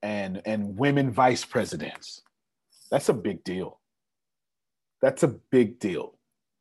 and 0.01 0.41
and 0.45 0.77
women 0.77 1.11
vice 1.11 1.43
presidents, 1.43 2.21
that's 2.89 3.09
a 3.09 3.13
big 3.13 3.43
deal. 3.43 3.79
That's 5.01 5.23
a 5.23 5.27
big 5.27 5.79
deal. 5.79 6.17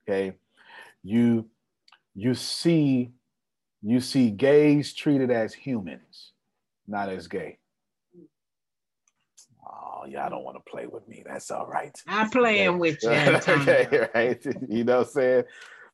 Okay. 0.09 0.35
You 1.03 1.49
you 2.15 2.35
see 2.35 3.13
you 3.85 4.01
see 4.01 4.31
gays 4.31 4.95
treated 4.95 5.31
as 5.31 5.53
humans, 5.53 6.33
not 6.89 7.11
as 7.11 7.29
gay. 7.29 7.59
Oh, 9.67 10.07
y'all 10.07 10.31
don't 10.31 10.43
want 10.43 10.57
to 10.57 10.71
play 10.71 10.87
with 10.87 11.07
me. 11.07 11.23
That's 11.27 11.51
all 11.51 11.67
right. 11.67 11.95
I'm 12.09 12.31
playing 12.31 12.79
with 12.79 13.03
you. 13.03 13.11
okay, 13.11 14.09
right. 14.15 14.43
You 14.69 14.85
know 14.85 14.99
what 14.99 15.09
I'm 15.09 15.13
saying? 15.13 15.45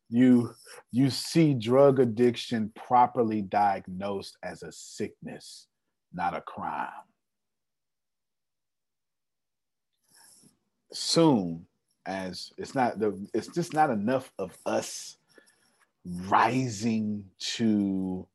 You 0.09 0.55
you 0.93 1.11
see 1.11 1.55
drug 1.55 1.99
addiction 1.99 2.73
properly 2.77 3.43
diagnosed 3.43 4.37
as 4.43 4.63
a 4.63 4.71
sickness, 4.71 5.67
not 6.13 6.37
a 6.37 6.43
crime. 6.43 6.89
Soon, 10.93 11.67
as 12.07 12.53
it's 12.57 12.75
not 12.77 13.01
the 13.01 13.19
it's 13.35 13.49
just 13.49 13.75
not 13.75 13.91
enough 13.91 14.33
of 14.39 14.57
us 14.65 15.17
rising 16.05 17.25
to 17.39 18.27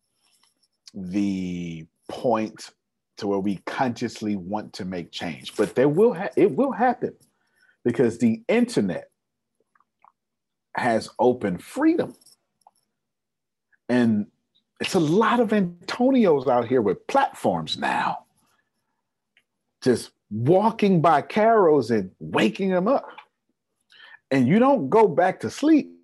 the 0.93 1.85
point 2.07 2.71
to 3.17 3.27
where 3.27 3.39
we 3.39 3.57
consciously 3.65 4.35
want 4.35 4.73
to 4.73 4.85
make 4.85 5.11
change. 5.11 5.55
But 5.55 5.75
there 5.75 5.89
will 5.89 6.13
ha- 6.13 6.29
it 6.35 6.51
will 6.55 6.71
happen 6.71 7.13
because 7.83 8.17
the 8.17 8.43
internet 8.47 9.09
has 10.75 11.09
open 11.19 11.57
freedom. 11.57 12.15
And 13.87 14.27
it's 14.79 14.95
a 14.95 14.99
lot 14.99 15.39
of 15.39 15.49
antonios 15.49 16.47
out 16.47 16.67
here 16.67 16.81
with 16.81 17.07
platforms 17.07 17.77
now 17.77 18.25
just 19.81 20.11
walking 20.31 20.99
by 20.99 21.21
carols 21.21 21.91
and 21.91 22.09
waking 22.19 22.71
them 22.71 22.87
up. 22.87 23.07
And 24.31 24.47
you 24.47 24.57
don't 24.57 24.89
go 24.89 25.07
back 25.07 25.39
to 25.41 25.49
sleep 25.49 25.94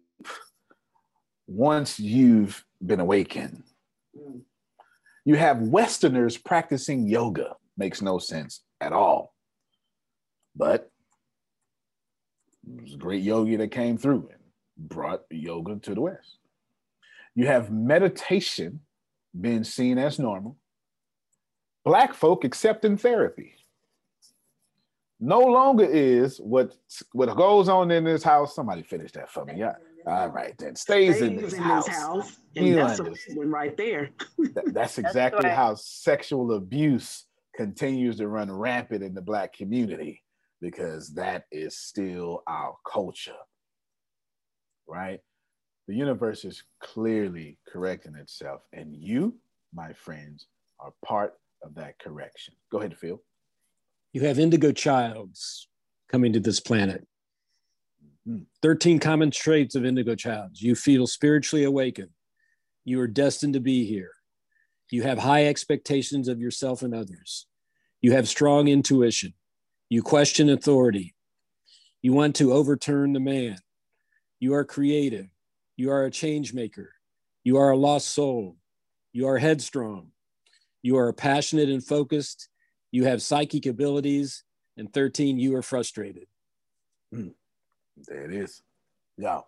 once 1.51 1.99
you've 1.99 2.63
been 2.85 2.99
awakened. 2.99 3.63
Mm. 4.17 4.41
You 5.25 5.35
have 5.35 5.61
Westerners 5.61 6.37
practicing 6.37 7.07
yoga, 7.07 7.55
makes 7.77 8.01
no 8.01 8.17
sense 8.17 8.61
at 8.79 8.93
all. 8.93 9.33
But 10.55 10.89
it 12.65 12.81
was 12.81 12.93
a 12.93 12.97
great 12.97 13.21
yogi 13.21 13.55
that 13.57 13.69
came 13.69 13.97
through 13.97 14.29
and 14.31 14.89
brought 14.89 15.23
yoga 15.29 15.75
to 15.75 15.95
the 15.95 16.01
West. 16.01 16.37
You 17.35 17.47
have 17.47 17.71
meditation 17.71 18.81
being 19.39 19.63
seen 19.63 19.97
as 19.97 20.19
normal. 20.19 20.57
Black 21.83 22.13
folk 22.13 22.43
accepting 22.43 22.97
therapy. 22.97 23.55
No 25.19 25.39
longer 25.39 25.85
is 25.85 26.39
what 26.39 26.75
what 27.11 27.35
goes 27.37 27.69
on 27.69 27.91
in 27.91 28.03
this 28.03 28.23
house. 28.23 28.55
Somebody 28.55 28.81
finish 28.81 29.11
that 29.13 29.31
for 29.31 29.45
me. 29.45 29.53
Yeah. 29.57 29.75
All 30.07 30.29
right, 30.29 30.57
then 30.57 30.75
stays, 30.75 31.17
stays 31.17 31.29
in, 31.29 31.35
this, 31.37 31.53
in 31.53 31.61
house. 31.61 31.87
house. 31.87 32.37
And 32.55 32.77
that's 32.77 32.99
a 32.99 33.13
one 33.33 33.49
right 33.49 33.75
there. 33.77 34.09
that's 34.67 34.97
exactly 34.97 35.43
that's 35.43 35.55
how 35.55 35.75
sexual 35.75 36.53
abuse 36.53 37.25
continues 37.55 38.17
to 38.17 38.27
run 38.27 38.51
rampant 38.51 39.03
in 39.03 39.13
the 39.13 39.21
black 39.21 39.53
community 39.53 40.23
because 40.59 41.13
that 41.15 41.45
is 41.51 41.77
still 41.77 42.43
our 42.47 42.75
culture. 42.91 43.31
Right? 44.87 45.19
The 45.87 45.95
universe 45.95 46.45
is 46.45 46.63
clearly 46.81 47.57
correcting 47.71 48.15
itself, 48.15 48.61
and 48.71 48.95
you, 48.95 49.35
my 49.73 49.93
friends, 49.93 50.47
are 50.79 50.93
part 51.05 51.33
of 51.63 51.75
that 51.75 51.99
correction. 51.99 52.53
Go 52.71 52.79
ahead, 52.79 52.97
Phil. 52.97 53.21
You 54.13 54.21
have 54.21 54.39
indigo 54.39 54.71
childs 54.71 55.67
coming 56.09 56.33
to 56.33 56.39
this 56.39 56.59
planet. 56.59 57.07
13 58.61 58.99
common 58.99 59.31
traits 59.31 59.75
of 59.75 59.85
indigo 59.85 60.15
childs. 60.15 60.61
You 60.61 60.75
feel 60.75 61.07
spiritually 61.07 61.63
awakened. 61.63 62.11
You 62.85 62.99
are 63.01 63.07
destined 63.07 63.53
to 63.53 63.59
be 63.59 63.85
here. 63.85 64.11
You 64.91 65.03
have 65.03 65.19
high 65.19 65.45
expectations 65.45 66.27
of 66.27 66.39
yourself 66.39 66.83
and 66.83 66.93
others. 66.93 67.47
You 68.01 68.11
have 68.13 68.27
strong 68.27 68.67
intuition. 68.67 69.33
You 69.89 70.01
question 70.01 70.49
authority. 70.49 71.15
You 72.01 72.13
want 72.13 72.35
to 72.37 72.53
overturn 72.53 73.13
the 73.13 73.19
man. 73.19 73.57
You 74.39 74.53
are 74.55 74.65
creative. 74.65 75.27
You 75.77 75.91
are 75.91 76.05
a 76.05 76.11
change 76.11 76.53
maker. 76.53 76.93
You 77.43 77.57
are 77.57 77.71
a 77.71 77.77
lost 77.77 78.09
soul. 78.09 78.57
You 79.13 79.27
are 79.27 79.37
headstrong. 79.37 80.11
You 80.81 80.97
are 80.97 81.13
passionate 81.13 81.69
and 81.69 81.83
focused. 81.83 82.49
You 82.91 83.05
have 83.05 83.21
psychic 83.21 83.65
abilities. 83.65 84.43
And 84.77 84.91
13, 84.91 85.37
you 85.37 85.55
are 85.55 85.61
frustrated. 85.61 86.27
Mm. 87.13 87.33
There 88.07 88.25
it 88.25 88.33
is. 88.33 88.61
Yeah. 89.17 89.41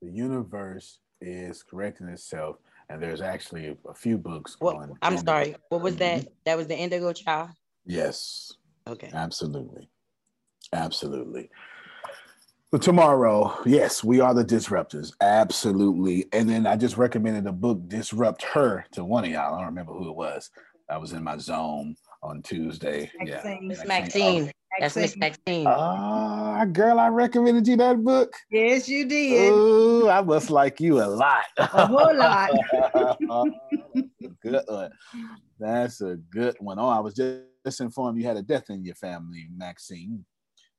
The 0.00 0.10
universe 0.10 0.98
is 1.20 1.62
correcting 1.62 2.08
itself. 2.08 2.56
And 2.88 3.02
there's 3.02 3.20
actually 3.20 3.68
a, 3.68 3.76
a 3.88 3.94
few 3.94 4.18
books 4.18 4.56
What, 4.58 4.76
on. 4.76 4.98
I'm 5.00 5.12
indigo. 5.14 5.30
sorry. 5.32 5.56
What 5.70 5.82
was 5.82 5.96
that? 5.96 6.20
Mm-hmm. 6.20 6.28
That 6.44 6.56
was 6.56 6.66
the 6.66 6.76
Indigo 6.76 7.12
Child. 7.12 7.50
Yes. 7.86 8.52
Okay. 8.86 9.10
Absolutely. 9.12 9.88
Absolutely. 10.72 11.48
So 12.70 12.78
tomorrow, 12.78 13.58
yes, 13.66 14.02
we 14.02 14.20
are 14.20 14.32
the 14.32 14.44
disruptors. 14.44 15.12
Absolutely. 15.20 16.26
And 16.32 16.48
then 16.48 16.66
I 16.66 16.76
just 16.76 16.96
recommended 16.96 17.46
a 17.46 17.52
book, 17.52 17.86
Disrupt 17.86 18.42
Her, 18.42 18.86
to 18.92 19.04
one 19.04 19.24
of 19.24 19.30
y'all. 19.30 19.54
I 19.54 19.58
don't 19.58 19.66
remember 19.66 19.92
who 19.92 20.08
it 20.08 20.16
was. 20.16 20.50
I 20.88 20.96
was 20.96 21.12
in 21.12 21.22
my 21.22 21.36
zone 21.36 21.96
on 22.22 22.42
Tuesday. 22.42 23.10
Yeah. 23.24 23.58
Miss 23.60 23.84
Maxine. 23.84 24.50
That's 24.80 24.96
Miss 24.96 25.16
Maxine. 25.16 25.66
Ah, 25.66 26.31
Ah, 26.62 26.64
girl, 26.64 27.00
I 27.00 27.08
recommended 27.08 27.66
you 27.66 27.76
that 27.78 28.04
book. 28.04 28.36
Yes, 28.48 28.88
you 28.88 29.04
did. 29.04 29.52
Ooh, 29.52 30.08
I 30.08 30.22
must 30.22 30.48
like 30.48 30.80
you 30.80 31.02
a 31.02 31.10
lot. 31.10 31.44
A 31.58 31.86
whole 31.86 32.16
lot. 32.16 32.50
good 34.40 34.62
one. 34.68 34.92
That's 35.58 36.00
a 36.02 36.18
good 36.30 36.54
one. 36.60 36.78
Oh, 36.78 36.86
I 36.86 37.00
was 37.00 37.14
just 37.14 37.80
informed 37.80 38.16
you 38.16 38.28
had 38.28 38.36
a 38.36 38.42
death 38.42 38.70
in 38.70 38.84
your 38.84 38.94
family, 38.94 39.48
Maxine. 39.56 40.24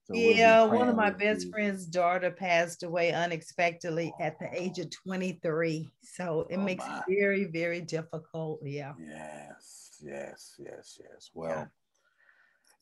So 0.06 0.16
yeah, 0.16 0.64
one 0.64 0.88
of 0.88 0.96
my 0.96 1.10
best 1.10 1.48
you. 1.48 1.52
friend's 1.52 1.86
daughter 1.86 2.32
passed 2.32 2.84
away 2.84 3.12
unexpectedly 3.12 4.14
at 4.22 4.40
the 4.40 4.48
age 4.54 4.80
of 4.80 4.90
23. 5.06 5.90
So 6.02 6.48
it 6.50 6.60
makes 6.60 6.86
it 6.86 7.04
very, 7.10 7.44
very 7.44 7.82
difficult. 7.82 8.62
Yeah. 8.64 8.94
Yes, 8.98 10.02
yes, 10.02 10.56
yes, 10.60 10.98
yes. 11.02 11.30
Well, 11.34 11.70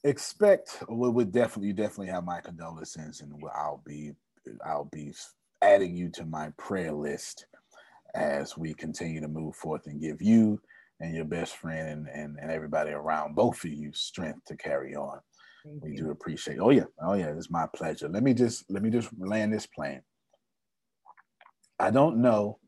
expect 0.03 0.83
we 0.89 1.09
would 1.09 1.31
definitely 1.31 1.67
you 1.67 1.73
definitely 1.73 2.07
have 2.07 2.25
my 2.25 2.41
condolences, 2.41 3.21
and 3.21 3.33
I'll 3.55 3.81
be 3.85 4.11
I'll 4.65 4.89
be 4.91 5.13
adding 5.61 5.95
you 5.95 6.09
to 6.09 6.25
my 6.25 6.49
prayer 6.57 6.91
list 6.91 7.45
as 8.15 8.57
we 8.57 8.73
continue 8.73 9.21
to 9.21 9.27
move 9.27 9.55
forth 9.55 9.85
and 9.87 10.01
give 10.01 10.21
you 10.21 10.59
and 10.99 11.15
your 11.15 11.25
best 11.25 11.55
friend 11.57 11.87
and, 11.89 12.07
and, 12.07 12.37
and 12.39 12.51
everybody 12.51 12.91
around 12.91 13.35
both 13.35 13.63
of 13.63 13.71
you 13.71 13.91
strength 13.93 14.45
to 14.45 14.55
carry 14.55 14.95
on. 14.95 15.19
we 15.81 15.95
do 15.95 16.11
appreciate. 16.11 16.59
Oh 16.59 16.69
yeah, 16.71 16.85
oh 17.01 17.13
yeah, 17.13 17.33
it's 17.35 17.49
my 17.49 17.67
pleasure. 17.75 18.09
Let 18.09 18.23
me 18.23 18.33
just 18.33 18.65
let 18.69 18.83
me 18.83 18.89
just 18.89 19.09
land 19.19 19.53
this 19.53 19.67
plane. 19.67 20.01
I 21.79 21.91
don't 21.91 22.21
know 22.21 22.59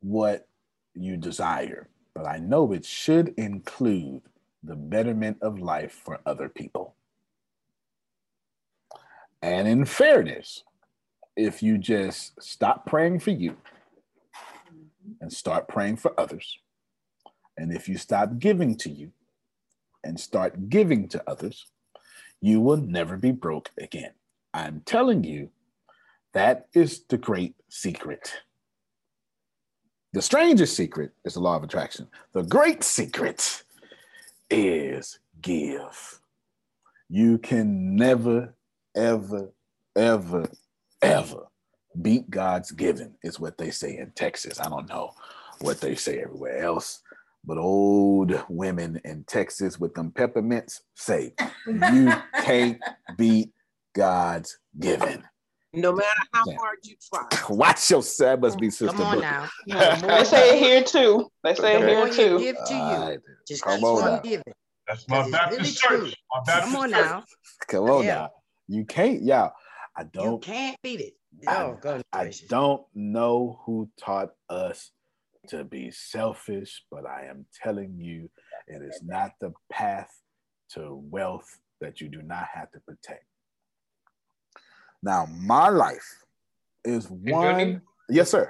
what 0.00 0.48
you 0.94 1.16
desire, 1.16 1.88
but 2.14 2.26
I 2.26 2.38
know 2.38 2.72
it 2.72 2.84
should 2.84 3.34
include 3.36 4.22
the 4.62 4.76
betterment 4.76 5.38
of 5.42 5.58
life 5.58 5.92
for 6.04 6.20
other 6.26 6.48
people. 6.48 6.94
And 9.42 9.68
in 9.68 9.84
fairness, 9.84 10.64
if 11.36 11.62
you 11.62 11.78
just 11.78 12.42
stop 12.42 12.86
praying 12.86 13.20
for 13.20 13.30
you 13.30 13.56
and 15.20 15.32
start 15.32 15.68
praying 15.68 15.96
for 15.96 16.18
others, 16.18 16.58
and 17.56 17.72
if 17.72 17.88
you 17.88 17.96
stop 17.96 18.38
giving 18.38 18.76
to 18.76 18.90
you 18.90 19.12
and 20.04 20.18
start 20.18 20.68
giving 20.68 21.08
to 21.08 21.22
others, 21.28 21.66
you 22.40 22.60
will 22.60 22.76
never 22.76 23.16
be 23.16 23.30
broke 23.30 23.70
again. 23.78 24.12
I'm 24.52 24.82
telling 24.84 25.24
you, 25.24 25.50
that 26.32 26.66
is 26.74 27.04
the 27.08 27.18
great 27.18 27.54
secret. 27.68 28.32
The 30.12 30.22
strangest 30.22 30.76
secret 30.76 31.12
is 31.24 31.34
the 31.34 31.40
law 31.40 31.56
of 31.56 31.62
attraction. 31.62 32.08
The 32.32 32.42
great 32.42 32.82
secret 32.82 33.64
is 34.50 35.18
give. 35.40 36.20
You 37.08 37.38
can 37.38 37.96
never, 37.96 38.54
ever, 38.94 39.52
ever, 39.94 40.50
ever 41.02 41.46
beat 42.00 42.28
God's 42.30 42.70
giving, 42.72 43.14
is 43.22 43.40
what 43.40 43.58
they 43.58 43.70
say 43.70 43.96
in 43.98 44.12
Texas. 44.12 44.60
I 44.60 44.68
don't 44.68 44.88
know 44.88 45.12
what 45.60 45.80
they 45.80 45.94
say 45.94 46.20
everywhere 46.20 46.58
else, 46.58 47.02
but 47.44 47.58
old 47.58 48.44
women 48.48 49.00
in 49.04 49.24
Texas 49.24 49.78
with 49.78 49.94
them 49.94 50.10
peppermints 50.10 50.82
say, 50.94 51.34
You 51.66 52.12
can't 52.42 52.82
beat 53.16 53.50
God's 53.94 54.58
giving. 54.78 55.22
No 55.76 55.92
matter 55.92 56.08
how 56.32 56.42
Yeah. 56.46 56.56
hard 56.58 56.78
you 56.84 56.96
try. 57.12 57.28
Watch 57.50 57.90
yourself. 57.90 58.40
Must 58.40 58.58
be 58.58 58.70
Sister 58.70 58.88
Come 58.96 59.02
on 59.02 59.14
Book. 59.16 59.22
now. 59.22 59.48
They 59.66 60.24
say 60.24 60.56
it 60.58 60.62
here 60.62 60.82
too. 60.82 61.30
They 61.44 61.54
say 61.54 61.74
it 61.76 61.86
here 61.86 61.96
more 61.98 62.08
you 62.08 62.14
too. 62.14 62.38
give 62.38 62.56
to 62.66 62.74
you, 62.74 62.80
Alright, 62.80 63.18
just 63.46 63.62
come 63.62 63.76
keep 63.76 63.84
on 63.84 64.02
on 64.02 64.12
now. 64.14 64.18
giving. 64.20 64.42
That's 64.88 65.08
my 65.08 65.16
'Cause 65.18 65.26
it's 65.26 65.32
Baptist 65.36 65.90
really 65.90 66.00
church. 66.10 66.16
My 66.34 66.40
Baptist 66.46 66.72
Come 66.72 66.76
on 66.82 66.90
church. 66.90 67.04
now. 67.06 67.24
Come 67.68 67.84
on 67.90 68.04
Yeah. 68.04 68.14
now. 68.14 68.30
You 68.68 68.84
can't, 68.86 69.22
yeah. 69.22 69.50
I 69.96 70.04
don't 70.04 70.32
You 70.32 70.38
can't 70.38 70.76
beat 70.82 71.00
it. 71.00 71.14
I- 71.46 71.62
Oh, 71.64 71.78
goodness 71.80 72.04
I 72.12 72.32
don't 72.48 72.86
know 72.94 73.60
who 73.66 73.90
taught 73.98 74.30
us 74.48 74.90
to 75.48 75.62
be 75.64 75.90
selfish, 75.90 76.84
but 76.90 77.04
I 77.06 77.26
am 77.26 77.44
telling 77.62 77.98
you, 78.00 78.30
it 78.66 78.80
is 78.82 79.02
not 79.04 79.32
the 79.40 79.52
path 79.70 80.10
to 80.70 80.94
wealth 81.10 81.58
that 81.80 82.00
you 82.00 82.08
do 82.08 82.22
not 82.22 82.46
have 82.54 82.70
to 82.72 82.80
protect. 82.80 83.24
Now, 85.06 85.28
my 85.38 85.68
life 85.68 86.08
is 86.84 87.08
one. 87.08 87.80
Yes, 88.08 88.30
sir. 88.32 88.44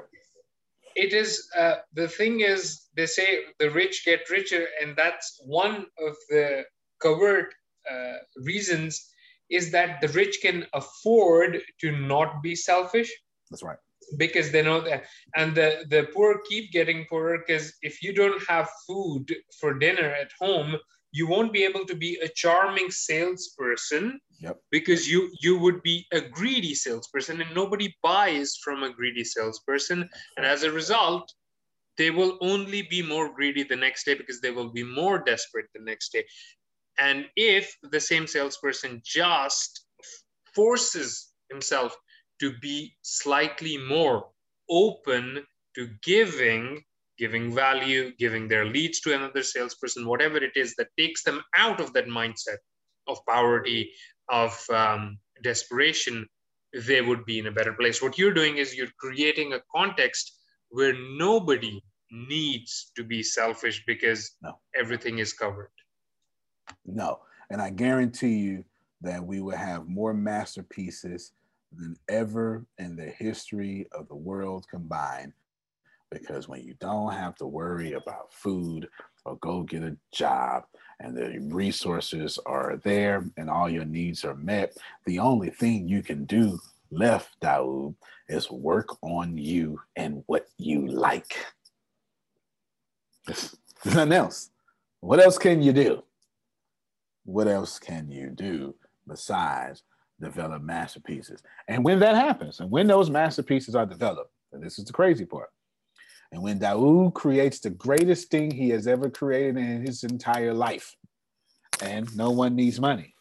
it 1.04 1.12
is 1.12 1.30
uh, 1.62 1.76
the 1.92 2.08
thing 2.08 2.40
is 2.40 2.62
they 2.96 3.04
say 3.04 3.28
the 3.58 3.70
rich 3.70 3.96
get 4.06 4.30
richer 4.30 4.64
and 4.80 4.96
that's 4.96 5.28
one 5.44 5.76
of 6.06 6.14
the 6.30 6.64
covert 7.04 7.48
uh, 7.92 8.16
reasons 8.50 8.92
is 9.58 9.70
that 9.76 10.00
the 10.00 10.08
rich 10.20 10.38
can 10.44 10.58
afford 10.72 11.60
to 11.82 11.88
not 11.92 12.42
be 12.46 12.54
selfish 12.70 13.10
That's 13.50 13.62
right. 13.62 13.80
because 14.24 14.50
they 14.50 14.62
know 14.68 14.80
that 14.88 15.04
and 15.40 15.54
the 15.60 15.70
the 15.94 16.02
poor 16.14 16.30
keep 16.48 16.72
getting 16.78 17.00
poorer 17.10 17.36
because 17.42 17.66
if 17.90 17.94
you 18.04 18.12
don't 18.20 18.42
have 18.52 18.68
food 18.86 19.24
for 19.60 19.70
dinner 19.86 20.08
at 20.24 20.30
home 20.42 20.72
you 21.18 21.26
won't 21.32 21.52
be 21.58 21.64
able 21.70 21.84
to 21.90 21.96
be 22.06 22.12
a 22.26 22.34
charming 22.42 22.90
salesperson 22.90 24.04
Yep. 24.40 24.60
because 24.70 25.08
you 25.10 25.30
you 25.40 25.58
would 25.58 25.82
be 25.82 26.06
a 26.12 26.20
greedy 26.20 26.74
salesperson 26.74 27.40
and 27.40 27.54
nobody 27.54 27.94
buys 28.02 28.56
from 28.62 28.82
a 28.82 28.92
greedy 28.92 29.24
salesperson 29.24 30.08
and 30.36 30.44
as 30.44 30.62
a 30.62 30.70
result 30.70 31.32
they 31.96 32.10
will 32.10 32.36
only 32.42 32.82
be 32.82 33.00
more 33.02 33.32
greedy 33.32 33.62
the 33.62 33.76
next 33.76 34.04
day 34.04 34.14
because 34.14 34.40
they 34.40 34.50
will 34.50 34.70
be 34.70 34.82
more 34.82 35.18
desperate 35.18 35.66
the 35.74 35.82
next 35.82 36.12
day 36.12 36.24
and 36.98 37.26
if 37.36 37.74
the 37.90 38.00
same 38.00 38.26
salesperson 38.26 39.00
just 39.04 39.86
forces 40.54 41.32
himself 41.50 41.96
to 42.40 42.52
be 42.58 42.94
slightly 43.02 43.78
more 43.78 44.26
open 44.68 45.44
to 45.74 45.88
giving 46.02 46.82
giving 47.18 47.54
value 47.54 48.12
giving 48.18 48.48
their 48.48 48.66
leads 48.66 49.00
to 49.00 49.14
another 49.14 49.42
salesperson 49.42 50.06
whatever 50.06 50.36
it 50.36 50.56
is 50.56 50.74
that 50.76 50.88
takes 50.98 51.22
them 51.22 51.40
out 51.56 51.80
of 51.80 51.92
that 51.94 52.06
mindset 52.06 52.58
of 53.08 53.18
poverty 53.26 53.90
of 54.28 54.59
um, 54.70 55.19
desperation 55.43 56.27
they 56.86 57.01
would 57.01 57.24
be 57.24 57.39
in 57.39 57.47
a 57.47 57.53
better 57.53 57.73
place 57.73 58.03
what 58.03 58.19
you're 58.19 58.35
doing 58.35 58.57
is 58.59 58.74
you're 58.74 58.89
creating 58.98 59.53
a 59.53 59.61
context 59.74 60.39
where 60.70 60.94
nobody 61.16 61.81
needs 62.11 62.90
to 62.97 63.05
be 63.05 63.23
selfish 63.23 63.82
because 63.86 64.36
No. 64.43 64.59
everything 64.74 65.19
is 65.19 65.32
covered 65.32 65.70
No. 66.85 67.20
And 67.51 67.62
I 67.62 67.70
guarantee 67.70 68.39
you 68.39 68.65
that 69.03 69.24
we 69.24 69.40
will 69.40 69.57
have 69.57 69.89
more 69.89 70.12
masterpieces 70.12 71.32
than 71.73 71.97
ever 72.09 72.66
in 72.78 72.97
the 72.97 73.07
history 73.07 73.86
of 73.93 74.09
the 74.09 74.16
world 74.16 74.66
combined. 74.69 75.32
Because 76.11 76.48
when 76.48 76.62
you 76.62 76.74
don't 76.81 77.12
have 77.12 77.35
to 77.36 77.47
worry 77.47 77.93
about 77.93 78.32
food 78.32 78.89
or 79.27 79.36
go 79.36 79.62
get 79.62 79.82
a 79.82 79.97
job 80.12 80.65
and 81.01 81.16
the 81.16 81.39
resources 81.55 82.39
are 82.47 82.81
there 82.85 83.24
and 83.36 83.51
all 83.51 83.69
your 83.69 83.85
needs 83.85 84.24
are 84.24 84.36
met, 84.36 84.77
the 85.05 85.19
only 85.19 85.51
thing 85.51 85.89
you 85.89 86.03
can 86.03 86.24
do 86.24 86.59
left, 86.90 87.39
Daoud, 87.40 87.94
is 88.28 88.51
work 88.51 88.97
on 89.03 89.36
you 89.36 89.81
and 89.97 90.23
what 90.27 90.47
you 90.57 90.86
like. 90.86 91.36
There's 93.27 93.57
nothing 93.85 94.12
else. 94.12 94.51
What 95.01 95.20
else 95.20 95.39
can 95.39 95.62
you 95.62 95.73
do? 95.73 96.03
what 97.27 97.48
else 97.48 97.78
can 97.78 98.11
you 98.11 98.31
do 98.31 98.74
besides 99.07 99.82
develop 100.20 100.62
masterpieces? 100.62 101.43
And 101.69 101.85
when 101.85 101.98
that 101.98 102.15
happens, 102.15 102.61
and 102.61 102.70
when 102.70 102.86
those 102.86 103.11
masterpieces 103.11 103.74
are 103.74 103.85
developed, 103.85 104.31
and 104.53 104.62
this 104.62 104.78
is 104.78 104.86
the 104.86 104.93
crazy 104.93 105.27
part, 105.27 105.51
and 106.36 106.42
when 106.42 106.58
Daoud 106.58 107.14
creates 107.14 107.60
the 107.60 107.70
greatest 107.70 108.30
thing 108.30 108.50
he 108.50 108.68
has 108.68 108.86
ever 108.86 109.08
created 109.08 109.56
in 109.56 109.86
his 109.86 110.04
entire 110.04 110.52
life, 110.52 110.94
and 111.80 112.14
no 112.14 112.30
one 112.30 112.54
needs 112.54 112.78
money, 112.78 113.14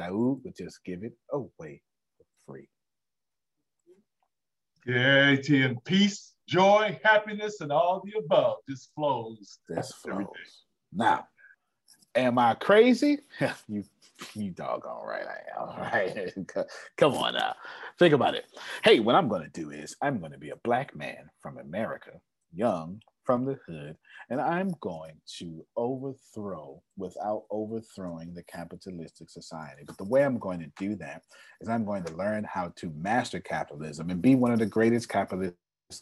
Daoud 0.00 0.42
would 0.42 0.56
just 0.56 0.82
give 0.82 1.04
it 1.04 1.12
away 1.30 1.82
for 2.16 2.24
free. 2.46 2.68
Yeah, 4.86 5.36
and 5.66 5.84
peace, 5.84 6.32
joy, 6.48 6.98
happiness, 7.04 7.60
and 7.60 7.70
all 7.70 8.02
the 8.06 8.18
above 8.18 8.56
just 8.66 8.90
flows. 8.94 9.58
Just 9.68 9.96
flows. 9.96 10.64
Now, 10.94 11.26
am 12.14 12.38
I 12.38 12.54
crazy? 12.54 13.18
you 13.68 13.84
you 14.34 14.50
doggone 14.50 15.06
right 15.06 15.26
I 15.26 15.60
am. 15.60 15.78
Right? 15.92 16.32
Come 16.96 17.12
on 17.18 17.34
now. 17.34 17.54
Think 17.98 18.14
about 18.14 18.34
it. 18.34 18.46
Hey, 18.82 18.98
what 18.98 19.14
I'm 19.14 19.28
gonna 19.28 19.50
do 19.50 19.72
is 19.72 19.94
I'm 20.00 20.20
gonna 20.20 20.38
be 20.38 20.50
a 20.50 20.56
black 20.56 20.96
man 20.96 21.28
from 21.42 21.58
America, 21.58 22.12
young, 22.52 23.00
from 23.24 23.44
the 23.44 23.58
hood, 23.66 23.96
and 24.30 24.40
I'm 24.40 24.74
going 24.80 25.14
to 25.38 25.64
overthrow 25.76 26.82
without 26.96 27.44
overthrowing 27.50 28.34
the 28.34 28.42
capitalistic 28.42 29.30
society. 29.30 29.82
But 29.86 29.98
the 29.98 30.04
way 30.04 30.24
I'm 30.24 30.38
going 30.38 30.60
to 30.60 30.72
do 30.76 30.96
that 30.96 31.22
is 31.60 31.68
I'm 31.68 31.84
going 31.84 32.04
to 32.04 32.16
learn 32.16 32.44
how 32.44 32.72
to 32.76 32.92
master 32.96 33.40
capitalism 33.40 34.10
and 34.10 34.20
be 34.20 34.34
one 34.34 34.52
of 34.52 34.58
the 34.58 34.66
greatest 34.66 35.08
capitalists 35.08 35.56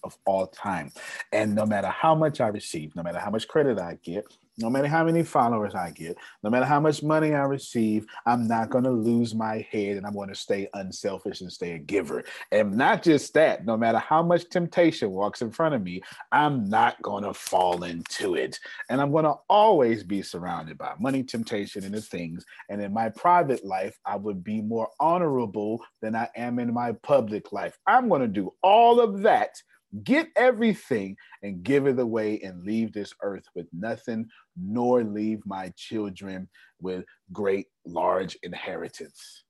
of 0.05 0.17
all 0.25 0.47
time. 0.47 0.93
And 1.33 1.55
no 1.55 1.67
matter 1.67 1.89
how 1.89 2.15
much 2.15 2.41
I 2.41 2.49
receive, 2.49 2.95
no 2.95 3.03
matter 3.03 3.19
how 3.19 3.31
much 3.31 3.49
credit 3.49 3.79
I 3.79 3.99
get, 4.03 4.25
no 4.61 4.71
matter 4.71 4.89
how 4.89 5.05
many 5.05 5.23
followers 5.23 5.75
I 5.75 5.91
get, 5.91 6.17
no 6.43 6.51
matter 6.51 6.67
how 6.67 6.81
much 6.81 7.03
money 7.03 7.35
I 7.35 7.43
receive, 7.43 8.07
I'm 8.27 8.47
not 8.47 8.71
going 8.71 8.85
to 8.85 8.91
lose 8.91 9.35
my 9.35 9.67
head 9.71 9.97
and 9.97 10.07
I'm 10.07 10.15
going 10.15 10.29
to 10.29 10.35
stay 10.35 10.69
unselfish 10.75 11.41
and 11.41 11.53
stay 11.53 11.73
a 11.73 11.79
giver. 11.79 12.25
And 12.53 12.77
not 12.77 13.03
just 13.03 13.33
that, 13.35 13.65
no 13.65 13.77
matter 13.77 13.99
how 13.99 14.23
much 14.23 14.49
temptation 14.49 15.11
walks 15.11 15.43
in 15.43 15.51
front 15.51 15.75
of 15.75 15.83
me, 15.83 16.03
I'm 16.31 16.69
not 16.69 17.01
going 17.03 17.25
to 17.25 17.35
fall 17.35 17.85
into 17.85 18.35
it. 18.35 18.59
And 18.89 19.01
I'm 19.01 19.13
going 19.13 19.25
to 19.25 19.37
always 19.49 20.05
be 20.05 20.23
surrounded 20.23 20.77
by 20.77 20.95
money, 21.01 21.23
temptation, 21.23 21.85
and 21.85 21.95
the 21.95 22.03
things. 22.03 22.45
And 22.69 22.83
in 22.83 22.93
my 22.93 23.09
private 23.09 23.65
life, 23.65 23.99
I 24.05 24.17
would 24.17 24.45
be 24.45 24.61
more 24.61 24.89
honorable 25.01 25.83
than 26.03 26.15
I 26.15 26.29
am 26.37 26.59
in 26.59 26.73
my 26.75 26.93
public 26.93 27.53
life. 27.53 27.79
I'm 27.87 28.09
going 28.09 28.23
to 28.23 28.29
do 28.29 28.53
all 28.63 29.01
of 29.01 29.23
that 29.23 29.61
get 30.05 30.29
everything 30.37 31.17
and 31.43 31.63
give 31.63 31.87
it 31.87 31.99
away 31.99 32.41
and 32.41 32.65
leave 32.65 32.93
this 32.93 33.13
earth 33.23 33.45
with 33.55 33.67
nothing, 33.73 34.29
nor 34.57 35.03
leave 35.03 35.41
my 35.45 35.73
children 35.77 36.49
with 36.81 37.05
great, 37.33 37.67
large 37.85 38.37
inheritance. 38.43 39.45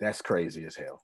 That's 0.00 0.20
crazy 0.20 0.64
as 0.64 0.76
hell. 0.76 1.02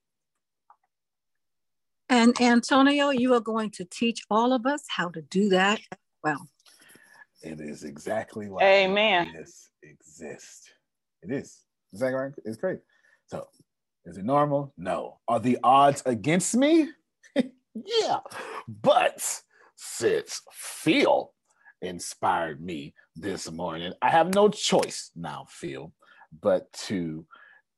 And 2.08 2.38
Antonio, 2.40 3.10
you 3.10 3.32
are 3.34 3.40
going 3.40 3.70
to 3.70 3.84
teach 3.84 4.22
all 4.30 4.52
of 4.52 4.66
us 4.66 4.82
how 4.88 5.08
to 5.10 5.22
do 5.22 5.48
that 5.48 5.80
well. 6.22 6.48
It 7.42 7.60
is 7.60 7.84
exactly 7.84 8.48
why 8.50 8.62
Amen. 8.62 9.32
this 9.34 9.70
exists. 9.82 10.68
It 11.22 11.32
is. 11.32 11.62
Is 11.92 12.00
that 12.00 12.08
right? 12.08 12.32
It's 12.44 12.56
great. 12.56 12.80
So, 13.26 13.46
is 14.04 14.18
it 14.18 14.24
normal? 14.24 14.72
No. 14.76 15.20
Are 15.26 15.40
the 15.40 15.58
odds 15.64 16.02
against 16.04 16.54
me? 16.54 16.88
Yeah. 17.74 18.18
But 18.68 19.42
since 19.76 20.42
Phil 20.52 21.32
inspired 21.80 22.60
me 22.60 22.94
this 23.16 23.50
morning, 23.50 23.92
I 24.00 24.10
have 24.10 24.34
no 24.34 24.48
choice 24.48 25.10
now, 25.16 25.46
Phil, 25.48 25.92
but 26.40 26.72
to 26.86 27.26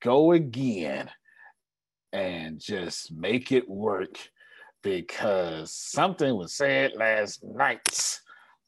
go 0.02 0.32
again 0.32 1.10
and 2.12 2.60
just 2.60 3.12
make 3.12 3.50
it 3.52 3.68
work 3.68 4.18
because 4.82 5.72
something 5.72 6.36
was 6.36 6.54
said 6.54 6.92
last 6.94 7.42
night 7.42 8.20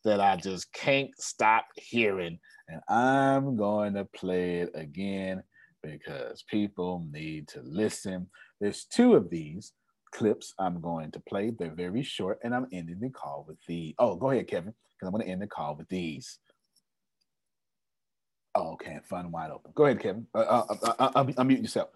that 0.04 0.20
I 0.20 0.36
just 0.36 0.72
can't 0.72 1.10
stop 1.18 1.66
hearing. 1.76 2.38
And 2.68 2.80
I'm 2.88 3.56
going 3.56 3.94
to 3.94 4.04
play 4.04 4.60
it 4.60 4.70
again 4.74 5.42
because 5.82 6.42
people 6.42 7.06
need 7.12 7.48
to 7.48 7.60
listen. 7.62 8.28
There's 8.60 8.84
two 8.84 9.14
of 9.14 9.30
these 9.30 9.72
clips 10.12 10.54
I'm 10.58 10.80
going 10.80 11.10
to 11.12 11.20
play. 11.20 11.50
They're 11.50 11.74
very 11.74 12.02
short, 12.02 12.38
and 12.42 12.54
I'm 12.54 12.66
ending 12.72 13.00
the 13.00 13.10
call 13.10 13.44
with 13.46 13.58
the. 13.66 13.94
Oh, 13.98 14.16
go 14.16 14.30
ahead, 14.30 14.48
Kevin, 14.48 14.72
because 14.94 15.06
I'm 15.06 15.12
going 15.12 15.24
to 15.24 15.30
end 15.30 15.42
the 15.42 15.46
call 15.46 15.76
with 15.76 15.88
these. 15.88 16.38
Oh, 18.54 18.72
okay, 18.72 18.98
fun 19.04 19.30
wide 19.30 19.50
open. 19.50 19.72
Go 19.74 19.84
ahead, 19.84 20.00
Kevin. 20.00 20.26
Uh, 20.34 20.38
uh, 20.38 20.64
uh, 20.82 20.94
uh, 20.98 21.24
unmute 21.24 21.62
yourself. 21.62 21.90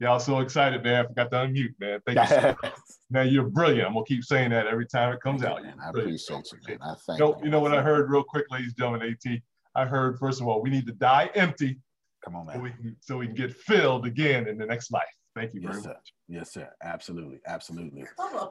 Y'all 0.00 0.20
so 0.20 0.38
excited, 0.40 0.84
man. 0.84 1.04
I 1.04 1.08
forgot 1.08 1.30
to 1.32 1.36
unmute, 1.38 1.74
man. 1.80 2.00
Thank 2.06 2.18
you. 2.18 2.26
So 2.26 2.56
man, 3.10 3.28
you're 3.28 3.48
brilliant. 3.48 3.88
I'm 3.88 3.94
gonna 3.94 4.04
keep 4.04 4.22
saying 4.22 4.50
that 4.50 4.66
every 4.66 4.86
time 4.86 5.12
it 5.12 5.20
comes 5.20 5.42
out. 5.42 5.62
Man, 5.62 5.74
I 5.82 5.88
appreciate 5.88 6.52
you, 6.52 6.58
man. 6.68 6.78
I 6.82 6.94
thank 7.04 7.18
you. 7.18 7.24
Know, 7.24 7.40
you 7.42 7.50
know 7.50 7.60
what 7.60 7.74
I 7.74 7.82
heard 7.82 8.08
real 8.10 8.22
quick, 8.22 8.46
ladies 8.50 8.68
and 8.68 8.76
gentlemen, 8.76 9.16
AT? 9.26 9.40
I 9.74 9.86
heard, 9.86 10.18
first 10.18 10.40
of 10.40 10.46
all, 10.46 10.62
we 10.62 10.70
need 10.70 10.86
to 10.86 10.92
die 10.92 11.30
empty. 11.34 11.78
Come 12.24 12.36
on, 12.36 12.46
man. 12.46 12.56
So 12.56 12.62
we 12.62 12.70
can, 12.70 12.96
so 13.00 13.16
we 13.18 13.26
can 13.26 13.34
get 13.34 13.52
filled 13.52 14.06
again 14.06 14.46
in 14.46 14.56
the 14.56 14.66
next 14.66 14.92
life. 14.92 15.04
Thank 15.38 15.54
you 15.54 15.60
yes, 15.60 15.70
very 15.70 15.82
sir. 15.82 15.88
much. 15.90 16.12
Yes, 16.28 16.52
sir. 16.52 16.68
Absolutely. 16.82 17.38
Absolutely. 17.46 18.04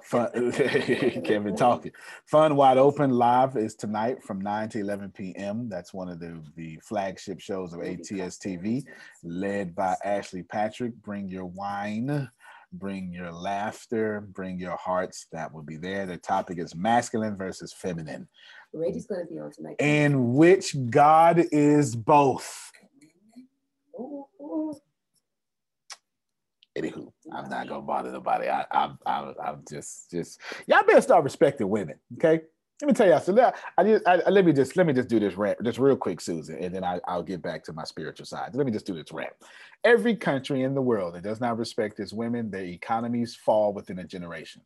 Fun, 0.03 0.51
Kevin 1.23 1.55
talking. 1.57 1.91
Fun 2.25 2.55
Wide 2.55 2.77
Open 2.77 3.11
live 3.11 3.57
is 3.57 3.75
tonight 3.75 4.23
from 4.23 4.39
9 4.39 4.69
to 4.69 4.79
11 4.79 5.11
p.m. 5.11 5.67
That's 5.67 5.93
one 5.93 6.07
of 6.07 6.19
the, 6.19 6.41
the 6.55 6.79
flagship 6.83 7.39
shows 7.41 7.73
of 7.73 7.81
ATS 7.81 8.37
TV, 8.37 8.83
led 9.23 9.75
by 9.75 9.95
Ashley 10.05 10.43
Patrick. 10.43 10.95
Bring 11.03 11.27
your 11.27 11.45
wine, 11.45 12.29
bring 12.71 13.11
your 13.11 13.31
laughter, 13.31 14.21
bring 14.21 14.57
your 14.57 14.77
hearts. 14.77 15.27
That 15.33 15.53
will 15.53 15.63
be 15.63 15.77
there. 15.77 16.05
The 16.05 16.17
topic 16.17 16.59
is 16.59 16.73
masculine 16.73 17.35
versus 17.35 17.73
feminine. 17.73 18.29
Brady's 18.73 19.07
going 19.07 19.27
to 19.27 19.33
be 19.33 19.39
on 19.39 19.51
tonight. 19.51 19.75
In 19.79 20.35
which 20.35 20.75
God 20.89 21.43
is 21.51 21.95
both. 21.95 22.71
Ooh, 23.99 24.25
ooh 24.39 24.73
anywho, 26.77 27.11
I'm 27.33 27.49
not 27.49 27.67
gonna 27.67 27.81
bother 27.81 28.11
nobody. 28.11 28.47
I, 28.47 28.65
I, 28.71 28.91
I, 29.05 29.33
I'm 29.43 29.63
just, 29.69 30.11
just 30.11 30.39
y'all 30.67 30.83
better 30.83 31.01
start 31.01 31.23
respecting 31.23 31.69
women, 31.69 31.95
okay? 32.15 32.41
Let 32.81 32.87
me 32.87 32.93
tell 32.93 33.07
y'all. 33.07 33.19
So 33.19 33.31
that 33.33 33.55
I 33.77 33.83
just, 33.83 34.07
I, 34.07 34.17
let 34.29 34.45
me 34.45 34.53
just, 34.53 34.77
let 34.77 34.85
me 34.85 34.93
just 34.93 35.09
do 35.09 35.19
this 35.19 35.33
rant, 35.33 35.57
just 35.63 35.79
real 35.79 35.95
quick, 35.95 36.21
Susan, 36.21 36.57
and 36.59 36.73
then 36.73 36.83
I, 36.83 36.99
I'll 37.07 37.23
get 37.23 37.41
back 37.41 37.63
to 37.65 37.73
my 37.73 37.83
spiritual 37.83 38.25
side. 38.25 38.51
Let 38.53 38.65
me 38.65 38.71
just 38.71 38.85
do 38.85 38.93
this 38.93 39.11
rant. 39.11 39.33
Every 39.83 40.15
country 40.15 40.61
in 40.61 40.75
the 40.75 40.81
world 40.81 41.15
that 41.15 41.23
does 41.23 41.41
not 41.41 41.57
respect 41.57 41.99
its 41.99 42.13
women, 42.13 42.51
their 42.51 42.63
economies 42.63 43.35
fall 43.35 43.73
within 43.73 43.97
a 43.99 44.03
generation. 44.03 44.61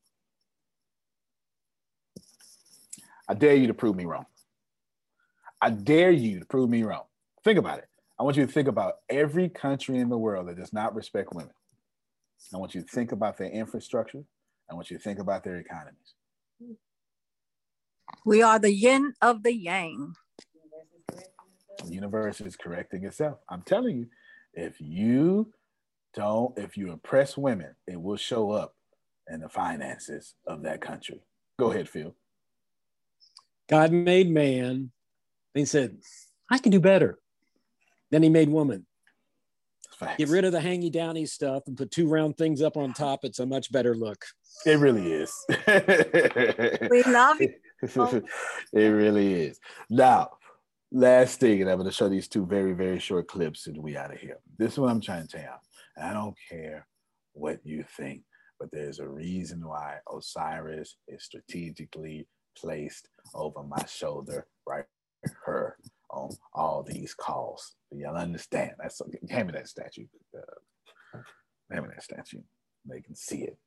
I 3.30 3.34
dare 3.34 3.56
you 3.56 3.68
to 3.68 3.74
prove 3.74 3.96
me 3.96 4.04
wrong. 4.06 4.26
I 5.62 5.70
dare 5.70 6.12
you 6.12 6.40
to 6.40 6.46
prove 6.46 6.70
me 6.70 6.84
wrong. 6.84 7.04
Think 7.46 7.60
about 7.60 7.78
it. 7.78 7.88
I 8.20 8.24
want 8.24 8.36
you 8.36 8.46
to 8.46 8.52
think 8.52 8.68
about 8.68 8.98
every 9.10 9.48
country 9.48 10.00
in 10.00 10.10
the 10.10 10.18
world 10.18 10.48
that 10.48 10.58
does 10.58 10.74
not 10.74 10.94
respect 10.96 11.34
women. 11.34 11.54
I 12.54 12.58
want 12.58 12.76
you 12.76 12.82
to 12.82 12.88
think 12.88 13.12
about 13.12 13.38
their 13.38 13.50
infrastructure. 13.50 14.24
I 14.70 14.74
want 14.74 14.90
you 14.90 14.98
to 14.98 15.04
think 15.04 15.20
about 15.20 15.44
their 15.44 15.58
economies. 15.58 16.16
We 18.26 18.42
are 18.42 18.60
the 18.60 18.74
yin 18.74 19.14
of 19.22 19.44
the 19.44 19.54
yang. 19.54 20.16
The 21.86 21.94
universe 21.94 22.42
is 22.42 22.56
correcting 22.56 23.06
itself. 23.06 23.40
I'm 23.50 23.64
telling 23.64 23.98
you, 23.98 24.08
if 24.54 24.76
you 24.80 25.52
don't, 26.14 26.58
if 26.58 26.78
you 26.78 26.92
oppress 26.92 27.38
women, 27.38 27.76
it 27.88 28.00
will 28.02 28.18
show 28.18 28.52
up 28.52 28.76
in 29.30 29.40
the 29.42 29.50
finances 29.50 30.36
of 30.46 30.64
that 30.64 30.82
country. 30.82 31.22
Go 31.58 31.72
ahead, 31.72 31.90
Phil. 31.90 32.16
God 33.70 33.92
made 33.92 34.30
man. 34.30 34.92
He 35.54 35.66
said, 35.66 35.98
I 36.50 36.58
can 36.58 36.72
do 36.72 36.80
better. 36.80 37.20
Then 38.10 38.24
he 38.24 38.30
made 38.30 38.50
woman. 38.50 38.86
Facts. 40.02 40.18
Get 40.18 40.30
rid 40.30 40.45
of 40.45 40.52
the 40.52 40.60
hangy 40.60 40.91
downy 40.91 41.28
stuff 41.28 41.64
and 41.68 41.78
put 41.78 41.91
two 41.91 42.07
round 42.07 42.36
things 42.36 42.61
up 42.64 42.76
on 42.76 42.91
top. 42.91 43.23
It's 43.23 43.38
a 43.38 43.45
much 43.45 43.72
better 43.72 43.95
look. 43.95 44.26
It 44.65 44.80
really 44.80 45.14
is. 45.14 45.32
we 46.90 47.03
love 47.03 47.40
you. 47.41 47.53
it 48.73 48.88
really 48.88 49.34
is. 49.44 49.60
Now, 49.91 50.32
last 50.91 51.40
thing, 51.40 51.61
and 51.61 51.69
I'm 51.69 51.78
going 51.78 51.88
to 51.88 51.95
show 51.95 52.10
these 52.10 52.28
two 52.28 52.48
very, 52.48 52.73
very 52.73 52.98
short 52.98 53.28
clips 53.28 53.68
and 53.68 53.78
we 53.78 53.95
out 53.95 54.11
of 54.11 54.19
here. 54.19 54.40
This 54.57 54.73
is 54.73 54.80
what 54.80 54.90
I'm 54.90 55.02
trying 55.02 55.28
to 55.28 55.28
tell 55.28 55.41
you. 55.41 56.03
I 56.03 56.14
don't 56.14 56.36
care 56.49 56.88
what 57.34 57.60
you 57.64 57.86
think, 57.95 58.23
but 58.60 58.69
there's 58.72 58.98
a 58.98 59.07
reason 59.07 59.68
why 59.68 59.98
Osiris 60.11 60.95
is 61.07 61.23
strategically 61.23 62.28
placed 62.57 63.07
over 63.36 63.61
my 63.61 63.86
shoulder 63.86 64.48
right 64.68 64.86
here 65.45 65.78
on 66.12 66.36
all 66.54 66.84
these 66.84 67.14
calls. 67.14 67.76
Y'all 67.92 68.16
understand? 68.16 68.72
That's 68.80 69.02
hand 69.30 69.48
me 69.48 69.54
that 69.54 69.68
statue. 69.68 70.06
Uh, 70.36 71.20
hand 71.72 71.84
me 71.84 71.90
that 71.94 72.04
statue. 72.04 72.42
They 72.86 73.02
can 73.02 73.16
see 73.16 73.44
it. 73.44 73.58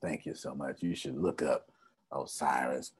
Thank 0.00 0.26
you 0.26 0.34
so 0.34 0.54
much. 0.54 0.82
You 0.82 0.94
should 0.94 1.16
look 1.16 1.42
up 1.42 1.70
Osiris. 2.12 2.92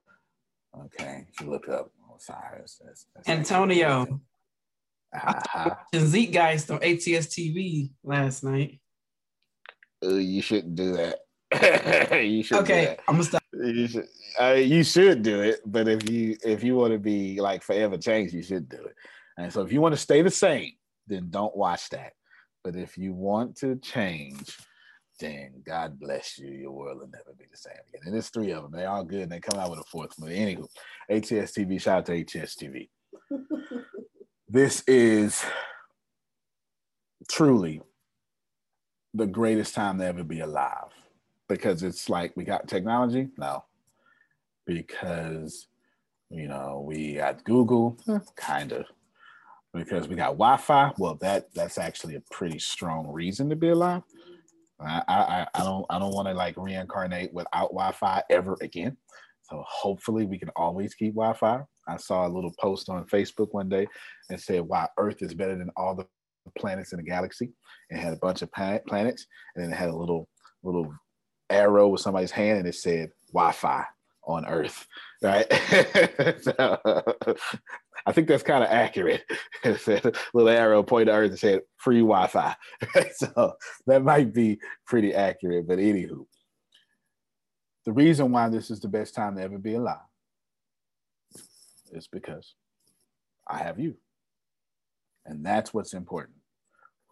Okay, 0.84 1.26
you 1.26 1.32
should 1.38 1.48
look 1.48 1.68
up 1.68 1.90
Osiris. 2.14 2.80
That's, 2.84 3.06
that's 3.14 3.28
Antonio. 3.28 4.20
Uh-huh. 5.14 5.74
And 5.92 6.06
Zeitgeist 6.06 6.70
on 6.70 6.76
ATS 6.76 7.26
TV 7.26 7.90
last 8.02 8.42
night. 8.44 8.80
Uh, 10.02 10.14
you 10.14 10.40
shouldn't 10.40 10.74
do 10.74 10.96
that. 10.96 11.18
you 12.24 12.42
should. 12.42 12.58
Okay, 12.58 12.96
I'm 13.06 13.16
gonna 13.16 13.24
stop. 13.24 13.41
You 13.52 13.86
should. 13.86 14.08
Uh, 14.40 14.52
you 14.52 14.82
should 14.82 15.22
do 15.22 15.40
it, 15.42 15.60
but 15.66 15.86
if 15.86 16.08
you 16.08 16.36
if 16.42 16.64
you 16.64 16.74
want 16.74 16.92
to 16.92 16.98
be 16.98 17.40
like 17.40 17.62
forever 17.62 17.98
changed, 17.98 18.32
you 18.32 18.42
should 18.42 18.68
do 18.68 18.78
it. 18.78 18.94
And 19.36 19.52
so, 19.52 19.60
if 19.62 19.72
you 19.72 19.80
want 19.80 19.94
to 19.94 20.00
stay 20.00 20.22
the 20.22 20.30
same, 20.30 20.72
then 21.06 21.28
don't 21.28 21.56
watch 21.56 21.90
that. 21.90 22.12
But 22.64 22.76
if 22.76 22.96
you 22.96 23.12
want 23.12 23.56
to 23.56 23.76
change, 23.76 24.56
then 25.20 25.62
God 25.66 26.00
bless 26.00 26.38
you. 26.38 26.48
Your 26.48 26.72
world 26.72 27.00
will 27.00 27.08
never 27.08 27.34
be 27.38 27.44
the 27.50 27.56
same 27.56 27.74
again. 27.88 28.02
And 28.06 28.14
there's 28.14 28.30
three 28.30 28.52
of 28.52 28.62
them. 28.62 28.72
They're 28.72 28.88
all 28.88 29.04
good, 29.04 29.22
and 29.22 29.32
they 29.32 29.40
come 29.40 29.60
out 29.60 29.70
with 29.70 29.80
a 29.80 29.84
fourth 29.84 30.18
movie. 30.18 30.38
Anywho, 30.38 30.68
ATS 31.10 31.52
TV. 31.52 31.80
Shout 31.80 31.98
out 31.98 32.06
to 32.06 32.20
ATS 32.20 32.56
TV. 32.56 32.88
this 34.48 34.82
is 34.86 35.44
truly 37.28 37.82
the 39.12 39.26
greatest 39.26 39.74
time 39.74 39.98
to 39.98 40.06
ever 40.06 40.24
be 40.24 40.40
alive 40.40 40.88
because 41.48 41.82
it's 41.82 42.08
like 42.08 42.36
we 42.36 42.44
got 42.44 42.68
technology? 42.68 43.28
No. 43.36 43.64
Because 44.66 45.66
you 46.32 46.48
know 46.48 46.82
we 46.84 47.14
got 47.14 47.44
google 47.44 47.98
hmm. 48.06 48.16
kind 48.36 48.72
of 48.72 48.86
because 49.74 50.08
we 50.08 50.16
got 50.16 50.38
wi-fi 50.38 50.90
well 50.98 51.14
that 51.16 51.52
that's 51.54 51.78
actually 51.78 52.14
a 52.14 52.22
pretty 52.30 52.58
strong 52.58 53.06
reason 53.08 53.48
to 53.50 53.56
be 53.56 53.68
alive. 53.68 54.02
I 54.80 55.02
i, 55.08 55.46
I 55.54 55.62
don't 55.62 55.86
i 55.90 55.98
don't 55.98 56.14
want 56.14 56.28
to 56.28 56.34
like 56.34 56.56
reincarnate 56.56 57.32
without 57.32 57.68
wi-fi 57.68 58.22
ever 58.30 58.56
again. 58.60 58.96
So 59.42 59.62
hopefully 59.66 60.24
we 60.24 60.38
can 60.38 60.50
always 60.56 60.94
keep 60.94 61.14
wi-fi. 61.14 61.60
I 61.86 61.96
saw 61.98 62.26
a 62.26 62.34
little 62.34 62.52
post 62.58 62.88
on 62.88 63.04
facebook 63.06 63.48
one 63.52 63.68
day 63.68 63.86
and 64.30 64.40
said 64.40 64.62
why 64.62 64.88
earth 64.98 65.22
is 65.22 65.34
better 65.34 65.56
than 65.56 65.70
all 65.76 65.94
the 65.94 66.06
planets 66.58 66.92
in 66.92 66.98
the 66.98 67.04
galaxy. 67.04 67.52
And 67.90 68.00
had 68.00 68.14
a 68.14 68.16
bunch 68.16 68.42
of 68.42 68.50
planets 68.52 69.26
and 69.54 69.64
then 69.64 69.72
it 69.72 69.76
had 69.76 69.90
a 69.90 69.96
little 69.96 70.28
little 70.62 70.92
arrow 71.52 71.88
with 71.88 72.00
somebody's 72.00 72.30
hand 72.30 72.58
and 72.58 72.68
it 72.68 72.74
said 72.74 73.10
wi-fi 73.32 73.84
on 74.24 74.46
earth 74.46 74.86
right? 75.22 75.46
So, 76.42 76.78
i 78.04 78.10
think 78.10 78.26
that's 78.26 78.42
kind 78.42 78.64
of 78.64 78.70
accurate 78.70 79.22
little 79.64 80.48
arrow 80.48 80.82
pointed 80.82 81.06
to 81.06 81.12
earth 81.12 81.30
and 81.30 81.38
said 81.38 81.60
free 81.76 82.00
wi-fi. 82.00 82.54
So 83.14 83.54
that 83.86 84.02
might 84.02 84.34
be 84.34 84.58
pretty 84.86 85.14
accurate 85.14 85.68
but 85.68 85.78
anywho. 85.78 86.26
The 87.84 87.92
reason 87.92 88.32
why 88.32 88.48
this 88.48 88.70
is 88.70 88.80
the 88.80 88.88
best 88.88 89.14
time 89.14 89.36
to 89.36 89.42
ever 89.42 89.58
be 89.58 89.74
alive 89.74 89.98
is 91.92 92.08
because 92.08 92.54
i 93.46 93.58
have 93.58 93.78
you. 93.78 93.94
And 95.24 95.44
that's 95.46 95.72
what's 95.72 95.94
important. 95.94 96.36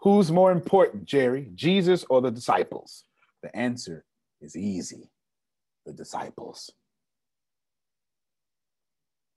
Who's 0.02 0.32
more 0.32 0.50
important, 0.50 1.04
Jerry, 1.04 1.50
Jesus 1.54 2.04
or 2.08 2.20
the 2.20 2.30
disciples? 2.30 3.04
The 3.42 3.54
answer 3.54 4.04
is 4.40 4.56
easy 4.56 5.10
the 5.86 5.92
disciples. 5.92 6.70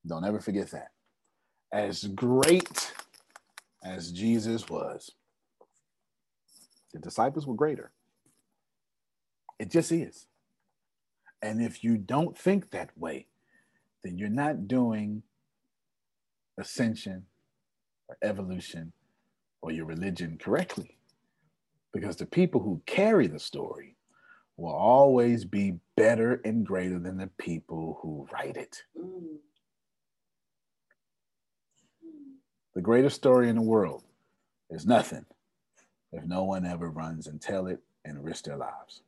Don't 0.06 0.26
ever 0.26 0.40
forget 0.40 0.72
that. 0.72 0.90
As 1.72 2.04
great 2.04 2.94
as 3.84 4.12
Jesus 4.12 4.70
was, 4.70 5.12
the 6.94 7.00
disciples 7.00 7.48
were 7.48 7.56
greater. 7.56 7.92
It 9.60 9.72
just 9.72 9.92
is. 9.92 10.28
And 11.42 11.62
if 11.62 11.84
you 11.84 11.98
don't 11.98 12.38
think 12.38 12.72
that 12.72 12.92
way, 12.98 13.28
then 14.04 14.18
you're 14.18 14.30
not 14.30 14.68
doing 14.68 15.24
ascension 16.60 17.26
or 18.08 18.18
evolution 18.22 18.94
or 19.62 19.72
your 19.72 19.86
religion 19.86 20.38
correctly. 20.42 20.98
Because 21.94 22.18
the 22.18 22.26
people 22.26 22.62
who 22.62 22.82
carry 22.86 23.28
the 23.28 23.40
story 23.40 23.96
will 24.64 24.72
always 24.72 25.44
be 25.44 25.74
better 25.98 26.40
and 26.46 26.66
greater 26.66 26.98
than 26.98 27.18
the 27.18 27.28
people 27.38 28.00
who 28.02 28.26
write 28.32 28.56
it. 28.56 28.82
The 32.74 32.82
greatest 32.82 33.18
story 33.18 33.50
in 33.50 33.58
the 33.58 33.62
world 33.62 34.04
is 34.70 34.86
nothing 34.86 35.26
if 36.14 36.24
no 36.24 36.46
one 36.46 36.66
ever 36.66 36.90
runs 36.90 37.28
and 37.28 37.42
tell 37.42 37.68
it 37.68 37.82
and 38.06 38.24
risk 38.24 38.46
their 38.46 38.56
lives. 38.56 39.02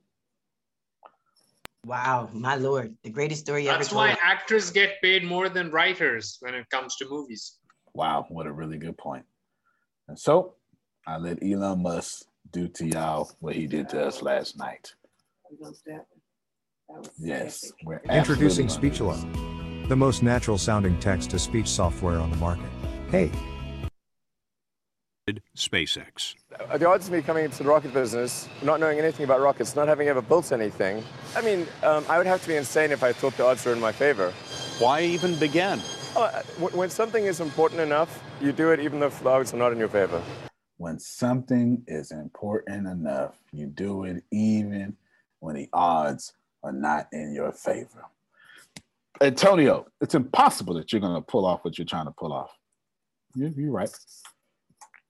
Wow, 1.85 2.29
my 2.33 2.55
lord, 2.55 2.93
the 3.03 3.09
greatest 3.09 3.45
story 3.45 3.69
ever 3.69 3.77
That's 3.77 3.91
told. 3.91 4.09
why 4.09 4.17
actors 4.21 4.71
get 4.71 5.01
paid 5.01 5.23
more 5.23 5.47
than 5.47 5.71
writers 5.71 6.35
when 6.41 6.53
it 6.53 6.69
comes 6.69 6.97
to 6.97 7.07
movies. 7.09 7.59
Wow, 7.93 8.25
what 8.27 8.45
a 8.45 8.51
really 8.51 8.77
good 8.77 8.97
point. 8.97 9.23
And 10.09 10.19
so 10.19 10.55
I 11.07 11.17
let 11.17 11.41
Elon 11.41 11.81
Musk 11.81 12.25
do 12.51 12.67
to 12.67 12.85
y'all 12.85 13.31
what 13.39 13.55
he 13.55 13.67
did 13.67 13.87
to 13.89 14.05
us 14.05 14.21
last 14.21 14.57
night. 14.57 14.93
Yes. 17.17 17.71
we're 17.83 18.01
Introducing 18.09 18.65
absolutely 18.65 18.91
Speechelo, 18.91 19.87
the 19.89 19.95
most 19.95 20.23
natural 20.23 20.57
sounding 20.57 20.99
text 20.99 21.29
to 21.31 21.39
speech 21.39 21.67
software 21.67 22.19
on 22.19 22.29
the 22.29 22.37
market. 22.37 22.69
Hey. 23.09 23.31
SpaceX. 25.57 26.35
Uh, 26.69 26.77
The 26.77 26.87
odds 26.87 27.07
of 27.07 27.13
me 27.13 27.21
coming 27.23 27.45
into 27.45 27.63
the 27.63 27.69
rocket 27.69 27.91
business, 27.91 28.47
not 28.61 28.79
knowing 28.79 28.99
anything 28.99 29.23
about 29.23 29.41
rockets, 29.41 29.75
not 29.75 29.87
having 29.87 30.07
ever 30.07 30.21
built 30.21 30.51
anything, 30.51 31.03
I 31.35 31.41
mean, 31.41 31.65
um, 31.81 32.05
I 32.07 32.19
would 32.19 32.27
have 32.27 32.43
to 32.43 32.47
be 32.47 32.55
insane 32.55 32.91
if 32.91 33.03
I 33.03 33.11
thought 33.11 33.35
the 33.35 33.43
odds 33.43 33.65
were 33.65 33.73
in 33.73 33.79
my 33.79 33.91
favor. 33.91 34.31
Why 34.77 35.01
even 35.01 35.35
begin? 35.39 35.79
Oh, 36.15 36.23
uh, 36.23 36.43
when 36.69 36.91
something 36.91 37.25
is 37.25 37.39
important 37.39 37.81
enough, 37.81 38.23
you 38.39 38.51
do 38.51 38.69
it 38.71 38.79
even 38.79 39.01
if 39.01 39.23
the 39.23 39.29
odds 39.29 39.51
are 39.53 39.57
not 39.57 39.71
in 39.71 39.79
your 39.79 39.87
favor. 39.89 40.21
When 40.77 40.99
something 40.99 41.83
is 41.87 42.11
important 42.11 42.85
enough, 42.87 43.41
you 43.51 43.65
do 43.65 44.03
it 44.03 44.23
even 44.31 44.95
when 45.45 45.55
the 45.55 45.69
odds 45.71 46.33
are 46.63 46.71
not 46.71 47.07
in 47.13 47.33
your 47.33 47.51
favor. 47.51 48.05
Antonio, 49.21 49.85
it's 50.01 50.15
impossible 50.15 50.73
that 50.73 50.91
you're 50.91 50.99
going 50.99 51.15
to 51.15 51.21
pull 51.21 51.45
off 51.45 51.63
what 51.63 51.77
you're 51.77 51.85
trying 51.85 52.05
to 52.07 52.11
pull 52.11 52.33
off. 52.33 52.51
You- 53.35 53.53
You're 53.55 53.71
right. 53.71 53.89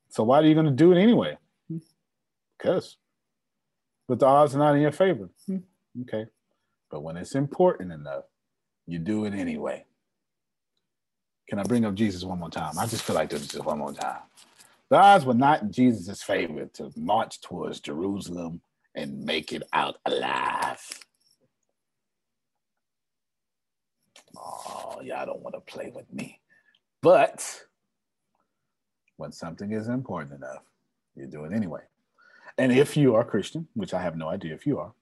So 0.09 0.23
why 0.23 0.39
are 0.39 0.45
you 0.45 0.53
going 0.53 0.65
to 0.67 0.71
do 0.71 0.91
it 0.91 1.01
anyway? 1.01 1.37
Because. 2.57 2.97
But 4.07 4.19
the 4.19 4.25
odds 4.27 4.55
are 4.55 4.59
not 4.59 4.75
in 4.75 4.81
your 4.81 4.91
favor. 4.91 5.29
Okay. 6.01 6.25
But 6.91 7.01
when 7.01 7.17
it's 7.17 7.35
important 7.35 7.91
enough, 7.91 8.25
you 8.85 8.99
do 8.99 9.25
it 9.25 9.33
anyway. 9.33 9.85
Can 11.49 11.59
I 11.59 11.63
bring 11.63 11.85
up 11.85 11.95
Jesus 11.95 12.23
one 12.23 12.39
more 12.39 12.49
time? 12.49 12.77
I 12.77 12.85
just 12.85 13.03
feel 13.03 13.15
like 13.15 13.29
doing 13.29 13.41
this 13.41 13.55
one 13.55 13.79
more 13.79 13.93
time. 13.93 14.19
The 14.89 14.97
odds 14.97 15.25
were 15.25 15.33
not 15.33 15.63
in 15.63 15.71
Jesus' 15.71 16.21
favor 16.21 16.65
to 16.75 16.91
march 16.95 17.41
towards 17.41 17.79
Jerusalem 17.79 18.61
and 18.95 19.23
make 19.25 19.51
it 19.51 19.63
out 19.73 19.97
alive. 20.05 20.81
Oh, 24.37 25.01
y'all 25.03 25.25
don't 25.25 25.41
want 25.41 25.55
to 25.55 25.61
play 25.61 25.91
with 25.93 26.11
me. 26.11 26.39
But 27.01 27.65
when 29.17 29.31
something 29.31 29.71
is 29.71 29.87
important 29.87 30.33
enough, 30.33 30.63
you 31.15 31.27
do 31.27 31.45
it 31.45 31.53
anyway. 31.53 31.81
And 32.57 32.71
if 32.71 32.95
you 32.95 33.15
are 33.15 33.23
Christian, 33.23 33.67
which 33.73 33.93
I 33.93 34.01
have 34.01 34.15
no 34.15 34.29
idea 34.29 34.53
if 34.53 34.65
you 34.65 34.79
are, 34.79 34.93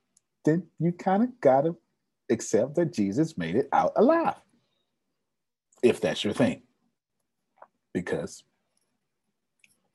then 0.45 0.68
you 0.80 0.91
kind 0.91 1.24
of 1.24 1.40
got 1.40 1.61
to 1.61 1.78
accept 2.30 2.76
that 2.76 2.94
Jesus 2.94 3.38
made 3.38 3.56
it 3.56 3.70
out 3.72 3.94
alive. 3.95 4.36
If 5.82 6.02
that's 6.02 6.24
your 6.24 6.34
thing. 6.34 6.64
Because 7.94 8.44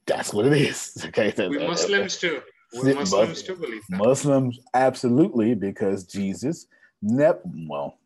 that's 0.06 0.32
what 0.32 0.46
it 0.46 0.52
is. 0.52 1.04
Okay. 1.08 1.32
We 1.48 1.58
Muslims 1.66 2.18
too. 2.18 2.40
Muslims 2.74 3.42
too 3.42 3.56
believe 3.56 3.82
that. 3.88 3.98
Muslims 3.98 4.58
absolutely, 4.74 5.54
because 5.54 6.04
Jesus, 6.04 6.66
nep- 7.02 7.42
well, 7.44 7.98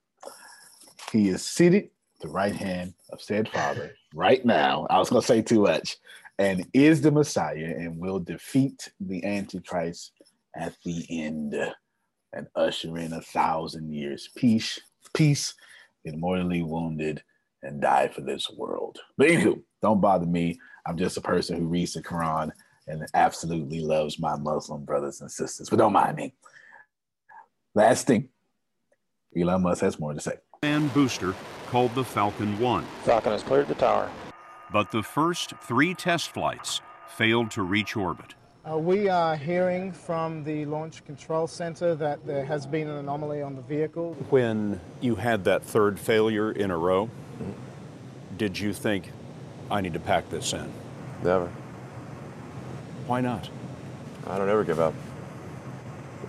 he 1.10 1.28
is 1.28 1.44
seated 1.44 1.84
at 1.84 2.22
the 2.22 2.28
right 2.28 2.54
hand 2.54 2.94
of 3.12 3.20
said 3.20 3.48
Father 3.48 3.94
right 4.14 4.44
now. 4.44 4.86
I 4.88 4.98
was 4.98 5.10
going 5.10 5.20
to 5.20 5.26
say 5.26 5.42
too 5.42 5.62
much, 5.62 5.96
and 6.38 6.66
is 6.72 7.00
the 7.00 7.10
Messiah 7.10 7.74
and 7.76 7.98
will 7.98 8.20
defeat 8.20 8.90
the 9.00 9.24
Antichrist 9.24 10.12
at 10.56 10.76
the 10.84 11.04
end 11.10 11.54
and 12.32 12.46
usher 12.54 12.98
in 12.98 13.12
a 13.12 13.20
thousand 13.20 13.92
years 13.92 14.30
peace, 14.36 14.80
peace, 15.14 15.54
get 16.04 16.16
mortally 16.16 16.62
wounded 16.62 17.22
and 17.62 17.80
die 17.80 18.08
for 18.08 18.22
this 18.22 18.50
world. 18.50 18.98
But 19.16 19.28
anywho, 19.28 19.62
don't 19.82 20.00
bother 20.00 20.26
me. 20.26 20.58
I'm 20.86 20.96
just 20.96 21.16
a 21.16 21.20
person 21.20 21.58
who 21.58 21.66
reads 21.66 21.92
the 21.92 22.02
Quran 22.02 22.50
and 22.92 23.08
absolutely 23.14 23.80
loves 23.80 24.18
my 24.18 24.36
Muslim 24.36 24.84
brothers 24.84 25.20
and 25.20 25.30
sisters. 25.30 25.68
But 25.68 25.78
don't 25.78 25.92
mind 25.92 26.16
me. 26.16 26.34
Last 27.74 28.06
thing, 28.06 28.28
Elon 29.36 29.62
Musk 29.62 29.80
has 29.80 29.98
more 29.98 30.12
to 30.12 30.20
say. 30.20 30.34
And 30.62 30.92
booster 30.92 31.34
called 31.68 31.94
the 31.94 32.04
Falcon 32.04 32.58
1. 32.60 32.84
Falcon 33.04 33.32
has 33.32 33.42
cleared 33.42 33.68
the 33.68 33.74
tower. 33.74 34.10
But 34.72 34.90
the 34.90 35.02
first 35.02 35.54
three 35.62 35.94
test 35.94 36.32
flights 36.32 36.80
failed 37.08 37.50
to 37.52 37.62
reach 37.62 37.96
orbit. 37.96 38.34
Uh, 38.70 38.78
we 38.78 39.08
are 39.08 39.36
hearing 39.36 39.90
from 39.90 40.44
the 40.44 40.64
Launch 40.66 41.04
Control 41.04 41.48
Center 41.48 41.96
that 41.96 42.24
there 42.24 42.44
has 42.44 42.64
been 42.64 42.88
an 42.88 42.96
anomaly 42.96 43.42
on 43.42 43.56
the 43.56 43.62
vehicle. 43.62 44.14
When 44.30 44.80
you 45.00 45.16
had 45.16 45.44
that 45.44 45.64
third 45.64 45.98
failure 45.98 46.52
in 46.52 46.70
a 46.70 46.78
row, 46.78 47.10
did 48.36 48.58
you 48.58 48.72
think, 48.72 49.10
I 49.70 49.80
need 49.80 49.94
to 49.94 50.00
pack 50.00 50.30
this 50.30 50.52
in? 50.52 50.72
Never. 51.24 51.50
Why 53.06 53.20
not? 53.20 53.48
I 54.26 54.38
don't 54.38 54.48
ever 54.48 54.64
give 54.64 54.80
up. 54.80 54.94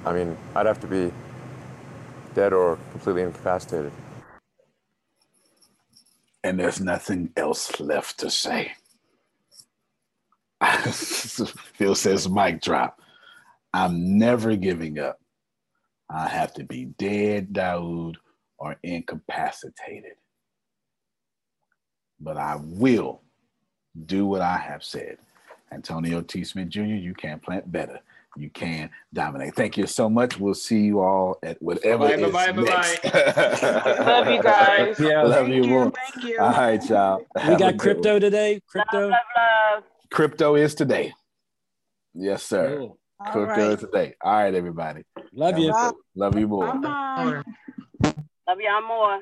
I 0.06 0.14
mean, 0.14 0.38
I'd 0.56 0.66
have 0.66 0.80
to 0.82 0.88
be 0.88 1.12
dead 2.34 2.54
or 2.54 2.78
completely 2.92 3.24
incapacitated. 3.24 3.92
And 6.44 6.60
there's 6.60 6.82
nothing 6.82 7.32
else 7.38 7.80
left 7.80 8.20
to 8.20 8.30
say. 8.30 8.74
Phil 10.64 11.96
says, 11.96 12.30
mic 12.30 12.62
drop. 12.62 13.00
I'm 13.74 14.18
never 14.18 14.56
giving 14.56 15.00
up. 15.00 15.20
I 16.10 16.28
have 16.28 16.54
to 16.56 16.64
be 16.64 16.86
dead, 16.86 17.54
Daoud, 17.54 18.16
or 18.60 18.76
incapacitated. 18.84 20.14
But 22.20 22.38
I 22.38 22.58
will 22.62 23.22
do 24.06 24.26
what 24.26 24.42
I 24.42 24.58
have 24.58 24.84
said. 24.84 25.18
Antonio 25.74 26.22
T. 26.22 26.44
Smith 26.44 26.70
Jr., 26.70 26.82
you 26.84 27.14
can 27.14 27.40
plant 27.40 27.72
better. 27.72 28.00
You 28.36 28.50
can 28.50 28.90
dominate. 29.14 29.56
Thank 29.56 29.78
you 29.78 29.86
so 29.86 30.10
much. 30.10 30.40
We'll 30.40 30.56
see 30.56 30.82
you 30.82 31.02
all 31.02 31.38
at 31.44 31.62
whatever 31.62 32.08
Bye, 32.08 32.14
is 32.16 32.32
bye, 32.32 32.52
bye, 32.52 32.62
next. 32.64 33.02
bye. 33.04 33.96
Love 34.06 34.28
you 34.28 34.42
guys. 34.42 35.00
Yeah. 35.00 35.22
Love 35.24 35.50
you 35.50 35.64
more. 35.66 35.92
Thank 35.92 36.26
you. 36.26 36.40
All 36.40 36.50
right, 36.52 36.90
y'all. 36.90 37.20
We 37.36 37.42
Have 37.42 37.60
got 37.60 37.78
crypto 37.78 38.14
one. 38.14 38.22
today. 38.22 38.60
Crypto. 38.68 39.10
Love, 39.10 39.12
love. 39.12 39.84
Crypto 40.12 40.56
is 40.56 40.74
today. 40.74 41.14
Yes, 42.16 42.42
sir. 42.44 42.78
Cool. 42.78 42.98
Crypto 43.32 43.46
right. 43.46 43.72
is 43.74 43.80
today. 43.82 44.16
All 44.22 44.34
right, 44.34 44.54
everybody. 44.54 45.04
Love 45.32 45.54
Have 45.54 45.60
you. 45.64 45.72
good- 45.72 45.96
Love 46.16 46.40
you 46.40 46.48
more. 46.48 46.74
Bye-bye. 46.74 47.44
Love 48.48 48.58
y'all 48.60 48.88
more. 48.88 49.22